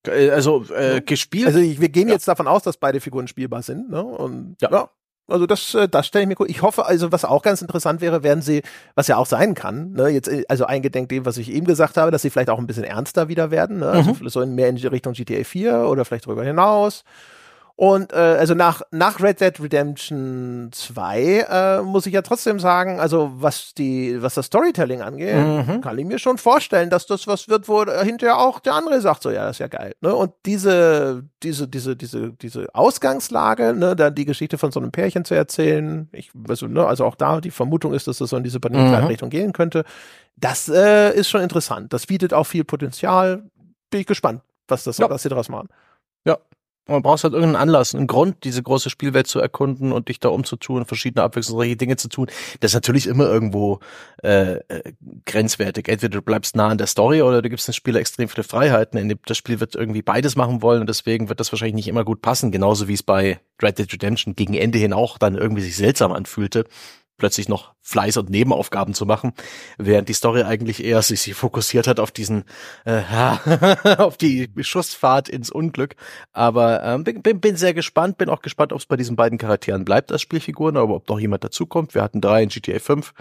Äh, 0.08 0.30
also 0.30 0.66
äh, 0.74 1.02
gespielt. 1.02 1.48
Also 1.48 1.60
wir 1.60 1.90
gehen 1.90 2.08
ja. 2.08 2.14
jetzt 2.14 2.28
davon 2.28 2.48
aus, 2.48 2.64
dass 2.64 2.78
beide 2.78 3.00
Figuren 3.00 3.28
spielbar 3.28 3.62
sind. 3.62 3.90
Ne? 3.90 4.04
Und 4.04 4.58
ja, 4.62 4.70
ja 4.72 4.90
also 5.28 5.48
das, 5.48 5.74
äh, 5.74 5.88
das 5.88 6.08
stelle 6.08 6.24
ich 6.24 6.28
mir 6.28 6.36
gut. 6.36 6.50
Ich 6.50 6.62
hoffe, 6.62 6.86
also 6.86 7.12
was 7.12 7.26
auch 7.26 7.42
ganz 7.42 7.62
interessant 7.62 8.02
wäre, 8.02 8.24
werden 8.24 8.42
sie, 8.42 8.62
was 8.94 9.08
ja 9.08 9.18
auch 9.18 9.26
sein 9.26 9.56
kann, 9.56 9.94
ne, 9.94 10.10
jetzt 10.10 10.28
äh, 10.28 10.44
also 10.50 10.66
eingedenk 10.66 11.10
dem, 11.10 11.26
was 11.26 11.38
ich 11.38 11.52
eben 11.52 11.66
gesagt 11.66 11.98
habe, 11.98 12.12
dass 12.12 12.22
sie 12.22 12.30
vielleicht 12.30 12.50
auch 12.50 12.60
ein 12.60 12.68
bisschen 12.68 12.84
ernster 12.84 13.28
wieder 13.28 13.52
werden, 13.52 13.80
ne? 13.80 13.88
also 13.88 14.14
mhm. 14.14 14.30
so 14.30 14.42
in 14.42 14.54
mehr 14.54 14.70
in 14.70 14.76
die 14.76 14.88
Richtung 14.88 15.14
GTA 15.14 15.44
4 15.44 15.88
oder 15.88 16.06
vielleicht 16.06 16.28
darüber 16.28 16.44
hinaus. 16.44 17.04
Und 17.78 18.14
äh, 18.14 18.16
also 18.16 18.54
nach, 18.54 18.84
nach 18.92 19.20
Red 19.20 19.42
Dead 19.42 19.60
Redemption 19.60 20.70
2 20.72 21.46
äh, 21.50 21.82
muss 21.82 22.06
ich 22.06 22.14
ja 22.14 22.22
trotzdem 22.22 22.58
sagen, 22.58 23.02
also 23.02 23.34
was 23.36 23.74
die, 23.74 24.22
was 24.22 24.36
das 24.36 24.46
Storytelling 24.46 25.02
angeht, 25.02 25.36
mhm. 25.36 25.82
kann 25.82 25.98
ich 25.98 26.06
mir 26.06 26.18
schon 26.18 26.38
vorstellen, 26.38 26.90
dass 26.90 27.06
das 27.06 27.28
was 27.28 27.50
wird, 27.50 27.68
wo 27.68 27.84
hinterher 27.86 28.38
auch 28.38 28.62
der 28.62 28.76
andere 28.76 29.02
sagt, 29.02 29.24
so 29.24 29.30
ja, 29.30 29.44
das 29.44 29.58
ist 29.58 29.60
ja 29.60 29.68
geil. 29.68 29.94
Ne? 30.00 30.16
Und 30.16 30.32
diese, 30.46 31.26
diese, 31.44 31.68
diese, 31.68 31.98
diese, 31.98 32.32
diese 32.32 32.74
Ausgangslage, 32.74 33.74
ne, 33.74 33.94
dann 33.94 34.16
die 34.16 34.26
Geschichte 34.26 34.58
von 34.58 34.72
so 34.72 34.80
einem 34.80 34.92
Pärchen 34.92 35.26
zu 35.26 35.34
erzählen, 35.34 36.08
ich 36.14 36.32
also, 36.48 36.68
ne, 36.68 36.88
also 36.88 37.04
auch 37.04 37.16
da 37.16 37.42
die 37.42 37.52
Vermutung 37.52 37.94
ist, 37.94 38.08
dass 38.08 38.20
das 38.20 38.30
so 38.30 38.38
in 38.38 38.44
diese 38.44 38.60
Richtung 38.64 39.28
mhm. 39.28 39.32
gehen 39.32 39.52
könnte, 39.52 39.84
das 40.38 40.70
äh, 40.70 41.14
ist 41.14 41.30
schon 41.30 41.42
interessant. 41.42 41.92
Das 41.92 42.06
bietet 42.06 42.34
auch 42.34 42.46
viel 42.46 42.64
Potenzial. 42.64 43.44
Bin 43.90 44.00
ich 44.00 44.08
gespannt, 44.08 44.42
was 44.70 44.86
das, 44.86 44.98
ja. 44.98 45.10
was 45.10 45.24
sie 45.24 45.30
daraus 45.30 45.50
machen. 45.50 45.68
Man 46.88 47.02
braucht 47.02 47.24
halt 47.24 47.34
irgendeinen 47.34 47.62
Anlass, 47.62 47.96
einen 47.96 48.06
Grund, 48.06 48.44
diese 48.44 48.62
große 48.62 48.92
Spielwelt 48.92 49.26
zu 49.26 49.40
erkunden 49.40 49.92
und 49.92 50.08
dich 50.08 50.20
da 50.20 50.30
umzutun, 50.30 50.86
verschiedene 50.86 51.24
abwechslungsreiche 51.24 51.78
Dinge 51.78 51.98
zu 51.98 52.10
tun. 52.10 52.28
Das 52.60 52.72
ist 52.72 52.76
natürlich 52.76 53.08
immer 53.08 53.26
irgendwo 53.26 53.80
äh, 54.24 54.58
äh, 54.68 54.94
grenzwertig. 55.26 55.88
Entweder 55.88 56.18
du 56.18 56.22
bleibst 56.22 56.56
nah 56.56 56.68
an 56.68 56.78
der 56.78 56.88
Story 56.88 57.24
oder 57.24 57.42
du 57.42 57.50
gibst 57.50 57.68
dem 57.68 57.74
Spieler 57.74 58.00
extrem 58.00 58.30
viele 58.30 58.44
Freiheiten. 58.44 59.20
Das 59.26 59.38
Spiel 59.38 59.60
wird 59.60 59.76
irgendwie 59.76 60.04
beides 60.04 60.36
machen 60.36 60.62
wollen 60.62 60.82
und 60.82 60.88
deswegen 60.88 61.28
wird 61.28 61.40
das 61.40 61.52
wahrscheinlich 61.52 61.76
nicht 61.76 61.88
immer 61.88 62.06
gut 62.06 62.22
passen. 62.22 62.52
Genauso 62.52 62.88
wie 62.88 62.94
es 62.94 63.04
bei 63.04 63.40
Red 63.64 63.80
Dead 63.80 63.92
Redemption 63.92 64.36
gegen 64.36 64.54
Ende 64.54 64.78
hin 64.78 64.94
auch 64.94 65.18
dann 65.18 65.36
irgendwie 65.36 65.64
sich 65.64 65.76
seltsam 65.76 66.12
anfühlte 66.12 66.66
plötzlich 67.18 67.48
noch 67.48 67.74
Fleiß 67.82 68.18
und 68.18 68.30
Nebenaufgaben 68.30 68.94
zu 68.94 69.06
machen, 69.06 69.34
während 69.78 70.10
die 70.10 70.14
Story 70.14 70.44
eigentlich 70.44 70.84
eher 70.84 71.02
sich, 71.02 71.22
sich 71.22 71.34
fokussiert 71.34 71.88
hat 71.88 72.00
auf 72.00 72.12
diesen, 72.12 72.44
äh, 72.86 73.02
auf 73.98 74.18
die 74.18 74.50
Schussfahrt 74.60 75.30
ins 75.30 75.50
Unglück. 75.50 75.96
Aber 76.34 76.84
ähm, 76.84 77.04
bin, 77.04 77.40
bin, 77.40 77.56
sehr 77.56 77.74
gespannt, 77.74 78.18
bin 78.18 78.30
auch 78.30 78.42
gespannt, 78.42 78.74
ob 78.74 78.80
es 78.80 78.86
bei 78.86 78.98
diesen 78.98 79.16
beiden 79.16 79.38
Charakteren 79.38 79.86
bleibt 79.86 80.12
als 80.12 80.22
Spielfiguren, 80.22 80.78
aber 80.78 80.96
ob 80.96 81.10
noch 81.10 81.20
jemand 81.20 81.44
dazukommt. 81.44 81.94
Wir 81.94 82.02
hatten 82.02 82.22
drei 82.22 82.44
in 82.44 82.50
GTA 82.50 82.80
5. 82.80 83.14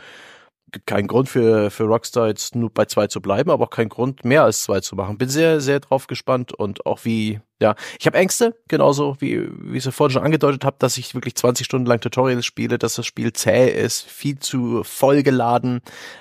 Gibt 0.73 0.87
keinen 0.87 1.07
Grund 1.07 1.29
für, 1.29 1.71
für 1.71 1.85
Rockstar 1.85 2.29
jetzt 2.29 2.57
nur 2.57 2.71
bei 2.71 2.87
zwei 2.87 3.07
zu 3.07 3.21
bleiben, 3.21 3.51
aber 3.51 3.65
auch 3.65 3.71
keinen 3.71 3.91
Grund 3.91 4.25
mehr 4.25 4.43
als 4.43 4.63
zwei 4.65 4.81
zu 4.81 4.97
machen. 4.97 5.19
Bin 5.19 5.29
sehr, 5.29 5.61
sehr 5.61 5.79
drauf 5.79 6.09
gespannt 6.09 6.53
und 6.53 6.85
auch 6.87 7.05
wie 7.05 7.41
Ja, 7.65 7.77
ich 7.99 8.05
habe 8.07 8.19
Ängste, 8.19 8.55
genauso 8.69 9.17
wie 9.21 9.49
wie 9.59 9.79
ich 9.79 9.87
es 9.87 9.95
vorhin 9.95 10.13
schon 10.13 10.23
angedeutet 10.23 10.67
habe, 10.67 10.77
dass 10.79 10.99
ich 10.99 11.15
wirklich 11.15 11.35
20 11.35 11.65
Stunden 11.65 11.87
lang 11.87 11.99
Tutorials 11.99 12.45
spiele, 12.45 12.77
dass 12.77 12.97
das 12.97 13.07
Spiel 13.07 13.33
zäh 13.33 13.71
ist, 13.71 14.03
viel 14.03 14.39
zu 14.39 14.85
vollgeladen, 14.85 15.81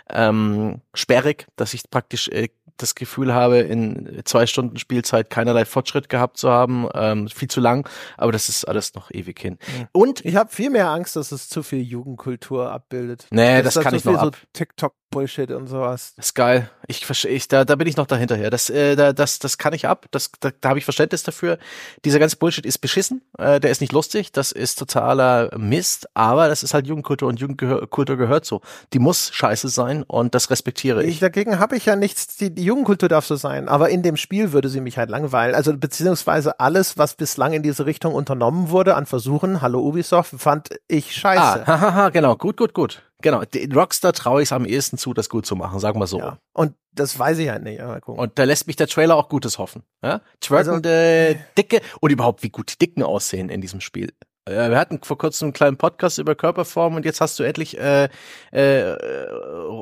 ähm, 0.09 0.79
sperrig, 0.93 1.47
dass 1.57 1.73
ich 1.73 1.89
praktisch 1.89 2.29
äh, 2.29 2.47
das 2.77 2.95
Gefühl 2.95 3.33
habe, 3.33 3.57
in 3.57 4.21
zwei 4.23 4.47
Stunden 4.47 4.77
Spielzeit 4.77 5.29
keinerlei 5.29 5.65
Fortschritt 5.65 6.07
gehabt 6.07 6.37
zu 6.37 6.49
haben, 6.49 6.87
ähm, 6.93 7.27
viel 7.27 7.49
zu 7.49 7.59
lang, 7.59 7.89
aber 8.15 8.31
das 8.31 8.47
ist 8.47 8.63
alles 8.63 8.95
noch 8.95 9.11
ewig 9.11 9.37
hin. 9.37 9.57
Und 9.91 10.23
ich 10.23 10.37
habe 10.37 10.49
viel 10.49 10.69
mehr 10.69 10.89
Angst, 10.89 11.17
dass 11.17 11.33
es 11.33 11.49
zu 11.49 11.61
viel 11.61 11.81
Jugendkultur 11.81 12.71
abbildet. 12.71 13.27
Nee, 13.31 13.61
das, 13.61 13.73
das 13.73 13.83
kann 13.83 13.95
ich 13.95 14.05
noch 14.05 14.15
ab. 14.15 14.35
So 14.35 14.47
TikTok 14.53 14.93
Bullshit 15.13 15.51
und 15.51 15.67
sowas. 15.67 16.13
Das 16.15 16.27
ist 16.27 16.33
geil. 16.33 16.69
Ich 16.87 17.05
verstehe, 17.05 17.31
ich, 17.31 17.47
da, 17.47 17.65
da 17.65 17.75
bin 17.75 17.87
ich 17.87 17.97
noch 17.97 18.07
dahinterher. 18.07 18.49
Das, 18.49 18.69
äh, 18.69 18.95
da, 18.95 19.13
das, 19.13 19.39
das 19.39 19.57
kann 19.57 19.73
ich 19.73 19.87
ab. 19.87 20.07
Das, 20.11 20.31
da, 20.39 20.51
da 20.59 20.69
habe 20.69 20.79
ich 20.79 20.85
Verständnis 20.85 21.23
dafür. 21.23 21.57
Dieser 22.03 22.19
ganze 22.19 22.37
Bullshit 22.37 22.65
ist 22.65 22.79
beschissen. 22.79 23.21
Äh, 23.37 23.59
der 23.59 23.71
ist 23.71 23.81
nicht 23.81 23.93
lustig. 23.93 24.31
Das 24.31 24.51
ist 24.51 24.79
totaler 24.79 25.49
Mist. 25.57 26.07
Aber 26.13 26.47
das 26.47 26.63
ist 26.63 26.73
halt 26.73 26.87
Jugendkultur 26.87 27.29
und 27.29 27.39
Jugendkultur 27.39 28.17
gehört 28.17 28.45
so. 28.45 28.61
Die 28.91 28.99
muss 28.99 29.31
scheiße 29.33 29.69
sein 29.69 30.03
und 30.03 30.35
das 30.35 30.49
respektiere 30.49 31.03
ich. 31.03 31.11
ich 31.11 31.19
dagegen 31.19 31.59
habe 31.59 31.77
ich 31.77 31.85
ja 31.85 31.95
nichts. 31.95 32.37
Die, 32.37 32.53
die 32.53 32.63
Jugendkultur 32.63 33.09
darf 33.09 33.25
so 33.25 33.35
sein. 33.35 33.67
Aber 33.69 33.89
in 33.89 34.03
dem 34.03 34.17
Spiel 34.17 34.51
würde 34.51 34.69
sie 34.69 34.81
mich 34.81 34.97
halt 34.97 35.09
langweilen. 35.09 35.55
Also 35.55 35.75
beziehungsweise 35.77 36.59
alles, 36.59 36.97
was 36.97 37.15
bislang 37.15 37.53
in 37.53 37.63
diese 37.63 37.85
Richtung 37.85 38.13
unternommen 38.13 38.69
wurde 38.69 38.95
an 38.95 39.05
Versuchen, 39.05 39.61
hallo 39.61 39.79
Ubisoft, 39.79 40.33
fand 40.37 40.69
ich 40.87 41.15
scheiße. 41.15 41.63
Ah, 41.65 41.67
haha, 41.81 42.09
genau. 42.09 42.35
Gut, 42.35 42.57
gut, 42.57 42.73
gut. 42.73 43.03
Genau, 43.23 43.41
Rockstar 43.73 44.11
traue 44.11 44.41
ich 44.41 44.49
es 44.49 44.51
am 44.51 44.65
ehesten 44.65 44.97
zu, 44.97 45.13
das 45.13 45.29
gut 45.29 45.45
zu 45.45 45.55
machen, 45.55 45.79
sagen 45.79 45.97
wir 45.97 46.07
so. 46.07 46.19
Ja. 46.19 46.39
Und 46.53 46.75
das 46.91 47.17
weiß 47.17 47.39
ich 47.39 47.49
halt 47.49 47.63
nicht. 47.63 47.79
Aber 47.81 48.07
und 48.07 48.37
da 48.37 48.43
lässt 48.43 48.67
mich 48.67 48.75
der 48.75 48.87
Trailer 48.87 49.15
auch 49.15 49.29
Gutes 49.29 49.57
hoffen. 49.57 49.83
Ja? 50.03 50.21
Twerkende 50.41 51.29
also, 51.29 51.39
Dicke 51.57 51.81
und 52.01 52.11
überhaupt, 52.11 52.43
wie 52.43 52.49
gut 52.49 52.73
die 52.73 52.77
Dicken 52.77 53.01
aussehen 53.01 53.49
in 53.49 53.61
diesem 53.61 53.79
Spiel. 53.79 54.11
Äh, 54.45 54.69
wir 54.69 54.77
hatten 54.77 54.99
vor 55.03 55.17
kurzem 55.17 55.47
einen 55.47 55.53
kleinen 55.53 55.77
Podcast 55.77 56.17
über 56.17 56.35
Körperform 56.35 56.95
und 56.95 57.05
jetzt 57.05 57.21
hast 57.21 57.39
du 57.39 57.43
etlich 57.43 57.77
äh, 57.79 58.09
äh, 58.51 58.95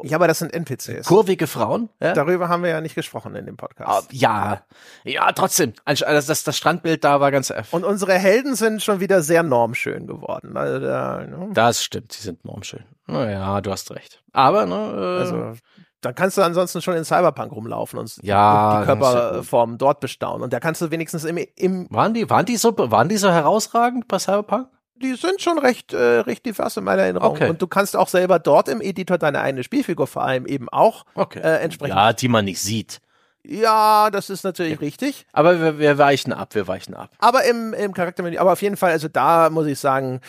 Ja, 0.04 0.18
aber 0.18 0.28
das 0.28 0.40
sind 0.40 0.54
NPCs. 0.54 1.08
Kurvige 1.08 1.48
Frauen. 1.48 1.90
Ja? 2.00 2.14
Darüber 2.14 2.50
haben 2.50 2.64
wir 2.64 2.70
ja 2.70 2.82
nicht 2.82 2.96
gesprochen 2.96 3.36
in 3.36 3.46
dem 3.46 3.58
Podcast. 3.58 3.90
Ah, 3.90 4.08
ja, 4.12 4.62
ja, 5.04 5.32
trotzdem. 5.32 5.74
Also 5.84 6.06
das, 6.06 6.44
das, 6.44 6.58
Strandbild 6.58 7.04
da 7.04 7.20
war 7.20 7.32
ganz. 7.32 7.52
Und 7.72 7.84
unsere 7.84 8.14
Helden 8.14 8.56
sind 8.56 8.84
schon 8.84 9.00
wieder 9.00 9.22
sehr 9.24 9.44
normschön 9.44 10.06
geworden. 10.06 10.56
Also 10.56 10.80
da, 10.80 11.26
ne? 11.26 11.50
Das 11.54 11.84
stimmt, 11.84 12.12
sie 12.12 12.22
sind 12.22 12.46
normschön. 12.46 12.84
Naja, 13.08 13.62
du 13.62 13.72
hast 13.72 13.92
recht. 13.92 14.22
Aber 14.32 14.66
ne. 14.66 14.76
Äh, 14.76 15.22
also 15.22 15.54
dann 16.02 16.16
kannst 16.16 16.38
du 16.38 16.42
ansonsten 16.42 16.82
schon 16.82 16.96
in 16.96 17.06
Cyberpunk 17.06 17.52
rumlaufen 17.52 18.00
und 18.00 18.18
ja, 18.24 18.80
die 18.80 18.86
Körperformen 18.86 19.78
dort 19.78 20.00
bestaunen. 20.00 20.44
Und 20.44 20.52
da 20.52 20.60
kannst 20.60 20.82
du 20.82 20.92
wenigstens 20.92 21.24
im, 21.24 21.38
im 21.56 21.88
waren 21.90 22.14
die 22.14 22.30
waren 22.30 22.46
die 22.46 22.58
so 22.58 22.74
waren 22.76 23.08
die 23.08 23.18
so 23.18 23.30
herausragend 23.30 24.08
bei 24.08 24.20
Cyberpunk? 24.20 24.68
Die 24.96 25.16
sind 25.16 25.42
schon 25.42 25.58
recht 25.58 25.94
äh, 25.94 26.20
recht 26.20 26.46
divers 26.46 26.78
in 26.78 26.84
meiner 26.84 27.04
Erinnerung. 27.04 27.32
Okay. 27.32 27.50
Und 27.50 27.62
du 27.62 27.68
kannst 27.68 27.96
auch 27.96 28.08
selber 28.08 28.40
dort 28.40 28.68
im 28.68 28.82
Editor 28.82 29.18
deine 29.18 29.42
eigene 29.42 29.64
Spielfigur 29.64 30.08
vor 30.08 30.24
allem 30.24 30.46
eben 30.46 30.70
auch 30.70 31.06
okay. 31.16 31.40
äh, 31.40 31.58
entsprechend. 31.58 31.96
Ja, 31.96 32.14
die 32.14 32.28
man 32.28 32.46
nicht 32.46 32.62
sieht. 32.62 33.00
Ja, 33.44 34.10
das 34.12 34.30
ist 34.30 34.44
natürlich 34.44 34.74
ja. 34.74 34.80
richtig. 34.80 35.26
Aber 35.34 35.60
wir, 35.60 35.80
wir 35.80 35.98
weichen 35.98 36.34
ab, 36.34 36.54
wir 36.54 36.68
weichen 36.68 36.94
ab. 36.94 37.10
Aber 37.18 37.44
im, 37.46 37.74
im 37.74 37.94
Charaktermenü, 37.94 38.38
aber 38.38 38.54
auf 38.54 38.62
jeden 38.62 38.78
Fall, 38.78 38.92
also 38.92 39.08
da 39.08 39.50
muss 39.50 39.66
ich 39.66 39.80
sagen, 39.80 40.22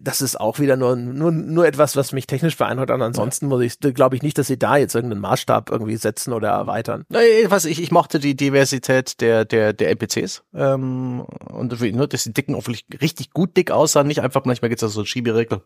das 0.00 0.22
ist 0.22 0.40
auch 0.40 0.60
wieder 0.60 0.76
nur, 0.76 0.94
nur, 0.94 1.32
nur 1.32 1.66
etwas, 1.66 1.96
was 1.96 2.12
mich 2.12 2.26
technisch 2.26 2.56
beeindruckt. 2.56 2.90
Und 2.90 3.02
ansonsten 3.02 3.46
muss 3.46 3.62
ich, 3.62 3.80
glaube 3.94 4.14
ich 4.14 4.22
nicht, 4.22 4.38
dass 4.38 4.46
sie 4.46 4.58
da 4.58 4.76
jetzt 4.76 4.94
irgendeinen 4.94 5.20
Maßstab 5.20 5.70
irgendwie 5.70 5.96
setzen 5.96 6.32
oder 6.32 6.50
erweitern. 6.50 7.04
Was 7.48 7.64
ich, 7.64 7.82
ich 7.82 7.90
mochte 7.90 8.20
die 8.20 8.36
Diversität 8.36 9.20
der, 9.20 9.44
der, 9.44 9.72
der 9.72 9.90
NPCs. 9.90 10.44
Ähm, 10.54 11.26
und 11.50 11.80
nur, 11.94 12.06
dass 12.06 12.24
die 12.24 12.32
Dicken 12.32 12.54
auch 12.54 12.62
wirklich 12.62 12.86
richtig 13.00 13.32
gut 13.32 13.56
dick 13.56 13.72
aussahen, 13.72 14.06
nicht 14.06 14.22
einfach, 14.22 14.44
manchmal 14.44 14.68
gibt 14.68 14.82
es 14.82 14.88
da 14.88 14.92
so 14.92 15.04
Schieberegler. 15.04 15.62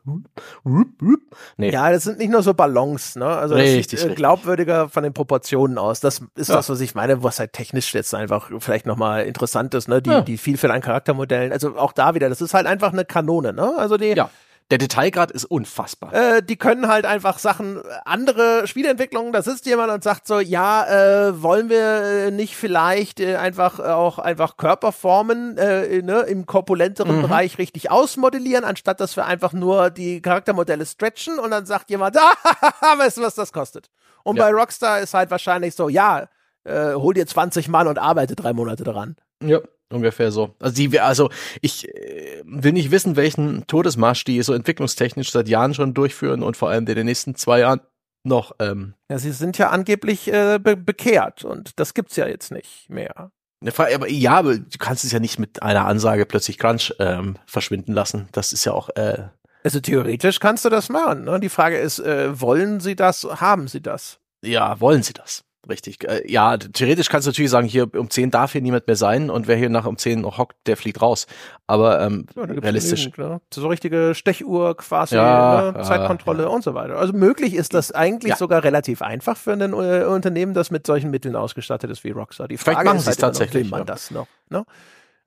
Nee. 1.56 1.70
Ja, 1.70 1.90
das 1.90 2.04
sind 2.04 2.18
nicht 2.18 2.30
nur 2.30 2.42
so 2.42 2.54
Ballons, 2.54 3.16
ne? 3.16 3.26
Also 3.26 3.54
das 3.54 3.64
richtig, 3.64 4.00
sieht 4.00 4.12
äh, 4.12 4.14
glaubwürdiger 4.14 4.88
von 4.88 5.02
den 5.02 5.12
Proportionen 5.12 5.76
aus. 5.76 6.00
Das 6.00 6.22
ist 6.36 6.48
ja. 6.48 6.56
das, 6.56 6.70
was 6.70 6.80
ich 6.80 6.94
meine, 6.94 7.22
was 7.22 7.38
halt 7.38 7.52
technisch 7.52 7.94
jetzt 7.94 8.14
einfach 8.14 8.50
vielleicht 8.60 8.86
nochmal 8.86 9.24
interessant 9.24 9.74
ist, 9.74 9.88
ne? 9.88 10.00
Die, 10.00 10.10
ja. 10.10 10.20
die 10.22 10.38
Vielfalt 10.38 10.72
an 10.72 10.80
Charaktermodellen. 10.80 11.52
Also 11.52 11.76
auch 11.76 11.92
da 11.92 12.14
wieder, 12.14 12.28
das 12.28 12.40
ist 12.40 12.54
halt 12.54 12.66
einfach 12.66 12.92
eine 12.92 13.04
Kanone, 13.04 13.52
ne? 13.52 13.74
Also 13.76 13.96
die 13.96 14.05
ja. 14.14 14.30
Der 14.72 14.78
Detailgrad 14.78 15.30
ist 15.30 15.44
unfassbar. 15.44 16.12
Äh, 16.12 16.42
die 16.42 16.56
können 16.56 16.88
halt 16.88 17.06
einfach 17.06 17.38
Sachen, 17.38 17.80
andere 18.04 18.66
Spieleentwicklungen, 18.66 19.32
da 19.32 19.40
sitzt 19.40 19.64
jemand 19.64 19.92
und 19.92 20.02
sagt 20.02 20.26
so, 20.26 20.40
ja, 20.40 21.28
äh, 21.28 21.40
wollen 21.40 21.68
wir 21.68 22.02
äh, 22.02 22.30
nicht 22.32 22.56
vielleicht 22.56 23.20
äh, 23.20 23.36
einfach 23.36 23.78
auch 23.78 24.18
einfach 24.18 24.56
Körperformen 24.56 25.56
äh, 25.56 26.02
ne, 26.02 26.22
im 26.22 26.46
korpulenteren 26.46 27.18
mhm. 27.18 27.22
Bereich 27.22 27.58
richtig 27.58 27.92
ausmodellieren, 27.92 28.64
anstatt 28.64 28.98
dass 28.98 29.14
wir 29.14 29.24
einfach 29.26 29.52
nur 29.52 29.90
die 29.90 30.20
Charaktermodelle 30.20 30.84
stretchen 30.84 31.38
und 31.38 31.52
dann 31.52 31.64
sagt 31.64 31.88
jemand, 31.88 32.16
ah, 32.18 32.98
weißt 32.98 33.18
du, 33.18 33.22
was 33.22 33.36
das 33.36 33.52
kostet? 33.52 33.88
Und 34.24 34.36
ja. 34.36 34.46
bei 34.46 34.50
Rockstar 34.50 34.98
ist 34.98 35.14
halt 35.14 35.30
wahrscheinlich 35.30 35.76
so, 35.76 35.88
ja, 35.88 36.26
äh, 36.66 36.94
hol 36.94 37.14
dir 37.14 37.26
20 37.26 37.68
Mann 37.68 37.88
und 37.88 37.98
arbeite 37.98 38.36
drei 38.36 38.52
Monate 38.52 38.84
daran. 38.84 39.16
Ja. 39.42 39.60
Ungefähr 39.88 40.32
so. 40.32 40.54
Also 40.58 40.74
die, 40.74 40.98
also 40.98 41.30
ich 41.60 41.88
äh, 41.94 42.42
will 42.44 42.72
nicht 42.72 42.90
wissen, 42.90 43.14
welchen 43.14 43.68
Todesmarsch 43.68 44.24
die 44.24 44.42
so 44.42 44.52
entwicklungstechnisch 44.52 45.30
seit 45.30 45.48
Jahren 45.48 45.74
schon 45.74 45.94
durchführen 45.94 46.42
und 46.42 46.56
vor 46.56 46.70
allem 46.70 46.86
in 46.88 46.94
den 46.96 47.06
nächsten 47.06 47.36
zwei 47.36 47.60
Jahren 47.60 47.80
noch. 48.24 48.52
Ähm, 48.58 48.94
ja, 49.08 49.18
sie 49.18 49.30
sind 49.30 49.58
ja 49.58 49.70
angeblich 49.70 50.26
äh, 50.32 50.58
be 50.58 50.76
bekehrt 50.76 51.44
und 51.44 51.78
das 51.78 51.94
gibt's 51.94 52.16
ja 52.16 52.26
jetzt 52.26 52.50
nicht 52.50 52.90
mehr. 52.90 53.30
Aber 53.64 54.08
ja, 54.08 54.32
aber 54.32 54.58
du 54.58 54.78
kannst 54.78 55.04
es 55.04 55.12
ja 55.12 55.20
nicht 55.20 55.38
mit 55.38 55.62
einer 55.62 55.86
Ansage 55.86 56.26
plötzlich 56.26 56.58
Crunch 56.58 56.92
ähm, 56.98 57.36
verschwinden 57.46 57.92
lassen. 57.92 58.28
Das 58.32 58.52
ist 58.52 58.64
ja 58.64 58.72
auch. 58.72 58.90
Äh, 58.96 59.28
also 59.62 59.80
theoretisch 59.80 60.40
kannst 60.40 60.64
du 60.64 60.68
das 60.68 60.88
machen. 60.88 61.24
Ne? 61.24 61.40
Die 61.40 61.48
Frage 61.48 61.78
ist, 61.78 62.00
äh, 62.00 62.40
wollen 62.40 62.80
sie 62.80 62.96
das? 62.96 63.24
Haben 63.24 63.68
sie 63.68 63.80
das? 63.80 64.18
Ja, 64.44 64.80
wollen 64.80 65.02
sie 65.02 65.14
das? 65.14 65.42
Richtig. 65.68 66.08
Äh, 66.08 66.30
ja, 66.30 66.56
theoretisch 66.56 67.08
kannst 67.08 67.26
du 67.26 67.30
natürlich 67.30 67.50
sagen, 67.50 67.66
hier 67.66 67.92
um 67.94 68.08
10 68.08 68.30
darf 68.30 68.52
hier 68.52 68.60
niemand 68.60 68.86
mehr 68.86 68.96
sein 68.96 69.30
und 69.30 69.48
wer 69.48 69.56
hier 69.56 69.68
nach 69.68 69.84
um 69.84 69.98
10 69.98 70.20
noch 70.20 70.38
hockt, 70.38 70.56
der 70.66 70.76
fliegt 70.76 71.02
raus. 71.02 71.26
Aber 71.66 72.00
ähm, 72.00 72.26
ja, 72.36 72.44
realistisch. 72.44 73.10
Klar. 73.10 73.40
So 73.52 73.66
richtige 73.66 74.14
Stechuhr 74.14 74.76
quasi, 74.76 75.16
ja, 75.16 75.72
ne? 75.72 75.82
Zeitkontrolle 75.82 76.44
ja. 76.44 76.48
und 76.48 76.62
so 76.62 76.74
weiter. 76.74 76.96
Also 76.96 77.12
möglich 77.12 77.54
ist 77.54 77.74
das 77.74 77.90
eigentlich 77.92 78.36
sogar 78.36 78.62
relativ 78.62 79.02
einfach 79.02 79.36
für 79.36 79.52
ein 79.52 79.72
äh, 79.72 80.04
Unternehmen, 80.04 80.54
das 80.54 80.70
mit 80.70 80.86
solchen 80.86 81.10
Mitteln 81.10 81.34
ausgestattet 81.34 81.90
ist 81.90 82.04
wie 82.04 82.10
Rockstar. 82.10 82.48
Die 82.48 82.58
Frage 82.58 82.76
Vielleicht 82.76 82.86
machen 82.86 82.98
ist 82.98 83.06
halt 83.06 83.18
tatsächlich, 83.18 83.70
noch, 83.70 83.78
man 83.78 83.86
das 83.86 84.10
noch? 84.10 84.28
Ne? 84.48 84.64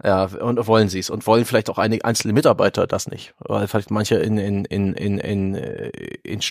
Ja, 0.02 0.24
und 0.24 0.66
wollen 0.66 0.88
sie 0.88 1.00
es 1.00 1.10
und 1.10 1.28
wollen 1.28 1.44
vielleicht 1.44 1.70
auch 1.70 1.78
einige 1.78 2.06
einzelne 2.06 2.34
Mitarbeiter 2.34 2.88
das 2.88 3.08
nicht, 3.08 3.34
weil 3.40 3.68
vielleicht 3.68 3.92
manche 3.92 4.16
in 4.16 4.38
in 4.38 4.64
in 4.64 4.94
in 4.94 5.18
in, 5.18 5.56
äh, 5.56 5.90
in, 6.24 6.40
in 6.40 6.42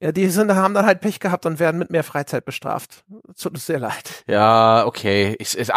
ja, 0.00 0.12
die 0.12 0.28
sind, 0.28 0.54
haben 0.54 0.74
dann 0.74 0.86
halt 0.86 1.00
Pech 1.00 1.20
gehabt 1.20 1.46
und 1.46 1.58
werden 1.58 1.78
mit 1.78 1.90
mehr 1.90 2.04
Freizeit 2.04 2.44
bestraft. 2.44 3.04
Tut 3.40 3.54
uns 3.54 3.66
sehr 3.66 3.78
leid. 3.78 4.24
Ja, 4.26 4.84
okay. 4.86 5.36
Ich, 5.38 5.56
ich, 5.56 5.70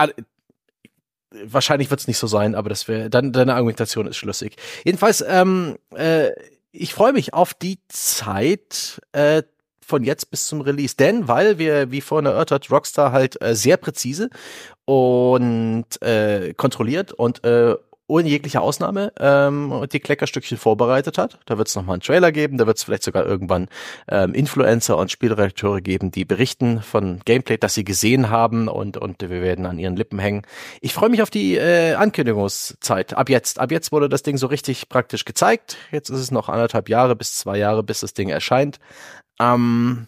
wahrscheinlich 1.31 1.89
wird 1.89 2.01
es 2.01 2.07
nicht 2.07 2.17
so 2.17 2.27
sein, 2.27 2.55
aber 2.55 2.69
das 2.69 2.87
wäre, 2.87 3.09
dann 3.09 3.31
deine 3.31 3.53
Argumentation 3.53 4.07
ist 4.07 4.17
schlüssig. 4.17 4.55
Jedenfalls, 4.83 5.23
ähm, 5.27 5.77
äh, 5.95 6.31
ich 6.71 6.93
freue 6.93 7.13
mich 7.13 7.33
auf 7.33 7.53
die 7.53 7.79
Zeit 7.87 9.01
äh, 9.11 9.43
von 9.81 10.03
jetzt 10.03 10.29
bis 10.29 10.47
zum 10.47 10.61
Release, 10.61 10.95
denn 10.95 11.27
weil 11.27 11.57
wir, 11.57 11.91
wie 11.91 12.01
vorhin 12.01 12.27
erörtert, 12.27 12.69
Rockstar 12.69 13.11
halt 13.11 13.41
äh, 13.41 13.55
sehr 13.55 13.77
präzise 13.77 14.29
und 14.85 15.85
äh, 16.01 16.53
kontrolliert 16.55 17.11
und 17.11 17.43
äh, 17.43 17.75
ohne 18.09 18.27
jegliche 18.27 18.61
Ausnahme 18.61 19.13
ähm, 19.19 19.85
die 19.91 19.99
Kleckerstückchen 19.99 20.57
vorbereitet 20.57 21.17
hat. 21.17 21.39
Da 21.45 21.57
wird 21.57 21.67
es 21.67 21.75
nochmal 21.75 21.93
einen 21.93 22.01
Trailer 22.01 22.31
geben, 22.31 22.57
da 22.57 22.67
wird 22.67 22.77
es 22.77 22.83
vielleicht 22.83 23.03
sogar 23.03 23.25
irgendwann 23.25 23.67
ähm, 24.07 24.33
Influencer 24.33 24.97
und 24.97 25.11
Spielredakteure 25.11 25.81
geben, 25.81 26.11
die 26.11 26.25
berichten 26.25 26.81
von 26.81 27.21
Gameplay, 27.25 27.57
das 27.57 27.75
sie 27.75 27.85
gesehen 27.85 28.29
haben 28.29 28.67
und, 28.67 28.97
und 28.97 29.21
wir 29.21 29.29
werden 29.29 29.65
an 29.65 29.79
ihren 29.79 29.95
Lippen 29.95 30.19
hängen. 30.19 30.41
Ich 30.81 30.93
freue 30.93 31.09
mich 31.09 31.21
auf 31.21 31.29
die 31.29 31.55
äh, 31.55 31.93
Ankündigungszeit. 31.93 33.13
Ab 33.13 33.29
jetzt. 33.29 33.59
Ab 33.59 33.71
jetzt 33.71 33.91
wurde 33.91 34.09
das 34.09 34.23
Ding 34.23 34.37
so 34.37 34.47
richtig 34.47 34.89
praktisch 34.89 35.25
gezeigt. 35.25 35.77
Jetzt 35.91 36.09
ist 36.09 36.19
es 36.19 36.31
noch 36.31 36.49
anderthalb 36.49 36.89
Jahre 36.89 37.15
bis 37.15 37.35
zwei 37.35 37.57
Jahre, 37.57 37.83
bis 37.83 37.99
das 37.99 38.13
Ding 38.13 38.29
erscheint. 38.29 38.79
Ähm, 39.39 40.07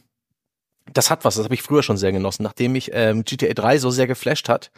das 0.93 1.09
hat 1.09 1.25
was, 1.25 1.35
das 1.35 1.45
habe 1.45 1.53
ich 1.53 1.61
früher 1.61 1.83
schon 1.83 1.97
sehr 1.97 2.11
genossen. 2.11 2.43
Nachdem 2.43 2.73
mich 2.73 2.91
ähm, 2.93 3.23
GTA 3.23 3.53
3 3.53 3.77
so 3.77 3.91
sehr 3.91 4.07
geflasht 4.07 4.49
hat, 4.49 4.71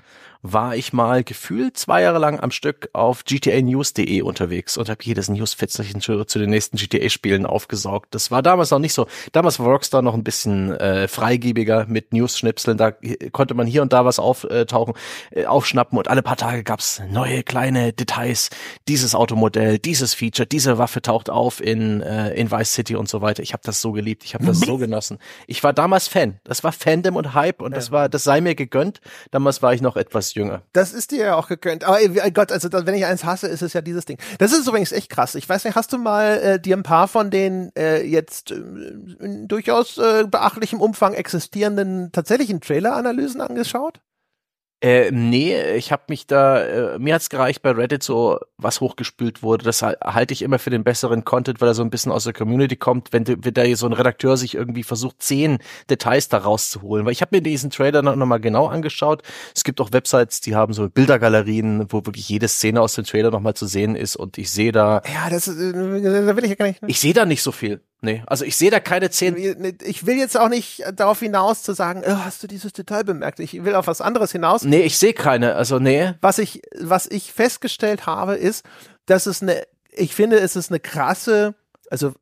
war 0.44 0.76
ich 0.76 0.92
mal 0.92 1.24
gefühlt 1.24 1.78
zwei 1.78 2.02
Jahre 2.02 2.20
lang 2.20 2.40
am 2.40 2.52
Stück 2.52 2.90
auf 2.92 3.24
gtanews.de 3.24 4.22
unterwegs 4.22 4.76
und 4.78 4.90
habe 4.90 5.00
jedes 5.02 5.30
Newsfitzelchen 5.30 6.02
zu, 6.02 6.26
zu 6.26 6.38
den 6.38 6.50
nächsten 6.50 6.76
GTA-Spielen 6.76 7.46
aufgesaugt. 7.46 8.14
Das 8.14 8.30
war 8.30 8.42
damals 8.42 8.70
noch 8.70 8.80
nicht 8.80 8.94
so. 8.94 9.08
Damals 9.32 9.60
war 9.60 9.68
Rockstar 9.68 10.02
noch 10.02 10.14
ein 10.14 10.26
bisschen 10.26 10.74
äh, 10.74 11.08
freigebiger 11.08 11.86
mit 11.88 12.12
News-Schnipseln. 12.12 12.78
Da 12.78 12.92
konnte 13.32 13.54
man 13.54 13.68
hier 13.68 13.82
und 13.82 13.94
da 13.94 14.04
was 14.04 14.20
auftauchen, 14.20 14.96
äh, 15.32 15.46
aufschnappen 15.46 15.98
und 15.98 16.10
alle 16.10 16.22
paar 16.22 16.36
Tage 16.36 16.64
gab's 16.64 17.02
neue 17.10 17.44
kleine 17.44 17.94
Details. 17.94 18.50
Dieses 18.90 19.16
Automodell, 19.16 19.80
dieses 19.80 20.14
Feature, 20.14 20.46
diese 20.46 20.78
Waffe 20.78 21.02
taucht 21.02 21.30
auf 21.30 21.62
in, 21.62 22.02
äh, 22.02 22.34
in 22.34 22.52
Vice 22.52 22.74
City 22.74 22.98
und 22.98 23.08
so 23.08 23.22
weiter. 23.22 23.44
Ich 23.44 23.54
habe 23.54 23.64
das 23.64 23.80
so 23.80 23.94
geliebt, 23.94 24.26
ich 24.26 24.34
habe 24.34 24.46
das 24.46 24.60
so 24.60 24.78
genossen. 24.84 25.20
Ich 25.48 25.64
war 25.64 25.72
damals 25.72 26.03
Fan. 26.08 26.40
Das 26.44 26.64
war 26.64 26.72
Fandom 26.72 27.16
und 27.16 27.34
Hype 27.34 27.62
und 27.62 27.76
das 27.76 27.92
war, 27.92 28.10
das 28.10 28.24
sei 28.24 28.42
mir 28.42 28.56
gegönnt. 28.56 29.02
Damals 29.32 29.62
war 29.62 29.74
ich 29.74 29.82
noch 29.82 29.96
etwas 29.96 30.34
jünger. 30.34 30.64
Das 30.74 30.94
ist 30.94 31.12
dir 31.12 31.26
ja 31.26 31.36
auch 31.36 31.48
gegönnt. 31.48 31.84
Aber 31.84 32.02
äh, 32.02 32.32
Gott, 32.32 32.52
also 32.52 32.70
wenn 32.72 32.96
ich 32.96 33.06
eins 33.06 33.24
hasse, 33.24 33.48
ist 33.48 33.62
es 33.62 33.74
ja 33.74 33.82
dieses 33.82 34.06
Ding. 34.06 34.18
Das 34.40 34.52
ist 34.52 34.68
übrigens 34.68 34.92
echt 34.92 35.10
krass. 35.10 35.36
Ich 35.36 35.48
weiß 35.48 35.64
nicht, 35.66 35.76
hast 35.76 35.94
du 35.94 35.98
mal 35.98 36.38
äh, 36.38 36.60
dir 36.60 36.78
ein 36.78 36.84
paar 36.84 37.08
von 37.08 37.30
den 37.30 37.72
äh, 37.78 38.04
jetzt 38.04 38.52
äh, 38.52 38.56
in 38.56 39.48
durchaus 39.48 39.98
äh, 39.98 40.26
beachtlichem 40.30 40.82
Umfang 40.82 41.14
existierenden 41.14 42.12
tatsächlichen 42.12 42.62
Trailer-Analysen 42.62 43.42
angeschaut? 43.42 44.02
Äh, 44.84 45.12
nee, 45.12 45.76
ich 45.76 45.94
habe 45.94 46.04
mich 46.10 46.28
da, 46.28 46.62
äh, 46.62 47.00
mir 47.00 47.16
hat's 47.16 47.30
gereicht 47.30 47.62
bei 47.62 47.72
Reddit 47.72 48.04
so, 48.04 48.40
was 48.58 48.82
hochgespült 48.82 49.42
wurde. 49.42 49.64
Das 49.64 49.82
halte 49.82 50.34
ich 50.34 50.42
immer 50.42 50.60
für 50.60 50.72
den 50.72 50.84
besseren 50.84 51.24
Content, 51.24 51.62
weil 51.62 51.70
er 51.70 51.74
so 51.74 51.84
ein 51.84 51.90
bisschen 51.90 52.12
aus 52.12 52.26
der 52.26 52.34
Community 52.34 52.76
kommt, 52.76 53.14
wenn, 53.14 53.26
wenn 53.26 53.54
da 53.54 53.64
so 53.78 53.86
ein 53.86 53.94
Redakteur 53.94 54.36
sich 54.36 54.56
irgendwie 54.56 54.84
versucht, 54.84 55.24
zehn 55.24 55.60
Details 55.90 56.28
da 56.28 56.40
rauszuholen. 56.40 57.06
Weil 57.06 57.14
ich 57.14 57.22
habe 57.22 57.34
mir 57.34 57.42
diesen 57.42 57.70
Trailer 57.70 58.02
noch, 58.02 58.18
noch 58.18 58.26
mal 58.26 58.40
genau 58.40 58.68
angeschaut. 58.68 59.22
Es 59.56 59.64
gibt 59.64 59.80
auch 59.80 59.94
Websites, 59.94 60.42
die 60.42 60.54
haben 60.54 60.74
so 60.74 60.90
Bildergalerien, 60.90 61.86
wo 61.88 62.06
wirklich 62.06 62.28
jede 62.28 62.50
Szene 62.50 62.82
aus 62.82 62.96
dem 62.96 63.06
Trailer 63.06 63.32
noch 63.32 63.40
mal 63.40 63.54
zu 63.54 63.68
sehen 63.68 63.96
ist 63.96 64.18
und 64.18 64.38
ich 64.38 64.52
sehe 64.52 64.74
da. 64.74 65.02
Ja, 65.14 65.30
das, 65.30 65.48
äh, 65.48 65.72
da 65.72 66.36
will 66.36 66.44
ich 66.44 66.50
ja 66.50 66.56
gar 66.56 66.68
nicht. 66.68 66.82
Ne? 66.82 66.90
Ich 66.90 67.00
sehe 67.00 67.14
da 67.14 67.26
nicht 67.26 67.42
so 67.42 67.54
viel. 67.54 67.80
Nee, 68.04 68.22
also 68.28 68.44
ich 68.44 68.58
sehe 68.58 68.70
da 68.70 68.82
keine 68.82 69.10
zehn. 69.12 69.78
Ich 69.82 70.06
will 70.06 70.18
jetzt 70.18 70.38
auch 70.38 70.50
nicht 70.50 70.84
darauf 70.94 71.22
hinaus 71.22 71.64
zu 71.64 71.72
sagen, 71.72 72.04
oh, 72.06 72.18
hast 72.26 72.44
du 72.44 72.48
dieses 72.48 72.74
Detail 72.74 73.06
bemerkt? 73.06 73.40
Ich 73.40 73.64
will 73.64 73.76
auf 73.76 73.88
was 73.88 74.02
anderes 74.02 74.34
hinaus. 74.34 74.64
Nee, 74.64 74.82
ich 74.82 74.98
sehe 74.98 75.14
keine, 75.14 75.56
also 75.56 75.80
nee. 75.80 76.14
Was 76.20 76.38
ich, 76.38 76.62
was 76.78 77.08
ich 77.08 77.32
festgestellt 77.32 78.06
habe, 78.06 78.36
ist, 78.36 78.66
dass 79.06 79.26
es 79.26 79.42
eine, 79.42 79.64
ich 79.90 80.16
finde, 80.16 80.38
es 80.38 80.58
ist 80.58 80.70
eine 80.70 80.82
krasse, 80.82 81.56
also 81.90 82.14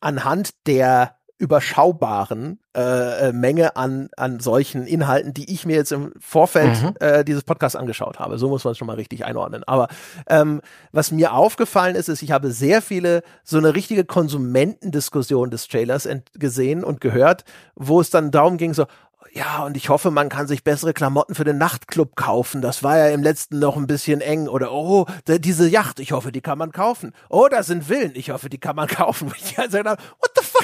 anhand 0.00 0.50
der 0.66 1.17
überschaubaren 1.38 2.58
äh, 2.76 3.28
äh, 3.28 3.32
Menge 3.32 3.76
an, 3.76 4.08
an 4.16 4.40
solchen 4.40 4.86
Inhalten, 4.86 5.32
die 5.32 5.52
ich 5.52 5.64
mir 5.64 5.76
jetzt 5.76 5.92
im 5.92 6.12
Vorfeld 6.18 6.82
mhm. 6.82 6.94
äh, 7.00 7.24
dieses 7.24 7.44
Podcasts 7.44 7.76
angeschaut 7.76 8.18
habe. 8.18 8.38
So 8.38 8.48
muss 8.48 8.64
man 8.64 8.72
es 8.72 8.78
schon 8.78 8.86
mal 8.86 8.96
richtig 8.96 9.24
einordnen. 9.24 9.62
Aber 9.64 9.88
ähm, 10.28 10.60
was 10.90 11.12
mir 11.12 11.32
aufgefallen 11.32 11.94
ist, 11.94 12.08
ist, 12.08 12.22
ich 12.22 12.32
habe 12.32 12.50
sehr 12.50 12.82
viele 12.82 13.22
so 13.44 13.56
eine 13.56 13.74
richtige 13.74 14.04
Konsumentendiskussion 14.04 15.50
des 15.50 15.68
Trailers 15.68 16.08
gesehen 16.34 16.82
und 16.82 17.00
gehört, 17.00 17.44
wo 17.76 18.00
es 18.00 18.10
dann 18.10 18.32
darum 18.32 18.56
ging, 18.56 18.74
so, 18.74 18.86
ja, 19.32 19.62
und 19.64 19.76
ich 19.76 19.88
hoffe, 19.88 20.10
man 20.10 20.28
kann 20.28 20.46
sich 20.46 20.64
bessere 20.64 20.92
Klamotten 20.92 21.34
für 21.34 21.44
den 21.44 21.58
Nachtclub 21.58 22.16
kaufen. 22.16 22.62
Das 22.62 22.82
war 22.82 22.98
ja 22.98 23.08
im 23.08 23.22
letzten 23.22 23.58
noch 23.58 23.76
ein 23.76 23.86
bisschen 23.86 24.20
eng. 24.20 24.48
Oder, 24.48 24.72
oh, 24.72 25.06
diese 25.26 25.68
Yacht, 25.68 26.00
ich 26.00 26.12
hoffe, 26.12 26.32
die 26.32 26.40
kann 26.40 26.58
man 26.58 26.72
kaufen. 26.72 27.12
Oh, 27.28 27.46
da 27.50 27.62
sind 27.62 27.84
Villen, 27.84 28.12
ich 28.14 28.30
hoffe, 28.30 28.48
die 28.48 28.58
kann 28.58 28.76
man 28.76 28.88
kaufen. 28.88 29.32
Ich 29.38 29.58
also, 29.58 29.78
what 29.78 30.32
the 30.36 30.44
fuck 30.44 30.57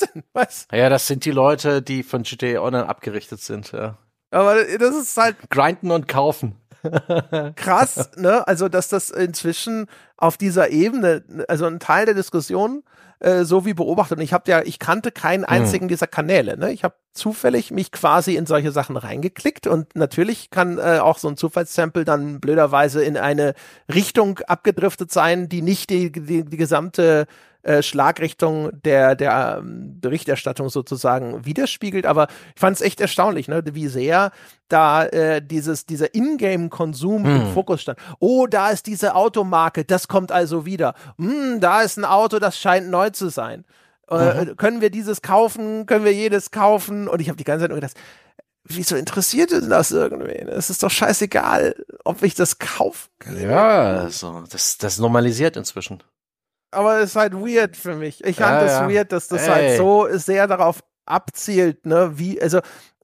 das 0.00 0.10
denn? 0.10 0.22
Was? 0.32 0.68
Ja, 0.72 0.88
das 0.88 1.06
sind 1.06 1.24
die 1.24 1.30
Leute, 1.30 1.82
die 1.82 2.02
von 2.02 2.22
GTA 2.22 2.60
Online 2.60 2.88
abgerichtet 2.88 3.40
sind, 3.40 3.72
ja. 3.72 3.98
Aber 4.30 4.56
das 4.56 4.96
ist 4.96 5.16
halt. 5.16 5.36
Grinden 5.50 5.90
und 5.90 6.08
kaufen. 6.08 6.56
Krass, 7.56 8.10
ne? 8.16 8.46
Also, 8.46 8.68
dass 8.68 8.88
das 8.88 9.10
inzwischen 9.10 9.86
auf 10.16 10.36
dieser 10.36 10.70
Ebene, 10.70 11.24
also 11.48 11.66
ein 11.66 11.80
Teil 11.80 12.06
der 12.06 12.14
Diskussion, 12.14 12.82
äh, 13.18 13.44
so 13.44 13.64
wie 13.64 13.74
beobachtet. 13.74 14.18
Und 14.18 14.24
ich 14.24 14.32
habe 14.32 14.50
ja, 14.50 14.62
ich 14.62 14.78
kannte 14.78 15.10
keinen 15.10 15.40
mhm. 15.40 15.48
einzigen 15.48 15.86
mhm. 15.86 15.88
dieser 15.88 16.06
Kanäle. 16.06 16.58
Ne? 16.58 16.72
Ich 16.72 16.84
habe 16.84 16.94
zufällig 17.12 17.70
mich 17.70 17.90
quasi 17.90 18.36
in 18.36 18.46
solche 18.46 18.72
Sachen 18.72 18.96
reingeklickt 18.96 19.66
und 19.66 19.96
natürlich 19.96 20.50
kann 20.50 20.78
äh, 20.78 20.98
auch 20.98 21.16
so 21.18 21.28
ein 21.28 21.38
Zufallssample 21.38 22.04
dann 22.04 22.40
blöderweise 22.40 23.02
in 23.02 23.16
eine 23.16 23.54
Richtung 23.92 24.40
abgedriftet 24.40 25.10
sein, 25.10 25.48
die 25.48 25.62
nicht 25.62 25.88
die, 25.88 26.12
die, 26.12 26.44
die 26.44 26.56
gesamte 26.56 27.26
äh, 27.66 27.82
Schlagrichtung 27.82 28.70
der, 28.82 29.16
der 29.16 29.58
ähm, 29.58 30.00
Berichterstattung 30.00 30.68
sozusagen 30.68 31.44
widerspiegelt. 31.44 32.06
Aber 32.06 32.28
ich 32.54 32.60
fand 32.60 32.76
es 32.76 32.80
echt 32.80 33.00
erstaunlich, 33.00 33.48
ne, 33.48 33.62
wie 33.72 33.88
sehr 33.88 34.30
da 34.68 35.04
äh, 35.04 35.42
dieses, 35.44 35.84
dieser 35.84 36.14
Ingame-Konsum 36.14 37.24
hm. 37.24 37.36
im 37.36 37.52
Fokus 37.52 37.82
stand. 37.82 37.98
Oh, 38.20 38.46
da 38.46 38.70
ist 38.70 38.86
diese 38.86 39.16
Automarke, 39.16 39.84
das 39.84 40.06
kommt 40.06 40.30
also 40.30 40.64
wieder. 40.64 40.94
Hm, 41.18 41.60
da 41.60 41.82
ist 41.82 41.96
ein 41.96 42.04
Auto, 42.04 42.38
das 42.38 42.56
scheint 42.56 42.88
neu 42.88 43.10
zu 43.10 43.30
sein. 43.30 43.64
Äh, 44.08 44.44
mhm. 44.44 44.56
können 44.56 44.80
wir 44.80 44.90
dieses 44.90 45.20
kaufen? 45.20 45.86
Können 45.86 46.04
wir 46.04 46.14
jedes 46.14 46.52
kaufen? 46.52 47.08
Und 47.08 47.20
ich 47.20 47.28
habe 47.28 47.36
die 47.36 47.42
ganze 47.42 47.64
Zeit 47.64 47.70
nur 47.70 47.80
gedacht, 47.80 47.96
wieso 48.62 48.94
interessiert 48.94 49.50
denn 49.50 49.70
das 49.70 49.90
irgendwen? 49.90 50.48
Es 50.48 50.70
ist 50.70 50.84
doch 50.84 50.90
scheißegal, 50.90 51.74
ob 52.04 52.22
ich 52.22 52.36
das 52.36 52.60
kaufe. 52.60 53.08
Ja, 53.36 54.02
also, 54.02 54.44
das, 54.48 54.78
das 54.78 54.98
normalisiert 54.98 55.56
inzwischen 55.56 56.00
aber 56.70 56.98
es 57.00 57.10
ist 57.10 57.16
halt 57.16 57.34
weird 57.34 57.76
für 57.76 57.94
mich. 57.94 58.22
Ich 58.24 58.36
fand 58.36 58.62
es 58.62 58.72
ja, 58.72 58.88
ja. 58.88 58.94
weird, 58.94 59.12
dass 59.12 59.28
das 59.28 59.48
halt 59.48 59.62
Ey. 59.62 59.68
halt 59.68 59.78
so 59.78 60.08
sehr 60.12 60.46
darauf 60.46 60.82
abzielt, 61.06 61.86
ne, 61.86 62.18
wie, 62.18 62.40
also 62.40 62.60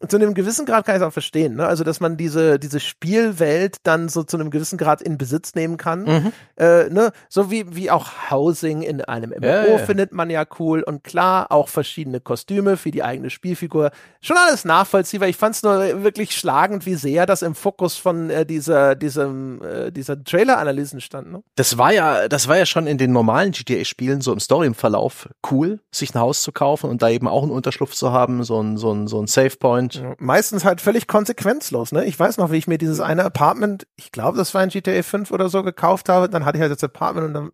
zu 0.08 0.16
einem 0.16 0.34
gewissen 0.34 0.66
Grad 0.66 0.84
kann 0.84 0.96
ich 0.96 1.02
es 1.02 1.06
auch 1.06 1.12
verstehen, 1.12 1.54
ne? 1.56 1.66
Also, 1.66 1.84
dass 1.84 2.00
man 2.00 2.16
diese, 2.16 2.58
diese 2.58 2.80
Spielwelt 2.80 3.76
dann 3.84 4.08
so 4.08 4.22
zu 4.22 4.36
einem 4.36 4.50
gewissen 4.50 4.78
Grad 4.78 5.00
in 5.02 5.18
Besitz 5.18 5.54
nehmen 5.54 5.76
kann. 5.76 6.04
Mhm. 6.04 6.32
Äh, 6.56 6.88
ne? 6.90 7.12
So 7.28 7.50
wie, 7.50 7.74
wie 7.74 7.90
auch 7.90 8.30
Housing 8.30 8.82
in 8.82 9.00
einem 9.02 9.30
MMO 9.30 9.46
ja, 9.46 9.66
ja. 9.66 9.78
findet 9.78 10.12
man 10.12 10.30
ja 10.30 10.44
cool. 10.58 10.82
Und 10.82 11.04
klar, 11.04 11.50
auch 11.50 11.68
verschiedene 11.68 12.20
Kostüme 12.20 12.76
für 12.76 12.90
die 12.90 13.02
eigene 13.02 13.30
Spielfigur. 13.30 13.90
Schon 14.20 14.36
alles 14.36 14.64
nachvollziehbar. 14.64 15.28
Ich 15.28 15.36
fand 15.36 15.54
es 15.54 15.62
nur 15.62 16.02
wirklich 16.02 16.36
schlagend, 16.36 16.86
wie 16.86 16.94
sehr 16.94 17.26
das 17.26 17.42
im 17.42 17.54
Fokus 17.54 17.96
von 17.96 18.30
äh, 18.30 18.44
dieser, 18.44 18.94
diesem, 18.94 19.62
äh, 19.62 19.90
dieser 19.92 20.22
Trailer-Analysen 20.22 21.00
stand. 21.00 21.32
Ne? 21.32 21.42
Das 21.56 21.78
war 21.78 21.92
ja, 21.92 22.28
das 22.28 22.48
war 22.48 22.58
ja 22.58 22.66
schon 22.66 22.86
in 22.86 22.98
den 22.98 23.12
normalen 23.12 23.52
GTA-Spielen 23.52 24.20
so 24.20 24.32
im 24.32 24.40
Story-Verlauf 24.40 25.28
cool, 25.50 25.80
sich 25.90 26.14
ein 26.14 26.20
Haus 26.20 26.42
zu 26.42 26.52
kaufen 26.52 26.90
und 26.90 27.02
da 27.02 27.08
eben 27.08 27.28
auch 27.28 27.42
einen 27.42 27.52
Unterschlupf 27.52 27.94
zu 27.94 28.12
haben, 28.12 28.44
so 28.44 28.60
ein, 28.60 28.76
so 28.76 28.92
ein, 28.92 29.06
so 29.06 29.20
ein 29.20 29.26
Safe-Point 29.26 29.91
ja, 29.94 30.14
meistens 30.18 30.64
halt 30.64 30.80
völlig 30.80 31.06
konsequenzlos, 31.06 31.92
ne? 31.92 32.04
Ich 32.04 32.18
weiß 32.18 32.38
noch, 32.38 32.50
wie 32.50 32.56
ich 32.56 32.66
mir 32.66 32.78
dieses 32.78 33.00
eine 33.00 33.24
Apartment, 33.24 33.86
ich 33.96 34.12
glaube, 34.12 34.38
das 34.38 34.54
war 34.54 34.62
ein 34.62 34.68
GTA 34.68 35.02
5 35.02 35.30
oder 35.30 35.48
so, 35.48 35.62
gekauft 35.62 36.08
habe, 36.08 36.28
dann 36.28 36.44
hatte 36.44 36.58
ich 36.58 36.62
halt 36.62 36.72
das 36.72 36.84
Apartment 36.84 37.28
und 37.28 37.34
dann 37.34 37.52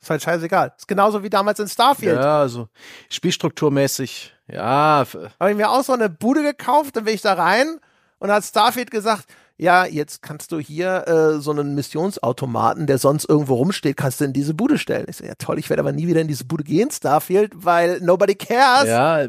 ist 0.00 0.10
halt 0.10 0.22
scheißegal. 0.22 0.72
Ist 0.76 0.88
genauso 0.88 1.22
wie 1.22 1.30
damals 1.30 1.58
in 1.58 1.68
Starfield. 1.68 2.16
Ja, 2.16 2.40
also 2.40 2.68
spielstrukturmäßig, 3.10 4.34
ja. 4.48 5.04
Habe 5.38 5.50
ich 5.50 5.56
mir 5.56 5.70
auch 5.70 5.82
so 5.82 5.92
eine 5.92 6.08
Bude 6.08 6.42
gekauft, 6.42 6.96
dann 6.96 7.04
bin 7.04 7.14
ich 7.14 7.22
da 7.22 7.34
rein 7.34 7.80
und 8.18 8.30
hat 8.30 8.44
Starfield 8.44 8.90
gesagt, 8.90 9.24
ja, 9.60 9.84
jetzt 9.84 10.22
kannst 10.22 10.52
du 10.52 10.58
hier 10.58 11.06
äh, 11.06 11.40
so 11.40 11.50
einen 11.50 11.74
Missionsautomaten, 11.74 12.86
der 12.86 12.96
sonst 12.96 13.28
irgendwo 13.28 13.56
rumsteht, 13.56 13.98
kannst 13.98 14.18
du 14.20 14.24
in 14.24 14.32
diese 14.32 14.54
Bude 14.54 14.78
stellen. 14.78 15.04
Ich 15.08 15.16
so, 15.16 15.24
ja 15.26 15.34
toll, 15.34 15.58
ich 15.58 15.68
werde 15.68 15.80
aber 15.80 15.92
nie 15.92 16.06
wieder 16.06 16.22
in 16.22 16.28
diese 16.28 16.46
Bude 16.46 16.64
gehen, 16.64 16.90
Starfield, 16.90 17.52
weil 17.54 18.00
nobody 18.00 18.34
cares. 18.34 18.88
Ja, 18.88 19.26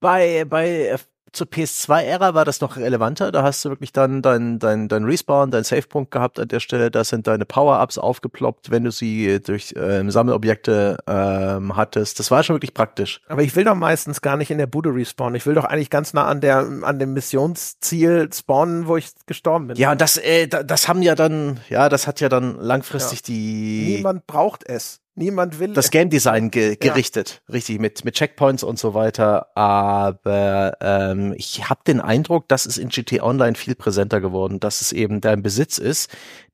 bei, 0.00 0.46
bei 0.46 0.96
zur 1.32 1.46
PS2-Ära 1.46 2.34
war 2.34 2.44
das 2.44 2.60
noch 2.60 2.76
relevanter. 2.76 3.32
Da 3.32 3.42
hast 3.42 3.64
du 3.64 3.70
wirklich 3.70 3.92
dann 3.92 4.22
dein, 4.22 4.58
dein, 4.58 4.88
dein 4.88 5.04
Respawn, 5.04 5.50
dein 5.50 5.64
Savepunkt 5.64 6.10
gehabt 6.10 6.38
an 6.38 6.48
der 6.48 6.60
Stelle. 6.60 6.90
Da 6.90 7.04
sind 7.04 7.26
deine 7.26 7.44
Power-Ups 7.44 7.98
aufgeploppt, 7.98 8.70
wenn 8.70 8.84
du 8.84 8.90
sie 8.90 9.40
durch 9.40 9.74
ähm, 9.76 10.10
Sammelobjekte 10.10 10.98
ähm, 11.06 11.76
hattest. 11.76 12.18
Das 12.18 12.30
war 12.30 12.42
schon 12.42 12.56
wirklich 12.56 12.74
praktisch. 12.74 13.20
Aber 13.28 13.42
ich 13.42 13.54
will 13.56 13.64
doch 13.64 13.74
meistens 13.74 14.20
gar 14.20 14.36
nicht 14.36 14.50
in 14.50 14.58
der 14.58 14.66
Bude 14.66 14.94
respawnen. 14.94 15.36
Ich 15.36 15.46
will 15.46 15.54
doch 15.54 15.64
eigentlich 15.64 15.90
ganz 15.90 16.14
nah 16.14 16.26
an 16.26 16.40
der 16.40 16.58
an 16.82 16.98
dem 16.98 17.12
Missionsziel 17.12 18.28
spawnen, 18.32 18.86
wo 18.86 18.96
ich 18.96 19.10
gestorben 19.26 19.68
bin. 19.68 19.76
Ja, 19.76 19.92
und 19.92 20.00
das, 20.00 20.16
äh, 20.16 20.48
das 20.48 20.88
haben 20.88 21.02
ja 21.02 21.14
dann, 21.14 21.60
ja, 21.68 21.88
das 21.88 22.06
hat 22.06 22.20
ja 22.20 22.28
dann 22.28 22.58
langfristig 22.58 23.20
ja. 23.20 23.24
die. 23.26 23.96
Niemand 23.96 24.26
braucht 24.26 24.68
es. 24.68 25.00
Niemand 25.18 25.58
will. 25.58 25.72
Das 25.72 25.90
Game 25.90 26.10
Design 26.10 26.50
ge 26.50 26.76
gerichtet, 26.76 27.42
ja. 27.48 27.52
richtig, 27.52 27.80
mit, 27.80 28.04
mit 28.04 28.14
Checkpoints 28.14 28.62
und 28.62 28.78
so 28.78 28.94
weiter. 28.94 29.48
Aber 29.56 30.76
ähm, 30.80 31.34
ich 31.36 31.68
habe 31.68 31.80
den 31.86 32.00
Eindruck, 32.00 32.48
dass 32.48 32.66
es 32.66 32.78
in 32.78 32.88
GT 32.88 33.20
Online 33.20 33.56
viel 33.56 33.74
präsenter 33.74 34.20
geworden, 34.20 34.60
dass 34.60 34.80
es 34.80 34.92
eben 34.92 35.20
dein 35.20 35.42
Besitz 35.42 35.78
ist, 35.78 36.10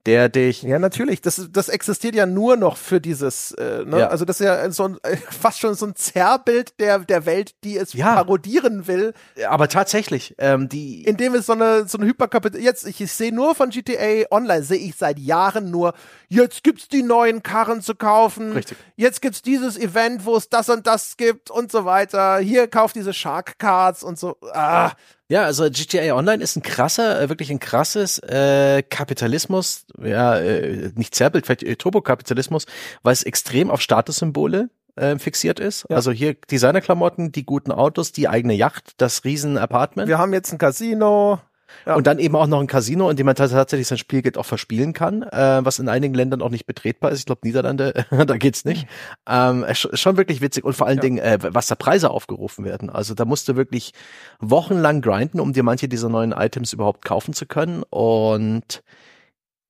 der 0.07 0.29
dich. 0.29 0.63
Ja, 0.63 0.79
natürlich. 0.79 1.23
Das, 1.23 1.49
das 1.51 1.69
existiert 1.69 2.15
ja 2.15 2.27
nur 2.27 2.57
noch 2.57 2.77
für 2.77 3.01
dieses, 3.01 3.53
äh, 3.53 3.85
ne? 3.85 4.01
Ja. 4.01 4.09
Also 4.09 4.25
das 4.25 4.41
ist 4.41 4.47
ja 4.47 4.71
so 4.71 4.85
ein, 4.85 4.99
fast 5.31 5.61
schon 5.61 5.75
so 5.75 5.87
ein 5.87 5.95
Zerrbild 5.95 6.79
der, 6.79 6.99
der 7.01 7.27
Welt, 7.27 7.55
die 7.65 7.77
es 7.77 7.95
ja. 7.95 8.15
parodieren 8.15 8.87
will. 8.87 9.15
Aber 9.49 9.69
tatsächlich, 9.69 10.35
ähm, 10.39 10.69
die. 10.69 11.05
Indem 11.05 11.35
es 11.35 11.47
so 11.47 11.53
eine, 11.53 11.89
so 11.89 11.99
eine 11.99 12.07
Hyperkapital. 12.07 12.61
Jetzt, 12.61 12.87
ich, 12.87 13.01
ich 13.01 13.13
sehe 13.13 13.35
nur 13.35 13.55
von 13.55 13.71
GTA 13.71 14.25
Online, 14.31 14.63
sehe 14.63 14.79
ich 14.79 14.95
seit 14.97 15.19
Jahren 15.19 15.71
nur, 15.71 15.95
jetzt 16.35 16.63
gibt's 16.63 16.89
die 16.89 17.03
neuen 17.03 17.43
Karren 17.43 17.81
zu 17.81 17.95
kaufen. 17.95 18.53
Richtig. 18.53 18.77
Jetzt 18.97 19.23
gibt's 19.23 19.43
dieses 19.43 19.79
Event, 19.79 20.25
wo 20.25 20.37
es 20.37 20.49
das 20.49 20.69
und 20.69 20.87
das 20.87 21.17
gibt 21.17 21.51
und 21.51 21.71
so 21.71 21.85
weiter. 21.85 22.39
Hier 22.39 22.69
kauft 22.69 22.97
diese 22.97 23.13
Shark 23.13 23.59
Cards 23.59 24.03
und 24.03 24.19
so. 24.19 24.37
Ah. 24.53 24.93
Ja, 25.29 25.45
also 25.45 25.65
GTA 25.71 26.15
Online 26.15 26.43
ist 26.43 26.57
ein 26.57 26.63
krasser, 26.63 27.21
äh, 27.21 27.29
wirklich 27.31 27.51
ein 27.51 27.59
krasses 27.59 28.19
äh, 28.19 28.83
Kapitalismus, 28.83 29.87
ja, 30.03 30.37
äh, 30.37 30.93
nicht 30.95 31.15
Zerrbild, 31.15 31.47
vielleicht 31.47 31.63
äh, 31.63 31.77
Turbokapitalismus, 31.77 32.67
weil 33.03 33.15
es 33.15 33.23
extrem 33.23 33.71
auf 33.71 33.81
Statussymbole 33.81 34.69
äh, 34.97 35.19
fixiert 35.19 35.61
ist. 35.61 35.87
Ja. 35.89 35.97
Also 35.97 36.13
hier 36.13 36.35
Designerklamotten, 36.35 37.33
die 37.33 37.47
guten 37.47 37.73
Autos, 37.73 38.13
die 38.13 38.29
eigene 38.29 38.55
Yacht, 38.55 38.93
das 38.99 39.25
riesen 39.25 39.57
Apartment. 39.57 40.09
Wir 40.09 40.19
haben 40.19 40.35
jetzt 40.35 40.53
ein 40.53 40.59
Casino. 40.59 41.41
Ja. 41.87 41.95
Und 41.97 42.07
dann 42.07 42.19
eben 42.19 42.37
auch 42.37 42.47
noch 42.47 42.61
ein 42.61 42.67
Casino, 42.67 43.11
in 43.11 43.17
dem 43.17 43.27
man 43.27 43.35
tatsächlich 43.35 43.87
sein 43.87 43.99
Spielgeld 43.99 44.39
auch 44.39 44.47
verspielen 44.47 44.93
kann, 44.93 45.23
äh, 45.23 45.65
was 45.65 45.79
in 45.79 45.89
einigen 45.89 46.15
Ländern 46.15 46.43
auch 46.43 46.51
nicht 46.51 46.67
betretbar 46.67 47.11
ist. 47.11 47.21
Ich 47.21 47.27
glaube, 47.27 47.41
Niederlande, 47.45 48.07
da 48.27 48.37
geht's 48.37 48.65
nicht. 48.65 48.87
Ähm, 49.29 49.65
schon 49.75 50.17
wirklich 50.17 50.41
witzig. 50.41 50.65
Und 50.65 50.75
vor 50.75 50.87
allen 50.87 50.99
ja. 50.99 51.03
Dingen, 51.03 51.19
äh, 51.19 51.39
was 51.43 51.67
da 51.67 51.75
Preise 51.75 52.11
aufgerufen 52.11 52.65
werden. 52.65 52.91
Also 52.91 53.15
da 53.15 53.25
musst 53.25 53.49
du 53.49 53.57
wirklich 53.57 53.93
wochenlang 54.41 55.01
grinden, 55.01 55.41
um 55.41 55.53
dir 55.53 55.63
manche 55.63 55.89
dieser 55.89 56.09
neuen 56.09 56.33
Items 56.33 56.73
überhaupt 56.73 57.05
kaufen 57.05 57.35
zu 57.35 57.47
können. 57.47 57.83
Und 57.91 58.83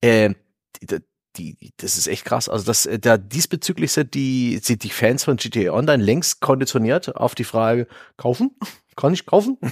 äh, 0.01 0.33
die, 1.37 1.55
die, 1.55 1.73
das 1.77 1.97
ist 1.97 2.07
echt 2.07 2.25
krass. 2.25 2.49
Also 2.49 2.65
das, 2.65 2.85
äh, 2.85 2.99
da 2.99 3.17
diesbezüglich 3.17 3.91
sind 3.91 4.13
die, 4.13 4.59
sind 4.61 4.83
die 4.83 4.89
Fans 4.89 5.23
von 5.23 5.37
GTA 5.37 5.73
Online 5.73 6.03
längst 6.03 6.41
konditioniert 6.41 7.15
auf 7.15 7.35
die 7.35 7.43
Frage, 7.43 7.87
kaufen? 8.17 8.55
Kann 8.95 9.13
ich 9.13 9.25
kaufen? 9.25 9.57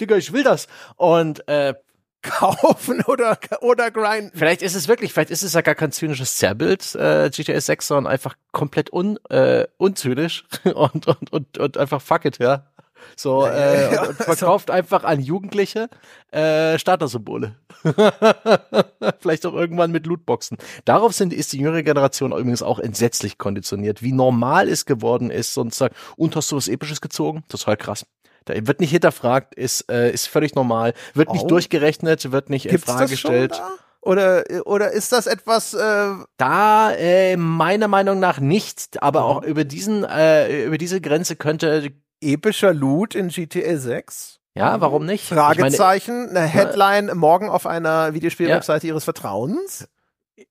Digga, 0.00 0.16
ich 0.16 0.32
will 0.32 0.44
das. 0.44 0.68
Und 0.96 1.46
äh, 1.48 1.74
kaufen 2.22 3.02
oder 3.02 3.38
oder 3.60 3.90
grinden. 3.90 4.30
Vielleicht 4.34 4.62
ist 4.62 4.74
es 4.74 4.88
wirklich, 4.88 5.12
vielleicht 5.12 5.30
ist 5.30 5.42
es 5.42 5.54
ja 5.54 5.60
gar 5.60 5.74
kein 5.74 5.92
zynisches 5.92 6.36
Zerrbild, 6.36 6.94
äh, 6.94 7.30
GTA 7.30 7.60
6, 7.60 7.88
sondern 7.88 8.12
einfach 8.12 8.36
komplett 8.52 8.92
un, 8.92 9.18
äh, 9.28 9.66
unzynisch 9.76 10.44
und, 10.64 11.08
und, 11.08 11.32
und, 11.32 11.58
und 11.58 11.76
einfach 11.76 12.00
fuck 12.00 12.24
it, 12.24 12.38
ja. 12.38 12.71
So, 13.16 13.46
äh, 13.46 13.92
ja, 13.92 14.02
und, 14.02 14.08
und 14.08 14.16
verkauft 14.16 14.70
also. 14.70 14.78
einfach 14.78 15.04
an 15.04 15.20
Jugendliche 15.20 15.88
äh, 16.30 16.78
Statussymbole. 16.78 17.56
Vielleicht 19.20 19.46
auch 19.46 19.54
irgendwann 19.54 19.92
mit 19.92 20.06
Lootboxen. 20.06 20.58
Darauf 20.84 21.12
sind, 21.12 21.32
ist 21.32 21.52
die 21.52 21.58
jüngere 21.58 21.82
Generation 21.82 22.32
übrigens 22.32 22.62
auch 22.62 22.78
entsetzlich 22.78 23.38
konditioniert, 23.38 24.02
wie 24.02 24.12
normal 24.12 24.68
es 24.68 24.86
geworden 24.86 25.30
ist, 25.30 25.56
und 25.58 25.74
sagt, 25.74 25.96
und 26.16 26.34
hast 26.36 26.50
du 26.52 26.56
was 26.56 26.68
Episches 26.68 27.00
gezogen? 27.00 27.44
Total 27.48 27.76
krass. 27.76 28.06
Da 28.44 28.54
wird 28.66 28.80
nicht 28.80 28.90
hinterfragt, 28.90 29.54
ist, 29.54 29.90
äh, 29.90 30.10
ist 30.10 30.26
völlig 30.26 30.54
normal, 30.54 30.94
wird 31.14 31.28
oh. 31.28 31.32
nicht 31.32 31.50
durchgerechnet, 31.50 32.32
wird 32.32 32.50
nicht 32.50 32.68
Gibt's 32.68 32.88
in 32.88 32.94
Frage 32.94 33.10
gestellt. 33.10 33.60
Oder, 34.00 34.42
oder 34.64 34.90
ist 34.90 35.12
das 35.12 35.28
etwas? 35.28 35.74
Äh 35.74 36.08
da 36.36 36.92
äh, 36.92 37.36
meiner 37.36 37.86
Meinung 37.86 38.18
nach 38.18 38.40
nicht, 38.40 39.00
aber 39.00 39.24
auch 39.24 39.44
über 39.44 39.64
diesen 39.64 40.02
äh, 40.02 40.64
über 40.64 40.76
diese 40.76 41.00
Grenze 41.00 41.36
könnte 41.36 41.92
epischer 42.22 42.72
Loot 42.72 43.14
in 43.14 43.28
GTA 43.28 43.76
6? 43.76 44.40
Ja, 44.54 44.80
warum 44.80 45.06
nicht? 45.06 45.24
Fragezeichen, 45.28 46.26
meine, 46.26 46.40
eine 46.40 46.48
Headline 46.48 47.08
ja. 47.08 47.14
morgen 47.14 47.48
auf 47.48 47.66
einer 47.66 48.14
Videospielwebseite 48.14 48.86
ja. 48.86 48.92
Ihres 48.92 49.04
Vertrauens 49.04 49.88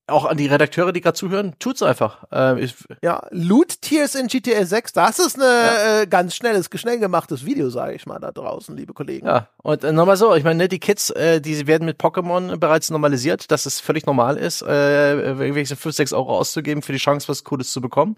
auch 0.08 0.26
an 0.26 0.38
die 0.38 0.48
Redakteure, 0.48 0.92
die 0.92 1.02
gerade 1.02 1.18
zuhören, 1.18 1.56
tut's 1.58 1.82
einfach. 1.82 2.26
Äh, 2.32 2.68
ja, 3.02 3.24
Loot 3.32 3.82
Tiers 3.82 4.16
in 4.16 4.28
GTA 4.28 4.66
6, 4.66 4.94
das 4.94 5.20
ist 5.20 5.38
eine 5.38 5.46
ja. 5.46 6.02
äh, 6.02 6.08
ganz 6.08 6.36
schnelles, 6.36 6.70
schnell 6.76 7.00
gemachtes 7.00 7.46
Video, 7.46 7.70
sage 7.70 7.96
ich 7.96 8.06
mal, 8.06 8.20
da 8.20 8.32
draußen, 8.32 8.76
liebe 8.76 8.94
Kollegen. 8.94 9.26
Ja, 9.26 9.48
und 9.58 9.84
äh, 9.84 9.92
nochmal 9.92 10.18
so, 10.18 10.36
ich 10.36 10.44
meine, 10.44 10.64
ne, 10.64 10.68
die 10.68 10.80
Kids, 10.80 11.10
äh, 11.12 11.42
die 11.42 11.66
werden 11.68 11.86
mit 11.86 12.00
Pokémon 12.00 12.58
bereits 12.58 12.90
normalisiert, 12.90 13.52
dass 13.52 13.66
es 13.66 13.80
völlig 13.80 14.06
normal 14.06 14.38
ist, 14.38 14.62
äh, 14.62 15.14
irgendwelche 15.14 15.76
5, 15.76 15.96
6 15.96 16.14
Euro 16.14 16.38
auszugeben 16.38 16.84
für 16.84 16.94
die 16.94 17.00
Chance, 17.00 17.28
was 17.28 17.44
Cooles 17.44 17.72
zu 17.72 17.82
bekommen. 17.82 18.16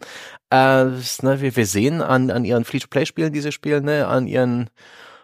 Äh, 0.50 0.86
ne, 0.86 1.42
wir, 1.42 1.56
wir 1.56 1.66
sehen 1.66 2.02
an, 2.02 2.30
an 2.30 2.44
ihren 2.44 2.66
Free-to-Play-Spielen, 2.66 3.32
die 3.32 3.42
sie 3.42 3.52
spielen, 3.52 3.86
ne, 3.86 4.08
an 4.08 4.28
ihren 4.28 4.70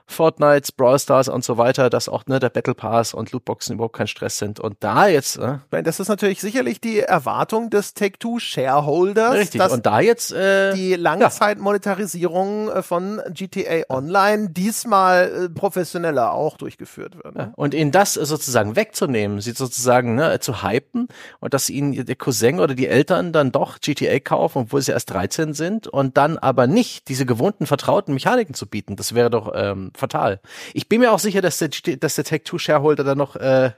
Fortnite, 0.09 0.71
Brawl 0.75 0.97
Stars 0.97 1.29
und 1.29 1.43
so 1.43 1.57
weiter, 1.57 1.89
dass 1.89 2.09
auch 2.09 2.25
ne, 2.25 2.39
der 2.39 2.49
Battle 2.49 2.73
Pass 2.73 3.13
und 3.13 3.31
Lootboxen 3.31 3.75
überhaupt 3.75 3.95
kein 3.95 4.07
Stress 4.07 4.37
sind. 4.37 4.59
Und 4.59 4.77
da 4.79 5.07
jetzt. 5.07 5.39
Ne? 5.39 5.61
Das 5.69 5.99
ist 5.99 6.07
natürlich 6.07 6.41
sicherlich 6.41 6.81
die 6.81 6.99
Erwartung 6.99 7.69
des 7.69 7.93
Take-Two-Shareholders. 7.93 9.33
Richtig, 9.35 9.61
und 9.61 9.85
da 9.85 9.99
jetzt. 9.99 10.31
Äh, 10.31 10.73
die 10.73 10.95
Langzeitmonetarisierung 10.95 12.67
ja. 12.67 12.75
Äh, 12.75 12.83
von 12.83 13.21
GTA 13.29 13.83
Online 13.89 14.49
diesmal 14.49 15.45
äh, 15.45 15.49
professioneller 15.49 16.33
auch 16.33 16.57
durchgeführt 16.57 17.15
wird. 17.23 17.35
Ne? 17.35 17.41
Ja. 17.41 17.53
Und 17.55 17.73
ihnen 17.73 17.91
das 17.91 18.15
sozusagen 18.15 18.75
wegzunehmen, 18.75 19.41
sie 19.41 19.51
sozusagen 19.51 20.15
ne, 20.15 20.39
zu 20.39 20.63
hypen 20.63 21.07
und 21.39 21.53
dass 21.53 21.69
ihnen 21.69 22.05
der 22.05 22.15
Cousin 22.15 22.59
oder 22.59 22.73
die 22.73 22.87
Eltern 22.87 23.31
dann 23.31 23.51
doch 23.51 23.79
GTA 23.79 24.19
kaufen, 24.19 24.63
obwohl 24.63 24.81
sie 24.81 24.91
erst 24.91 25.11
13 25.11 25.53
sind 25.53 25.87
und 25.87 26.17
dann 26.17 26.37
aber 26.37 26.67
nicht 26.67 27.07
diese 27.09 27.25
gewohnten, 27.25 27.67
vertrauten 27.67 28.13
Mechaniken 28.13 28.55
zu 28.55 28.65
bieten. 28.67 28.95
Das 28.95 29.13
wäre 29.13 29.29
doch 29.29 29.51
ähm, 29.55 29.91
fatal. 29.99 30.39
Ich 30.73 30.89
bin 30.89 31.01
mir 31.01 31.11
auch 31.11 31.19
sicher, 31.19 31.41
dass 31.41 31.59
der, 31.59 31.69
dass 31.69 32.15
der 32.15 32.25
Tech2-Shareholder 32.25 33.03
da 33.03 33.15
noch 33.15 33.35
äh, 33.35 33.71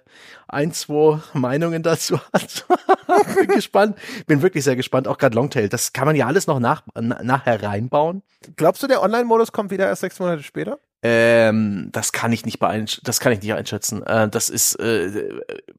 ein, 0.47 0.71
zwei 0.71 1.19
Meinungen 1.33 1.83
dazu 1.83 2.19
hat. 2.33 2.65
bin 3.35 3.47
gespannt. 3.47 3.97
Bin 4.27 4.41
wirklich 4.41 4.63
sehr 4.63 4.75
gespannt. 4.75 5.07
Auch 5.07 5.17
gerade 5.17 5.35
Longtail. 5.35 5.69
Das 5.69 5.93
kann 5.93 6.05
man 6.05 6.15
ja 6.15 6.27
alles 6.27 6.47
noch 6.47 6.59
nach, 6.59 6.83
nachher 6.95 7.61
reinbauen. 7.61 8.23
Glaubst 8.55 8.83
du, 8.83 8.87
der 8.87 9.01
Online-Modus 9.01 9.51
kommt 9.51 9.71
wieder 9.71 9.87
erst 9.87 10.01
sechs 10.01 10.19
Monate 10.19 10.43
später? 10.43 10.79
Ähm, 11.03 11.89
das 11.91 12.11
kann 12.11 12.31
ich 12.31 12.45
nicht 12.45 12.59
das 12.61 13.19
kann 13.19 13.31
ich 13.31 13.41
nicht 13.41 13.53
einschätzen. 13.53 14.03
Äh, 14.03 14.29
das 14.29 14.49
ist 14.49 14.75
äh, 14.75 15.29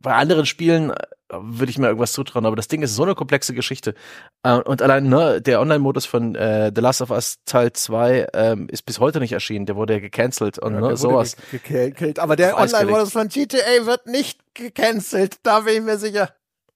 bei 0.00 0.14
anderen 0.14 0.46
Spielen 0.46 0.90
äh, 0.90 0.96
würde 1.30 1.70
ich 1.70 1.78
mir 1.78 1.86
irgendwas 1.86 2.12
zutrauen, 2.12 2.44
aber 2.44 2.56
das 2.56 2.66
Ding 2.66 2.82
ist 2.82 2.96
so 2.96 3.04
eine 3.04 3.14
komplexe 3.14 3.54
Geschichte. 3.54 3.94
Äh, 4.42 4.54
und 4.54 4.82
allein 4.82 5.08
ne, 5.08 5.40
der 5.40 5.60
Online-Modus 5.60 6.06
von 6.06 6.34
äh, 6.34 6.72
The 6.74 6.80
Last 6.80 7.02
of 7.02 7.10
Us 7.10 7.38
Teil 7.44 7.72
2 7.72 8.26
ähm, 8.34 8.68
ist 8.68 8.82
bis 8.82 8.98
heute 8.98 9.20
nicht 9.20 9.32
erschienen. 9.32 9.64
Der 9.66 9.76
wurde 9.76 9.94
ja 9.94 10.00
gecancelt 10.00 10.58
und 10.58 10.74
ja, 10.74 10.80
ne, 10.80 10.96
sowas. 10.96 11.36
Ge 11.62 12.14
aber 12.18 12.34
der 12.34 12.58
Online-Modus 12.58 13.12
von 13.12 13.28
GTA 13.28 13.86
wird 13.86 14.06
nicht 14.06 14.40
gecancelt, 14.54 15.36
da 15.44 15.60
bin 15.60 15.74
ich 15.74 15.82
mir 15.82 15.98
sicher. 15.98 16.30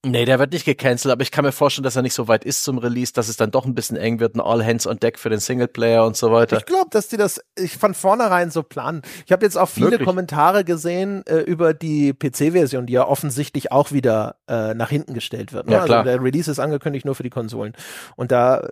Nee, 0.07 0.25
der 0.25 0.39
wird 0.39 0.53
nicht 0.53 0.65
gecancelt, 0.65 1.11
aber 1.11 1.23
ich 1.23 1.33
kann 1.33 1.45
mir 1.45 1.51
vorstellen, 1.51 1.83
dass 1.83 1.97
er 1.97 2.03
nicht 2.03 2.15
so 2.15 2.29
weit 2.29 2.45
ist 2.45 2.63
zum 2.63 2.79
Release, 2.79 3.13
dass 3.13 3.29
es 3.29 3.37
dann 3.37 3.51
doch 3.51 3.65
ein 3.65 3.75
bisschen 3.75 3.97
eng 3.97 4.21
wird, 4.21 4.37
ein 4.37 4.41
All 4.41 4.65
Hands 4.65 4.87
on 4.87 4.99
Deck 4.99 5.19
für 5.19 5.31
den 5.31 5.41
Singleplayer 5.41 6.07
und 6.07 6.17
so 6.17 6.31
weiter. 6.31 6.59
Ich 6.59 6.65
glaube, 6.65 6.87
dass 6.91 7.09
die 7.09 7.17
das 7.17 7.41
ich 7.59 7.77
von 7.77 7.93
vornherein 7.93 8.53
so 8.53 8.63
planen. 8.63 9.03
Ich 9.25 9.33
habe 9.33 9.45
jetzt 9.45 9.59
auch 9.59 9.69
viele 9.69 9.93
Wirklich? 9.93 10.07
Kommentare 10.07 10.63
gesehen 10.63 11.27
äh, 11.27 11.39
über 11.39 11.75
die 11.75 12.13
PC-Version, 12.13 12.87
die 12.87 12.93
ja 12.93 13.07
offensichtlich 13.07 13.73
auch 13.73 13.91
wieder 13.91 14.37
äh, 14.49 14.75
nach 14.75 14.91
hinten 14.91 15.13
gestellt 15.13 15.53
wird. 15.53 15.67
Ne? 15.67 15.73
Ja, 15.73 15.85
klar. 15.85 15.99
Also 15.99 16.11
der 16.11 16.23
Release 16.23 16.49
ist 16.49 16.61
angekündigt 16.61 17.05
nur 17.05 17.17
für 17.17 17.25
die 17.25 17.31
Konsolen. 17.31 17.73
Und 18.15 18.31
da, 18.31 18.69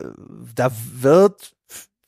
da 0.54 0.70
wird 0.92 1.54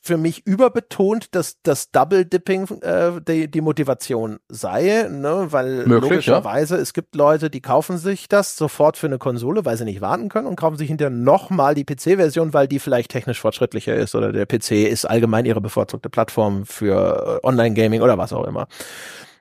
für 0.07 0.17
mich 0.17 0.47
überbetont, 0.47 1.35
dass 1.35 1.61
das 1.63 1.91
Double 1.91 2.25
Dipping 2.25 2.69
äh, 2.81 3.21
die, 3.27 3.51
die 3.51 3.61
Motivation 3.61 4.39
sei, 4.49 5.09
ne? 5.11 5.49
weil 5.51 5.87
Möglich, 5.87 6.11
logischerweise 6.11 6.77
ja. 6.77 6.81
es 6.81 6.93
gibt 6.93 7.15
Leute, 7.15 7.51
die 7.51 7.61
kaufen 7.61 7.99
sich 7.99 8.29
das 8.29 8.57
sofort 8.57 8.97
für 8.97 9.07
eine 9.09 9.19
Konsole, 9.19 9.65
weil 9.65 9.77
sie 9.77 9.85
nicht 9.85 10.01
warten 10.01 10.29
können 10.29 10.47
und 10.47 10.57
kaufen 10.57 10.77
sich 10.79 10.89
hinterher 10.89 11.11
nochmal 11.11 11.75
die 11.75 11.85
PC-Version, 11.85 12.55
weil 12.55 12.69
die 12.69 12.79
vielleicht 12.79 13.11
technisch 13.11 13.41
fortschrittlicher 13.41 13.95
ist 13.95 14.15
oder 14.15 14.33
der 14.33 14.47
PC 14.47 14.89
ist 14.89 15.05
allgemein 15.05 15.45
ihre 15.45 15.61
bevorzugte 15.61 16.09
Plattform 16.09 16.65
für 16.65 17.41
äh, 17.43 17.47
Online-Gaming 17.47 18.01
oder 18.01 18.17
was 18.17 18.33
auch 18.33 18.45
immer. 18.45 18.69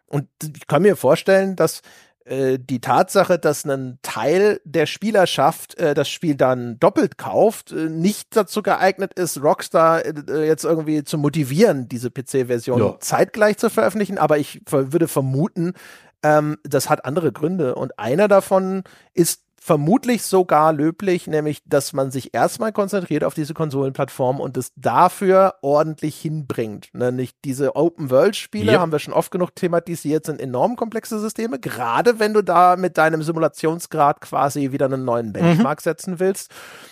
Und 0.08 0.28
ich 0.56 0.68
kann 0.68 0.82
mir 0.82 0.96
vorstellen, 0.96 1.56
dass 1.56 1.82
die 2.28 2.82
Tatsache, 2.82 3.38
dass 3.38 3.66
ein 3.66 4.00
Teil 4.02 4.60
der 4.64 4.88
Spielerschaft 4.88 5.78
äh, 5.78 5.94
das 5.94 6.10
Spiel 6.10 6.36
dann 6.36 6.80
doppelt 6.80 7.20
kauft, 7.20 7.72
äh, 7.72 7.90
nicht 7.90 8.36
dazu 8.36 8.64
geeignet 8.64 9.14
ist, 9.14 9.44
Rockstar 9.44 10.04
äh, 10.06 10.48
jetzt 10.48 10.66
irgendwie 10.66 11.04
zu 11.04 11.20
motivieren, 11.20 11.88
diese 11.88 12.10
PC-Version 12.10 12.80
ja. 12.80 12.96
zeitgleich 13.00 13.58
zu 13.58 13.70
veröffentlichen. 13.70 14.18
Aber 14.18 14.40
ich 14.40 14.62
würde 14.68 15.08
vermuten, 15.08 15.74
ähm, 16.24 16.58
das 16.64 16.90
hat 16.90 17.06
andere 17.06 17.32
Gründe. 17.32 17.76
Und 17.76 18.00
einer 18.00 18.28
davon 18.28 18.84
ist 19.14 19.45
vermutlich 19.66 20.22
sogar 20.22 20.74
löblich, 20.74 21.26
nämlich, 21.26 21.64
dass 21.66 21.92
man 21.92 22.12
sich 22.12 22.36
erstmal 22.36 22.72
konzentriert 22.72 23.24
auf 23.24 23.34
diese 23.34 23.56
Konsolenplattform 23.56 24.40
und 24.40 24.58
es 24.58 24.72
dafür 24.76 25.56
ordentlich 25.64 26.22
hinbringt. 26.22 26.90
Ne? 26.94 27.12
Nicht 27.12 27.36
diese 27.46 27.76
Open-World-Spiele, 27.76 28.74
yep. 28.74 28.80
haben 28.80 28.92
wir 28.92 29.00
schon 29.00 29.16
oft 29.16 29.32
genug 29.32 29.56
thematisiert, 29.56 30.28
sind 30.28 30.40
enorm 30.40 30.76
komplexe 30.76 31.20
Systeme, 31.20 31.58
gerade 31.58 32.20
wenn 32.20 32.36
du 32.36 32.44
da 32.44 32.76
mit 32.76 33.00
deinem 33.00 33.24
Simulationsgrad 33.24 34.22
quasi 34.22 34.72
wieder 34.72 34.86
einen 34.86 35.04
neuen 35.04 35.34
Benchmark 35.34 35.80
mhm. 35.80 35.84
setzen 35.84 36.20
willst. 36.20 36.52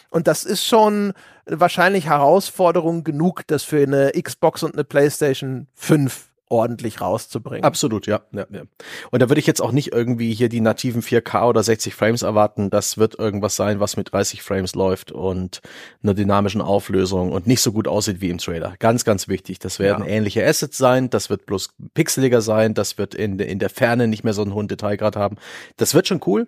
Und 0.10 0.26
das 0.26 0.44
ist 0.44 0.66
schon 0.66 1.14
wahrscheinlich 1.46 2.08
Herausforderung 2.08 3.04
genug, 3.04 3.46
das 3.46 3.62
für 3.62 3.84
eine 3.84 4.14
Xbox 4.20 4.64
und 4.64 4.74
eine 4.74 4.84
PlayStation 4.84 5.68
5 5.76 6.33
ordentlich 6.54 7.02
rauszubringen. 7.02 7.64
Absolut, 7.64 8.06
ja. 8.06 8.22
ja, 8.32 8.46
ja. 8.52 8.62
Und 9.10 9.22
da 9.22 9.30
würde 9.30 9.40
ich 9.40 9.48
jetzt 9.48 9.62
auch 9.62 9.72
nicht 9.72 9.92
irgendwie 9.92 10.34
hier 10.34 10.50
die 10.50 10.62
nativen 10.62 11.02
4K 11.02 11.50
oder 11.50 11.64
60 11.64 11.96
Frames 11.96 12.22
erwarten. 12.22 12.70
Das 12.70 13.00
wird 13.00 13.18
irgendwas 13.18 13.56
sein, 13.56 13.80
was 13.80 13.98
mit 13.98 14.14
30 14.14 14.44
Frames 14.44 14.76
läuft 14.76 15.12
und 15.12 15.62
einer 16.04 16.14
dynamischen 16.14 16.62
Auflösung 16.62 17.32
und 17.32 17.48
nicht 17.48 17.62
so 17.62 17.72
gut 17.72 17.88
aussieht 17.88 18.22
wie 18.22 18.30
im 18.30 18.38
Trailer. 18.38 18.76
Ganz, 18.78 19.04
ganz 19.04 19.28
wichtig. 19.28 19.58
Das 19.58 19.80
werden 19.80 20.06
ja. 20.06 20.12
ähnliche 20.12 20.46
Assets 20.46 20.78
sein. 20.78 21.10
Das 21.10 21.32
wird 21.32 21.48
bloß 21.48 21.70
pixeliger 21.96 22.42
sein. 22.42 22.76
Das 22.76 23.00
wird 23.00 23.16
in, 23.16 23.40
in 23.40 23.58
der 23.58 23.72
Ferne 23.72 24.08
nicht 24.08 24.24
mehr 24.24 24.34
so 24.34 24.44
einen 24.44 24.54
hohen 24.54 24.68
Detailgrad 24.68 25.16
haben. 25.16 25.38
Das 25.78 25.96
wird 25.96 26.08
schon 26.08 26.22
cool. 26.28 26.48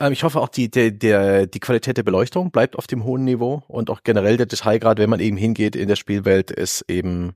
Ähm, 0.00 0.12
ich 0.12 0.22
hoffe 0.22 0.40
auch, 0.40 0.48
die, 0.48 0.70
der, 0.70 0.90
der, 0.90 1.46
die 1.46 1.60
Qualität 1.60 1.96
der 1.96 2.02
Beleuchtung 2.02 2.50
bleibt 2.50 2.76
auf 2.76 2.86
dem 2.86 3.04
hohen 3.04 3.24
Niveau 3.24 3.62
und 3.68 3.90
auch 3.90 4.02
generell 4.04 4.36
der 4.36 4.46
Detailgrad, 4.46 4.98
wenn 4.98 5.10
man 5.10 5.20
eben 5.20 5.36
hingeht 5.36 5.76
in 5.76 5.88
der 5.88 5.96
Spielwelt, 5.96 6.50
ist 6.50 6.84
eben 6.88 7.34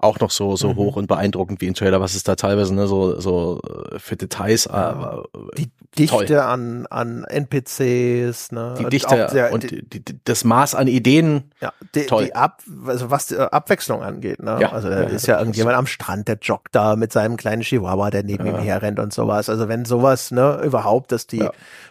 auch 0.00 0.18
noch 0.20 0.30
so 0.30 0.56
so 0.56 0.70
mhm. 0.70 0.76
hoch 0.76 0.96
und 0.96 1.06
beeindruckend 1.06 1.60
wie 1.60 1.68
ein 1.68 1.74
Trailer, 1.74 2.00
was 2.00 2.14
es 2.14 2.22
da 2.22 2.34
teilweise 2.34 2.74
ne, 2.74 2.86
so 2.86 3.20
so 3.20 3.60
äh, 3.62 3.98
für 3.98 4.16
Details 4.16 4.64
ja. 4.64 5.18
äh, 5.18 5.48
die 5.58 5.70
Dichte 5.98 6.26
toll. 6.26 6.38
an 6.38 6.86
an 6.86 7.24
NPCs, 7.24 8.52
ne? 8.52 8.74
Die 8.78 8.84
Dichte 8.86 9.22
und, 9.22 9.30
sehr, 9.30 9.52
und 9.52 9.70
die, 9.70 9.82
die, 9.88 10.18
das 10.24 10.44
Maß 10.44 10.74
an 10.74 10.88
Ideen. 10.88 11.50
Ja, 11.60 11.72
die, 11.94 12.06
toll. 12.06 12.26
die 12.26 12.34
Ab 12.34 12.62
also 12.86 13.10
was 13.10 13.26
die 13.26 13.36
Abwechslung 13.36 14.02
angeht, 14.02 14.42
ne? 14.42 14.58
Ja, 14.60 14.72
also 14.72 14.88
da 14.88 15.02
ja, 15.02 15.08
ist 15.08 15.26
ja 15.26 15.38
irgendjemand 15.38 15.76
am 15.76 15.86
Strand, 15.86 16.28
der 16.28 16.38
joggt 16.40 16.74
da 16.74 16.96
mit 16.96 17.12
seinem 17.12 17.36
kleinen 17.36 17.62
Chihuahua, 17.62 18.10
der 18.10 18.22
neben 18.22 18.46
ihm 18.46 18.58
herrennt 18.58 18.98
und 18.98 19.12
sowas. 19.12 19.48
Also 19.48 19.68
wenn 19.68 19.84
sowas, 19.84 20.30
ne, 20.30 20.60
überhaupt, 20.64 21.12
dass 21.12 21.26
die 21.26 21.46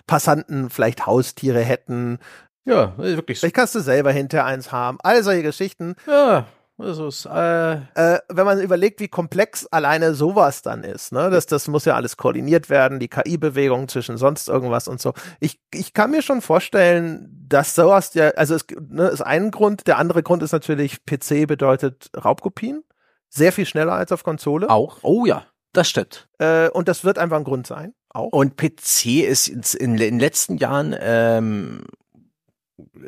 Passanten 0.08 0.70
vielleicht 0.70 1.06
Haustiere 1.06 1.62
hätten, 1.62 2.20
ja, 2.66 2.94
wirklich. 2.98 3.40
Vielleicht 3.40 3.56
kannst 3.56 3.74
du 3.74 3.80
selber 3.80 4.12
hinter 4.12 4.46
eins 4.46 4.72
haben. 4.72 5.00
All 5.02 5.24
solche 5.24 5.42
Geschichten. 5.42 5.96
Ja, 6.06 6.46
ist, 6.80 7.26
äh, 7.26 7.74
äh, 7.74 8.20
wenn 8.30 8.46
man 8.46 8.60
überlegt, 8.62 9.00
wie 9.00 9.08
komplex 9.08 9.66
alleine 9.68 10.14
sowas 10.14 10.62
dann 10.62 10.84
ist, 10.84 11.12
ne, 11.12 11.30
das, 11.30 11.46
das 11.46 11.68
muss 11.68 11.86
ja 11.86 11.96
alles 11.96 12.18
koordiniert 12.18 12.70
werden, 12.70 13.00
die 13.00 13.10
KI-Bewegung 13.10 13.88
zwischen 13.88 14.18
sonst 14.18 14.48
irgendwas 14.48 14.88
und 14.88 15.02
so. 15.02 15.14
Ich, 15.40 15.60
ich 15.74 15.94
kann 15.94 16.12
mir 16.12 16.22
schon 16.22 16.42
vorstellen, 16.42 17.46
dass 17.48 17.76
sowas 17.76 18.14
ja, 18.14 18.30
also 18.30 18.56
es 18.56 18.66
ne, 18.80 19.08
ist 19.08 19.22
ein 19.22 19.52
Grund, 19.52 19.88
der 19.88 19.98
andere 19.98 20.24
Grund 20.24 20.44
ist 20.44 20.52
natürlich, 20.52 21.06
PC 21.06 21.48
bedeutet 21.48 22.10
Raubkopien. 22.16 22.84
Sehr 23.30 23.52
viel 23.52 23.66
schneller 23.66 23.94
als 23.94 24.12
auf 24.12 24.24
Konsole. 24.24 24.70
Auch. 24.70 25.00
Oh 25.04 25.26
ja, 25.26 25.46
das 25.74 25.88
stimmt. 25.90 26.28
Äh, 26.40 26.70
und 26.70 26.88
das 26.88 27.04
wird 27.04 27.20
einfach 27.20 27.38
ein 27.38 27.44
Grund 27.44 27.68
sein. 27.68 27.94
Auch. 28.10 28.32
Und 28.32 28.58
PC 28.58 29.28
ist 29.28 29.48
in, 29.48 29.62
in, 29.78 29.92
in 29.92 29.98
den 29.98 30.20
letzten 30.20 30.58
Jahren 30.58 30.96
ähm, 31.00 31.84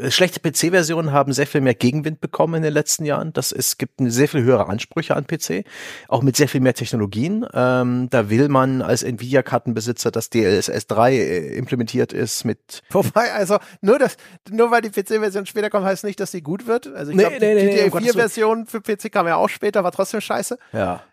schlechte 0.09 0.39
PC-Versionen 0.39 1.11
haben 1.11 1.33
sehr 1.33 1.47
viel 1.47 1.61
mehr 1.61 1.73
Gegenwind 1.73 2.21
bekommen 2.21 2.55
in 2.55 2.63
den 2.63 2.73
letzten 2.73 3.05
Jahren. 3.05 3.33
Das 3.33 3.51
es 3.51 3.77
gibt 3.77 3.95
sehr 3.99 4.27
viel 4.27 4.43
höhere 4.43 4.67
Ansprüche 4.67 5.15
an 5.15 5.25
PC, 5.25 5.65
auch 6.07 6.21
mit 6.21 6.35
sehr 6.35 6.47
viel 6.47 6.61
mehr 6.61 6.73
Technologien. 6.73 7.45
Ähm, 7.53 8.09
da 8.09 8.29
will 8.29 8.49
man 8.49 8.81
als 8.81 9.03
Nvidia-Kartenbesitzer, 9.03 10.11
dass 10.11 10.29
DLSS 10.29 10.87
3 10.87 11.13
äh, 11.13 11.55
implementiert 11.55 12.13
ist 12.13 12.45
mit. 12.45 12.81
Wobei, 12.89 13.31
also 13.33 13.57
nur 13.81 13.99
das, 13.99 14.17
nur 14.49 14.71
weil 14.71 14.81
die 14.81 14.89
PC-Version 14.89 15.45
später 15.45 15.69
kommt, 15.69 15.85
heißt 15.85 16.03
nicht, 16.03 16.19
dass 16.19 16.31
sie 16.31 16.41
gut 16.41 16.67
wird. 16.67 16.87
Also 16.87 17.11
ich 17.11 17.17
nee, 17.17 17.23
glaube, 17.23 17.37
nee, 17.39 17.59
die 17.59 17.65
nee, 17.65 17.89
GTA 17.89 17.97
4-Version 17.97 18.65
für 18.65 18.81
PC 18.81 19.11
kam 19.11 19.27
ja 19.27 19.35
auch 19.35 19.49
später, 19.49 19.83
war 19.83 19.91
trotzdem 19.91 20.21
scheiße. 20.21 20.57
Ja. 20.73 21.03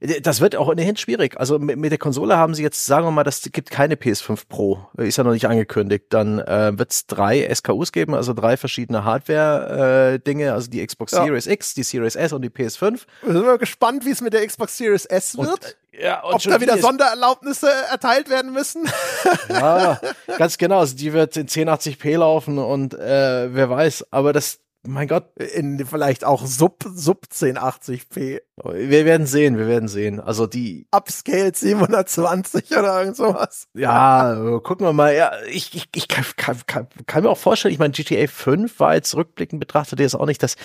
Das 0.00 0.40
wird 0.40 0.56
auch 0.56 0.68
ohnehin 0.68 0.96
schwierig. 0.96 1.38
Also 1.38 1.58
mit, 1.58 1.78
mit, 1.78 1.90
der 1.90 1.98
Konsole 1.98 2.36
haben 2.36 2.54
sie 2.54 2.62
jetzt, 2.62 2.84
sagen 2.84 3.06
wir 3.06 3.10
mal, 3.10 3.24
das 3.24 3.42
gibt 3.52 3.70
keine 3.70 3.94
PS5 3.94 4.42
Pro, 4.48 4.86
ist 4.96 5.16
ja 5.16 5.24
noch 5.24 5.32
nicht 5.32 5.48
angekündigt. 5.48 6.06
Dann 6.10 6.38
äh, 6.38 6.78
wird 6.78 6.90
es 6.90 7.06
drei 7.06 7.48
SKUs 7.52 7.92
geben, 7.92 8.14
also 8.14 8.34
drei 8.34 8.56
verschiedene 8.56 9.04
Hardware-Dinge, 9.04 10.44
äh, 10.44 10.48
also 10.48 10.70
die 10.70 10.86
Xbox 10.86 11.12
ja. 11.12 11.24
Series 11.24 11.46
X, 11.46 11.74
die 11.74 11.82
Series 11.82 12.16
S 12.16 12.32
und 12.32 12.42
die 12.42 12.50
PS5. 12.50 13.02
Wir 13.22 13.32
sind 13.32 13.46
mal 13.46 13.58
gespannt, 13.58 14.04
wie 14.04 14.10
es 14.10 14.20
mit 14.20 14.32
der 14.32 14.46
Xbox 14.46 14.76
Series 14.76 15.06
S 15.06 15.36
wird. 15.38 15.48
Und, 15.48 15.76
ja, 15.98 16.22
Ob 16.24 16.42
da 16.42 16.60
wieder 16.60 16.76
Sondererlaubnisse 16.78 17.70
erteilt 17.90 18.28
werden 18.28 18.52
müssen. 18.52 18.84
ja, 19.48 19.98
ganz 20.36 20.58
genau. 20.58 20.80
Also 20.80 20.94
die 20.94 21.12
wird 21.12 21.36
in 21.36 21.48
1080p 21.48 22.18
laufen 22.18 22.58
und 22.58 22.94
äh, 22.94 23.54
wer 23.54 23.70
weiß, 23.70 24.06
aber 24.10 24.34
das 24.34 24.58
mein 24.86 25.08
Gott, 25.08 25.36
in 25.36 25.84
vielleicht 25.86 26.24
auch 26.24 26.46
Sub, 26.46 26.84
Sub 26.94 27.26
1080p. 27.32 28.40
Wir 28.64 29.04
werden 29.04 29.26
sehen, 29.26 29.58
wir 29.58 29.66
werden 29.66 29.88
sehen. 29.88 30.20
Also 30.20 30.46
die. 30.46 30.86
Upscale 30.90 31.52
720 31.54 32.70
oder 32.76 33.00
irgend 33.00 33.16
sowas. 33.16 33.68
Ja, 33.74 34.60
gucken 34.62 34.86
wir 34.86 34.92
mal. 34.92 35.14
Ja, 35.14 35.32
ich, 35.48 35.74
ich, 35.74 35.88
ich 35.94 36.08
kann, 36.08 36.24
kann, 36.36 36.58
kann, 36.66 36.88
kann 37.06 37.22
mir 37.22 37.30
auch 37.30 37.38
vorstellen, 37.38 37.72
ich 37.72 37.78
meine, 37.78 37.92
GTA 37.92 38.26
5 38.26 38.80
war 38.80 38.94
jetzt 38.94 39.14
rückblickend 39.14 39.60
betrachtet 39.60 40.00
jetzt 40.00 40.14
auch 40.14 40.26
nicht 40.26 40.42
das 40.42 40.56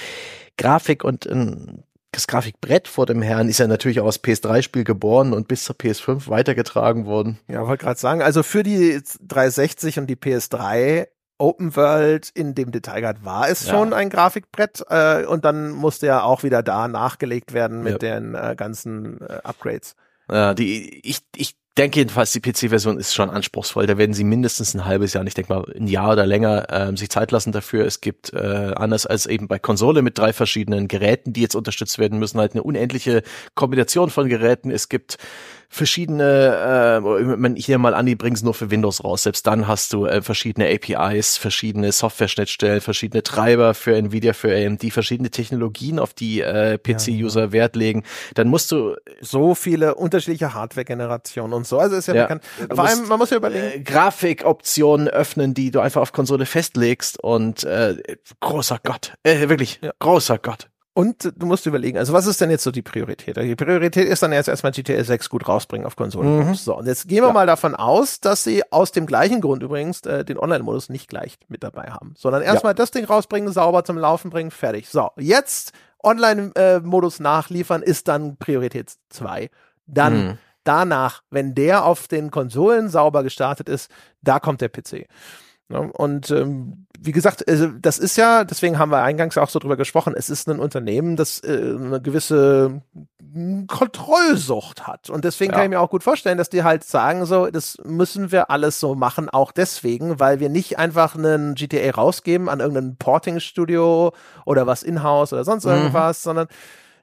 Grafik 0.58 1.04
und 1.04 1.26
ein 1.26 1.84
das 2.12 2.28
Grafikbrett 2.28 2.90
vor 2.90 3.06
dem 3.06 3.22
Herrn 3.22 3.48
ist 3.48 3.60
ja 3.60 3.68
natürlich 3.68 4.02
auch 4.02 4.06
aus 4.06 4.22
PS3-Spiel 4.22 4.84
geboren 4.84 5.32
und 5.32 5.48
bis 5.48 5.64
zur 5.64 5.78
PS5 5.78 6.28
weitergetragen 6.28 7.06
worden. 7.06 7.40
Ja, 7.48 7.66
wollte 7.66 7.86
gerade 7.86 8.00
sagen, 8.00 8.22
also 8.22 8.44
für 8.44 8.64
die 8.64 9.02
360 9.22 9.98
und 10.00 10.08
die 10.08 10.18
PS3 10.18 11.08
Open 11.42 11.76
World 11.76 12.30
in 12.34 12.54
dem 12.54 12.72
Detailgrad 12.72 13.26
war 13.26 13.50
es 13.50 13.66
ja. 13.66 13.74
schon 13.74 13.94
ein 13.94 14.10
Grafikbrett 14.10 14.84
äh, 14.90 15.26
und 15.26 15.44
dann 15.44 15.72
musste 15.72 16.06
ja 16.06 16.24
auch 16.24 16.44
wieder 16.44 16.62
da 16.62 16.88
nachgelegt 16.88 17.54
werden 17.54 17.84
mit 17.84 18.04
ja. 18.04 18.20
den 18.20 18.36
äh, 18.36 18.56
ganzen 18.56 19.20
äh, 19.22 19.40
Upgrades. 19.44 19.96
Ja, 20.30 20.54
die 20.54 21.02
ich 21.04 21.22
ich 21.36 21.56
denke 21.78 22.00
jedenfalls, 22.00 22.32
die 22.32 22.42
PC-Version 22.42 23.00
ist 23.00 23.14
schon 23.14 23.30
anspruchsvoll. 23.30 23.88
Da 23.88 23.98
werden 23.98 24.14
sie 24.14 24.24
mindestens 24.24 24.74
ein 24.74 24.86
halbes 24.86 25.14
Jahr, 25.14 25.26
ich 25.26 25.34
denke 25.34 25.54
mal 25.54 25.66
ein 25.76 25.88
Jahr 25.88 26.12
oder 26.12 26.26
länger, 26.26 26.68
ähm, 26.70 26.98
sich 26.98 27.10
Zeit 27.10 27.32
lassen 27.32 27.52
dafür. 27.52 27.86
Es 27.86 28.02
gibt 28.02 28.34
äh, 28.34 28.74
anders 28.76 29.06
als 29.06 29.26
eben 29.26 29.48
bei 29.48 29.58
Konsole 29.58 30.02
mit 30.02 30.18
drei 30.18 30.34
verschiedenen 30.34 30.88
Geräten, 30.88 31.34
die 31.34 31.42
jetzt 31.42 31.56
unterstützt 31.56 31.98
werden 31.98 32.20
müssen, 32.20 32.40
halt 32.40 32.54
eine 32.54 32.64
unendliche 32.64 33.24
Kombination 33.56 34.10
von 34.10 34.28
Geräten. 34.30 34.70
Es 34.70 34.90
gibt 34.90 35.18
verschiedene, 35.74 37.02
äh, 37.02 37.54
ich 37.54 37.70
nehme 37.70 37.82
mal 37.82 37.94
an, 37.94 38.06
die 38.06 38.18
bringen 38.18 38.36
es 38.36 38.44
nur 38.44 38.54
für 38.54 38.70
Windows 38.70 39.06
raus. 39.06 39.24
Selbst 39.24 39.48
dann 39.48 39.68
hast 39.68 39.94
du 39.94 40.06
äh, 40.06 40.22
verschiedene 40.22 40.68
APIs, 40.68 41.38
verschiedene 41.38 41.94
Software-Schnittstellen, 41.94 42.82
verschiedene 42.82 43.24
Treiber 43.24 43.74
für 43.74 43.96
Nvidia, 43.96 44.34
für 44.34 44.54
AMD, 44.54 44.92
verschiedene 44.92 45.32
Technologien, 45.32 45.98
auf 45.98 46.14
die 46.14 46.42
äh, 46.42 46.78
PC-User 46.78 47.46
ja. 47.46 47.52
Wert 47.54 47.78
legen. 47.78 48.04
Dann 48.34 48.50
musst 48.50 48.70
du 48.74 48.96
so 49.22 49.56
viele 49.56 49.96
unterschiedliche 49.96 50.54
Hardware-Generationen 50.54 51.54
und 51.54 51.66
so. 51.66 51.80
Also 51.80 51.96
ist 51.96 52.08
ja, 52.10 52.16
ja 52.16 52.24
bekannt. 52.24 52.44
Vor 52.70 52.86
allem, 52.86 53.08
man 53.08 53.18
muss 53.18 53.30
ja 53.30 53.38
überlegen. 53.38 53.80
Äh, 53.80 53.80
Grafikoptionen 53.80 55.08
öffnen, 55.08 55.54
die 55.54 55.72
du 55.72 55.80
einfach 55.80 56.02
auf 56.02 56.12
Konsole 56.12 56.46
festlegst 56.46 57.18
und 57.24 57.64
äh, 57.64 57.96
großer 58.42 58.80
Gott, 58.84 59.14
äh, 59.24 59.48
wirklich, 59.48 59.80
ja. 59.82 59.94
großer 60.00 60.38
Gott. 60.38 60.71
Und 60.94 61.32
du 61.38 61.46
musst 61.46 61.66
überlegen, 61.66 61.98
also 61.98 62.12
was 62.12 62.28
ist 62.28 62.42
denn 62.42 62.50
jetzt 62.50 62.64
so 62.64 62.72
die 62.72 62.82
Priorität? 62.82 63.38
Die 63.38 63.56
Priorität 63.56 64.10
ist 64.10 64.22
dann 64.24 64.34
jetzt 64.34 64.50
erstmal 64.50 64.74
GTA 64.74 65.02
6 65.02 65.30
gut 65.30 65.48
rausbringen 65.48 65.88
auf 65.88 65.96
Konsolen. 65.96 66.50
Mhm. 66.50 66.56
So, 66.56 66.78
und 66.78 66.86
jetzt 66.86 67.08
gehen 67.08 67.24
wir 67.24 67.28
ja. 67.28 67.34
mal 67.34 67.48
davon 67.48 67.76
aus, 67.76 68.20
dass 68.20 68.44
sie 68.44 68.62
aus 68.74 68.92
dem 68.92 69.06
gleichen 69.06 69.40
Grund 69.40 69.64
übrigens 69.64 70.02
äh, 70.02 70.26
den 70.26 70.38
Online-Modus 70.38 70.90
nicht 70.90 71.08
gleich 71.08 71.38
mit 71.48 71.64
dabei 71.64 71.92
haben, 71.92 72.14
sondern 72.18 72.42
erstmal 72.42 72.72
ja. 72.72 72.76
das 72.76 72.92
Ding 72.92 73.06
rausbringen, 73.06 73.54
sauber 73.54 73.86
zum 73.86 73.98
Laufen 73.98 74.32
bringen, 74.32 74.52
fertig. 74.52 74.90
So, 74.90 75.12
jetzt 75.18 75.72
Online-Modus 76.04 77.22
nachliefern 77.22 77.84
ist 77.84 78.10
dann 78.10 78.36
Priorität 78.36 78.92
2. 79.12 79.50
Dann 79.88 80.26
mhm. 80.26 80.38
danach, 80.66 81.22
wenn 81.30 81.56
der 81.56 81.86
auf 81.86 82.10
den 82.10 82.32
Konsolen 82.32 82.90
sauber 82.90 83.24
gestartet 83.24 83.70
ist, 83.70 83.90
da 84.22 84.40
kommt 84.40 84.60
der 84.60 84.70
PC. 84.70 85.08
Ne? 85.72 85.92
Und 85.92 86.30
ähm, 86.32 86.86
wie 87.04 87.12
gesagt, 87.12 87.48
also 87.48 87.68
das 87.68 87.98
ist 87.98 88.16
ja, 88.16 88.44
deswegen 88.44 88.78
haben 88.78 88.92
wir 88.92 89.02
eingangs 89.02 89.38
auch 89.38 89.50
so 89.50 89.58
drüber 89.58 89.78
gesprochen, 89.78 90.14
es 90.16 90.30
ist 90.30 90.48
ein 90.48 90.60
Unternehmen, 90.60 91.16
das 91.16 91.40
äh, 91.40 91.76
eine 91.76 92.00
gewisse 92.00 92.82
Kontrollsucht 93.68 94.86
hat. 94.86 95.10
Und 95.10 95.26
deswegen 95.26 95.52
ja. 95.52 95.58
kann 95.58 95.66
ich 95.66 95.70
mir 95.72 95.80
auch 95.80 95.90
gut 95.90 96.04
vorstellen, 96.04 96.38
dass 96.38 96.50
die 96.50 96.64
halt 96.64 96.84
sagen, 96.84 97.26
so, 97.26 97.48
das 97.48 97.78
müssen 97.84 98.32
wir 98.32 98.52
alles 98.52 98.80
so 98.80 98.94
machen, 98.94 99.30
auch 99.30 99.52
deswegen, 99.52 100.20
weil 100.20 100.40
wir 100.40 100.50
nicht 100.50 100.78
einfach 100.78 101.16
einen 101.16 101.56
GTA 101.56 101.92
rausgeben 101.92 102.50
an 102.50 102.60
irgendein 102.60 102.98
Porting-Studio 102.98 104.14
oder 104.46 104.68
was 104.68 104.84
in-house 104.84 105.34
oder 105.34 105.44
sonst 105.44 105.66
mhm. 105.66 105.72
irgendwas, 105.72 106.22
sondern 106.22 106.48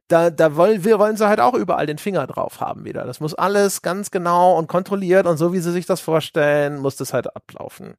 da, 0.07 0.31
da 0.31 0.55
wollen 0.55 0.85
wir 0.85 0.99
wollen 0.99 1.16
sie 1.16 1.28
halt 1.28 1.40
auch 1.40 1.55
überall 1.55 1.86
den 1.86 1.99
Finger 1.99 2.27
drauf 2.27 2.61
haben 2.61 2.85
wieder. 2.85 3.05
Das 3.05 3.20
muss 3.20 3.35
alles 3.35 3.82
ganz 3.82 4.11
genau 4.11 4.57
und 4.57 4.69
kontrolliert 4.69 5.27
und 5.27 5.39
so 5.39 5.53
wie 5.53 5.59
sie 5.59 5.73
sich 5.73 5.86
das 5.86 6.01
vorstellen, 6.01 6.78
muss 6.78 6.97
das 6.97 7.12
halt 7.12 7.35
ablaufen 7.35 7.95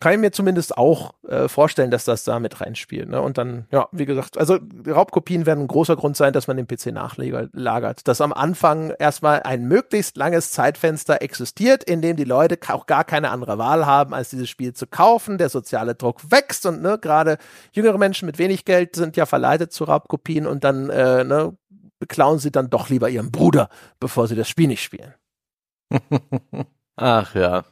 kann 0.00 0.14
ich 0.14 0.18
mir 0.18 0.32
zumindest 0.32 0.78
auch 0.78 1.12
äh, 1.28 1.46
vorstellen, 1.46 1.90
dass 1.90 2.06
das 2.06 2.24
da 2.24 2.40
mit 2.40 2.60
reinspielt. 2.60 3.10
Ne? 3.10 3.20
Und 3.20 3.36
dann, 3.36 3.66
ja, 3.70 3.88
wie 3.92 4.06
gesagt, 4.06 4.38
also 4.38 4.58
Raubkopien 4.86 5.44
werden 5.44 5.64
ein 5.64 5.68
großer 5.68 5.94
Grund 5.94 6.16
sein, 6.16 6.32
dass 6.32 6.46
man 6.46 6.56
den 6.56 6.66
PC 6.66 6.86
nachlagert. 6.86 8.08
Dass 8.08 8.22
am 8.22 8.32
Anfang 8.32 8.94
erstmal 8.98 9.42
ein 9.42 9.68
möglichst 9.68 10.16
langes 10.16 10.52
Zeitfenster 10.52 11.20
existiert, 11.20 11.84
in 11.84 12.00
dem 12.00 12.16
die 12.16 12.24
Leute 12.24 12.58
auch 12.68 12.86
gar 12.86 13.04
keine 13.04 13.30
andere 13.30 13.58
Wahl 13.58 13.84
haben, 13.84 14.14
als 14.14 14.30
dieses 14.30 14.48
Spiel 14.48 14.72
zu 14.72 14.86
kaufen. 14.86 15.36
Der 15.36 15.50
soziale 15.50 15.94
Druck 15.94 16.30
wächst 16.30 16.64
und 16.64 16.80
ne, 16.80 16.98
gerade 16.98 17.36
jüngere 17.72 17.98
Menschen 17.98 18.24
mit 18.24 18.38
wenig 18.38 18.64
Geld 18.64 18.96
sind 18.96 19.18
ja 19.18 19.26
verleitet 19.26 19.72
zu 19.72 19.84
Raubkopien 19.84 20.46
und 20.46 20.64
dann 20.64 20.88
äh, 20.88 21.24
ne, 21.24 21.54
beklauen 21.98 22.38
sie 22.38 22.50
dann 22.50 22.70
doch 22.70 22.88
lieber 22.88 23.10
ihren 23.10 23.30
Bruder, 23.30 23.68
bevor 24.00 24.28
sie 24.28 24.34
das 24.34 24.48
Spiel 24.48 24.68
nicht 24.68 24.82
spielen. 24.82 25.14
Ach 27.00 27.34
ja. 27.34 27.64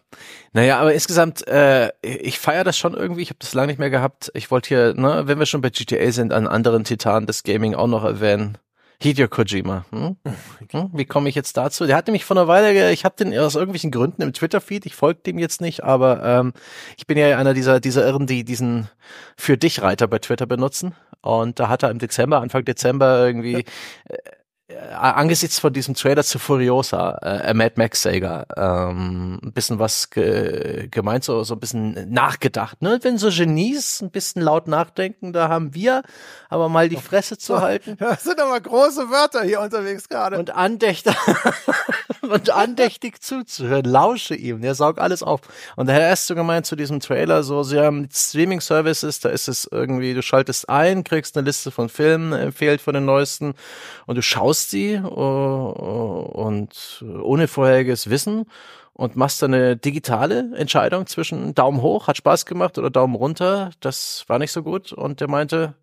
Naja, 0.55 0.79
aber 0.81 0.95
insgesamt, 0.95 1.47
äh, 1.47 1.93
ich 2.01 2.39
feiere 2.39 2.65
das 2.65 2.79
schon 2.79 2.95
irgendwie. 2.95 3.21
Ich 3.21 3.29
habe 3.29 3.39
das 3.41 3.53
lange 3.53 3.69
nicht 3.69 3.79
mehr 3.79 3.91
gehabt. 3.91 4.31
Ich 4.35 4.51
wollte 4.51 4.69
hier, 4.69 4.95
ne, 4.95 5.25
wenn 5.27 5.39
wir 5.39 5.45
schon 5.45 5.61
bei 5.61 5.69
GTA 5.69 6.11
sind, 6.11 6.33
einen 6.33 6.49
anderen 6.49 6.85
Titan 6.85 7.27
des 7.27 7.43
Gaming 7.43 7.75
auch 7.75 7.87
noch 7.87 8.05
erwähnen. 8.05 8.57
Hideo 9.01 9.29
Kojima. 9.29 9.85
Hm? 9.91 10.17
Hm? 10.71 10.91
Wie 10.93 11.07
komme 11.07 11.29
ich 11.29 11.35
jetzt 11.35 11.57
dazu? 11.57 11.87
Der 11.87 11.97
hat 11.97 12.09
nämlich 12.09 12.27
vor 12.27 12.37
einer 12.37 12.47
Weile, 12.49 12.93
ich 12.93 13.07
habe 13.07 13.17
den 13.17 13.37
aus 13.39 13.55
irgendwelchen 13.55 13.91
Gründen 13.91 14.21
im 14.21 14.35
Twitter-Feed, 14.35 14.85
ich 14.85 14.95
folge 14.95 15.21
dem 15.25 15.39
jetzt 15.39 15.63
nicht, 15.63 15.83
aber 15.83 16.23
ähm, 16.23 16.53
ich 16.99 17.07
bin 17.07 17.17
ja 17.17 17.39
einer 17.39 17.55
dieser, 17.55 17.81
dieser 17.81 18.07
Irren, 18.07 18.27
die 18.27 18.45
diesen 18.45 18.91
für 19.35 19.57
dich 19.57 19.81
Reiter 19.81 20.09
bei 20.09 20.19
Twitter 20.19 20.45
benutzen. 20.45 20.95
Und 21.23 21.59
da 21.59 21.71
hat 21.71 21.85
er 21.85 21.91
im 21.91 21.99
Dezember, 21.99 22.43
Anfang 22.43 22.67
Dezember 22.67 23.25
irgendwie 23.25 23.65
ja. 24.11 24.17
Äh, 24.69 24.75
äh, 24.75 24.89
angesichts 24.93 25.59
von 25.59 25.73
diesem 25.73 25.95
Trailer 25.95 26.23
zu 26.23 26.39
Furiosa, 26.39 27.19
äh, 27.23 27.55
Mad 27.55 27.75
Max 27.77 28.03
Saga, 28.03 28.47
ähm, 28.57 29.41
ein 29.43 29.53
bisschen 29.53 29.79
was 29.79 30.11
ge 30.11 30.89
gemeint, 30.91 31.25
so, 31.25 31.43
so 31.43 31.55
ein 31.55 31.61
bisschen 31.61 32.13
nachgedacht. 32.13 32.83
Ne? 32.83 32.99
Wenn 33.03 33.17
so 33.19 33.31
Genies 33.31 34.03
ein 34.03 34.11
bisschen 34.11 34.43
laut 34.43 34.69
nachdenken, 34.69 35.33
da 35.33 35.49
haben 35.49 35.75
wir 35.75 36.03
aber 36.51 36.69
mal 36.69 36.89
die 36.89 36.97
Fresse 36.97 37.39
zu 37.39 37.61
halten. 37.61 37.97
Das 38.09 38.25
sind 38.25 38.41
aber 38.41 38.59
große 38.61 39.11
Wörter 39.11 39.43
hier 39.43 39.61
unterwegs 39.61 40.09
gerade. 40.09 40.39
Und 40.39 40.55
andächtig, 40.55 41.15
und 42.29 42.51
andächtig 42.51 43.23
zuzuhören, 43.23 43.85
lausche 43.85 44.35
ihm, 44.35 44.61
der 44.61 44.75
saugt 44.75 44.99
alles 44.99 45.23
auf. 45.23 45.41
Und 45.77 45.89
er 45.89 45.97
hat 45.97 46.03
erst 46.03 46.27
so 46.27 46.35
gemeint 46.35 46.67
zu 46.67 46.77
diesem 46.77 47.01
Trailer, 47.01 47.43
so, 47.43 47.63
sie 47.63 47.81
haben 47.81 48.09
Streaming-Services, 48.13 49.21
da 49.21 49.29
ist 49.29 49.49
es 49.49 49.69
irgendwie, 49.71 50.15
du 50.15 50.23
schaltest 50.23 50.69
ein, 50.69 51.05
kriegst 51.05 51.37
eine 51.37 51.47
Liste 51.47 51.71
von 51.71 51.89
Filmen, 51.89 52.33
empfehlt 52.33 52.81
von 52.81 52.95
den 52.95 53.05
neuesten 53.05 53.55
und 54.07 54.17
du 54.17 54.23
schaust 54.23 54.71
sie 54.71 54.99
uh, 54.99 55.09
und 55.09 57.05
ohne 57.23 57.49
vorheriges 57.49 58.11
Wissen 58.11 58.47
und 58.93 59.17
machst 59.17 59.43
dann 59.43 59.55
eine 59.55 59.77
digitale 59.77 60.51
Entscheidung 60.57 61.07
zwischen 61.07 61.55
Daumen 61.55 61.83
hoch, 61.83 62.09
hat 62.09 62.17
Spaß 62.17 62.47
gemacht 62.47 62.79
oder 62.79 62.91
Daumen 62.91 63.15
runter, 63.15 63.71
das 63.81 64.25
war 64.27 64.39
nicht 64.39 64.53
so 64.53 64.63
gut 64.63 64.93
und 64.93 65.21
der 65.21 65.29
meinte, 65.29 65.75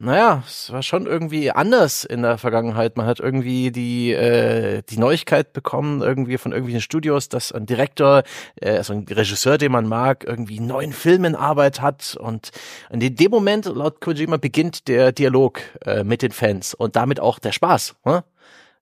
naja, 0.00 0.44
es 0.46 0.70
war 0.72 0.84
schon 0.84 1.06
irgendwie 1.06 1.50
anders 1.50 2.04
in 2.04 2.22
der 2.22 2.38
Vergangenheit. 2.38 2.96
Man 2.96 3.06
hat 3.06 3.18
irgendwie 3.18 3.72
die, 3.72 4.12
äh, 4.12 4.82
die 4.88 4.96
Neuigkeit 4.96 5.52
bekommen, 5.52 6.02
irgendwie 6.02 6.38
von 6.38 6.52
irgendwelchen 6.52 6.82
Studios, 6.82 7.28
dass 7.28 7.50
ein 7.50 7.66
Direktor, 7.66 8.22
äh, 8.60 8.76
also 8.76 8.92
ein 8.92 9.06
Regisseur, 9.10 9.58
den 9.58 9.72
man 9.72 9.88
mag, 9.88 10.24
irgendwie 10.24 10.60
neuen 10.60 10.92
Film 10.92 11.24
in 11.24 11.34
Arbeit 11.34 11.80
hat. 11.80 12.16
Und 12.20 12.52
in 12.90 13.00
dem 13.00 13.30
Moment, 13.32 13.66
laut 13.66 14.00
Kojima, 14.00 14.36
beginnt 14.36 14.86
der 14.86 15.10
Dialog 15.10 15.60
äh, 15.84 16.04
mit 16.04 16.22
den 16.22 16.30
Fans 16.30 16.74
und 16.74 16.94
damit 16.94 17.18
auch 17.18 17.40
der 17.40 17.50
Spaß. 17.50 17.96
Ne? 18.04 18.22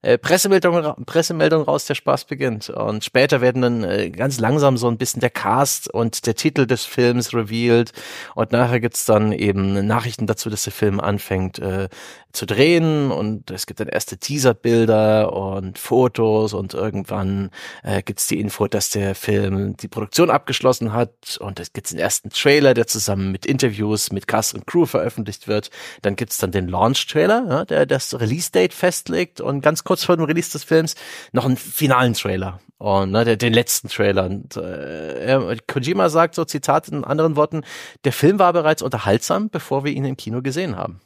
Äh, 0.07 0.19
Pressemeldung, 0.19 1.05
Pressemeldung 1.05 1.62
raus, 1.62 1.87
der 1.87 1.97
Spaß 1.97 2.27
beginnt. 2.27 2.70
Und 2.70 3.05
später 3.05 3.41
werden 3.41 3.62
dann 3.62 3.83
äh, 3.83 4.11
ganz 4.11 4.39
langsam 4.39 4.77
so 4.77 4.87
ein 4.87 4.99
bisschen 4.99 5.19
der 5.19 5.31
Cast 5.31 5.93
und 5.93 6.27
der 6.27 6.37
Titel 6.37 6.65
des 6.65 6.85
Films 6.85 7.35
revealed. 7.35 7.93
Und 8.37 8.53
nachher 8.53 8.78
gibt's 8.78 9.05
dann 9.05 9.33
eben 9.33 9.85
Nachrichten 9.85 10.28
dazu, 10.28 10.49
dass 10.49 10.62
der 10.62 10.73
Film 10.73 11.01
anfängt 11.01 11.59
äh, 11.59 11.89
zu 12.33 12.47
drehen. 12.47 13.11
Und 13.11 13.51
es 13.51 13.66
gibt 13.66 13.81
dann 13.81 13.89
erste 13.89 14.16
Teaserbilder 14.16 15.33
und 15.33 15.77
Fotos. 15.77 16.55
Und 16.55 16.74
irgendwann 16.74 17.51
äh, 17.83 18.03
gibt's 18.03 18.28
die 18.28 18.39
Info, 18.39 18.69
dass 18.69 18.91
der 18.91 19.16
Film 19.16 19.77
die 19.77 19.89
Produktion 19.89 20.31
abgeschlossen 20.31 20.93
hat. 20.93 21.37
Und 21.41 21.59
es 21.59 21.73
gibt 21.73 21.91
den 21.91 21.99
ersten 21.99 22.31
Trailer, 22.31 22.74
der 22.74 22.87
zusammen 22.87 23.33
mit 23.33 23.45
Interviews 23.45 24.12
mit 24.12 24.28
Cast 24.28 24.55
und 24.55 24.69
Crew 24.69 24.87
veröffentlicht 24.87 25.49
wird. 25.49 25.70
Dann 26.03 26.15
gibt's 26.15 26.39
dann 26.39 26.53
den 26.53 26.69
Launch-Trailer, 26.69 27.47
ja, 27.49 27.65
der 27.65 27.87
das 27.87 28.19
Release-Date 28.19 28.73
festlegt. 28.73 29.41
Und 29.41 29.62
ganz 29.62 29.83
kurz 29.83 29.95
vor 30.05 30.16
dem 30.16 30.24
Release 30.24 30.52
des 30.52 30.64
Films 30.64 30.94
noch 31.32 31.44
einen 31.44 31.56
finalen 31.56 32.14
Trailer 32.14 32.60
und 32.78 33.12
ne, 33.12 33.24
den, 33.24 33.39
den 33.39 33.52
letzten 33.52 33.89
Trailer. 33.89 34.27
Und 34.27 34.56
äh, 34.56 35.56
Kojima 35.66 36.09
sagt 36.09 36.35
so 36.35 36.44
Zitat 36.44 36.89
in 36.89 37.05
anderen 37.05 37.36
Worten: 37.36 37.62
Der 38.05 38.12
Film 38.12 38.39
war 38.39 38.52
bereits 38.52 38.82
unterhaltsam, 38.82 39.51
bevor 39.51 39.85
wir 39.85 39.93
ihn 39.93 40.05
im 40.05 40.16
Kino 40.16 40.43
gesehen 40.43 40.77
haben. 40.77 41.01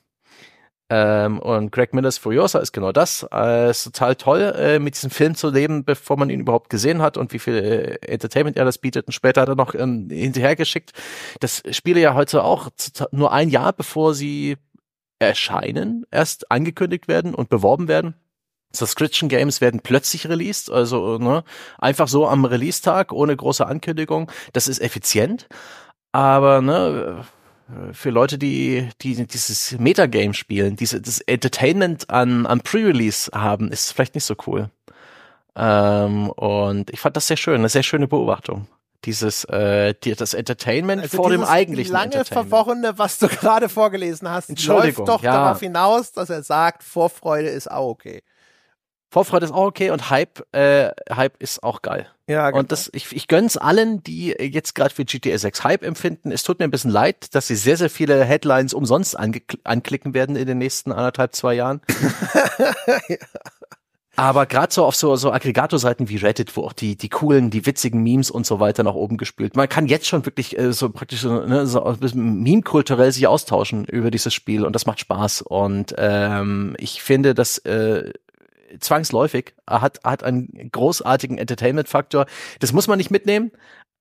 Ähm, 0.92 1.38
und 1.38 1.70
Greg 1.70 1.94
Millers 1.94 2.18
Furiosa 2.18 2.58
ist 2.58 2.72
genau 2.72 2.90
das. 2.90 3.24
Äh, 3.32 3.70
ist 3.70 3.84
total 3.84 4.16
toll, 4.16 4.52
äh, 4.56 4.78
mit 4.80 4.96
diesem 4.96 5.10
Film 5.10 5.36
zu 5.36 5.48
leben, 5.48 5.84
bevor 5.84 6.16
man 6.16 6.30
ihn 6.30 6.40
überhaupt 6.40 6.68
gesehen 6.68 7.00
hat 7.00 7.16
und 7.16 7.32
wie 7.32 7.38
viel 7.38 7.54
äh, 7.54 8.06
Entertainment 8.08 8.56
er 8.56 8.64
das 8.64 8.78
bietet. 8.78 9.06
Und 9.06 9.12
später 9.12 9.42
hat 9.42 9.48
er 9.48 9.54
noch 9.54 9.76
ähm, 9.76 10.08
hinterhergeschickt. 10.10 10.92
Das 11.38 11.62
spiele 11.70 12.00
ja 12.00 12.14
heute 12.14 12.42
auch 12.42 12.70
nur 13.12 13.32
ein 13.32 13.50
Jahr, 13.50 13.72
bevor 13.72 14.14
sie 14.14 14.56
erscheinen, 15.20 16.06
erst 16.10 16.50
angekündigt 16.50 17.06
werden 17.06 17.36
und 17.36 17.50
beworben 17.50 17.86
werden. 17.86 18.14
Subscription 18.72 19.28
Games 19.28 19.60
werden 19.60 19.80
plötzlich 19.80 20.28
released, 20.28 20.70
also 20.70 21.18
ne, 21.18 21.44
einfach 21.78 22.08
so 22.08 22.28
am 22.28 22.44
Release-Tag 22.44 23.12
ohne 23.12 23.36
große 23.36 23.66
Ankündigung. 23.66 24.30
Das 24.52 24.68
ist 24.68 24.80
effizient, 24.80 25.48
aber 26.12 26.62
ne, 26.62 27.24
für 27.92 28.10
Leute, 28.10 28.38
die, 28.38 28.88
die 29.00 29.26
dieses 29.26 29.78
Metagame 29.78 30.34
spielen, 30.34 30.76
diese, 30.76 31.00
das 31.00 31.20
Entertainment 31.20 32.10
an, 32.10 32.46
an 32.46 32.60
Pre-Release 32.60 33.30
haben, 33.32 33.70
ist 33.70 33.92
vielleicht 33.92 34.14
nicht 34.14 34.24
so 34.24 34.34
cool. 34.46 34.70
Ähm, 35.56 36.30
und 36.30 36.90
ich 36.90 37.00
fand 37.00 37.16
das 37.16 37.26
sehr 37.26 37.36
schön, 37.36 37.56
eine 37.56 37.68
sehr 37.68 37.82
schöne 37.82 38.08
Beobachtung 38.08 38.66
dieses 39.04 39.44
äh, 39.44 39.94
die, 40.04 40.14
das 40.14 40.34
Entertainment 40.34 41.02
also 41.02 41.16
vor 41.16 41.30
dem 41.30 41.42
eigentlichen 41.42 41.92
lange. 41.92 42.24
Verworrene, 42.24 42.98
was 42.98 43.18
du 43.18 43.28
gerade 43.40 43.68
vorgelesen 43.68 44.28
hast, 44.28 44.50
läuft 44.66 44.98
doch 45.00 45.22
ja. 45.22 45.32
darauf 45.32 45.60
hinaus, 45.60 46.12
dass 46.12 46.30
er 46.30 46.42
sagt, 46.42 46.82
Vorfreude 46.82 47.48
ist 47.48 47.70
auch 47.70 47.88
okay. 47.88 48.22
Vorfreude 49.10 49.46
ist 49.46 49.52
auch 49.52 49.66
okay 49.66 49.90
und 49.90 50.08
Hype, 50.08 50.46
äh, 50.54 50.90
Hype 51.12 51.42
ist 51.42 51.64
auch 51.64 51.82
geil. 51.82 52.06
Ja, 52.28 52.48
genau. 52.50 52.60
Und 52.60 52.70
das, 52.70 52.88
ich, 52.92 53.14
ich 53.14 53.26
gönn's 53.26 53.56
allen, 53.56 54.04
die 54.04 54.28
jetzt 54.28 54.76
gerade 54.76 54.94
für 54.94 55.04
GTA 55.04 55.36
6 55.36 55.64
Hype 55.64 55.82
empfinden. 55.82 56.30
Es 56.30 56.44
tut 56.44 56.60
mir 56.60 56.64
ein 56.64 56.70
bisschen 56.70 56.92
leid, 56.92 57.34
dass 57.34 57.48
sie 57.48 57.56
sehr, 57.56 57.76
sehr 57.76 57.90
viele 57.90 58.24
Headlines 58.24 58.72
umsonst 58.72 59.18
anklicken 59.18 60.14
werden 60.14 60.36
in 60.36 60.46
den 60.46 60.58
nächsten 60.58 60.92
anderthalb, 60.92 61.34
zwei 61.34 61.54
Jahren. 61.54 61.80
ja. 63.08 63.16
Aber 64.14 64.46
gerade 64.46 64.72
so 64.72 64.84
auf 64.84 64.94
so, 64.94 65.16
so 65.16 65.32
Aggregatorseiten 65.32 66.08
wie 66.08 66.16
Reddit, 66.16 66.54
wo 66.56 66.62
auch 66.62 66.74
die, 66.74 66.94
die 66.94 67.08
coolen, 67.08 67.50
die 67.50 67.64
witzigen 67.64 68.02
Memes 68.02 68.30
und 68.30 68.44
so 68.44 68.60
weiter 68.60 68.82
nach 68.82 68.94
oben 68.94 69.16
gespült. 69.16 69.56
Man 69.56 69.68
kann 69.68 69.86
jetzt 69.86 70.06
schon 70.06 70.26
wirklich 70.26 70.58
äh, 70.58 70.72
so 70.72 70.90
praktisch 70.90 71.22
so, 71.22 71.46
ne, 71.46 71.66
so 71.66 71.82
ein 71.82 71.96
bisschen 71.98 72.42
meme-kulturell 72.42 73.10
sich 73.10 73.26
austauschen 73.26 73.86
über 73.86 74.10
dieses 74.10 74.34
Spiel 74.34 74.66
und 74.66 74.74
das 74.74 74.86
macht 74.86 75.00
Spaß. 75.00 75.42
Und 75.42 75.94
ähm, 75.96 76.76
ich 76.78 77.02
finde, 77.02 77.34
dass 77.34 77.58
äh, 77.58 78.12
zwangsläufig, 78.78 79.54
hat, 79.68 80.00
hat 80.04 80.22
einen 80.22 80.70
großartigen 80.70 81.38
Entertainment-Faktor. 81.38 82.26
Das 82.60 82.72
muss 82.72 82.86
man 82.86 82.98
nicht 82.98 83.10
mitnehmen, 83.10 83.50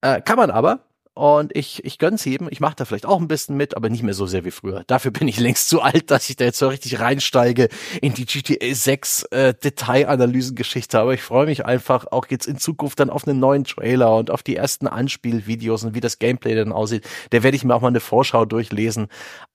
äh, 0.01 0.21
kann 0.21 0.37
man 0.37 0.51
aber. 0.51 0.79
Und 1.13 1.55
ich, 1.55 1.83
ich 1.83 1.97
gönn's 1.97 2.25
ihm. 2.25 2.47
Ich 2.49 2.61
mache 2.61 2.75
da 2.77 2.85
vielleicht 2.85 3.05
auch 3.05 3.19
ein 3.19 3.27
bisschen 3.27 3.57
mit, 3.57 3.75
aber 3.75 3.89
nicht 3.89 4.03
mehr 4.03 4.13
so 4.13 4.25
sehr 4.25 4.45
wie 4.45 4.51
früher. 4.51 4.83
Dafür 4.87 5.11
bin 5.11 5.27
ich 5.27 5.39
längst 5.39 5.67
zu 5.67 5.81
alt, 5.81 6.11
dass 6.11 6.29
ich 6.29 6.37
da 6.37 6.45
jetzt 6.45 6.59
so 6.59 6.69
richtig 6.69 6.99
reinsteige 6.99 7.67
in 8.01 8.13
die 8.13 8.25
GTA 8.25 8.73
6 8.73 9.23
äh, 9.31 9.53
Detailanalysengeschichte. 9.53 10.99
Aber 10.99 11.13
ich 11.13 11.21
freue 11.21 11.45
mich 11.45 11.65
einfach 11.65 12.07
auch 12.11 12.27
jetzt 12.29 12.47
in 12.47 12.57
Zukunft 12.57 12.99
dann 12.99 13.09
auf 13.09 13.27
einen 13.27 13.39
neuen 13.39 13.65
Trailer 13.65 14.15
und 14.15 14.31
auf 14.31 14.43
die 14.43 14.55
ersten 14.55 14.87
Anspielvideos 14.87 15.83
und 15.83 15.93
wie 15.93 15.99
das 15.99 16.19
Gameplay 16.19 16.55
dann 16.55 16.71
aussieht. 16.71 17.05
Da 17.31 17.43
werde 17.43 17.57
ich 17.57 17.63
mir 17.65 17.75
auch 17.75 17.81
mal 17.81 17.89
eine 17.89 17.99
Vorschau 17.99 18.45
durchlesen. 18.45 19.07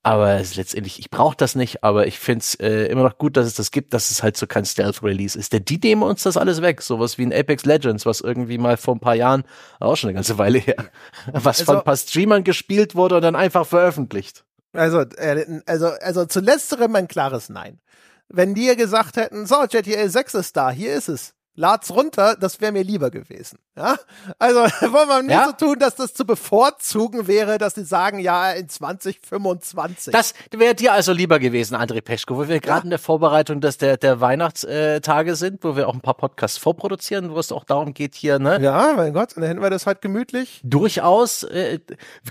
Aber 0.03 0.37
letztendlich, 0.37 0.99
ich 0.99 1.09
brauche 1.09 1.35
das 1.35 1.55
nicht, 1.55 1.83
aber 1.83 2.05
ich 2.05 2.19
find's 2.19 2.53
äh, 2.55 2.85
immer 2.85 3.01
noch 3.01 3.17
gut, 3.17 3.37
dass 3.37 3.47
es 3.47 3.55
das 3.55 3.71
gibt, 3.71 3.95
dass 3.95 4.11
es 4.11 4.21
halt 4.21 4.37
so 4.37 4.45
kein 4.45 4.65
Stealth-Release 4.65 5.37
ist. 5.37 5.51
Denn 5.51 5.65
die 5.65 5.79
nehmen 5.79 6.03
uns 6.03 6.21
das 6.21 6.37
alles 6.37 6.61
weg. 6.61 6.83
Sowas 6.83 7.17
wie 7.17 7.25
ein 7.25 7.33
Apex 7.33 7.65
Legends, 7.65 8.05
was 8.05 8.21
irgendwie 8.21 8.59
mal 8.59 8.77
vor 8.77 8.95
ein 8.95 8.99
paar 8.99 9.15
Jahren, 9.15 9.45
auch 9.79 9.95
schon 9.95 10.09
eine 10.09 10.15
ganze 10.15 10.37
Weile 10.37 10.59
her, 10.59 10.75
was 11.45 11.59
also, 11.59 11.71
von 11.71 11.77
ein 11.77 11.83
paar 11.83 11.97
Streamern 11.97 12.43
gespielt 12.43 12.95
wurde 12.95 13.15
und 13.15 13.21
dann 13.21 13.35
einfach 13.35 13.65
veröffentlicht. 13.65 14.43
Also, 14.73 15.01
äh, 15.01 15.61
also, 15.65 15.87
also 15.87 16.25
zu 16.25 16.41
letzterem 16.41 16.95
ein 16.95 17.07
klares 17.07 17.49
Nein. 17.49 17.79
Wenn 18.27 18.55
die 18.55 18.75
gesagt 18.75 19.17
hätten, 19.17 19.45
so, 19.45 19.55
GTA 19.69 20.09
6 20.09 20.33
ist 20.33 20.57
da, 20.57 20.71
hier 20.71 20.93
ist 20.93 21.09
es 21.09 21.33
lad's 21.55 21.91
runter, 21.91 22.35
das 22.39 22.61
wäre 22.61 22.71
mir 22.71 22.83
lieber 22.83 23.09
gewesen. 23.09 23.59
Ja? 23.75 23.97
Also 24.39 24.59
wollen 24.91 25.07
wir 25.07 25.21
nicht 25.23 25.31
ja? 25.31 25.47
so 25.47 25.65
tun, 25.65 25.79
dass 25.79 25.95
das 25.95 26.13
zu 26.13 26.25
bevorzugen 26.25 27.27
wäre, 27.27 27.57
dass 27.57 27.73
die 27.73 27.83
sagen, 27.83 28.19
ja, 28.19 28.51
in 28.51 28.69
2025. 28.69 30.11
Das 30.11 30.33
wäre 30.51 30.75
dir 30.75 30.93
also 30.93 31.13
lieber 31.13 31.39
gewesen, 31.39 31.75
André 31.75 32.01
Peschko, 32.01 32.37
wo 32.37 32.47
wir 32.47 32.59
gerade 32.59 32.79
ja. 32.79 32.83
in 32.83 32.89
der 32.89 32.99
Vorbereitung 32.99 33.61
des, 33.61 33.77
der, 33.77 33.97
der 33.97 34.21
Weihnachtstage 34.21 35.35
sind, 35.35 35.63
wo 35.63 35.75
wir 35.75 35.87
auch 35.87 35.93
ein 35.93 36.01
paar 36.01 36.15
Podcasts 36.15 36.57
vorproduzieren, 36.57 37.31
wo 37.31 37.39
es 37.39 37.51
auch 37.51 37.63
darum 37.63 37.93
geht 37.93 38.15
hier, 38.15 38.39
ne? 38.39 38.59
Ja, 38.61 38.93
mein 38.95 39.13
Gott, 39.13 39.35
und 39.35 39.41
dann 39.41 39.49
hätten 39.49 39.61
wir 39.61 39.69
das 39.69 39.87
halt 39.87 40.01
gemütlich. 40.01 40.61
Durchaus 40.63 41.43
äh, 41.43 41.79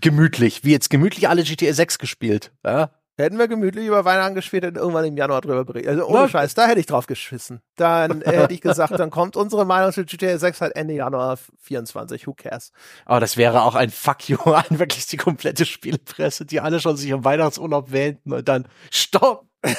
gemütlich, 0.01 0.64
wie 0.64 0.72
jetzt 0.72 0.90
gemütlich 0.90 1.28
alle 1.28 1.42
GTA 1.42 1.72
6 1.72 1.98
gespielt. 1.98 2.52
Ja? 2.64 2.90
Hätten 3.16 3.39
wir 3.39 3.47
gemütlich 3.47 3.86
über 3.86 4.05
Weihnachten 4.05 4.35
gespielt 4.35 4.65
und 4.65 4.77
irgendwann 4.77 5.05
im 5.05 5.16
Januar 5.16 5.41
drüber 5.41 5.65
berichtet. 5.65 5.93
Also 5.93 6.07
ohne 6.07 6.28
Scheiß, 6.28 6.55
da 6.55 6.66
hätte 6.66 6.81
ich 6.81 6.86
drauf 6.86 7.07
geschissen. 7.07 7.61
Dann 7.77 8.23
äh, 8.23 8.32
hätte 8.41 8.55
ich 8.55 8.61
gesagt, 8.61 8.99
dann 8.99 9.11
kommt 9.11 9.36
unsere 9.36 9.65
Meinung 9.65 9.93
zu 9.93 10.05
GTA 10.05 10.36
6 10.36 10.61
halt 10.61 10.74
Ende 10.74 10.95
Januar 10.95 11.39
24. 11.61 12.27
Who 12.27 12.35
cares? 12.35 12.73
Aber 13.05 13.20
das 13.20 13.36
wäre 13.36 13.62
auch 13.62 13.77
ein 13.77 13.91
Fuck 13.91 14.28
you 14.28 14.39
an 14.45 14.65
wirklich 14.70 15.07
die 15.07 15.16
komplette 15.16 15.65
Spielpresse, 15.65 16.45
die 16.45 16.61
alle 16.61 16.81
schon 16.81 16.97
sich 16.97 17.11
im 17.11 17.24
Weihnachtsurlaub 17.24 17.93
wähnten 17.93 18.32
und 18.32 18.49
dann 18.49 18.66
Stopp! 18.91 19.47
ja, 19.65 19.73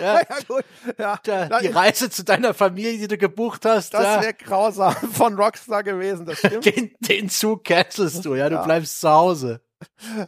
ja, 0.00 0.24
gut. 0.48 0.64
Ja, 0.98 1.16
da, 1.22 1.60
die 1.60 1.68
Reise 1.68 2.10
zu 2.10 2.24
deiner 2.24 2.52
Familie, 2.52 2.98
die 2.98 3.06
du 3.06 3.16
gebucht 3.16 3.64
hast. 3.64 3.94
Das 3.94 4.02
ja. 4.02 4.22
wäre 4.22 4.34
grausam 4.34 4.92
von 5.12 5.34
Rockstar 5.34 5.84
gewesen, 5.84 6.26
das 6.26 6.38
stimmt. 6.38 6.64
Den, 6.64 6.90
den 6.98 7.28
Zug 7.28 7.62
cancelst 7.62 8.24
du, 8.24 8.34
ja, 8.34 8.48
du 8.48 8.60
bleibst 8.64 9.00
zu 9.00 9.08
Hause 9.08 9.60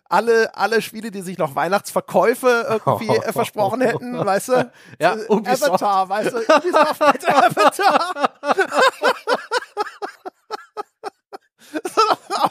alle, 0.09 0.55
alle 0.55 0.83
Spiele, 0.83 1.11
die 1.11 1.23
sich 1.23 1.39
noch 1.39 1.55
Weihnachtsverkäufe 1.55 2.67
irgendwie 2.69 3.09
äh, 3.09 3.33
versprochen 3.33 3.81
hätten, 3.81 4.25
weißt 4.25 4.49
du? 4.49 4.71
Ja, 4.99 5.17
Ubisoft. 5.29 5.83
Avatar, 5.83 6.09
weißt 6.09 6.33
du? 6.33 6.39
Ubisoft 6.57 7.01
mit 7.13 7.29
Avatar. 7.29 8.31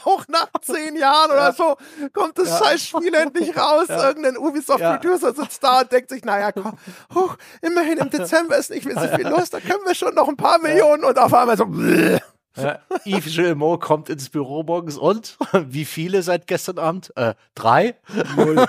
auch 0.04 0.24
nach 0.28 0.48
zehn 0.60 0.96
Jahren 0.96 1.04
Jahren 1.04 1.30
oder 1.30 1.52
so 1.52 1.76
kommt 2.12 2.38
das 2.38 2.58
scheiß 2.58 2.86
Spiel 2.86 3.14
endlich 3.14 3.56
raus. 3.56 3.88
Irgendein 3.88 4.36
Ubisoft-Producer 4.38 5.34
sitzt 5.34 5.62
da 5.62 5.80
und 5.80 5.92
denkt 5.92 6.10
sich, 6.10 6.24
naja, 6.24 6.52
komm, 6.52 6.78
huch, 7.14 7.36
immerhin 7.60 7.98
im 7.98 8.10
Dezember 8.10 8.56
ist 8.56 8.70
nicht 8.70 8.86
mehr 8.86 9.00
so 9.00 9.16
viel 9.16 9.26
los, 9.28 9.50
da 9.50 9.60
können 9.60 9.84
wir 9.84 9.94
schon 9.94 10.14
noch 10.14 10.28
ein 10.28 10.36
paar 10.36 10.58
Millionen 10.58 11.04
und 11.04 11.18
auf 11.18 11.32
einmal 11.34 11.56
so, 11.56 11.66
Ja, 12.56 12.78
Yves 13.04 13.34
Gilmore 13.34 13.80
kommt 13.80 14.08
ins 14.08 14.30
Büro 14.30 14.62
morgens 14.62 14.96
und 14.96 15.36
wie 15.52 15.84
viele 15.84 16.22
seit 16.22 16.46
gestern 16.46 16.78
Abend? 16.78 17.12
Äh, 17.16 17.34
drei? 17.54 17.96
Null. 18.36 18.54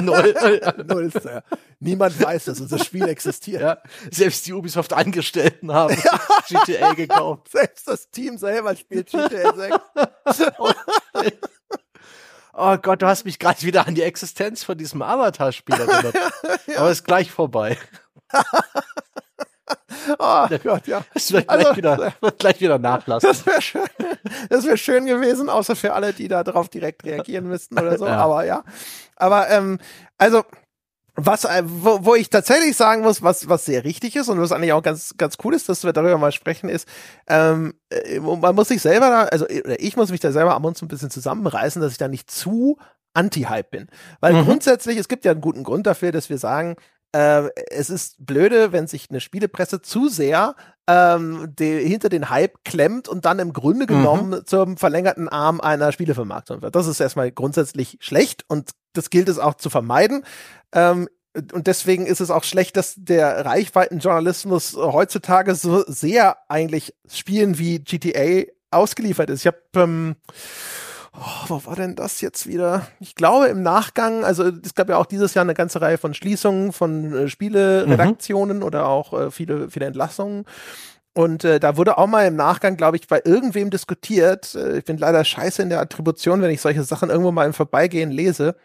Null. 0.00 0.34
Null. 0.86 1.12
Ja. 1.22 1.42
Niemand 1.80 2.22
weiß, 2.22 2.46
dass 2.46 2.60
unser 2.60 2.78
Spiel 2.78 3.06
existiert. 3.08 3.60
Ja, 3.60 3.78
selbst 4.10 4.46
die 4.46 4.54
Ubisoft-Angestellten 4.54 5.72
haben. 5.72 5.96
GTA 6.48 6.94
gekauft. 6.94 7.50
Selbst 7.50 7.86
das 7.86 8.10
Team 8.10 8.38
selber 8.38 8.74
spielt 8.76 9.10
GTA 9.10 9.78
6. 10.24 10.52
oh 12.54 12.76
Gott, 12.78 13.02
du 13.02 13.06
hast 13.06 13.24
mich 13.24 13.38
gerade 13.38 13.62
wieder 13.62 13.86
an 13.86 13.94
die 13.94 14.02
Existenz 14.02 14.64
von 14.64 14.78
diesem 14.78 15.02
Avatar-Spiel 15.02 15.74
erinnert. 15.74 16.14
Aber 16.76 16.90
ist 16.90 17.04
gleich 17.04 17.30
vorbei. 17.30 17.76
Oh 20.18 20.46
Gott, 20.62 20.86
ja. 20.86 21.04
Es 21.14 21.32
wird, 21.32 21.48
also, 21.48 21.64
gleich 21.64 21.76
wieder, 21.76 22.12
wird 22.20 22.38
gleich 22.38 22.60
wieder 22.60 22.78
nachlassen. 22.78 23.28
Das 23.28 23.46
wäre 23.46 23.62
schön, 23.62 23.86
das 24.48 24.66
wär 24.66 24.76
schön 24.76 25.06
gewesen, 25.06 25.48
außer 25.48 25.76
für 25.76 25.92
alle, 25.92 26.12
die 26.12 26.28
da 26.28 26.44
drauf 26.44 26.68
direkt 26.68 27.04
reagieren 27.04 27.46
müssten 27.46 27.78
oder 27.78 27.98
so. 27.98 28.06
Ja. 28.06 28.18
Aber 28.18 28.44
ja. 28.44 28.64
Aber 29.16 29.48
ähm, 29.50 29.78
also 30.18 30.44
was, 31.14 31.44
äh, 31.44 31.62
wo, 31.64 32.04
wo 32.04 32.14
ich 32.14 32.30
tatsächlich 32.30 32.76
sagen 32.76 33.02
muss, 33.02 33.22
was, 33.22 33.48
was 33.48 33.66
sehr 33.66 33.84
richtig 33.84 34.16
ist 34.16 34.28
und 34.28 34.40
was 34.40 34.50
eigentlich 34.50 34.72
auch 34.72 34.82
ganz, 34.82 35.14
ganz 35.18 35.36
cool 35.44 35.54
ist, 35.54 35.68
dass 35.68 35.84
wir 35.84 35.92
darüber 35.92 36.16
mal 36.16 36.32
sprechen, 36.32 36.70
ist, 36.70 36.88
ähm, 37.28 37.74
äh, 37.90 38.18
man 38.18 38.54
muss 38.54 38.68
sich 38.68 38.80
selber 38.80 39.10
da, 39.10 39.22
also 39.24 39.46
ich 39.48 39.96
muss 39.96 40.10
mich 40.10 40.20
da 40.20 40.32
selber 40.32 40.54
am 40.54 40.64
und 40.64 40.76
zu 40.76 40.86
ein 40.86 40.88
bisschen 40.88 41.10
zusammenreißen, 41.10 41.82
dass 41.82 41.92
ich 41.92 41.98
da 41.98 42.08
nicht 42.08 42.30
zu 42.30 42.78
Anti-Hype 43.12 43.70
bin. 43.70 43.88
Weil 44.20 44.32
mhm. 44.32 44.46
grundsätzlich, 44.46 44.96
es 44.96 45.08
gibt 45.08 45.26
ja 45.26 45.32
einen 45.32 45.42
guten 45.42 45.64
Grund 45.64 45.86
dafür, 45.86 46.12
dass 46.12 46.30
wir 46.30 46.38
sagen, 46.38 46.76
äh, 47.12 47.48
es 47.70 47.90
ist 47.90 48.24
blöde, 48.24 48.72
wenn 48.72 48.86
sich 48.86 49.10
eine 49.10 49.20
Spielepresse 49.20 49.82
zu 49.82 50.08
sehr 50.08 50.54
ähm, 50.88 51.54
die, 51.58 51.78
hinter 51.80 52.08
den 52.08 52.30
Hype 52.30 52.64
klemmt 52.64 53.08
und 53.08 53.24
dann 53.24 53.38
im 53.38 53.52
Grunde 53.52 53.86
genommen 53.86 54.30
mhm. 54.30 54.46
zum 54.46 54.76
verlängerten 54.76 55.28
Arm 55.28 55.60
einer 55.60 55.92
Spielevermarktung 55.92 56.62
wird. 56.62 56.74
Das 56.74 56.86
ist 56.86 57.00
erstmal 57.00 57.30
grundsätzlich 57.30 57.98
schlecht 58.00 58.44
und 58.48 58.70
das 58.92 59.10
gilt 59.10 59.28
es 59.28 59.38
auch 59.38 59.54
zu 59.54 59.70
vermeiden. 59.70 60.24
Ähm, 60.72 61.08
und 61.52 61.66
deswegen 61.66 62.06
ist 62.06 62.20
es 62.20 62.30
auch 62.30 62.44
schlecht, 62.44 62.76
dass 62.76 62.94
der 62.96 63.46
Reichweitenjournalismus 63.46 64.74
heutzutage 64.76 65.54
so 65.54 65.82
sehr 65.86 66.36
eigentlich 66.48 66.94
Spielen 67.10 67.58
wie 67.58 67.78
GTA 67.78 68.50
ausgeliefert 68.70 69.30
ist. 69.30 69.40
Ich 69.40 69.46
habe 69.46 69.62
ähm, 69.76 70.16
oh, 71.16 71.44
wo 71.48 71.64
war 71.66 71.76
denn 71.76 71.94
das 71.94 72.20
jetzt 72.20 72.46
wieder? 72.46 72.86
Ich 73.00 73.14
glaube 73.14 73.46
im 73.46 73.62
Nachgang, 73.62 74.24
also 74.24 74.44
es 74.44 74.74
gab 74.74 74.88
ja 74.88 74.96
auch 74.96 75.06
dieses 75.06 75.34
Jahr 75.34 75.44
eine 75.44 75.54
ganze 75.54 75.80
Reihe 75.80 75.98
von 75.98 76.14
Schließungen 76.14 76.72
von 76.72 77.14
äh, 77.14 77.28
Spieleredaktionen 77.28 78.58
mhm. 78.58 78.62
oder 78.62 78.86
auch 78.86 79.12
äh, 79.12 79.30
viele, 79.30 79.70
viele 79.70 79.86
Entlassungen. 79.86 80.44
Und 81.14 81.44
äh, 81.44 81.60
da 81.60 81.76
wurde 81.76 81.98
auch 81.98 82.06
mal 82.06 82.26
im 82.26 82.36
Nachgang, 82.36 82.76
glaube 82.76 82.96
ich, 82.96 83.06
bei 83.06 83.20
irgendwem 83.24 83.68
diskutiert. 83.68 84.54
Äh, 84.54 84.78
ich 84.78 84.84
bin 84.84 84.96
leider 84.96 85.24
scheiße 85.24 85.62
in 85.62 85.68
der 85.68 85.80
Attribution, 85.80 86.40
wenn 86.40 86.50
ich 86.50 86.60
solche 86.60 86.84
Sachen 86.84 87.10
irgendwo 87.10 87.32
mal 87.32 87.46
im 87.46 87.52
Vorbeigehen 87.52 88.10
lese. 88.10 88.56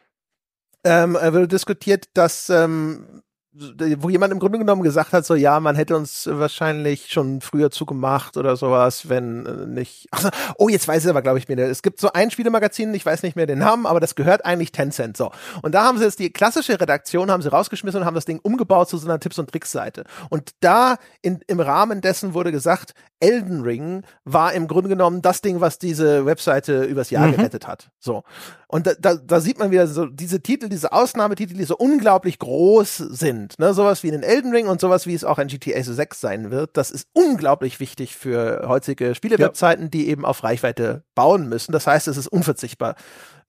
Ähm, 0.84 1.16
wurde 1.16 1.48
diskutiert, 1.50 2.06
dass 2.14 2.50
ähm, 2.50 3.22
wo 3.54 4.10
jemand 4.10 4.34
im 4.34 4.40
Grunde 4.40 4.60
genommen 4.60 4.84
gesagt 4.84 5.14
hat, 5.14 5.26
so 5.26 5.34
ja, 5.34 5.60
man 5.60 5.76
hätte 5.76 5.96
uns 5.96 6.30
wahrscheinlich 6.32 7.12
schon 7.12 7.42
früher 7.42 7.72
zugemacht 7.72 8.38
oder 8.38 8.56
sowas, 8.56 9.10
wenn 9.10 9.46
äh, 9.46 9.66
nicht. 9.66 10.08
Ach, 10.12 10.30
oh, 10.58 10.70
jetzt 10.70 10.88
weiß 10.88 11.06
ich 11.06 11.10
aber, 11.10 11.22
glaube 11.22 11.40
ich, 11.40 11.48
mir. 11.48 11.58
Es 11.60 11.82
gibt 11.82 12.00
so 12.00 12.12
ein 12.12 12.30
Spielemagazin, 12.30 12.94
ich 12.94 13.06
weiß 13.06 13.24
nicht 13.24 13.36
mehr 13.36 13.48
den 13.48 13.60
Namen, 13.60 13.86
aber 13.86 14.00
das 14.00 14.16
gehört 14.16 14.46
eigentlich 14.46 14.72
Tencent. 14.72 15.18
So. 15.18 15.32
Und 15.62 15.74
da 15.74 15.84
haben 15.84 15.98
sie 15.98 16.04
jetzt 16.04 16.20
die 16.20 16.32
klassische 16.32 16.80
Redaktion, 16.80 17.32
haben 17.32 17.42
sie 17.42 17.52
rausgeschmissen 17.52 18.02
und 18.02 18.06
haben 18.06 18.16
das 18.16 18.26
Ding 18.26 18.40
umgebaut 18.44 18.90
zu 18.90 18.98
so 18.98 19.08
einer 19.08 19.20
Tipps- 19.20 19.40
und 19.40 19.50
Tricks-Seite. 19.50 20.04
Und 20.30 20.52
da 20.60 20.98
in, 21.22 21.40
im 21.48 21.60
Rahmen 21.60 22.02
dessen 22.02 22.34
wurde 22.34 22.52
gesagt, 22.52 22.94
Elden 23.20 23.62
Ring 23.64 24.04
war 24.26 24.54
im 24.54 24.68
Grunde 24.68 24.90
genommen 24.90 25.22
das 25.22 25.42
Ding, 25.42 25.62
was 25.62 25.80
diese 25.80 26.26
Webseite 26.26 26.84
übers 26.84 27.10
Jahr 27.10 27.28
mhm. 27.28 27.38
gerettet 27.38 27.68
hat. 27.68 27.90
So. 28.00 28.24
Und 28.70 28.86
da, 28.86 28.94
da, 29.00 29.16
da 29.16 29.40
sieht 29.40 29.60
man 29.60 29.72
wieder 29.72 29.88
so 29.88 30.08
diese 30.08 30.42
Titel, 30.42 30.68
diese 30.68 30.92
Ausnahmetitel, 30.92 31.54
die 31.54 31.64
so 31.64 31.78
unglaublich 31.78 32.38
groß 32.38 32.98
sind. 32.98 33.58
Ne? 33.60 33.74
Sowas 33.74 34.04
wie 34.04 34.10
in 34.10 34.24
Elden 34.24 34.52
Ring 34.52 34.68
und 34.68 34.82
sowas 34.82 35.08
wie 35.08 35.14
es 35.14 35.24
auch 35.24 35.40
in 35.40 35.48
GTA 35.48 35.82
6 35.82 36.20
sein 36.20 36.52
wird. 36.52 36.76
Das 36.76 36.92
ist 36.92 37.08
unglaublich 37.14 37.80
wichtig 37.80 38.18
für 38.18 38.66
heutige 38.68 39.16
Spielewebseiten, 39.16 39.86
ja. 39.86 39.90
die 39.90 40.10
eben 40.10 40.26
auf 40.26 40.44
Reichweite 40.44 41.04
bauen 41.16 41.48
müssen. 41.48 41.72
Das 41.72 41.88
heißt, 41.88 42.10
es 42.10 42.18
ist 42.18 42.28
unverzichtbar. 42.28 42.96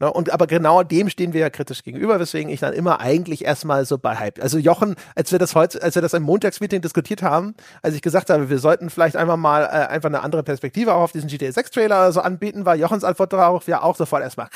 Ne? 0.00 0.12
Und 0.12 0.30
aber 0.30 0.46
genau 0.46 0.82
dem 0.82 1.08
stehen 1.08 1.32
wir 1.32 1.40
ja 1.40 1.50
kritisch 1.50 1.82
gegenüber, 1.82 2.20
weswegen 2.20 2.50
ich 2.50 2.60
dann 2.60 2.72
immer 2.72 3.00
eigentlich 3.00 3.44
erstmal 3.44 3.84
so 3.84 3.98
bei 3.98 4.16
Hype. 4.16 4.40
Also 4.42 4.58
Jochen, 4.58 4.96
als 5.14 5.32
wir 5.32 5.38
das 5.38 5.54
heute, 5.54 5.82
als 5.82 5.94
wir 5.94 6.02
das 6.02 6.12
im 6.14 6.22
Montagsmeeting 6.22 6.80
diskutiert 6.80 7.22
haben, 7.22 7.54
als 7.82 7.94
ich 7.94 8.02
gesagt 8.02 8.30
habe, 8.30 8.48
wir 8.50 8.58
sollten 8.58 8.90
vielleicht 8.90 9.16
einmal 9.16 9.36
mal 9.36 9.62
äh, 9.64 9.88
einfach 9.88 10.08
eine 10.08 10.22
andere 10.22 10.42
Perspektive 10.42 10.94
auch 10.94 11.02
auf 11.02 11.12
diesen 11.12 11.28
GTA 11.28 11.50
6 11.50 11.70
Trailer 11.70 12.12
so 12.12 12.20
anbieten, 12.20 12.64
war 12.64 12.76
Jochens 12.76 13.04
Antwort 13.04 13.32
darauf 13.32 13.66
ja 13.66 13.82
auch 13.82 13.96
sofort 13.96 14.22
erstmal. 14.22 14.48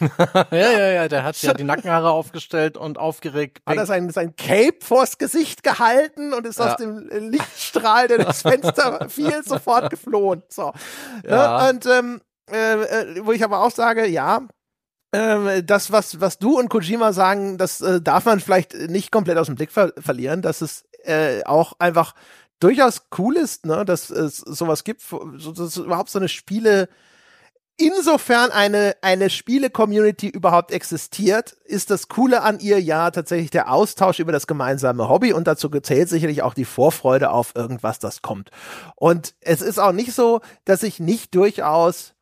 ja, 0.00 0.46
ja, 0.50 0.88
ja, 0.90 1.08
der 1.08 1.24
hat 1.24 1.40
ja 1.42 1.54
die 1.54 1.64
Nackenhaare 1.64 2.10
aufgestellt 2.10 2.76
und 2.76 2.98
aufgeregt. 2.98 3.62
Hat 3.66 3.76
er 3.76 3.86
sein, 3.86 4.10
sein 4.10 4.34
Cape 4.36 4.78
vors 4.80 5.18
Gesicht 5.18 5.62
gehalten 5.62 6.32
und 6.32 6.46
ist 6.46 6.58
ja. 6.58 6.70
aus 6.70 6.76
dem 6.76 7.08
Lichtstrahl, 7.08 8.08
der 8.08 8.18
durchs 8.18 8.42
Fenster 8.42 9.08
fiel, 9.08 9.42
sofort 9.44 9.90
geflohen. 9.90 10.42
So. 10.48 10.72
Ne? 11.22 11.30
Ja. 11.30 11.62
Ne? 11.62 11.70
Und 11.70 11.86
ähm, 11.86 12.20
äh, 12.50 12.82
äh, 12.82 13.26
wo 13.26 13.32
ich 13.32 13.44
aber 13.44 13.60
auch 13.62 13.70
sage, 13.70 14.06
ja, 14.06 14.46
äh, 15.12 15.62
das, 15.62 15.92
was, 15.92 16.20
was 16.20 16.38
du 16.38 16.58
und 16.58 16.68
Kojima 16.68 17.12
sagen, 17.12 17.58
das 17.58 17.80
äh, 17.80 18.00
darf 18.00 18.24
man 18.24 18.40
vielleicht 18.40 18.74
nicht 18.74 19.10
komplett 19.10 19.38
aus 19.38 19.46
dem 19.46 19.56
Blick 19.56 19.72
ver 19.72 19.92
verlieren, 19.98 20.42
dass 20.42 20.60
es 20.60 20.84
äh, 21.04 21.44
auch 21.44 21.74
einfach 21.78 22.14
durchaus 22.60 23.06
cool 23.18 23.36
ist, 23.36 23.66
ne, 23.66 23.84
dass 23.84 24.10
es 24.10 24.38
sowas 24.38 24.84
gibt, 24.84 25.02
so, 25.02 25.52
dass 25.52 25.76
überhaupt 25.76 26.10
so 26.10 26.18
eine 26.18 26.28
Spiele, 26.28 26.88
insofern 27.76 28.50
eine, 28.50 28.96
eine 29.02 29.28
Spiele-Community 29.28 30.28
überhaupt 30.28 30.72
existiert, 30.72 31.52
ist 31.64 31.90
das 31.90 32.08
Coole 32.08 32.42
an 32.42 32.58
ihr 32.58 32.80
ja 32.80 33.10
tatsächlich 33.10 33.50
der 33.50 33.70
Austausch 33.70 34.18
über 34.18 34.32
das 34.32 34.46
gemeinsame 34.46 35.08
Hobby 35.08 35.32
und 35.32 35.46
dazu 35.46 35.68
zählt 35.68 36.08
sicherlich 36.08 36.42
auch 36.42 36.54
die 36.54 36.64
Vorfreude 36.64 37.30
auf 37.30 37.54
irgendwas, 37.54 37.98
das 37.98 38.22
kommt. 38.22 38.50
Und 38.96 39.34
es 39.40 39.60
ist 39.60 39.78
auch 39.78 39.92
nicht 39.92 40.14
so, 40.14 40.40
dass 40.64 40.82
ich 40.82 41.00
nicht 41.00 41.34
durchaus 41.34 42.15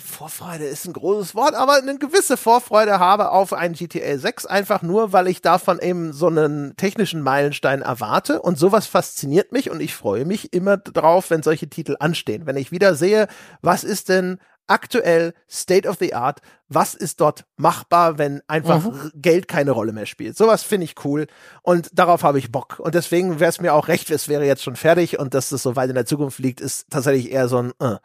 Vorfreude 0.00 0.64
ist 0.64 0.86
ein 0.86 0.94
großes 0.94 1.34
Wort, 1.34 1.54
aber 1.54 1.74
eine 1.74 1.98
gewisse 1.98 2.38
Vorfreude 2.38 2.98
habe 2.98 3.30
auf 3.30 3.52
ein 3.52 3.74
GTA 3.74 4.16
6, 4.16 4.46
einfach 4.46 4.80
nur, 4.80 5.12
weil 5.12 5.28
ich 5.28 5.42
davon 5.42 5.80
eben 5.80 6.14
so 6.14 6.28
einen 6.28 6.76
technischen 6.76 7.20
Meilenstein 7.20 7.82
erwarte 7.82 8.40
und 8.40 8.58
sowas 8.58 8.86
fasziniert 8.86 9.52
mich 9.52 9.70
und 9.70 9.80
ich 9.80 9.94
freue 9.94 10.24
mich 10.24 10.54
immer 10.54 10.78
drauf, 10.78 11.28
wenn 11.28 11.42
solche 11.42 11.68
Titel 11.68 11.96
anstehen. 12.00 12.46
Wenn 12.46 12.56
ich 12.56 12.72
wieder 12.72 12.94
sehe, 12.94 13.28
was 13.60 13.84
ist 13.84 14.08
denn 14.08 14.38
aktuell 14.72 15.34
State 15.50 15.86
of 15.86 15.98
the 16.00 16.14
Art, 16.14 16.40
was 16.68 16.94
ist 16.94 17.20
dort 17.20 17.44
machbar, 17.58 18.16
wenn 18.16 18.40
einfach 18.46 18.82
mhm. 18.82 19.12
Geld 19.14 19.46
keine 19.46 19.72
Rolle 19.72 19.92
mehr 19.92 20.06
spielt. 20.06 20.34
Sowas 20.34 20.62
finde 20.62 20.84
ich 20.84 21.04
cool 21.04 21.26
und 21.60 21.90
darauf 21.92 22.22
habe 22.22 22.38
ich 22.38 22.50
Bock. 22.50 22.78
Und 22.78 22.94
deswegen 22.94 23.38
wäre 23.38 23.50
es 23.50 23.60
mir 23.60 23.74
auch 23.74 23.88
recht, 23.88 24.10
es 24.10 24.28
wäre 24.28 24.46
jetzt 24.46 24.62
schon 24.62 24.76
fertig 24.76 25.18
und 25.18 25.34
dass 25.34 25.50
das 25.50 25.62
so 25.62 25.76
weit 25.76 25.90
in 25.90 25.94
der 25.94 26.06
Zukunft 26.06 26.38
liegt, 26.38 26.62
ist 26.62 26.86
tatsächlich 26.88 27.30
eher 27.30 27.48
so 27.48 27.58
ein 27.58 27.72
äh, 27.80 27.96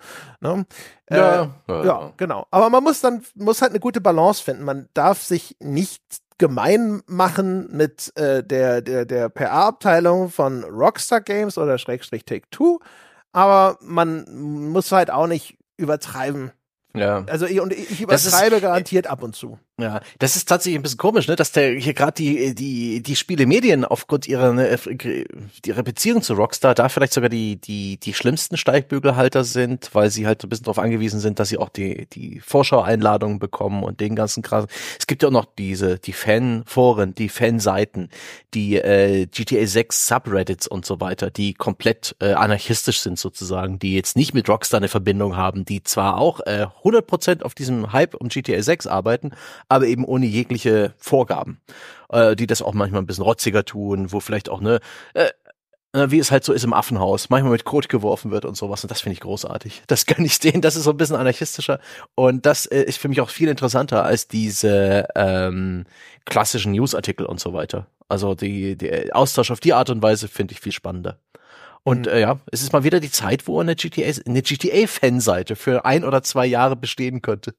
ne? 0.42 0.66
ja, 1.10 1.44
äh, 1.44 1.72
ja, 1.72 1.86
ja, 1.86 2.14
genau. 2.18 2.46
Aber 2.52 2.70
man 2.70 2.84
muss 2.84 3.00
dann, 3.00 3.24
muss 3.36 3.62
halt 3.62 3.72
eine 3.72 3.80
gute 3.80 4.02
Balance 4.02 4.44
finden. 4.44 4.66
Man 4.66 4.90
darf 4.94 5.24
sich 5.24 5.56
nicht 5.62 6.04
gemein 6.38 7.02
machen 7.08 7.70
mit 7.72 8.12
äh, 8.18 8.44
der, 8.44 8.82
der, 8.82 9.06
der 9.06 9.30
PR-Abteilung 9.30 10.30
von 10.30 10.66
Rockstar 10.66 11.22
Games 11.22 11.58
oder 11.58 11.78
Schrägstrich 11.78 12.26
Take 12.26 12.50
Two. 12.52 12.80
Aber 13.32 13.78
man 13.82 14.26
muss 14.72 14.92
halt 14.92 15.12
auch 15.12 15.28
nicht 15.28 15.58
übertreiben. 15.78 16.52
Ja. 17.00 17.24
Also 17.28 17.46
ich, 17.46 17.60
und 17.60 17.74
ich 17.74 18.02
übertreibe 18.02 18.62
garantiert 18.62 19.08
ab 19.08 19.24
und 19.24 19.36
zu. 19.36 19.60
Ja, 19.80 20.02
das 20.18 20.36
ist 20.36 20.50
tatsächlich 20.50 20.80
ein 20.80 20.82
bisschen 20.82 20.98
komisch, 20.98 21.28
ne, 21.28 21.36
dass 21.36 21.52
der 21.52 21.74
hier 21.76 21.94
gerade 21.94 22.14
die 22.14 22.56
die 22.56 23.04
die 23.04 23.16
Spielemedien 23.16 23.86
aufgrund 23.86 24.28
ihrer 24.28 24.52
ne, 24.52 24.76
ihrer 25.64 25.84
Beziehung 25.84 26.24
zu 26.24 26.34
Rockstar 26.34 26.74
da 26.74 26.90
vielleicht 26.90 27.14
sogar 27.14 27.30
die 27.30 27.58
die 27.58 28.00
die 28.00 28.16
schlimmsten 28.16 28.58
Steigbügelhalter 28.58 29.44
sind, 29.44 29.92
weil 29.94 30.10
sie 30.10 30.26
halt 30.26 30.44
ein 30.44 30.50
bisschen 30.50 30.64
darauf 30.64 30.80
angewiesen 30.80 31.20
sind, 31.20 31.38
dass 31.38 31.50
sie 31.50 31.60
auch 31.60 31.70
die 31.70 32.08
die 32.08 32.40
Vorschau-Einladungen 32.40 33.38
bekommen 33.38 33.84
und 33.84 34.00
den 34.00 34.16
ganzen 34.16 34.42
Kram. 34.42 34.66
Es 34.98 35.06
gibt 35.06 35.22
ja 35.22 35.30
auch 35.30 35.34
noch 35.34 35.46
diese 35.46 36.00
die 36.00 36.14
Fanforen, 36.14 37.14
die 37.14 37.30
Fanseiten, 37.30 38.10
die 38.56 38.78
äh, 38.78 39.28
GTA 39.28 39.68
6 39.68 40.08
Subreddits 40.08 40.66
und 40.68 40.88
so 40.88 41.00
weiter, 41.02 41.30
die 41.30 41.54
komplett 41.54 42.16
äh, 42.20 42.34
anarchistisch 42.34 43.02
sind 43.02 43.20
sozusagen, 43.20 43.78
die 43.78 43.94
jetzt 43.94 44.16
nicht 44.16 44.34
mit 44.34 44.50
Rockstar 44.50 44.80
eine 44.80 44.88
Verbindung 44.88 45.38
haben, 45.38 45.66
die 45.66 45.84
zwar 45.84 46.18
auch 46.18 46.40
äh, 46.48 46.66
100% 46.84 47.44
auf 47.44 47.54
diesem 47.54 47.94
Hype 47.94 48.16
um 48.16 48.30
GTA 48.30 48.64
6 48.64 48.88
arbeiten, 48.88 49.34
aber 49.70 49.86
eben 49.88 50.06
ohne 50.06 50.26
jegliche 50.26 50.94
Vorgaben, 50.98 51.62
äh, 52.10 52.36
die 52.36 52.48
das 52.48 52.62
auch 52.62 52.74
manchmal 52.74 53.02
ein 53.02 53.08
bisschen 53.08 53.24
rotziger 53.24 53.66
tun, 53.66 54.12
wo 54.12 54.20
vielleicht 54.20 54.50
auch 54.50 54.62
ne 54.62 54.80
äh, 55.14 55.30
äh, 55.94 56.12
wie 56.12 56.20
es 56.20 56.32
halt 56.32 56.44
so 56.44 56.54
ist 56.54 56.64
im 56.64 56.74
Affenhaus, 56.74 57.30
manchmal 57.30 57.54
mit 57.54 57.64
Kot 57.64 57.90
geworfen 57.90 58.32
wird 58.32 58.46
und 58.46 58.56
sowas. 58.56 58.84
Und 58.84 58.92
das 58.92 59.02
finde 59.02 59.14
ich 59.14 59.22
großartig. 59.22 59.84
Das 59.88 60.06
kann 60.06 60.24
ich 60.24 60.38
sehen. 60.38 60.62
Das 60.62 60.76
ist 60.76 60.84
so 60.84 60.92
ein 60.92 60.98
bisschen 60.98 61.16
anarchistischer. 61.16 61.80
Und 62.16 62.46
das 62.46 62.66
äh, 62.66 62.84
ist 62.84 62.98
für 62.98 63.10
mich 63.10 63.22
auch 63.22 63.30
viel 63.30 63.50
interessanter 63.50 64.04
als 64.04 64.28
diese 64.28 65.08
ähm, 65.16 65.86
klassischen 66.26 66.74
Newsartikel 66.74 67.26
und 67.26 67.40
so 67.40 67.54
weiter. 67.54 67.88
Also 68.10 68.36
die, 68.36 68.78
die 68.78 69.14
Austausch 69.14 69.52
auf 69.52 69.60
die 69.60 69.74
Art 69.74 69.90
und 69.90 70.02
Weise 70.02 70.28
finde 70.28 70.54
ich 70.54 70.60
viel 70.60 70.72
spannender. 70.72 71.20
Und 71.88 72.06
mhm. 72.06 72.12
äh, 72.12 72.20
ja, 72.20 72.40
es 72.52 72.62
ist 72.62 72.74
mal 72.74 72.84
wieder 72.84 73.00
die 73.00 73.10
Zeit, 73.10 73.48
wo 73.48 73.62
eine 73.62 73.74
GTA, 73.74 74.12
eine 74.28 74.42
GTA-Fanseite 74.42 75.56
für 75.56 75.86
ein 75.86 76.04
oder 76.04 76.22
zwei 76.22 76.46
Jahre 76.46 76.76
bestehen 76.76 77.22
könnte. 77.22 77.56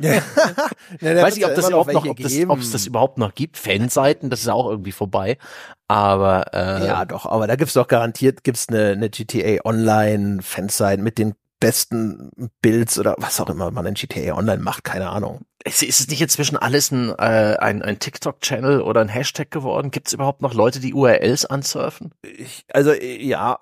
ja. 0.00 0.14
ja, 1.00 1.22
Weiß 1.22 1.36
ich, 1.36 1.46
ob 1.46 1.54
das 1.54 1.68
überhaupt 1.68 1.92
noch, 1.92 2.06
ob, 2.06 2.16
das, 2.16 2.36
ob 2.48 2.58
es 2.58 2.72
das 2.72 2.88
überhaupt 2.88 3.18
noch 3.18 3.32
gibt. 3.36 3.56
Fanseiten, 3.56 4.30
das 4.30 4.40
ist 4.40 4.48
auch 4.48 4.68
irgendwie 4.68 4.90
vorbei. 4.90 5.38
Aber 5.86 6.52
äh, 6.52 6.88
ja, 6.88 7.04
doch. 7.04 7.24
Aber 7.26 7.46
da 7.46 7.54
gibt's 7.54 7.74
doch 7.74 7.86
garantiert 7.86 8.42
gibt's 8.42 8.68
eine, 8.68 8.88
eine 8.88 9.10
GTA 9.10 9.64
Online 9.64 10.42
Fanseite 10.42 11.00
mit 11.00 11.16
den 11.16 11.36
besten 11.64 12.30
Builds 12.60 12.98
oder 12.98 13.14
was 13.16 13.40
auch 13.40 13.48
immer 13.48 13.70
man 13.70 13.86
in 13.86 13.94
GTA 13.94 14.36
Online 14.36 14.62
macht, 14.62 14.84
keine 14.84 15.08
Ahnung. 15.08 15.46
Ist, 15.64 15.82
ist 15.82 15.98
es 15.98 16.08
nicht 16.08 16.20
inzwischen 16.20 16.58
alles 16.58 16.90
ein, 16.90 17.08
äh, 17.18 17.56
ein, 17.58 17.80
ein 17.80 17.98
TikTok-Channel 17.98 18.82
oder 18.82 19.00
ein 19.00 19.08
Hashtag 19.08 19.50
geworden? 19.50 19.90
Gibt 19.90 20.08
es 20.08 20.12
überhaupt 20.12 20.42
noch 20.42 20.52
Leute, 20.52 20.78
die 20.78 20.92
URLs 20.92 21.46
ansurfen? 21.46 22.12
Ich, 22.20 22.66
also 22.70 22.92
ja, 22.92 23.56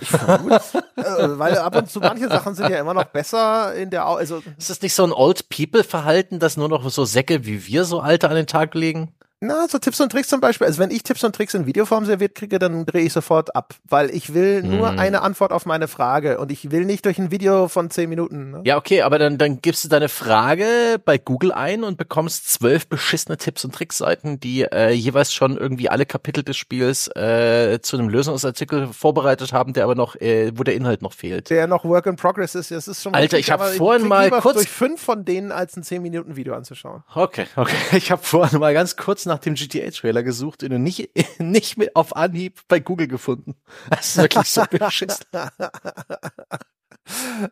ich 0.00 0.08
vermute, 0.08 0.60
äh, 0.96 1.38
weil 1.38 1.56
ab 1.58 1.76
und 1.76 1.88
zu 1.88 2.00
manche 2.00 2.28
Sachen 2.28 2.56
sind 2.56 2.68
ja 2.68 2.80
immer 2.80 2.94
noch 2.94 3.04
besser 3.04 3.76
in 3.76 3.90
der, 3.90 4.06
also 4.06 4.42
ist 4.58 4.70
das 4.70 4.82
nicht 4.82 4.94
so 4.94 5.04
ein 5.04 5.12
Old 5.12 5.48
People 5.50 5.84
Verhalten, 5.84 6.40
dass 6.40 6.56
nur 6.56 6.68
noch 6.68 6.90
so 6.90 7.04
Säcke 7.04 7.46
wie 7.46 7.64
wir 7.64 7.84
so 7.84 8.00
alte 8.00 8.28
an 8.28 8.34
den 8.34 8.48
Tag 8.48 8.74
legen? 8.74 9.14
Na, 9.42 9.66
so 9.68 9.78
Tipps 9.78 9.98
und 10.02 10.12
Tricks 10.12 10.28
zum 10.28 10.40
Beispiel. 10.40 10.66
Also 10.66 10.80
wenn 10.80 10.90
ich 10.90 11.02
Tipps 11.02 11.24
und 11.24 11.34
Tricks 11.34 11.54
in 11.54 11.64
Videoform 11.64 12.04
serviert 12.04 12.34
kriege, 12.34 12.58
dann 12.58 12.84
drehe 12.84 13.06
ich 13.06 13.14
sofort 13.14 13.56
ab, 13.56 13.74
weil 13.88 14.10
ich 14.10 14.34
will 14.34 14.62
nur 14.62 14.90
hm. 14.90 14.98
eine 14.98 15.22
Antwort 15.22 15.50
auf 15.50 15.64
meine 15.64 15.88
Frage 15.88 16.38
und 16.38 16.52
ich 16.52 16.70
will 16.70 16.84
nicht 16.84 17.06
durch 17.06 17.18
ein 17.18 17.30
Video 17.30 17.66
von 17.68 17.90
zehn 17.90 18.10
Minuten. 18.10 18.50
Ne? 18.50 18.60
Ja, 18.66 18.76
okay, 18.76 19.00
aber 19.00 19.18
dann, 19.18 19.38
dann 19.38 19.62
gibst 19.62 19.82
du 19.82 19.88
deine 19.88 20.10
Frage 20.10 21.00
bei 21.02 21.16
Google 21.16 21.52
ein 21.52 21.84
und 21.84 21.96
bekommst 21.96 22.52
zwölf 22.52 22.86
beschissene 22.86 23.38
Tipps 23.38 23.64
und 23.64 23.74
Trickseiten, 23.74 24.40
die 24.40 24.64
äh, 24.64 24.90
jeweils 24.90 25.32
schon 25.32 25.56
irgendwie 25.56 25.88
alle 25.88 26.04
Kapitel 26.04 26.44
des 26.44 26.58
Spiels 26.58 27.08
äh, 27.16 27.78
zu 27.80 27.96
einem 27.96 28.10
Lösungsartikel 28.10 28.88
vorbereitet 28.88 29.54
haben, 29.54 29.72
der 29.72 29.84
aber 29.84 29.94
noch, 29.94 30.16
äh, 30.16 30.52
wo 30.54 30.64
der 30.64 30.74
Inhalt 30.74 31.00
noch 31.00 31.14
fehlt. 31.14 31.48
Der 31.48 31.66
noch 31.66 31.86
Work 31.86 32.04
in 32.04 32.16
Progress 32.16 32.54
ist. 32.54 32.72
Das 32.72 32.86
ist 32.86 33.02
schon. 33.02 33.14
Alter, 33.14 33.38
richtig, 33.38 33.40
ich 33.40 33.50
habe 33.50 33.64
vorhin 33.64 34.06
mal 34.06 34.30
kurz 34.30 34.56
durch 34.56 34.68
fünf 34.68 35.00
von 35.00 35.24
denen 35.24 35.50
als 35.50 35.78
ein 35.78 35.82
zehn 35.82 36.02
Minuten 36.02 36.36
Video 36.36 36.52
anzuschauen. 36.54 37.02
Okay, 37.14 37.46
okay. 37.56 37.76
Ich 38.00 38.10
habe 38.10 38.22
vorhin 38.22 38.60
mal 38.60 38.74
ganz 38.74 38.96
kurz 38.96 39.29
nach 39.30 39.38
dem 39.38 39.54
GTA-Trailer 39.54 40.22
gesucht 40.22 40.62
und 40.62 40.82
nicht, 40.82 41.10
nicht 41.38 41.76
mit 41.78 41.96
auf 41.96 42.14
Anhieb 42.14 42.60
bei 42.68 42.80
Google 42.80 43.08
gefunden. 43.08 43.54
Das 43.88 44.08
ist 44.08 44.16
wirklich 44.18 44.50
so 44.50 44.62
beschissen. 44.70 45.24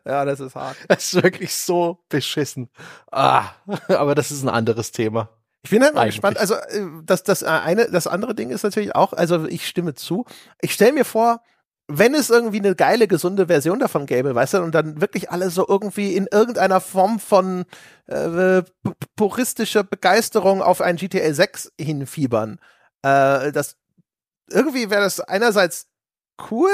ja, 0.05 0.25
das 0.25 0.39
ist 0.39 0.55
hart. 0.55 0.77
Das 0.87 1.13
ist 1.13 1.23
wirklich 1.23 1.55
so 1.55 1.99
beschissen. 2.09 2.69
Ah, 3.11 3.49
aber 3.87 4.15
das 4.15 4.31
ist 4.31 4.43
ein 4.43 4.49
anderes 4.49 4.91
Thema. 4.91 5.29
Ich 5.63 5.71
bin 5.71 5.83
halt 5.83 5.93
mal 5.93 6.01
Eigentlich. 6.01 6.15
gespannt. 6.15 6.37
Also 6.37 6.55
äh, 6.55 6.85
das, 7.03 7.23
das 7.23 7.41
äh, 7.41 7.47
eine, 7.47 7.89
das 7.89 8.07
andere 8.07 8.33
Ding 8.35 8.49
ist 8.49 8.63
natürlich 8.63 8.95
auch, 8.95 9.13
also 9.13 9.45
ich 9.45 9.67
stimme 9.67 9.93
zu. 9.93 10.25
Ich 10.61 10.73
stelle 10.73 10.93
mir 10.93 11.05
vor, 11.05 11.41
wenn 11.91 12.13
es 12.13 12.29
irgendwie 12.29 12.59
eine 12.59 12.75
geile, 12.75 13.07
gesunde 13.07 13.47
Version 13.47 13.79
davon 13.79 14.05
gäbe, 14.05 14.35
weißt 14.35 14.53
du, 14.53 14.61
und 14.61 14.75
dann 14.75 15.01
wirklich 15.01 15.31
alle 15.31 15.49
so 15.49 15.65
irgendwie 15.67 16.15
in 16.15 16.27
irgendeiner 16.31 16.81
Form 16.81 17.19
von 17.19 17.65
äh, 18.05 18.61
puristischer 19.15 19.83
Begeisterung 19.83 20.61
auf 20.61 20.81
ein 20.81 20.97
GTA 20.97 21.33
6 21.33 21.71
hinfiebern, 21.81 22.59
äh, 23.01 23.51
das 23.51 23.75
irgendwie 24.51 24.91
wäre 24.91 25.01
das 25.01 25.19
einerseits 25.19 25.87
cool, 26.51 26.69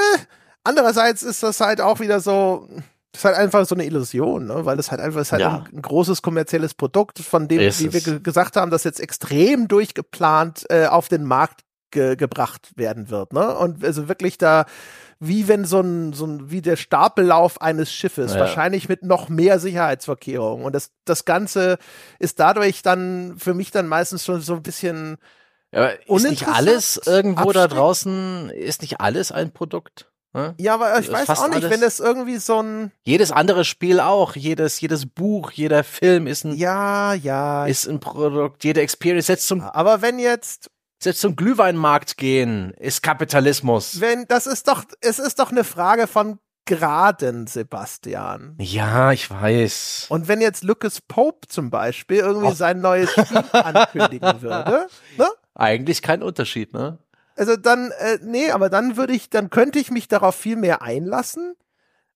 andererseits 0.66 1.24
ist 1.24 1.44
das 1.44 1.62
halt 1.62 1.80
auch 1.80 2.02
wieder 2.02 2.20
so, 2.20 2.68
das 3.14 3.22
ist 3.22 3.26
halt 3.26 3.38
einfach 3.38 3.66
so 3.66 3.76
eine 3.76 3.86
Illusion, 3.86 4.48
ne? 4.48 4.66
weil 4.66 4.76
das 4.76 4.92
halt 4.92 5.00
einfach 5.00 5.22
ist 5.22 5.32
halt 5.32 5.42
ja. 5.42 5.64
ein, 5.66 5.78
ein, 5.78 5.82
großes 5.82 6.24
kommerzielles 6.24 6.74
Produkt, 6.74 7.20
von 7.20 7.48
dem, 7.48 7.62
ist 7.62 7.82
wie 7.82 7.94
wir 7.94 8.20
gesagt 8.20 8.58
haben, 8.58 8.70
das 8.70 8.84
jetzt 8.84 9.00
extrem 9.00 9.70
durchgeplant 9.70 10.66
äh, 10.70 10.88
auf 10.88 11.08
den 11.08 11.24
Markt 11.24 11.62
ge 11.92 12.18
gebracht 12.18 12.72
werden 12.76 13.10
wird, 13.10 13.32
ne? 13.32 13.56
Und 13.56 13.86
also 13.86 14.10
wirklich 14.10 14.38
da 14.38 14.66
wie 15.20 15.48
wenn 15.48 15.66
so 15.66 15.80
ein, 15.80 16.14
so 16.14 16.26
ein, 16.26 16.52
wie 16.52 16.62
der 16.62 16.76
Stapellauf 16.76 17.62
eines 17.62 17.92
Schiffes, 17.92 18.34
ja. 18.34 18.40
wahrscheinlich 18.42 18.90
mit 18.90 19.04
noch 19.04 19.30
mehr 19.30 19.60
Sicherheitsvorkehrungen. 19.60 20.66
Und 20.66 20.74
das, 20.74 20.92
das 21.06 21.26
Ganze 21.26 21.78
ist 22.20 22.40
dadurch 22.40 22.82
dann 22.82 23.36
für 23.38 23.54
mich 23.54 23.72
dann 23.72 23.88
meistens 23.88 24.26
schon 24.26 24.42
so 24.42 24.56
ein 24.56 24.64
bisschen. 24.64 25.18
Ja, 25.72 25.88
ist 25.88 26.30
nicht 26.30 26.48
alles 26.48 27.02
irgendwo 27.06 27.52
da 27.52 27.68
draußen, 27.68 28.50
ist 28.50 28.82
nicht 28.82 29.02
alles 29.02 29.32
ein 29.32 29.52
Produkt? 29.52 30.10
Hm? 30.36 30.54
Ja, 30.58 30.74
aber 30.74 31.00
ich 31.00 31.10
weiß 31.10 31.30
auch 31.30 31.48
nicht, 31.48 31.64
alles. 31.64 31.72
wenn 31.72 31.80
das 31.80 32.02
irgendwie 32.02 32.38
so 32.38 32.62
ein. 32.62 32.92
Jedes 33.04 33.32
andere 33.32 33.64
Spiel 33.64 34.02
auch, 34.02 34.36
jedes, 34.36 34.82
jedes 34.82 35.06
Buch, 35.06 35.52
jeder 35.52 35.86
Film 35.86 36.28
ist 36.28 36.44
ein. 36.44 36.56
Ja, 36.56 37.14
ja. 37.14 37.66
Ist 37.66 37.88
ein 37.88 38.02
Produkt, 38.02 38.66
jede 38.66 38.82
Experience 38.82 39.28
setzt 39.28 39.48
zum. 39.48 39.62
Aber 39.62 40.02
wenn 40.02 40.20
jetzt, 40.20 40.70
selbst 41.00 41.22
zum 41.22 41.36
Glühweinmarkt 41.36 42.18
gehen 42.18 42.72
ist 42.78 43.04
Kapitalismus. 43.04 44.00
Wenn, 44.00 44.26
das 44.28 44.48
ist 44.48 44.68
doch, 44.68 44.84
es 45.02 45.20
ist 45.20 45.40
doch 45.40 45.52
eine 45.52 45.64
Frage 45.64 46.08
von 46.08 46.40
Graden, 46.66 47.46
Sebastian. 47.46 48.56
Ja, 48.60 49.12
ich 49.12 49.30
weiß. 49.30 50.08
Und 50.10 50.28
wenn 50.28 50.42
jetzt 50.42 50.64
Lucas 50.64 51.00
Pope 51.02 51.48
zum 51.48 51.70
Beispiel 51.70 52.18
irgendwie 52.18 52.48
oh. 52.48 52.54
sein 52.54 52.82
neues 52.82 53.12
Spiel 53.12 53.44
ankündigen 53.52 54.42
würde, 54.42 54.88
ne? 55.18 55.28
Eigentlich 55.54 56.02
kein 56.02 56.24
Unterschied, 56.24 56.74
ne? 56.74 56.98
Also 57.38 57.56
dann, 57.56 57.92
äh, 58.00 58.18
nee, 58.24 58.50
aber 58.50 58.70
dann 58.70 58.98
würde 58.98 59.14
ich, 59.14 59.30
dann 59.30 59.50
könnte 59.50 59.78
ich 59.78 59.92
mich 59.92 60.08
darauf 60.08 60.36
viel 60.36 60.56
mehr 60.56 60.82
einlassen. 60.82 61.56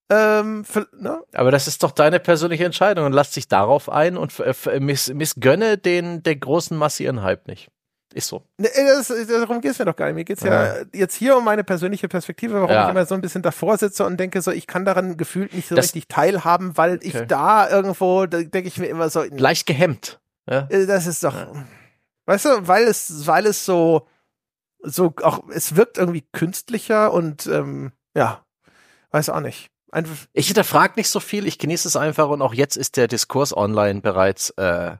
Ähm, 0.10 0.65
für, 0.65 0.88
ne? 0.97 1.22
Aber 1.34 1.51
das 1.51 1.68
ist 1.68 1.84
doch 1.84 1.91
deine 1.91 2.19
persönliche 2.19 2.65
Entscheidung 2.65 3.06
und 3.06 3.14
lass 3.14 3.31
dich 3.31 3.47
darauf 3.47 3.89
ein 3.89 4.18
und 4.18 4.34
miss, 4.80 5.14
missgönne 5.14 5.77
den 5.77 6.23
der 6.23 6.38
großen 6.38 6.76
Masse 6.76 7.03
ihren 7.03 7.22
Hype 7.22 7.47
nicht. 7.47 7.69
Ist 8.14 8.27
so. 8.27 8.44
Nee, 8.57 8.69
das, 8.76 9.14
darum 9.27 9.61
geht 9.61 9.72
es 9.72 9.80
mir 9.80 9.86
doch 9.86 9.95
gar 9.95 10.07
nicht. 10.07 10.15
Mir 10.15 10.26
geht 10.26 10.40
es 10.40 10.44
ja. 10.44 10.77
ja. 10.77 10.86
jetzt 10.94 11.15
hier 11.15 11.38
um 11.38 11.45
meine 11.45 11.64
persönliche 11.64 12.07
Perspektive, 12.07 12.56
warum 12.56 12.72
ja. 12.72 12.86
ich 12.86 12.90
immer 12.90 13.06
so 13.06 13.14
ein 13.14 13.22
bisschen 13.22 13.44
davor 13.44 13.77
sitze 13.77 14.03
und 14.03 14.19
denke 14.19 14.41
so, 14.41 14.52
ich 14.52 14.65
kann 14.65 14.84
daran 14.84 15.15
gefühlt 15.15 15.53
nicht 15.53 15.68
so 15.68 15.76
das, 15.76 15.86
richtig 15.86 16.07
teilhaben, 16.07 16.76
weil 16.76 16.95
okay. 16.95 17.07
ich 17.07 17.27
da 17.27 17.69
irgendwo, 17.69 18.26
da 18.26 18.41
denke 18.41 18.68
ich 18.68 18.80
mir 18.80 18.88
immer 18.88 19.10
so. 19.10 19.23
Leicht 19.30 19.68
gehemmt. 19.68 20.19
Ja. 20.49 20.68
Äh, 20.69 20.88
das 20.88 21.06
ist 21.06 21.23
doch, 21.23 21.36
weißt 22.26 22.45
du, 22.45 22.68
weil 22.68 22.84
es, 22.86 23.27
weil 23.27 23.45
es 23.45 23.65
so, 23.65 24.07
so 24.81 25.14
auch, 25.22 25.44
es 25.49 25.76
wirkt 25.76 25.99
irgendwie 25.99 26.26
künstlicher 26.31 27.14
und 27.14 27.45
ähm, 27.45 27.91
ja, 28.15 28.44
weiß 29.11 29.30
auch 29.30 29.41
nicht. 29.41 29.69
Einfach 29.91 30.15
ich 30.34 30.48
hinterfrage 30.48 30.94
nicht 30.98 31.10
so 31.10 31.19
viel, 31.19 31.45
ich 31.45 31.60
genieße 31.60 31.88
es 31.88 31.95
einfach 31.95 32.30
und 32.30 32.41
auch 32.41 32.53
jetzt 32.56 32.76
ist 32.76 32.98
der 32.98 33.07
Diskurs 33.07 33.56
online 33.56 34.02
bereits 34.02 34.52
äh, 34.52 34.98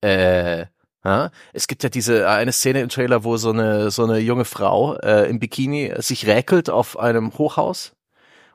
äh, 0.00 0.66
ja, 1.08 1.30
es 1.52 1.66
gibt 1.66 1.82
ja 1.82 1.88
diese 1.88 2.22
äh, 2.22 2.26
eine 2.26 2.52
Szene 2.52 2.80
im 2.80 2.88
Trailer, 2.88 3.24
wo 3.24 3.36
so 3.36 3.50
eine 3.50 3.90
so 3.90 4.04
eine 4.04 4.18
junge 4.18 4.44
Frau 4.44 4.96
äh, 4.96 5.28
im 5.28 5.38
Bikini 5.38 5.92
sich 5.98 6.26
räkelt 6.26 6.70
auf 6.70 6.98
einem 6.98 7.36
Hochhaus 7.36 7.92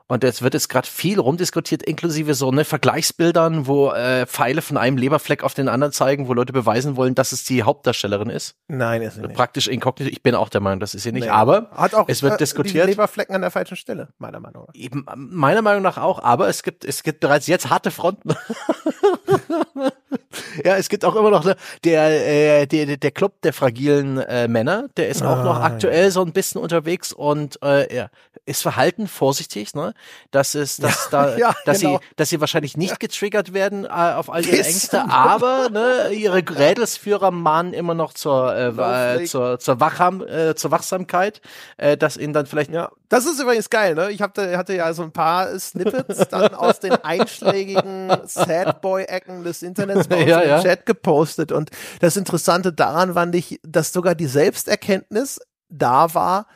und 0.06 0.22
jetzt 0.22 0.42
wird 0.42 0.54
es 0.54 0.68
gerade 0.68 0.86
viel 0.86 1.18
rumdiskutiert, 1.18 1.82
inklusive 1.82 2.34
so 2.34 2.50
ne 2.50 2.66
Vergleichsbildern, 2.66 3.66
wo 3.66 3.90
äh, 3.90 4.26
Pfeile 4.26 4.60
von 4.60 4.76
einem 4.76 4.98
Leberfleck 4.98 5.42
auf 5.42 5.54
den 5.54 5.66
anderen 5.66 5.94
zeigen, 5.94 6.28
wo 6.28 6.34
Leute 6.34 6.52
beweisen 6.52 6.96
wollen, 6.96 7.14
dass 7.14 7.32
es 7.32 7.44
die 7.44 7.62
Hauptdarstellerin 7.62 8.28
ist. 8.28 8.54
Nein, 8.68 9.00
ist 9.00 9.14
sie 9.14 9.22
nicht. 9.22 9.34
Praktisch 9.34 9.66
inkognito. 9.66 10.12
Ich 10.12 10.22
bin 10.22 10.34
auch 10.34 10.50
der 10.50 10.60
Meinung, 10.60 10.78
das 10.80 10.94
ist 10.94 11.04
sie 11.04 11.12
nicht. 11.12 11.24
Nee. 11.24 11.30
Aber 11.30 11.70
Hat 11.70 11.94
auch, 11.94 12.06
es 12.08 12.22
wird 12.22 12.34
äh, 12.34 12.36
diskutiert. 12.36 12.86
Leberflecken 12.86 13.34
an 13.34 13.40
der 13.40 13.50
falschen 13.50 13.76
Stelle, 13.76 14.08
meiner 14.18 14.40
Meinung 14.40 14.66
nach. 14.66 14.74
Eben, 14.74 15.06
meiner 15.16 15.62
Meinung 15.62 15.82
nach 15.82 15.96
auch. 15.96 16.22
Aber 16.22 16.48
es 16.48 16.62
gibt 16.62 16.84
es 16.84 17.02
gibt 17.02 17.20
bereits 17.20 17.46
jetzt 17.46 17.70
harte 17.70 17.90
Fronten. 17.90 18.34
ja, 20.64 20.76
es 20.76 20.88
gibt 20.88 21.04
auch 21.04 21.16
immer 21.16 21.30
noch 21.30 21.44
ne, 21.44 21.56
der, 21.84 22.62
äh, 22.62 22.66
der 22.66 22.96
der 22.96 23.10
Club 23.10 23.40
der 23.42 23.52
fragilen 23.52 24.18
äh, 24.18 24.48
Männer. 24.48 24.88
Der 24.96 25.08
ist 25.08 25.22
auch 25.22 25.38
ah, 25.38 25.44
noch 25.44 25.60
aktuell 25.60 26.04
ja. 26.04 26.10
so 26.10 26.22
ein 26.22 26.32
bisschen 26.32 26.60
unterwegs 26.60 27.12
und 27.12 27.58
äh, 27.62 27.94
ja, 27.94 28.10
ist 28.46 28.62
verhalten, 28.62 29.08
vorsichtig, 29.08 29.74
ne? 29.74 29.94
Dass 30.30 30.54
es, 30.54 30.76
dass 30.76 31.08
ja, 31.10 31.26
da, 31.26 31.36
ja, 31.36 31.54
dass 31.64 31.80
genau. 31.80 31.98
sie, 31.98 32.04
dass 32.16 32.28
sie 32.28 32.40
wahrscheinlich 32.40 32.76
nicht 32.76 33.00
getriggert 33.00 33.54
werden 33.54 33.84
äh, 33.84 33.88
auf 33.88 34.30
all 34.30 34.44
ihre 34.44 34.64
Ängste, 34.64 35.04
aber 35.08 35.70
ne, 35.70 36.10
ihre 36.12 36.36
Rädelsführer 36.36 37.30
mahnen 37.30 37.72
immer 37.72 37.94
noch 37.94 38.12
zur, 38.12 38.54
äh, 38.54 39.22
äh, 39.22 39.24
zur, 39.24 39.58
zur, 39.58 39.80
Wachham, 39.80 40.22
äh, 40.26 40.54
zur 40.54 40.70
Wachsamkeit, 40.70 41.40
äh, 41.76 41.96
dass 41.96 42.16
ihnen 42.16 42.32
dann 42.32 42.46
vielleicht. 42.46 42.70
Ja, 42.70 42.90
das 43.08 43.26
ist 43.26 43.40
übrigens 43.40 43.70
geil, 43.70 43.94
ne? 43.94 44.10
Ich 44.10 44.20
hab, 44.20 44.36
hatte 44.36 44.74
ja 44.74 44.92
so 44.92 45.02
ein 45.02 45.12
paar 45.12 45.58
Snippets 45.58 46.28
dann 46.28 46.54
aus 46.54 46.80
den 46.80 46.92
einschlägigen 47.04 48.12
Sadboy-Ecken 48.24 49.44
des 49.44 49.62
Internets 49.62 50.03
bei 50.08 50.16
uns 50.20 50.28
ja, 50.28 50.40
im 50.40 50.48
ja. 50.48 50.62
Chat 50.62 50.86
gepostet. 50.86 51.52
Und 51.52 51.70
das 52.00 52.16
Interessante 52.16 52.72
daran 52.72 53.14
fand 53.14 53.34
ich, 53.34 53.60
dass 53.62 53.92
sogar 53.92 54.14
die 54.14 54.26
Selbsterkenntnis 54.26 55.40
da 55.68 56.14
war, 56.14 56.46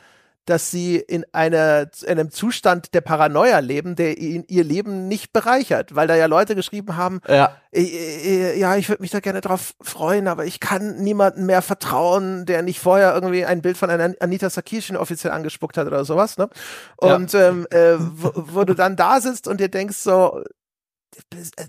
dass 0.49 0.71
sie 0.71 0.97
in, 0.97 1.25
einer, 1.31 1.89
in 2.01 2.19
einem 2.19 2.31
Zustand 2.31 2.93
der 2.95 3.01
Paranoia 3.01 3.59
leben, 3.59 3.95
der 3.95 4.17
ihr 4.17 4.63
Leben 4.63 5.07
nicht 5.07 5.31
bereichert, 5.31 5.95
weil 5.95 6.07
da 6.07 6.15
ja 6.15 6.25
Leute 6.25 6.55
geschrieben 6.55 6.97
haben, 6.97 7.21
ja, 7.27 7.55
ja 7.71 8.75
ich 8.75 8.89
würde 8.89 9.01
mich 9.01 9.11
da 9.11 9.19
gerne 9.19 9.41
drauf 9.41 9.75
freuen, 9.79 10.27
aber 10.27 10.45
ich 10.45 10.59
kann 10.59 10.97
niemandem 10.97 11.45
mehr 11.45 11.61
vertrauen, 11.61 12.45
der 12.47 12.63
nicht 12.63 12.79
vorher 12.79 13.13
irgendwie 13.13 13.45
ein 13.45 13.61
Bild 13.61 13.77
von 13.77 13.91
einer 13.91 14.15
Anita 14.19 14.49
Sarkeesian 14.49 14.97
offiziell 14.97 15.33
angespuckt 15.33 15.77
hat 15.77 15.85
oder 15.85 16.03
sowas. 16.03 16.37
Ne? 16.37 16.49
Und 16.97 17.31
ja. 17.33 17.49
ähm, 17.49 17.67
äh, 17.69 17.95
wo, 17.99 18.31
wo 18.33 18.63
du 18.63 18.73
dann 18.73 18.95
da 18.95 19.21
sitzt 19.21 19.47
und 19.47 19.59
dir 19.59 19.69
denkst 19.69 19.97
so, 19.97 20.43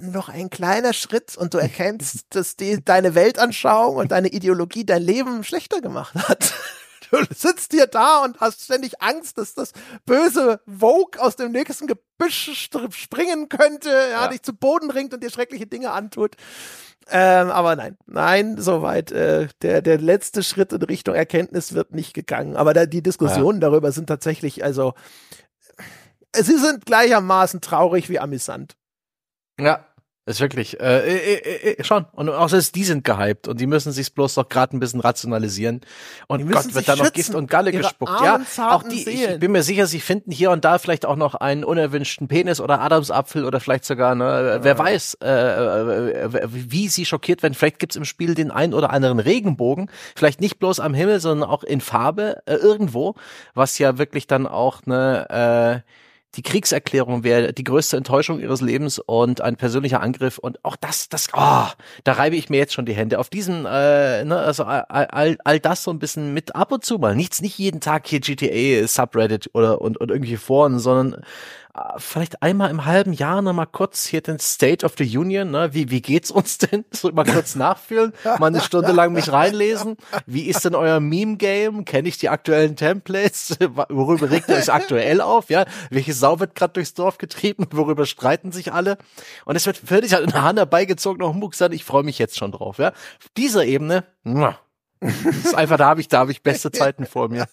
noch 0.03 0.29
ein 0.29 0.51
kleiner 0.51 0.93
Schritt 0.93 1.37
und 1.37 1.55
du 1.55 1.59
erkennst, 1.59 2.27
dass 2.31 2.57
die, 2.57 2.85
deine 2.85 3.15
Weltanschauung 3.15 3.97
und 3.97 4.12
deine 4.12 4.29
Ideologie 4.29 4.85
dein 4.85 5.03
Leben 5.03 5.45
schlechter 5.45 5.81
gemacht 5.81 6.15
hat. 6.15 6.55
Du 7.11 7.19
sitzt 7.35 7.73
hier 7.73 7.89
da 7.89 8.23
und 8.23 8.39
hast 8.39 8.62
ständig 8.62 9.03
Angst, 9.03 9.37
dass 9.37 9.53
das 9.55 9.73
böse 10.07 10.61
Vogue 10.65 11.21
aus 11.21 11.35
dem 11.35 11.51
nächsten 11.51 11.89
Gebüsch 11.89 12.69
springen 12.93 13.49
könnte, 13.49 13.89
ja, 13.89 14.11
ja. 14.11 14.29
dich 14.29 14.43
zu 14.43 14.53
Boden 14.53 14.93
ringt 14.93 15.12
und 15.12 15.21
dir 15.21 15.31
schreckliche 15.31 15.67
Dinge 15.67 15.91
antut. 15.91 16.37
Ähm, 17.09 17.51
aber 17.51 17.75
nein, 17.75 17.97
nein, 18.07 18.57
soweit. 18.59 19.11
Äh, 19.11 19.49
der, 19.62 19.83
der 19.83 19.99
letzte 19.99 20.45
Schritt 20.45 20.73
in 20.73 20.83
Richtung 20.83 21.17
Erkenntnis 21.17 21.73
wird 21.73 21.93
nicht 21.93 22.15
gegangen. 22.15 22.57
Aber 22.57 22.75
da, 22.75 22.87
die 22.87 23.03
Diskussionen 23.03 23.61
ja. 23.61 23.69
darüber 23.69 23.91
sind 23.91 24.07
tatsächlich, 24.07 24.62
also, 24.62 24.95
sie 26.33 26.57
sind 26.57 26.87
gleichermaßen 26.87 27.61
traurig 27.61 28.09
wie 28.09 28.21
amüsant. 28.21 28.77
Ja, 29.65 29.85
ist 30.31 30.41
wirklich, 30.41 30.78
äh, 30.78 30.99
äh, 30.99 31.35
äh, 31.35 31.73
äh, 31.73 31.85
schon. 31.85 32.05
Und 32.12 32.28
auch 32.28 32.49
selbst 32.49 32.74
die 32.77 32.85
sind 32.85 33.05
gehypt 33.05 33.49
und 33.49 33.59
die 33.59 33.66
müssen 33.66 33.91
sich 33.91 34.15
bloß 34.15 34.35
doch 34.35 34.49
gerade 34.49 34.77
ein 34.77 34.81
bisschen 34.81 35.01
rationalisieren. 35.01 35.81
Und 36.28 36.49
Gott, 36.51 36.73
wird 36.73 36.89
da 36.89 36.95
noch 36.95 37.12
Gift 37.12 37.35
und 37.35 37.51
Galle 37.51 37.73
gespuckt. 37.73 38.20
Ja, 38.23 38.41
auch 38.69 38.85
die, 38.85 39.03
Seelen. 39.03 39.35
ich 39.35 39.41
bin 39.41 39.51
mir 39.51 39.62
sicher, 39.62 39.87
sie 39.87 39.99
finden 39.99 40.31
hier 40.31 40.51
und 40.51 40.65
da 40.65 40.78
vielleicht 40.78 41.05
auch 41.05 41.16
noch 41.16 41.35
einen 41.35 41.65
unerwünschten 41.65 42.28
Penis 42.28 42.61
oder 42.61 42.81
Adamsapfel 42.81 43.45
oder 43.45 43.61
vielleicht 43.61 43.85
sogar, 43.85 44.15
ne, 44.15 44.24
ja. 44.24 44.65
wer 44.65 44.78
weiß, 44.78 45.19
äh, 45.23 45.31
äh, 45.31 46.49
wie 46.51 46.89
sie 46.89 47.07
schockiert 47.07 47.43
werden. 47.43 47.55
Vielleicht 47.55 47.78
gibt's 47.78 47.97
im 47.97 48.05
Spiel 48.05 48.35
den 48.35 48.51
ein 48.51 48.73
oder 48.73 48.91
anderen 48.91 49.19
Regenbogen, 49.19 49.91
vielleicht 50.15 50.41
nicht 50.41 50.59
bloß 50.59 50.81
am 50.81 50.95
Himmel, 50.95 51.19
sondern 51.19 51.49
auch 51.49 51.65
in 51.65 51.81
Farbe 51.81 52.43
äh, 52.47 52.55
irgendwo, 52.55 53.16
was 53.55 53.78
ja 53.78 53.99
wirklich 53.99 54.27
dann 54.27 54.47
auch 54.47 54.87
ne, 54.87 55.82
äh, 55.85 55.91
die 56.36 56.43
Kriegserklärung 56.43 57.24
wäre 57.24 57.52
die 57.52 57.65
größte 57.65 57.97
Enttäuschung 57.97 58.39
ihres 58.39 58.61
Lebens 58.61 58.98
und 58.98 59.40
ein 59.40 59.57
persönlicher 59.57 60.01
Angriff 60.01 60.39
und 60.39 60.65
auch 60.65 60.77
das, 60.77 61.09
das, 61.09 61.28
oh, 61.32 61.66
da 62.05 62.12
reibe 62.12 62.36
ich 62.36 62.48
mir 62.48 62.59
jetzt 62.59 62.73
schon 62.73 62.86
die 62.86 62.93
Hände. 62.93 63.19
Auf 63.19 63.31
diesen, 63.31 63.66
äh, 63.66 64.24
ne, 64.24 64.39
also 64.39 64.65
all, 64.65 64.85
all, 64.89 65.39
all 65.44 65.59
das 65.59 65.82
so 65.82 65.90
ein 65.90 65.98
bisschen 65.98 66.32
mit 66.32 66.55
ab 66.55 66.70
und 66.70 66.85
zu 66.85 66.98
mal. 66.98 67.16
Nichts, 67.16 67.43
nicht 67.43 67.59
jeden 67.59 67.81
Tag 67.81 68.07
hier 68.07 68.20
GTA 68.20 68.86
Subreddit 68.86 69.51
oder 69.55 69.81
und, 69.81 69.97
und 69.98 70.11
irgendwie 70.11 70.36
Foren, 70.36 70.78
sondern 70.78 71.23
vielleicht 71.99 72.43
einmal 72.43 72.71
im 72.71 72.85
halben 72.85 73.13
Jahr 73.13 73.43
noch 73.43 73.53
mal 73.53 73.67
kurz 73.67 74.07
hier 74.07 74.21
den 74.21 74.39
State 74.39 74.85
of 74.85 74.95
the 74.99 75.19
Union, 75.19 75.51
ne? 75.51 75.73
Wie, 75.73 75.91
wie 75.91 76.03
geht's 76.03 76.31
uns 76.31 76.59
denn? 76.59 76.85
So 77.01 77.11
mal 77.13 77.25
kurz 77.25 77.55
nachfühlen, 77.55 78.13
mal 78.25 78.49
eine 78.49 78.61
Stunde 78.61 78.93
lang 78.93 79.13
mich 79.13 79.33
reinlesen. 79.33 79.97
Wie 80.27 80.47
ist 80.47 80.65
denn 80.65 80.75
euer 80.75 81.01
Meme-Game? 81.01 81.85
Kenne 81.85 82.09
ich 82.09 82.19
die 82.19 82.29
aktuellen 82.29 82.77
Templates? 82.77 83.57
Worüber 83.89 84.31
regt 84.31 84.49
ihr 84.49 84.57
euch 84.57 84.71
aktuell 84.71 85.21
auf? 85.21 85.49
Ja, 85.49 85.65
welche 85.89 86.13
Sau 86.13 86.41
wird 86.41 86.55
gerade 86.55 86.75
durchs 86.75 86.95
Dorf 86.95 87.19
getrieben? 87.19 87.67
Worüber 87.73 88.05
streiten 88.05 88.53
sich 88.53 88.73
alle? 88.73 88.99
Und 89.47 89.57
es 89.57 89.67
wird 89.67 89.79
völlig 89.79 90.15
an 90.15 90.27
der 90.27 90.43
Hand 90.43 90.59
herbeigezogener 90.59 91.29
Humbug 91.29 91.55
sein. 91.55 91.73
Ich 91.73 91.85
freue 91.85 92.03
mich 92.03 92.19
jetzt 92.19 92.37
schon 92.37 92.53
drauf, 92.53 92.79
ja. 92.79 92.89
Auf 92.89 93.29
dieser 93.37 93.65
Ebene, 93.65 94.05
ist 95.01 95.55
einfach, 95.55 95.79
da 95.79 95.87
habe 95.87 96.01
ich, 96.01 96.09
da 96.09 96.19
habe 96.19 96.33
ich 96.33 96.43
beste 96.43 96.71
Zeiten 96.71 97.07
vor 97.07 97.29
mir. 97.29 97.47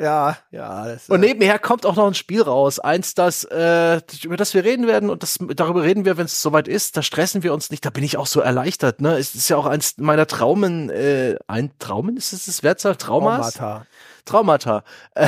Ja, 0.00 0.38
ja. 0.50 0.86
Das, 0.86 1.10
und 1.10 1.20
nebenher 1.20 1.58
kommt 1.58 1.84
auch 1.84 1.94
noch 1.94 2.06
ein 2.06 2.14
Spiel 2.14 2.40
raus. 2.40 2.78
Eins, 2.78 3.14
das, 3.14 3.44
äh, 3.44 4.00
über 4.22 4.38
das 4.38 4.54
wir 4.54 4.64
reden 4.64 4.86
werden 4.86 5.10
und 5.10 5.22
das, 5.22 5.38
darüber 5.54 5.82
reden 5.82 6.06
wir, 6.06 6.16
wenn 6.16 6.24
es 6.24 6.40
soweit 6.40 6.68
ist. 6.68 6.96
Da 6.96 7.02
stressen 7.02 7.42
wir 7.42 7.52
uns 7.52 7.70
nicht. 7.70 7.84
Da 7.84 7.90
bin 7.90 8.02
ich 8.02 8.16
auch 8.16 8.26
so 8.26 8.40
erleichtert. 8.40 9.02
Ne, 9.02 9.18
es 9.18 9.34
ist 9.34 9.50
ja 9.50 9.58
auch 9.58 9.66
eins 9.66 9.98
meiner 9.98 10.26
Traumen. 10.26 10.88
Äh, 10.88 11.36
ein 11.46 11.72
Traumen 11.78 12.16
ist 12.16 12.32
es 12.32 12.46
das 12.46 12.62
Wertzahl? 12.62 12.96
Traumas? 12.96 13.54
Traumata. 13.54 13.86
Traumata. 14.24 14.84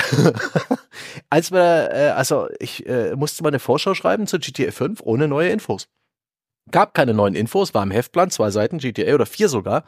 Als 1.30 1.52
wir, 1.52 1.90
äh, 1.92 2.08
also 2.10 2.48
ich 2.58 2.86
äh, 2.86 3.14
musste 3.14 3.42
mal 3.42 3.50
eine 3.50 3.58
Vorschau 3.58 3.92
schreiben 3.92 4.26
zu 4.26 4.38
GTA 4.38 4.70
5 4.70 5.00
ohne 5.02 5.28
neue 5.28 5.50
Infos. 5.50 5.88
Gab 6.70 6.94
keine 6.94 7.12
neuen 7.12 7.34
Infos, 7.34 7.74
war 7.74 7.82
im 7.82 7.90
Heftplan, 7.90 8.30
zwei 8.30 8.50
Seiten, 8.50 8.78
GTA 8.78 9.14
oder 9.14 9.26
vier 9.26 9.48
sogar, 9.48 9.84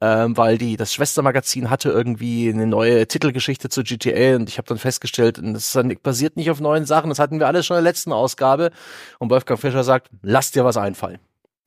ähm, 0.00 0.36
weil 0.36 0.56
die 0.56 0.76
das 0.76 0.94
Schwestermagazin 0.94 1.68
hatte 1.68 1.90
irgendwie 1.90 2.48
eine 2.48 2.66
neue 2.66 3.06
Titelgeschichte 3.08 3.68
zu 3.68 3.82
GTA 3.82 4.36
und 4.36 4.48
ich 4.48 4.58
habe 4.58 4.68
dann 4.68 4.78
festgestellt, 4.78 5.40
das 5.42 5.78
basiert 6.02 6.36
nicht 6.36 6.50
auf 6.50 6.60
neuen 6.60 6.86
Sachen, 6.86 7.08
das 7.08 7.18
hatten 7.18 7.40
wir 7.40 7.48
alles 7.48 7.66
schon 7.66 7.76
in 7.76 7.82
der 7.82 7.90
letzten 7.90 8.12
Ausgabe 8.12 8.70
und 9.18 9.30
Wolfgang 9.30 9.60
Fischer 9.60 9.84
sagt, 9.84 10.10
lass 10.22 10.52
dir 10.52 10.64
was 10.64 10.76
einfallen. 10.76 11.18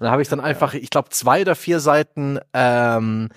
dann 0.00 0.10
habe 0.10 0.22
ich 0.22 0.28
dann 0.28 0.40
einfach, 0.40 0.74
ich 0.74 0.90
glaube, 0.90 1.10
zwei 1.10 1.42
oder 1.42 1.54
vier 1.54 1.80
Seiten 1.80 2.38
ähm, 2.52 3.28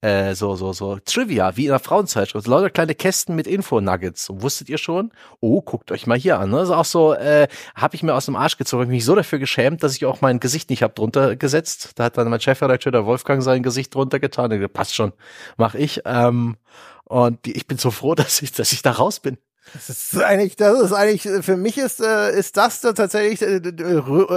äh, 0.00 0.34
so, 0.34 0.54
so, 0.54 0.72
so 0.72 0.98
Trivia, 1.04 1.56
wie 1.56 1.64
in 1.64 1.70
der 1.70 1.80
Frauenzeitschrift. 1.80 2.46
Lauter 2.46 2.70
kleine 2.70 2.94
Kästen 2.94 3.34
mit 3.34 3.46
Info-Nuggets. 3.48 4.30
wusstet 4.32 4.68
ihr 4.68 4.78
schon? 4.78 5.10
Oh, 5.40 5.60
guckt 5.60 5.90
euch 5.90 6.06
mal 6.06 6.16
hier 6.16 6.38
an. 6.38 6.50
Ne? 6.50 6.58
Also 6.58 6.74
auch 6.74 6.84
so, 6.84 7.14
äh, 7.14 7.48
habe 7.74 7.96
ich 7.96 8.04
mir 8.04 8.14
aus 8.14 8.26
dem 8.26 8.36
Arsch 8.36 8.56
gezogen. 8.58 8.84
Hab 8.84 8.90
mich 8.90 9.04
so 9.04 9.16
dafür 9.16 9.40
geschämt, 9.40 9.82
dass 9.82 9.96
ich 9.96 10.06
auch 10.06 10.20
mein 10.20 10.38
Gesicht 10.38 10.70
nicht 10.70 10.84
hab 10.84 10.94
drunter 10.94 11.34
gesetzt. 11.34 11.92
Da 11.96 12.04
hat 12.04 12.16
dann 12.16 12.30
mein 12.30 12.40
Chefredakteur, 12.40 12.92
der 12.92 13.06
Wolfgang, 13.06 13.42
sein 13.42 13.62
Gesicht 13.62 13.94
drunter 13.94 14.20
getan. 14.20 14.50
Der 14.50 14.68
passt 14.68 14.94
schon, 14.94 15.12
mach 15.56 15.74
ich. 15.74 16.02
Ähm, 16.04 16.56
und 17.04 17.44
die, 17.46 17.56
ich 17.56 17.66
bin 17.66 17.78
so 17.78 17.90
froh, 17.90 18.14
dass 18.16 18.40
ich, 18.42 18.52
dass 18.52 18.72
ich 18.72 18.82
da 18.82 18.92
raus 18.92 19.18
bin. 19.18 19.38
Das 19.74 19.88
ist 19.88 20.22
eigentlich, 20.22 20.56
das 20.56 20.80
ist 20.80 20.92
eigentlich, 20.92 21.22
für 21.44 21.56
mich 21.56 21.78
ist, 21.78 22.00
äh, 22.00 22.36
ist 22.36 22.56
das 22.56 22.80
da 22.80 22.92
tatsächlich 22.92 23.42
äh, 23.42 23.60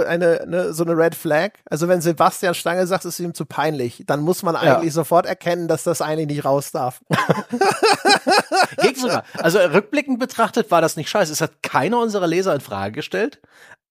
eine, 0.06 0.40
eine, 0.42 0.72
so 0.72 0.84
eine 0.84 0.96
Red 0.96 1.14
Flag. 1.14 1.50
Also 1.68 1.88
wenn 1.88 2.00
Sebastian 2.00 2.54
Stange 2.54 2.86
sagt, 2.86 3.04
es 3.04 3.18
ist 3.18 3.24
ihm 3.24 3.34
zu 3.34 3.46
peinlich, 3.46 4.04
dann 4.06 4.20
muss 4.20 4.42
man 4.42 4.56
eigentlich 4.56 4.86
ja. 4.86 4.92
sofort 4.92 5.26
erkennen, 5.26 5.68
dass 5.68 5.82
das 5.82 6.00
eigentlich 6.00 6.28
nicht 6.28 6.44
raus 6.44 6.72
darf. 6.72 7.00
Geht 8.82 8.98
sogar. 8.98 9.24
Also 9.34 9.58
rückblickend 9.58 10.18
betrachtet 10.18 10.70
war 10.70 10.80
das 10.80 10.96
nicht 10.96 11.08
scheiße. 11.08 11.32
Es 11.32 11.40
hat 11.40 11.62
keiner 11.62 11.98
unserer 11.98 12.26
Leser 12.26 12.54
in 12.54 12.60
Frage 12.60 12.92
gestellt. 12.92 13.40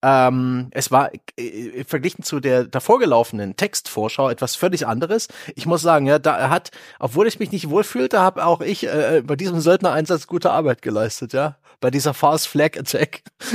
Ähm, 0.02 0.68
es 0.72 0.90
war 0.90 1.10
äh, 1.36 1.84
verglichen 1.84 2.24
zu 2.24 2.40
der 2.40 2.64
davor 2.64 2.98
gelaufenen 2.98 3.56
Textvorschau 3.56 4.28
etwas 4.28 4.56
völlig 4.56 4.86
anderes. 4.86 5.28
Ich 5.54 5.66
muss 5.66 5.80
sagen, 5.80 6.06
ja, 6.06 6.18
da 6.18 6.50
hat, 6.50 6.70
obwohl 6.98 7.28
ich 7.28 7.38
mich 7.38 7.52
nicht 7.52 7.70
wohlfühlte, 7.70 8.20
habe 8.20 8.44
auch 8.44 8.60
ich 8.60 8.86
äh, 8.86 9.22
bei 9.24 9.36
diesem 9.36 9.60
Söldner-Einsatz 9.60 10.26
gute 10.26 10.50
Arbeit 10.50 10.82
geleistet, 10.82 11.32
ja. 11.32 11.56
Bei 11.80 11.90
dieser 11.90 12.14
Fast 12.14 12.48
Flag 12.48 12.78
Attack. 12.78 13.22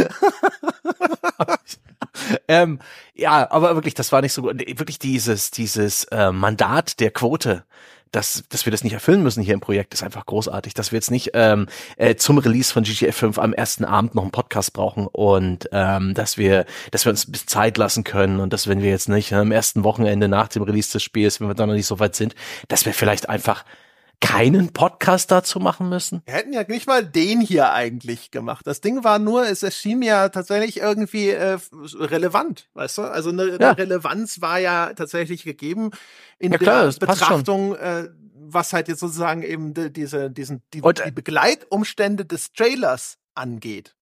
ähm, 2.48 2.80
ja, 3.14 3.50
aber 3.52 3.76
wirklich, 3.76 3.94
das 3.94 4.12
war 4.12 4.22
nicht 4.22 4.34
so 4.34 4.42
gut. 4.42 4.60
Wirklich 4.60 5.00
dieses, 5.00 5.52
dieses 5.52 6.06
äh, 6.06 6.32
Mandat 6.32 7.00
der 7.00 7.12
Quote 7.12 7.64
dass, 8.12 8.44
dass 8.50 8.66
wir 8.66 8.72
das 8.72 8.84
nicht 8.84 8.94
erfüllen 8.94 9.24
müssen 9.24 9.44
hier 9.44 9.54
im 9.54 9.60
Projekt, 9.60 9.94
ist 9.94 10.04
einfach 10.04 10.26
großartig. 10.26 10.74
Dass 10.74 10.92
wir 10.92 10.98
jetzt 10.98 11.12
nicht 11.12 11.32
ähm, 11.34 11.68
äh, 11.98 12.16
zum 12.16 12.38
Release 12.38 12.72
von 12.72 12.84
GTA 12.84 13.12
5 13.12 13.38
am 13.40 13.54
ersten 13.54 13.86
Abend 13.86 14.16
noch 14.16 14.24
einen 14.24 14.32
Podcast 14.32 14.74
brauchen 14.74 15.08
und 15.08 15.70
ähm, 15.72 16.14
dass 16.14 16.38
wir, 16.38 16.66
dass 16.92 17.06
wir 17.06 17.12
uns 17.12 17.28
ein 17.28 17.32
bisschen 17.32 17.48
Zeit 17.48 17.78
lassen 17.78 18.04
können 18.04 18.40
und 18.40 18.54
dass 18.54 18.68
wenn 18.68 18.82
wir 18.82 18.90
jetzt 18.90 19.10
nicht 19.10 19.34
am 19.34 19.52
ersten 19.52 19.84
Wochenende 19.84 20.28
nach 20.28 20.48
dem 20.48 20.64
Release 20.64 20.92
des 20.92 21.04
Spiels, 21.04 21.40
wenn 21.40 21.48
wir 21.48 21.56
da 21.56 21.66
noch 21.66 21.74
nicht 21.74 21.88
so 21.88 22.00
weit 22.00 22.16
sind, 22.16 22.36
dass 22.68 22.86
wir 22.86 22.94
vielleicht 22.94 23.30
einfach 23.30 23.64
keinen 24.20 24.74
Podcast 24.74 25.32
dazu 25.32 25.60
machen 25.60 25.90
müssen? 25.90 26.22
Wir 26.26 26.34
hätten 26.36 26.54
ja 26.54 26.64
nicht 26.68 26.88
mal 26.88 27.06
den 27.06 27.42
hier 27.42 27.72
eigentlich 27.72 28.32
gemacht. 28.32 28.66
Das 28.66 28.82
Ding 28.82 29.04
war 29.04 29.20
nur, 29.20 29.48
es 29.48 29.64
erschien 29.64 30.02
ja 30.02 30.30
tatsächlich 30.30 30.78
irgendwie 30.78 31.30
äh, 31.30 31.58
relevant, 31.96 32.70
weißt 32.74 32.98
du? 32.98 33.02
Also 33.04 33.30
eine, 33.30 33.58
ja. 33.60 33.72
Relevanz 33.72 34.42
war 34.42 34.60
ja 34.60 34.94
tatsächlich 34.94 35.44
gegeben 35.44 35.92
in 36.40 36.52
ja, 36.52 36.58
klar, 36.58 36.92
der 36.92 37.06
Betrachtung, 37.06 37.76
äh, 37.76 38.10
was 38.34 38.74
halt 38.74 38.88
jetzt 38.88 39.00
sozusagen 39.00 39.44
eben 39.44 39.74
die, 39.74 39.92
diese, 39.92 40.32
diesen, 40.32 40.64
die, 40.74 40.82
Und, 40.82 41.04
die 41.06 41.12
Begleitumstände 41.12 42.26
des 42.26 42.54
Trailers 42.54 43.18
angeht. 43.36 43.96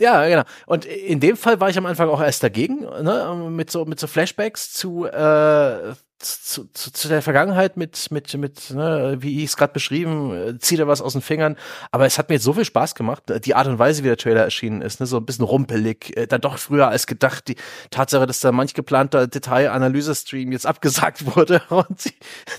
Ja, 0.00 0.26
genau. 0.28 0.42
Und 0.66 0.84
in 0.84 1.20
dem 1.20 1.36
Fall 1.36 1.58
war 1.60 1.70
ich 1.70 1.78
am 1.78 1.86
Anfang 1.86 2.08
auch 2.10 2.20
erst 2.20 2.42
dagegen, 2.42 2.80
ne, 2.80 3.48
mit 3.50 3.70
so 3.70 3.86
mit 3.86 3.98
so 3.98 4.06
Flashbacks 4.06 4.72
zu 4.72 5.06
äh, 5.06 5.94
zu, 6.18 6.64
zu, 6.72 6.90
zu 6.92 7.08
der 7.08 7.20
Vergangenheit 7.20 7.76
mit, 7.76 8.10
mit, 8.10 8.32
mit 8.34 8.70
ne, 8.70 9.16
wie 9.20 9.38
ich 9.38 9.50
es 9.50 9.56
gerade 9.56 9.72
beschrieben, 9.72 10.32
äh, 10.34 10.58
zieht 10.58 10.78
er 10.78 10.88
was 10.88 11.02
aus 11.02 11.12
den 11.12 11.22
Fingern. 11.22 11.56
Aber 11.90 12.06
es 12.06 12.18
hat 12.18 12.28
mir 12.28 12.36
jetzt 12.36 12.44
so 12.44 12.54
viel 12.54 12.64
Spaß 12.64 12.94
gemacht, 12.94 13.24
die 13.44 13.54
Art 13.54 13.66
und 13.66 13.78
Weise, 13.78 14.02
wie 14.02 14.08
der 14.08 14.16
Trailer 14.16 14.42
erschienen 14.42 14.82
ist, 14.82 15.00
ne, 15.00 15.06
so 15.06 15.18
ein 15.18 15.26
bisschen 15.26 15.44
rumpelig, 15.44 16.16
äh, 16.16 16.26
dann 16.26 16.40
doch 16.40 16.58
früher 16.58 16.88
als 16.88 17.06
gedacht. 17.06 17.48
Die 17.48 17.56
Tatsache, 17.90 18.26
dass 18.26 18.40
da 18.40 18.50
manch 18.52 18.74
geplanter 18.74 19.26
Detailanalyse-Stream 19.26 20.52
jetzt 20.52 20.66
abgesagt 20.66 21.36
wurde 21.36 21.60
und 21.68 22.04
die, 22.04 22.14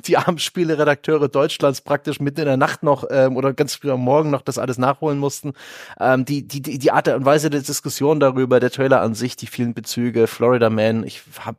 die 0.05 0.17
armen 0.17 0.39
Spieleredakteure 0.39 1.29
Deutschlands 1.29 1.81
praktisch 1.81 2.19
mitten 2.19 2.41
in 2.41 2.47
der 2.47 2.57
Nacht 2.57 2.83
noch 2.83 3.05
ähm, 3.09 3.37
oder 3.37 3.53
ganz 3.53 3.75
früh 3.75 3.91
am 3.91 4.01
Morgen 4.01 4.29
noch 4.29 4.41
das 4.41 4.57
alles 4.57 4.77
nachholen 4.77 5.17
mussten. 5.17 5.53
Ähm, 5.99 6.25
die, 6.25 6.47
die, 6.47 6.61
die 6.61 6.91
Art 6.91 7.07
und 7.07 7.25
Weise 7.25 7.49
der 7.49 7.61
Diskussion 7.61 8.19
darüber, 8.19 8.59
der 8.59 8.69
Trailer 8.69 9.01
an 9.01 9.15
sich, 9.15 9.35
die 9.35 9.47
vielen 9.47 9.73
Bezüge, 9.73 10.27
Florida 10.27 10.69
Man, 10.69 11.03
ich 11.03 11.23
habe 11.39 11.57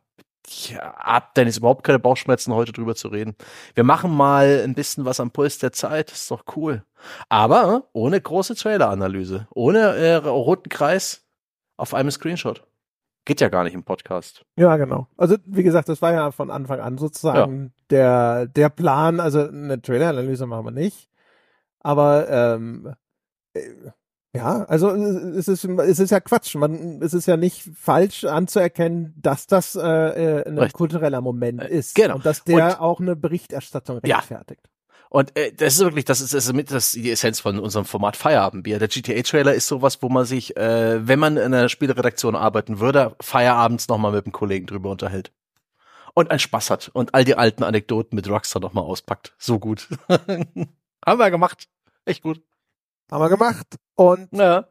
ich 0.49 0.75
hab 0.75 1.35
dann 1.35 1.45
jetzt 1.47 1.57
überhaupt 1.57 1.83
keine 1.83 1.99
Bauchschmerzen, 1.99 2.53
heute 2.53 2.71
drüber 2.71 2.95
zu 2.95 3.07
reden. 3.09 3.35
Wir 3.75 3.83
machen 3.83 4.11
mal 4.11 4.61
ein 4.63 4.73
bisschen 4.73 5.05
was 5.05 5.19
am 5.19 5.31
Puls 5.31 5.59
der 5.59 5.71
Zeit. 5.71 6.11
ist 6.11 6.29
doch 6.31 6.43
cool. 6.55 6.83
Aber 7.29 7.89
ohne 7.93 8.19
große 8.19 8.55
Trailer-Analyse. 8.55 9.47
Ohne 9.53 9.79
äh, 9.79 10.15
roten 10.15 10.69
Kreis 10.69 11.25
auf 11.77 11.93
einem 11.93 12.11
Screenshot. 12.11 12.65
Geht 13.25 13.41
ja 13.41 13.49
gar 13.49 13.63
nicht 13.63 13.75
im 13.75 13.83
Podcast. 13.83 14.43
Ja, 14.57 14.75
genau. 14.77 15.07
Also, 15.15 15.37
wie 15.45 15.63
gesagt, 15.63 15.87
das 15.87 16.01
war 16.01 16.13
ja 16.13 16.31
von 16.31 16.49
Anfang 16.49 16.79
an 16.79 16.97
sozusagen 16.97 17.63
ja. 17.63 17.83
der, 17.91 18.45
der 18.47 18.69
Plan. 18.69 19.19
Also, 19.19 19.47
eine 19.47 19.81
Trailer-Analyse 19.81 20.47
machen 20.47 20.65
wir 20.65 20.71
nicht. 20.71 21.09
Aber, 21.79 22.27
ähm, 22.29 22.95
äh, 23.53 23.91
ja, 24.35 24.63
also 24.65 24.91
es 24.91 25.47
ist, 25.47 25.63
es 25.65 25.99
ist 25.99 26.11
ja 26.11 26.19
Quatsch. 26.19 26.53
Man, 26.55 27.01
es 27.01 27.13
ist 27.15 27.25
ja 27.25 27.35
nicht 27.35 27.67
falsch 27.75 28.25
anzuerkennen, 28.25 29.15
dass 29.17 29.47
das 29.47 29.75
äh, 29.75 29.81
äh 29.81 30.47
ein 30.47 30.57
Richtig. 30.57 30.73
kultureller 30.73 31.21
Moment 31.21 31.63
äh, 31.63 31.69
ist. 31.69 31.95
Genau. 31.95 32.15
Und 32.15 32.25
dass 32.25 32.43
der 32.43 32.67
und, 32.67 32.79
auch 32.79 32.99
eine 32.99 33.15
Berichterstattung 33.15 33.97
rechtfertigt. 33.97 34.61
Ja. 34.63 34.69
Und 35.09 35.35
äh, 35.35 35.51
das 35.51 35.73
ist 35.73 35.79
wirklich, 35.79 36.05
das 36.05 36.21
ist, 36.21 36.35
das 36.35 36.45
ist 36.45 36.53
mit 36.53 36.69
das 36.69 36.91
die 36.91 37.09
Essenz 37.09 37.39
von 37.39 37.57
unserem 37.57 37.85
Format 37.85 38.15
Feierabendbier. 38.15 38.77
Der 38.77 38.87
GTA-Trailer 38.87 39.55
ist 39.55 39.67
sowas, 39.67 40.03
wo 40.03 40.09
man 40.09 40.25
sich, 40.25 40.55
äh, 40.55 41.07
wenn 41.07 41.17
man 41.17 41.35
in 41.37 41.45
einer 41.45 41.67
Spieleredaktion 41.67 42.35
arbeiten 42.35 42.79
würde, 42.79 43.15
feierabends 43.19 43.87
nochmal 43.87 44.11
mit 44.11 44.25
einem 44.25 44.33
Kollegen 44.33 44.67
drüber 44.67 44.91
unterhält. 44.91 45.31
Und 46.13 46.29
einen 46.29 46.39
Spaß 46.39 46.69
hat 46.69 46.91
und 46.93 47.15
all 47.15 47.25
die 47.25 47.35
alten 47.35 47.63
Anekdoten 47.63 48.15
mit 48.15 48.29
Rockstar 48.29 48.61
nochmal 48.61 48.83
auspackt. 48.83 49.33
So 49.39 49.57
gut. 49.57 49.87
Haben 50.07 51.19
wir 51.19 51.31
gemacht. 51.31 51.67
Echt 52.05 52.21
gut. 52.21 52.41
Haben 53.11 53.21
wir 53.21 53.29
gemacht. 53.29 53.67
Und 53.95 54.29
ja. 54.31 54.67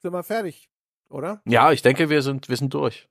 sind 0.00 0.12
wir 0.12 0.22
fertig, 0.22 0.70
oder? 1.10 1.42
Ja, 1.44 1.70
ich 1.72 1.82
denke, 1.82 2.08
wir 2.08 2.22
sind, 2.22 2.48
wir 2.48 2.56
sind 2.56 2.72
durch. 2.72 3.08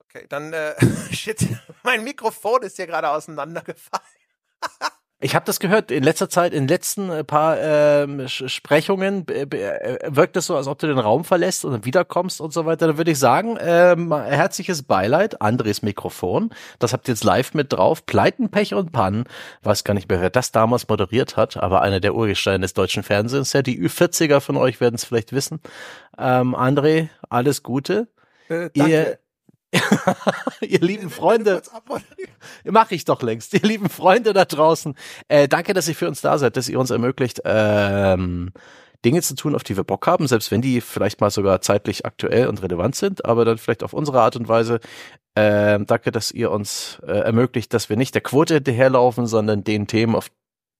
Okay, 0.00 0.26
dann, 0.28 0.52
äh, 0.52 0.74
shit, 1.12 1.46
mein 1.84 2.02
Mikrofon 2.02 2.62
ist 2.62 2.76
hier 2.76 2.86
gerade 2.86 3.10
auseinandergefallen. 3.10 4.04
Ich 5.20 5.34
habe 5.34 5.44
das 5.44 5.58
gehört 5.58 5.90
in 5.90 6.04
letzter 6.04 6.28
Zeit, 6.28 6.52
in 6.52 6.64
den 6.64 6.68
letzten 6.68 7.10
äh, 7.10 7.24
paar 7.24 7.58
ähm, 7.58 8.28
Sprechungen 8.28 9.26
äh, 9.26 9.98
wirkt 10.06 10.36
es 10.36 10.46
so, 10.46 10.56
als 10.56 10.68
ob 10.68 10.78
du 10.78 10.86
den 10.86 10.98
Raum 10.98 11.24
verlässt 11.24 11.64
und 11.64 11.72
dann 11.72 11.84
wiederkommst 11.84 12.40
und 12.40 12.52
so 12.52 12.66
weiter. 12.66 12.86
Dann 12.86 12.98
würde 12.98 13.10
ich 13.10 13.18
sagen, 13.18 13.58
ähm, 13.60 14.14
herzliches 14.14 14.84
Beileid, 14.84 15.42
Andres 15.42 15.82
Mikrofon. 15.82 16.50
Das 16.78 16.92
habt 16.92 17.08
ihr 17.08 17.14
jetzt 17.14 17.24
live 17.24 17.52
mit 17.52 17.72
drauf. 17.72 18.06
Pleiten, 18.06 18.48
Pech 18.50 18.74
und 18.74 18.92
Pannen. 18.92 19.24
Weiß 19.64 19.82
gar 19.82 19.94
nicht 19.94 20.08
mehr, 20.08 20.20
wer 20.20 20.30
das 20.30 20.52
damals 20.52 20.86
moderiert 20.86 21.36
hat, 21.36 21.56
aber 21.56 21.82
einer 21.82 21.98
der 21.98 22.14
Urgesteine 22.14 22.62
des 22.62 22.74
deutschen 22.74 23.02
Fernsehens. 23.02 23.52
Ja, 23.52 23.62
die 23.62 23.80
Ü40er 23.80 24.38
von 24.38 24.56
euch 24.56 24.80
werden 24.80 24.94
es 24.94 25.04
vielleicht 25.04 25.32
wissen. 25.32 25.60
Ähm, 26.16 26.54
André, 26.54 27.08
alles 27.28 27.64
Gute. 27.64 28.06
Äh, 28.48 28.70
danke. 28.72 28.92
Ihr, 28.92 29.18
ihr 30.60 30.80
lieben 30.80 31.10
Freunde, 31.10 31.62
mache 32.64 32.94
ich 32.94 33.04
doch 33.04 33.22
längst. 33.22 33.52
Ihr 33.54 33.60
lieben 33.60 33.88
Freunde 33.88 34.32
da 34.32 34.44
draußen, 34.44 34.94
äh, 35.28 35.48
danke, 35.48 35.74
dass 35.74 35.88
ihr 35.88 35.94
für 35.94 36.08
uns 36.08 36.20
da 36.20 36.38
seid, 36.38 36.56
dass 36.56 36.68
ihr 36.68 36.80
uns 36.80 36.90
ermöglicht, 36.90 37.42
ähm, 37.44 38.50
Dinge 39.04 39.22
zu 39.22 39.34
tun, 39.36 39.54
auf 39.54 39.62
die 39.62 39.76
wir 39.76 39.84
Bock 39.84 40.06
haben, 40.06 40.26
selbst 40.26 40.50
wenn 40.50 40.62
die 40.62 40.80
vielleicht 40.80 41.20
mal 41.20 41.30
sogar 41.30 41.60
zeitlich 41.60 42.04
aktuell 42.04 42.48
und 42.48 42.62
relevant 42.62 42.96
sind, 42.96 43.24
aber 43.24 43.44
dann 43.44 43.58
vielleicht 43.58 43.84
auf 43.84 43.92
unsere 43.92 44.20
Art 44.20 44.36
und 44.36 44.48
Weise. 44.48 44.80
Ähm, 45.36 45.86
danke, 45.86 46.10
dass 46.10 46.32
ihr 46.32 46.50
uns 46.50 46.98
äh, 47.06 47.12
ermöglicht, 47.12 47.72
dass 47.72 47.88
wir 47.88 47.96
nicht 47.96 48.14
der 48.14 48.22
Quote 48.22 48.54
hinterherlaufen, 48.54 49.26
sondern 49.26 49.62
den 49.62 49.86
Themen, 49.86 50.16
auf 50.16 50.30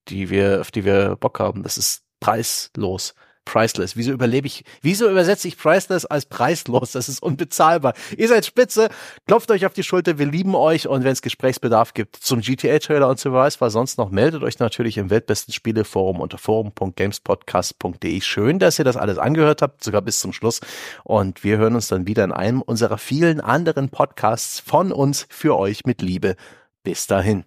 die 0.09 0.31
wir, 0.31 0.61
auf 0.61 0.71
die 0.73 0.85
wir 0.85 1.17
Bock 1.17 1.39
haben. 1.39 1.63
Das 1.63 1.79
ist 1.79 2.03
preislos 2.19 3.15
priceless. 3.49 3.97
Wieso 3.97 4.13
überlebe 4.13 4.47
ich, 4.47 4.63
wieso 4.83 5.09
übersetze 5.11 5.49
ich 5.49 5.57
priceless 5.57 6.05
als 6.05 6.27
preislos? 6.27 6.93
Das 6.93 7.09
ist 7.09 7.23
unbezahlbar. 7.23 7.95
Ihr 8.17 8.29
seid 8.29 8.45
spitze, 8.45 8.91
klopft 9.27 9.51
euch 9.51 9.65
auf 9.65 9.73
die 9.73 9.83
Schulter, 9.83 10.19
wir 10.19 10.27
lieben 10.27 10.55
euch 10.55 10.87
und 10.87 11.03
wenn 11.03 11.13
es 11.13 11.23
Gesprächsbedarf 11.23 11.95
gibt 11.95 12.17
zum 12.17 12.43
GTA-Trailer 12.43 13.09
und 13.09 13.19
so 13.19 13.33
was, 13.33 13.61
was 13.63 13.73
sonst 13.73 13.97
noch, 13.97 14.11
meldet 14.11 14.43
euch 14.43 14.59
natürlich 14.59 14.99
im 14.99 15.09
Weltbesten 15.09 15.55
Spieleforum 15.55 16.21
unter 16.21 16.37
forum.gamespodcast.de. 16.37 18.21
Schön, 18.21 18.59
dass 18.59 18.79
ihr 18.79 18.85
das 18.85 18.99
alles 18.99 19.17
angehört 19.17 19.63
habt, 19.63 19.83
sogar 19.83 20.03
bis 20.03 20.21
zum 20.21 20.35
Schluss. 20.35 20.61
Und 21.05 21.43
wir 21.43 21.57
hören 21.57 21.75
uns 21.75 21.89
dann 21.89 22.07
wieder 22.07 22.25
in 22.25 22.33
einem 22.33 22.61
unserer 22.61 22.99
vielen 22.99 23.41
anderen 23.41 23.89
Podcasts 23.89 24.61
von 24.61 24.93
uns 24.93 25.27
für 25.31 25.57
euch 25.57 25.87
mit 25.87 26.03
Liebe. 26.03 26.37
Bis 26.83 27.07
dahin. 27.07 27.45